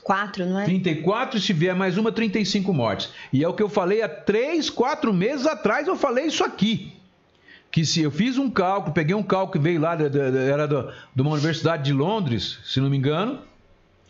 34, 0.06 0.46
não 0.46 0.60
é? 0.60 0.66
34 0.66 1.40
e 1.40 1.42
se 1.42 1.52
vier 1.52 1.74
mais 1.74 1.98
uma, 1.98 2.12
35 2.12 2.72
mortes. 2.72 3.12
E 3.34 3.44
é 3.44 3.48
o 3.48 3.54
que 3.56 3.64
eu 3.64 3.70
falei 3.70 4.04
há 4.04 4.08
3, 4.08 4.70
4 4.70 5.12
meses 5.12 5.48
atrás, 5.48 5.88
eu 5.88 5.96
falei 5.96 6.26
isso 6.26 6.44
aqui. 6.44 6.94
Que 7.72 7.84
se 7.84 8.02
eu 8.02 8.12
fiz 8.12 8.38
um 8.38 8.48
cálculo, 8.48 8.94
peguei 8.94 9.16
um 9.16 9.24
cálculo 9.24 9.54
que 9.54 9.60
veio 9.60 9.82
lá, 9.82 9.98
era 10.48 10.68
de 10.68 11.22
uma 11.22 11.32
universidade 11.32 11.84
de 11.84 11.94
Londres, 11.94 12.60
se 12.64 12.80
não 12.80 12.90
me 12.90 12.98
engano, 12.98 13.40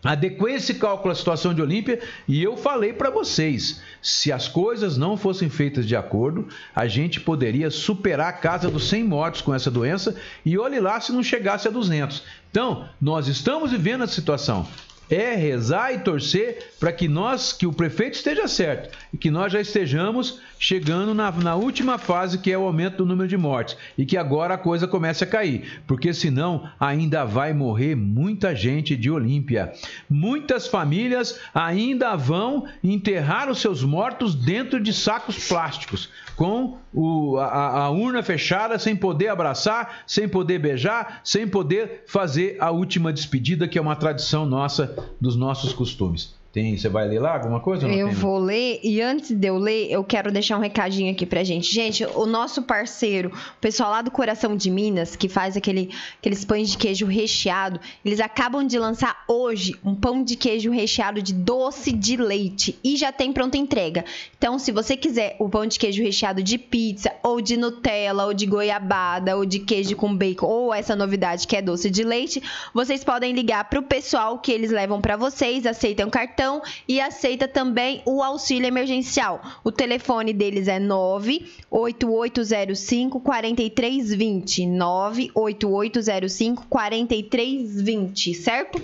adequei 0.06 0.54
esse 0.54 0.76
cálculo 0.76 1.12
à 1.12 1.16
situação 1.16 1.54
de 1.54 1.62
Olímpia 1.62 2.00
e 2.28 2.42
eu 2.42 2.56
falei 2.56 2.94
para 2.94 3.10
vocês, 3.10 3.82
se 4.02 4.32
as 4.32 4.48
coisas 4.48 4.98
não 4.98 5.18
fossem 5.18 5.50
feitas 5.50 5.86
de 5.86 5.96
acordo, 5.96 6.48
a 6.74 6.88
gente 6.88 7.20
poderia 7.20 7.70
superar 7.70 8.30
a 8.30 8.34
casa 8.34 8.70
dos 8.70 8.88
100 8.88 9.04
mortos 9.04 9.42
com 9.42 9.54
essa 9.54 9.72
doença 9.72 10.16
e 10.46 10.58
olhe 10.58 10.80
lá 10.80 11.02
se 11.02 11.12
não 11.12 11.24
chegasse 11.24 11.68
a 11.68 11.72
200. 11.72 12.24
Então, 12.52 12.88
nós 13.02 13.28
estamos 13.28 13.72
vivendo 13.72 14.04
essa 14.04 14.14
situação 14.14 14.66
é 15.10 15.36
rezar 15.36 15.94
e 15.94 16.00
torcer 16.00 16.72
para 16.80 16.92
que 16.92 17.08
nós, 17.08 17.54
que 17.54 17.68
o 17.68 17.74
prefeito 17.74 18.16
esteja 18.16 18.48
certo 18.48 18.98
e 19.14 19.18
que 19.18 19.32
nós 19.32 19.52
já 19.52 19.62
estejamos 19.62 20.40
chegando 20.60 21.14
na, 21.14 21.32
na, 21.32 21.56
última 21.56 21.98
fase, 21.98 22.38
que 22.38 22.52
é 22.52 22.58
o 22.58 22.66
aumento 22.66 22.98
do 22.98 23.06
número 23.06 23.28
de 23.28 23.38
mortes, 23.38 23.78
e 23.98 24.06
que 24.06 24.18
agora 24.18 24.56
a 24.56 24.58
coisa 24.58 24.88
comece 24.88 25.24
a 25.24 25.28
cair, 25.28 25.82
porque 25.86 26.14
senão 26.14 26.70
ainda 26.80 27.26
vai 27.26 27.54
morrer 27.54 27.96
muita 27.96 28.56
gente 28.56 28.96
de 28.96 29.12
Olímpia. 29.12 29.74
Muitas 30.10 30.68
famílias 30.68 31.40
ainda 31.54 32.16
vão 32.16 32.66
enterrar 32.84 33.50
os 33.50 33.60
seus 33.60 33.84
mortos 33.84 34.34
dentro 34.34 34.80
de 34.80 34.94
sacos 34.94 35.48
plásticos, 35.48 36.10
com 36.36 36.78
o, 36.94 37.38
a, 37.38 37.84
a 37.84 37.90
urna 37.90 38.22
fechada, 38.22 38.78
sem 38.78 38.96
poder 38.96 39.30
abraçar, 39.30 40.04
sem 40.06 40.28
poder 40.28 40.60
beijar, 40.60 41.22
sem 41.24 41.48
poder 41.48 42.04
fazer 42.08 42.58
a 42.60 42.72
última 42.72 43.14
despedida, 43.14 43.68
que 43.68 43.78
é 43.78 43.82
uma 43.82 43.96
tradição 43.96 44.46
nossa, 44.46 44.95
dos 45.20 45.36
nossos 45.36 45.74
costumes. 45.74 46.36
Tem, 46.56 46.78
você 46.78 46.88
vai 46.88 47.06
ler 47.06 47.20
lá 47.20 47.34
alguma 47.34 47.60
coisa? 47.60 47.86
eu 47.86 48.08
tem? 48.08 48.16
vou 48.16 48.40
ler 48.40 48.80
e 48.82 49.02
antes 49.02 49.32
de 49.32 49.46
eu 49.46 49.58
ler, 49.58 49.92
eu 49.92 50.02
quero 50.06 50.32
deixar 50.32 50.56
um 50.56 50.62
recadinho 50.62 51.12
aqui 51.12 51.26
pra 51.26 51.44
gente. 51.44 51.70
Gente, 51.70 52.06
o 52.16 52.26
nosso 52.26 52.62
parceiro, 52.62 53.30
o 53.30 53.60
pessoal 53.60 53.92
lá 53.92 54.02
do 54.02 54.10
Coração 54.10 54.56
de 54.56 54.72
Minas, 54.72 55.18
que 55.18 55.28
faz 55.28 55.58
aquele, 55.58 55.90
aqueles 56.18 56.46
pães 56.46 56.70
de 56.70 56.78
queijo 56.78 57.08
recheado, 57.08 57.78
eles 58.06 58.22
acabam 58.22 58.66
de 58.66 58.80
lançar 58.80 59.26
hoje 59.28 59.76
um 59.84 59.94
pão 59.94 60.24
de 60.24 60.38
queijo 60.38 60.72
recheado 60.72 61.22
de 61.22 61.34
doce 61.34 61.92
de 61.92 62.16
leite 62.16 62.80
e 62.82 62.96
já 62.96 63.12
tem 63.12 63.34
pronta 63.34 63.58
entrega. 63.58 64.06
Então, 64.38 64.58
se 64.58 64.72
você 64.72 64.96
quiser 64.96 65.36
o 65.40 65.50
pão 65.50 65.66
de 65.66 65.78
queijo 65.78 66.02
recheado 66.02 66.42
de 66.42 66.58
pizza, 66.58 67.12
ou 67.22 67.42
de 67.42 67.58
Nutella, 67.58 68.28
ou 68.28 68.34
de 68.34 68.46
goiabada, 68.46 69.36
ou 69.36 69.46
de 69.46 69.60
queijo 69.60 69.98
com 69.98 70.16
bacon, 70.16 70.48
ou 70.48 70.74
essa 70.74 70.96
novidade 70.96 71.48
que 71.48 71.58
é 71.58 71.62
doce 71.62 71.90
de 71.90 72.06
leite, 72.06 72.42
vocês 72.74 73.04
podem 73.04 73.34
ligar 73.34 73.70
pro 73.70 73.84
pessoal 73.84 74.40
que 74.40 74.54
eles 74.54 74.72
levam 74.72 75.02
para 75.02 75.18
vocês, 75.18 75.66
aceitam 75.66 76.10
cartão 76.10 76.45
cartão 76.46 76.62
e 76.88 77.02
aceita 77.02 77.48
também 77.48 78.04
o 78.06 78.22
auxílio 78.22 78.68
emergencial. 78.68 79.42
O 79.64 79.72
telefone 79.72 80.32
deles 80.34 80.68
é 80.68 80.78
98805 80.80 83.20
4320. 83.20 84.68
98805 84.68 86.68
4320, 86.68 88.36
certo? 88.36 88.80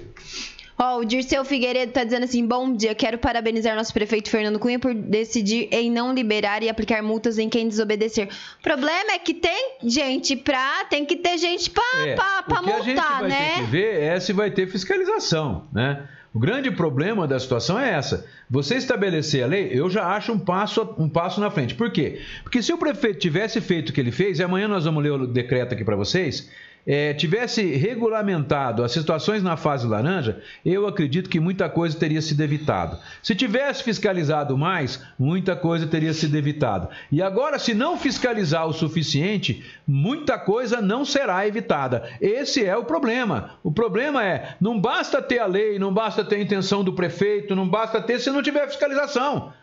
Ó, 0.79 0.95
oh, 0.95 1.01
o 1.01 1.05
Dirceu 1.05 1.43
Figueiredo 1.45 1.91
tá 1.91 2.03
dizendo 2.03 2.23
assim: 2.23 2.43
bom 2.43 2.73
dia, 2.73 2.95
quero 2.95 3.19
parabenizar 3.19 3.75
nosso 3.75 3.93
prefeito 3.93 4.31
Fernando 4.31 4.57
Cunha 4.57 4.79
por 4.79 4.95
decidir 4.95 5.67
em 5.71 5.91
não 5.91 6.11
liberar 6.11 6.63
e 6.63 6.69
aplicar 6.69 7.03
multas 7.03 7.37
em 7.37 7.47
quem 7.47 7.67
desobedecer. 7.67 8.27
O 8.59 8.63
problema 8.63 9.11
é 9.11 9.19
que 9.19 9.35
tem 9.35 9.75
gente 9.83 10.35
pra. 10.35 10.83
Tem 10.89 11.05
que 11.05 11.17
ter 11.17 11.37
gente 11.37 11.69
pra, 11.69 11.83
é, 11.99 12.15
pra, 12.15 12.41
pra 12.41 12.63
multar, 12.63 12.73
né? 12.73 12.79
O 12.79 12.83
que 12.83 12.89
a 12.89 12.93
gente 12.95 12.99
vai 13.19 13.29
né? 13.29 13.53
ter 13.53 13.59
que 13.59 13.65
ver 13.69 14.01
é 14.01 14.19
se 14.19 14.33
vai 14.33 14.49
ter 14.49 14.65
fiscalização, 14.65 15.67
né? 15.71 16.09
O 16.33 16.39
grande 16.39 16.71
problema 16.71 17.27
da 17.27 17.37
situação 17.37 17.77
é 17.77 17.89
essa. 17.89 18.25
Você 18.49 18.75
estabelecer 18.75 19.43
a 19.43 19.47
lei, 19.47 19.69
eu 19.73 19.89
já 19.89 20.07
acho 20.15 20.31
um 20.31 20.39
passo, 20.39 20.95
um 20.97 21.09
passo 21.09 21.41
na 21.41 21.51
frente. 21.51 21.75
Por 21.75 21.91
quê? 21.91 22.21
Porque 22.43 22.63
se 22.63 22.71
o 22.71 22.77
prefeito 22.77 23.19
tivesse 23.19 23.59
feito 23.59 23.89
o 23.89 23.93
que 23.93 23.99
ele 23.99 24.11
fez, 24.11 24.39
e 24.39 24.43
amanhã 24.43 24.67
nós 24.67 24.85
vamos 24.85 25.03
ler 25.03 25.11
o 25.11 25.27
decreto 25.27 25.73
aqui 25.73 25.83
para 25.83 25.97
vocês, 25.97 26.49
é, 26.85 27.13
tivesse 27.13 27.63
regulamentado 27.75 28.83
as 28.83 28.91
situações 28.91 29.43
na 29.43 29.57
fase 29.57 29.87
laranja, 29.87 30.41
eu 30.65 30.87
acredito 30.87 31.29
que 31.29 31.39
muita 31.39 31.69
coisa 31.69 31.97
teria 31.97 32.21
sido 32.21 32.41
evitado. 32.41 32.97
Se 33.21 33.35
tivesse 33.35 33.83
fiscalizado 33.83 34.57
mais, 34.57 35.03
muita 35.17 35.55
coisa 35.55 35.87
teria 35.87 36.13
sido 36.13 36.35
evitado. 36.35 36.89
E 37.11 37.21
agora, 37.21 37.59
se 37.59 37.73
não 37.73 37.97
fiscalizar 37.97 38.67
o 38.67 38.73
suficiente, 38.73 39.63
muita 39.87 40.37
coisa 40.37 40.81
não 40.81 41.05
será 41.05 41.47
evitada. 41.47 42.09
Esse 42.19 42.65
é 42.65 42.75
o 42.75 42.85
problema. 42.85 43.51
O 43.63 43.71
problema 43.71 44.25
é, 44.25 44.55
não 44.59 44.79
basta 44.79 45.21
ter 45.21 45.39
a 45.39 45.45
lei, 45.45 45.77
não 45.77 45.93
basta 45.93 46.23
ter 46.23 46.35
a 46.35 46.41
intenção 46.41 46.83
do 46.83 46.93
prefeito, 46.93 47.55
não 47.55 47.67
basta 47.67 48.01
ter 48.01 48.19
se 48.19 48.29
não 48.29 48.41
tiver 48.41 48.67
fiscalização. 48.67 49.53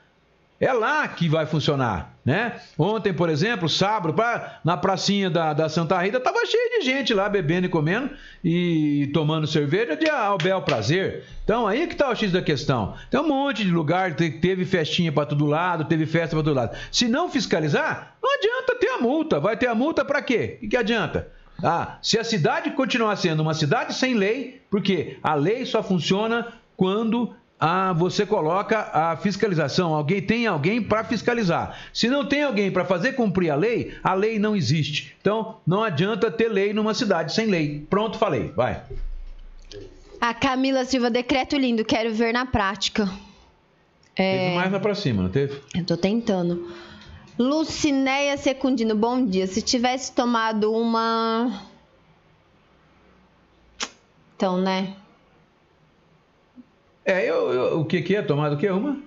É 0.60 0.72
lá 0.72 1.06
que 1.06 1.28
vai 1.28 1.46
funcionar, 1.46 2.16
né? 2.24 2.60
Ontem, 2.76 3.12
por 3.12 3.30
exemplo, 3.30 3.68
sábado, 3.68 4.12
pra, 4.12 4.58
na 4.64 4.76
pracinha 4.76 5.30
da, 5.30 5.52
da 5.52 5.68
Santa 5.68 5.96
Rita, 6.00 6.18
tava 6.18 6.44
cheio 6.44 6.80
de 6.80 6.84
gente 6.84 7.14
lá 7.14 7.28
bebendo 7.28 7.66
e 7.66 7.70
comendo 7.70 8.10
e 8.42 9.08
tomando 9.14 9.46
cerveja 9.46 9.96
de 9.96 10.10
ao 10.10 10.36
bel 10.36 10.60
prazer. 10.62 11.22
Então, 11.44 11.64
aí 11.64 11.86
que 11.86 11.94
tá 11.94 12.10
o 12.10 12.14
X 12.14 12.32
da 12.32 12.42
questão. 12.42 12.96
Tem 13.08 13.20
um 13.20 13.28
monte 13.28 13.64
de 13.64 13.70
lugar, 13.70 14.14
teve 14.14 14.64
festinha 14.64 15.12
para 15.12 15.26
todo 15.26 15.46
lado, 15.46 15.84
teve 15.84 16.06
festa 16.06 16.34
para 16.34 16.44
todo 16.44 16.56
lado. 16.56 16.76
Se 16.90 17.06
não 17.06 17.30
fiscalizar, 17.30 18.16
não 18.20 18.34
adianta 18.34 18.74
ter 18.80 18.88
a 18.88 18.98
multa. 18.98 19.38
Vai 19.38 19.56
ter 19.56 19.68
a 19.68 19.76
multa 19.76 20.04
para 20.04 20.20
quê? 20.20 20.56
O 20.56 20.60
que, 20.62 20.68
que 20.68 20.76
adianta? 20.76 21.28
Ah, 21.62 21.98
se 22.02 22.18
a 22.18 22.24
cidade 22.24 22.72
continuar 22.72 23.14
sendo 23.14 23.40
uma 23.40 23.54
cidade 23.54 23.94
sem 23.94 24.14
lei, 24.14 24.60
porque 24.68 25.18
a 25.22 25.34
lei 25.34 25.64
só 25.64 25.84
funciona 25.84 26.48
quando 26.76 27.32
ah, 27.60 27.92
você 27.92 28.24
coloca 28.24 28.90
a 28.92 29.16
fiscalização. 29.16 29.92
Alguém 29.92 30.22
tem 30.22 30.46
alguém 30.46 30.80
para 30.80 31.02
fiscalizar. 31.02 31.76
Se 31.92 32.08
não 32.08 32.24
tem 32.24 32.44
alguém 32.44 32.70
para 32.70 32.84
fazer 32.84 33.14
cumprir 33.14 33.50
a 33.50 33.56
lei, 33.56 33.94
a 34.02 34.14
lei 34.14 34.38
não 34.38 34.54
existe. 34.54 35.16
Então, 35.20 35.56
não 35.66 35.82
adianta 35.82 36.30
ter 36.30 36.48
lei 36.48 36.72
numa 36.72 36.94
cidade 36.94 37.34
sem 37.34 37.46
lei. 37.46 37.84
Pronto, 37.90 38.16
falei. 38.16 38.52
Vai. 38.54 38.80
A 40.20 40.32
Camila 40.34 40.84
Silva, 40.84 41.10
decreto 41.10 41.56
lindo, 41.56 41.84
quero 41.84 42.12
ver 42.14 42.32
na 42.32 42.46
prática. 42.46 43.08
É... 44.14 44.38
Teve 44.38 44.54
mais 44.56 44.72
lá 44.72 44.80
pra 44.80 44.94
cima, 44.94 45.22
não 45.22 45.30
teve? 45.30 45.60
Eu 45.74 45.84
tô 45.84 45.96
tentando. 45.96 46.72
Lucinéia 47.36 48.36
Secundino, 48.36 48.94
bom 48.94 49.24
dia. 49.24 49.46
Se 49.46 49.62
tivesse 49.62 50.12
tomado 50.12 50.72
uma. 50.72 51.62
Então, 54.36 54.60
né? 54.60 54.94
É, 57.08 57.24
eu, 57.24 57.50
eu, 57.50 57.80
o 57.80 57.86
que, 57.86 58.02
que 58.02 58.14
é? 58.14 58.20
Tomada 58.20 58.54
o 58.54 58.58
que? 58.58 58.68
Uma? 58.68 58.98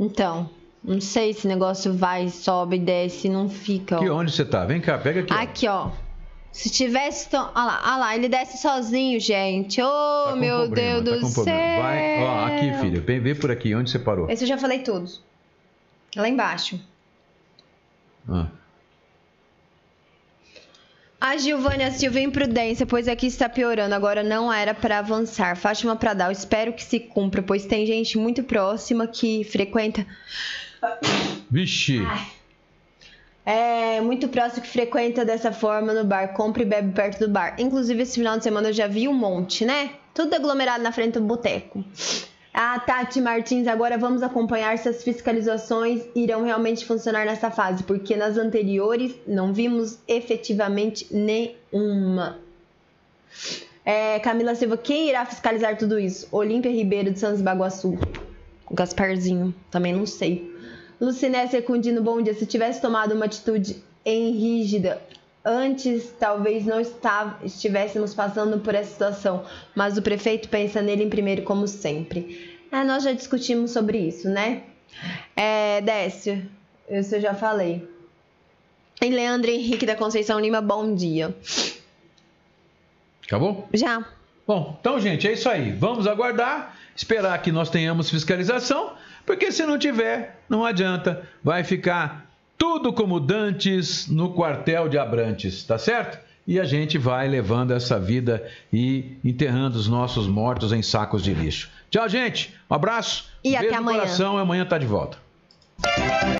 Então, 0.00 0.48
não 0.82 0.98
sei 0.98 1.34
se 1.34 1.44
o 1.44 1.48
negócio 1.48 1.92
vai, 1.92 2.30
sobe, 2.30 2.78
desce, 2.78 3.28
não 3.28 3.50
fica. 3.50 3.96
Aqui, 3.96 4.08
onde 4.08 4.32
você 4.32 4.46
tá? 4.46 4.64
Vem 4.64 4.80
cá, 4.80 4.96
pega 4.96 5.20
aqui. 5.20 5.34
Aqui, 5.34 5.68
ó. 5.68 5.88
ó. 5.88 5.90
Se 6.50 6.70
tivesse. 6.70 7.28
Olha 7.36 7.50
lá, 7.54 7.82
olha 7.84 7.96
lá, 7.98 8.16
ele 8.16 8.30
desce 8.30 8.56
sozinho, 8.56 9.20
gente. 9.20 9.78
Oh, 9.82 10.24
tá 10.30 10.36
meu 10.36 10.60
problema, 10.60 11.02
Deus 11.02 11.20
tá 11.20 11.26
do 11.26 11.44
céu. 11.44 11.82
Vai, 11.82 12.22
ó, 12.22 12.46
aqui, 12.46 12.72
filha. 12.80 13.00
Vem, 13.02 13.20
vem 13.20 13.34
por 13.34 13.50
aqui, 13.50 13.74
onde 13.74 13.90
você 13.90 13.98
parou? 13.98 14.30
Esse 14.30 14.44
eu 14.44 14.48
já 14.48 14.56
falei 14.56 14.78
todos. 14.78 15.22
Lá 16.16 16.26
embaixo. 16.26 16.80
Ah. 18.26 18.46
A 21.26 21.38
Gilvânia 21.38 21.90
Silva, 21.90 22.20
imprudência, 22.20 22.84
pois 22.84 23.08
aqui 23.08 23.26
está 23.28 23.48
piorando. 23.48 23.94
Agora 23.94 24.22
não 24.22 24.52
era 24.52 24.74
para 24.74 24.98
avançar. 24.98 25.56
Fátima 25.56 25.96
Pradal, 25.96 26.30
espero 26.30 26.74
que 26.74 26.84
se 26.84 27.00
cumpra, 27.00 27.40
pois 27.40 27.64
tem 27.64 27.86
gente 27.86 28.18
muito 28.18 28.42
próxima 28.42 29.06
que 29.06 29.42
frequenta. 29.44 30.06
Vixe! 31.50 32.02
É 33.42 34.02
muito 34.02 34.28
próximo 34.28 34.60
que 34.60 34.68
frequenta 34.68 35.24
dessa 35.24 35.50
forma 35.50 35.94
no 35.94 36.04
bar. 36.04 36.34
Compre 36.34 36.62
e 36.62 36.66
bebe 36.66 36.92
perto 36.92 37.20
do 37.20 37.28
bar. 37.30 37.56
Inclusive, 37.58 38.02
esse 38.02 38.16
final 38.16 38.36
de 38.36 38.44
semana 38.44 38.68
eu 38.68 38.74
já 38.74 38.86
vi 38.86 39.08
um 39.08 39.14
monte, 39.14 39.64
né? 39.64 39.92
Tudo 40.12 40.34
aglomerado 40.34 40.84
na 40.84 40.92
frente 40.92 41.14
do 41.14 41.22
boteco. 41.22 41.82
A 42.54 42.78
Tati 42.78 43.20
Martins, 43.20 43.66
agora 43.66 43.98
vamos 43.98 44.22
acompanhar 44.22 44.78
se 44.78 44.88
as 44.88 45.02
fiscalizações 45.02 46.04
irão 46.14 46.44
realmente 46.44 46.86
funcionar 46.86 47.26
nessa 47.26 47.50
fase, 47.50 47.82
porque 47.82 48.14
nas 48.14 48.38
anteriores 48.38 49.12
não 49.26 49.52
vimos 49.52 49.98
efetivamente 50.06 51.08
nenhuma. 51.10 52.38
É, 53.84 54.20
Camila 54.20 54.54
Silva, 54.54 54.76
quem 54.76 55.08
irá 55.08 55.26
fiscalizar 55.26 55.76
tudo 55.76 55.98
isso? 55.98 56.28
Olímpia 56.30 56.70
Ribeiro 56.70 57.10
de 57.10 57.18
Santos 57.18 57.42
Baguaçu. 57.42 57.98
Gasparzinho, 58.70 59.52
também 59.68 59.92
não 59.92 60.06
sei. 60.06 60.48
Luciné 61.00 61.48
Secundino, 61.48 62.02
bom 62.04 62.22
dia. 62.22 62.34
Se 62.34 62.46
tivesse 62.46 62.80
tomado 62.80 63.16
uma 63.16 63.24
atitude 63.24 63.82
em 64.04 64.30
rígida 64.30 65.02
antes, 65.44 66.14
talvez 66.18 66.64
não 66.64 66.80
estava, 66.80 67.44
estivéssemos 67.44 68.14
passando 68.14 68.58
por 68.60 68.74
essa 68.74 68.90
situação, 68.90 69.44
mas 69.74 69.98
o 69.98 70.02
prefeito 70.02 70.48
pensa 70.48 70.80
nele 70.80 71.04
em 71.04 71.10
primeiro, 71.10 71.42
como 71.42 71.68
sempre. 71.68 72.58
É, 72.72 72.82
nós 72.82 73.04
já 73.04 73.12
discutimos 73.12 73.70
sobre 73.70 73.98
isso, 73.98 74.28
né? 74.28 74.62
É, 75.36 75.80
Décio, 75.82 76.48
isso 76.88 77.14
eu 77.14 77.20
já 77.20 77.34
falei. 77.34 77.86
E 79.02 79.10
Leandro 79.10 79.50
Henrique 79.50 79.84
da 79.84 79.94
Conceição 79.94 80.40
Lima, 80.40 80.60
bom 80.60 80.94
dia. 80.94 81.36
Acabou? 83.26 83.68
Já. 83.74 84.04
Bom, 84.46 84.76
então, 84.80 84.98
gente, 85.00 85.26
é 85.26 85.32
isso 85.32 85.48
aí. 85.48 85.72
Vamos 85.72 86.06
aguardar, 86.06 86.76
esperar 86.94 87.40
que 87.42 87.50
nós 87.50 87.70
tenhamos 87.70 88.10
fiscalização, 88.10 88.92
porque 89.26 89.50
se 89.50 89.64
não 89.66 89.78
tiver, 89.78 90.40
não 90.48 90.64
adianta. 90.64 91.28
Vai 91.42 91.64
ficar 91.64 92.30
tudo 92.56 92.92
como 92.92 93.20
dantes 93.20 94.08
no 94.08 94.32
quartel 94.32 94.88
de 94.88 94.98
Abrantes, 94.98 95.62
tá 95.64 95.78
certo? 95.78 96.18
E 96.46 96.60
a 96.60 96.64
gente 96.64 96.98
vai 96.98 97.26
levando 97.26 97.72
essa 97.72 97.98
vida 97.98 98.46
e 98.72 99.16
enterrando 99.24 99.78
os 99.78 99.88
nossos 99.88 100.26
mortos 100.26 100.72
em 100.72 100.82
sacos 100.82 101.22
de 101.22 101.32
lixo. 101.32 101.70
Tchau, 101.90 102.08
gente. 102.08 102.54
Um 102.70 102.74
abraço. 102.74 103.30
E 103.42 103.56
até 103.56 103.74
amanhã. 103.74 104.00
Coração, 104.00 104.36
amanhã 104.36 104.64
tá 104.66 104.76
de 104.76 104.86
volta. 104.86 105.16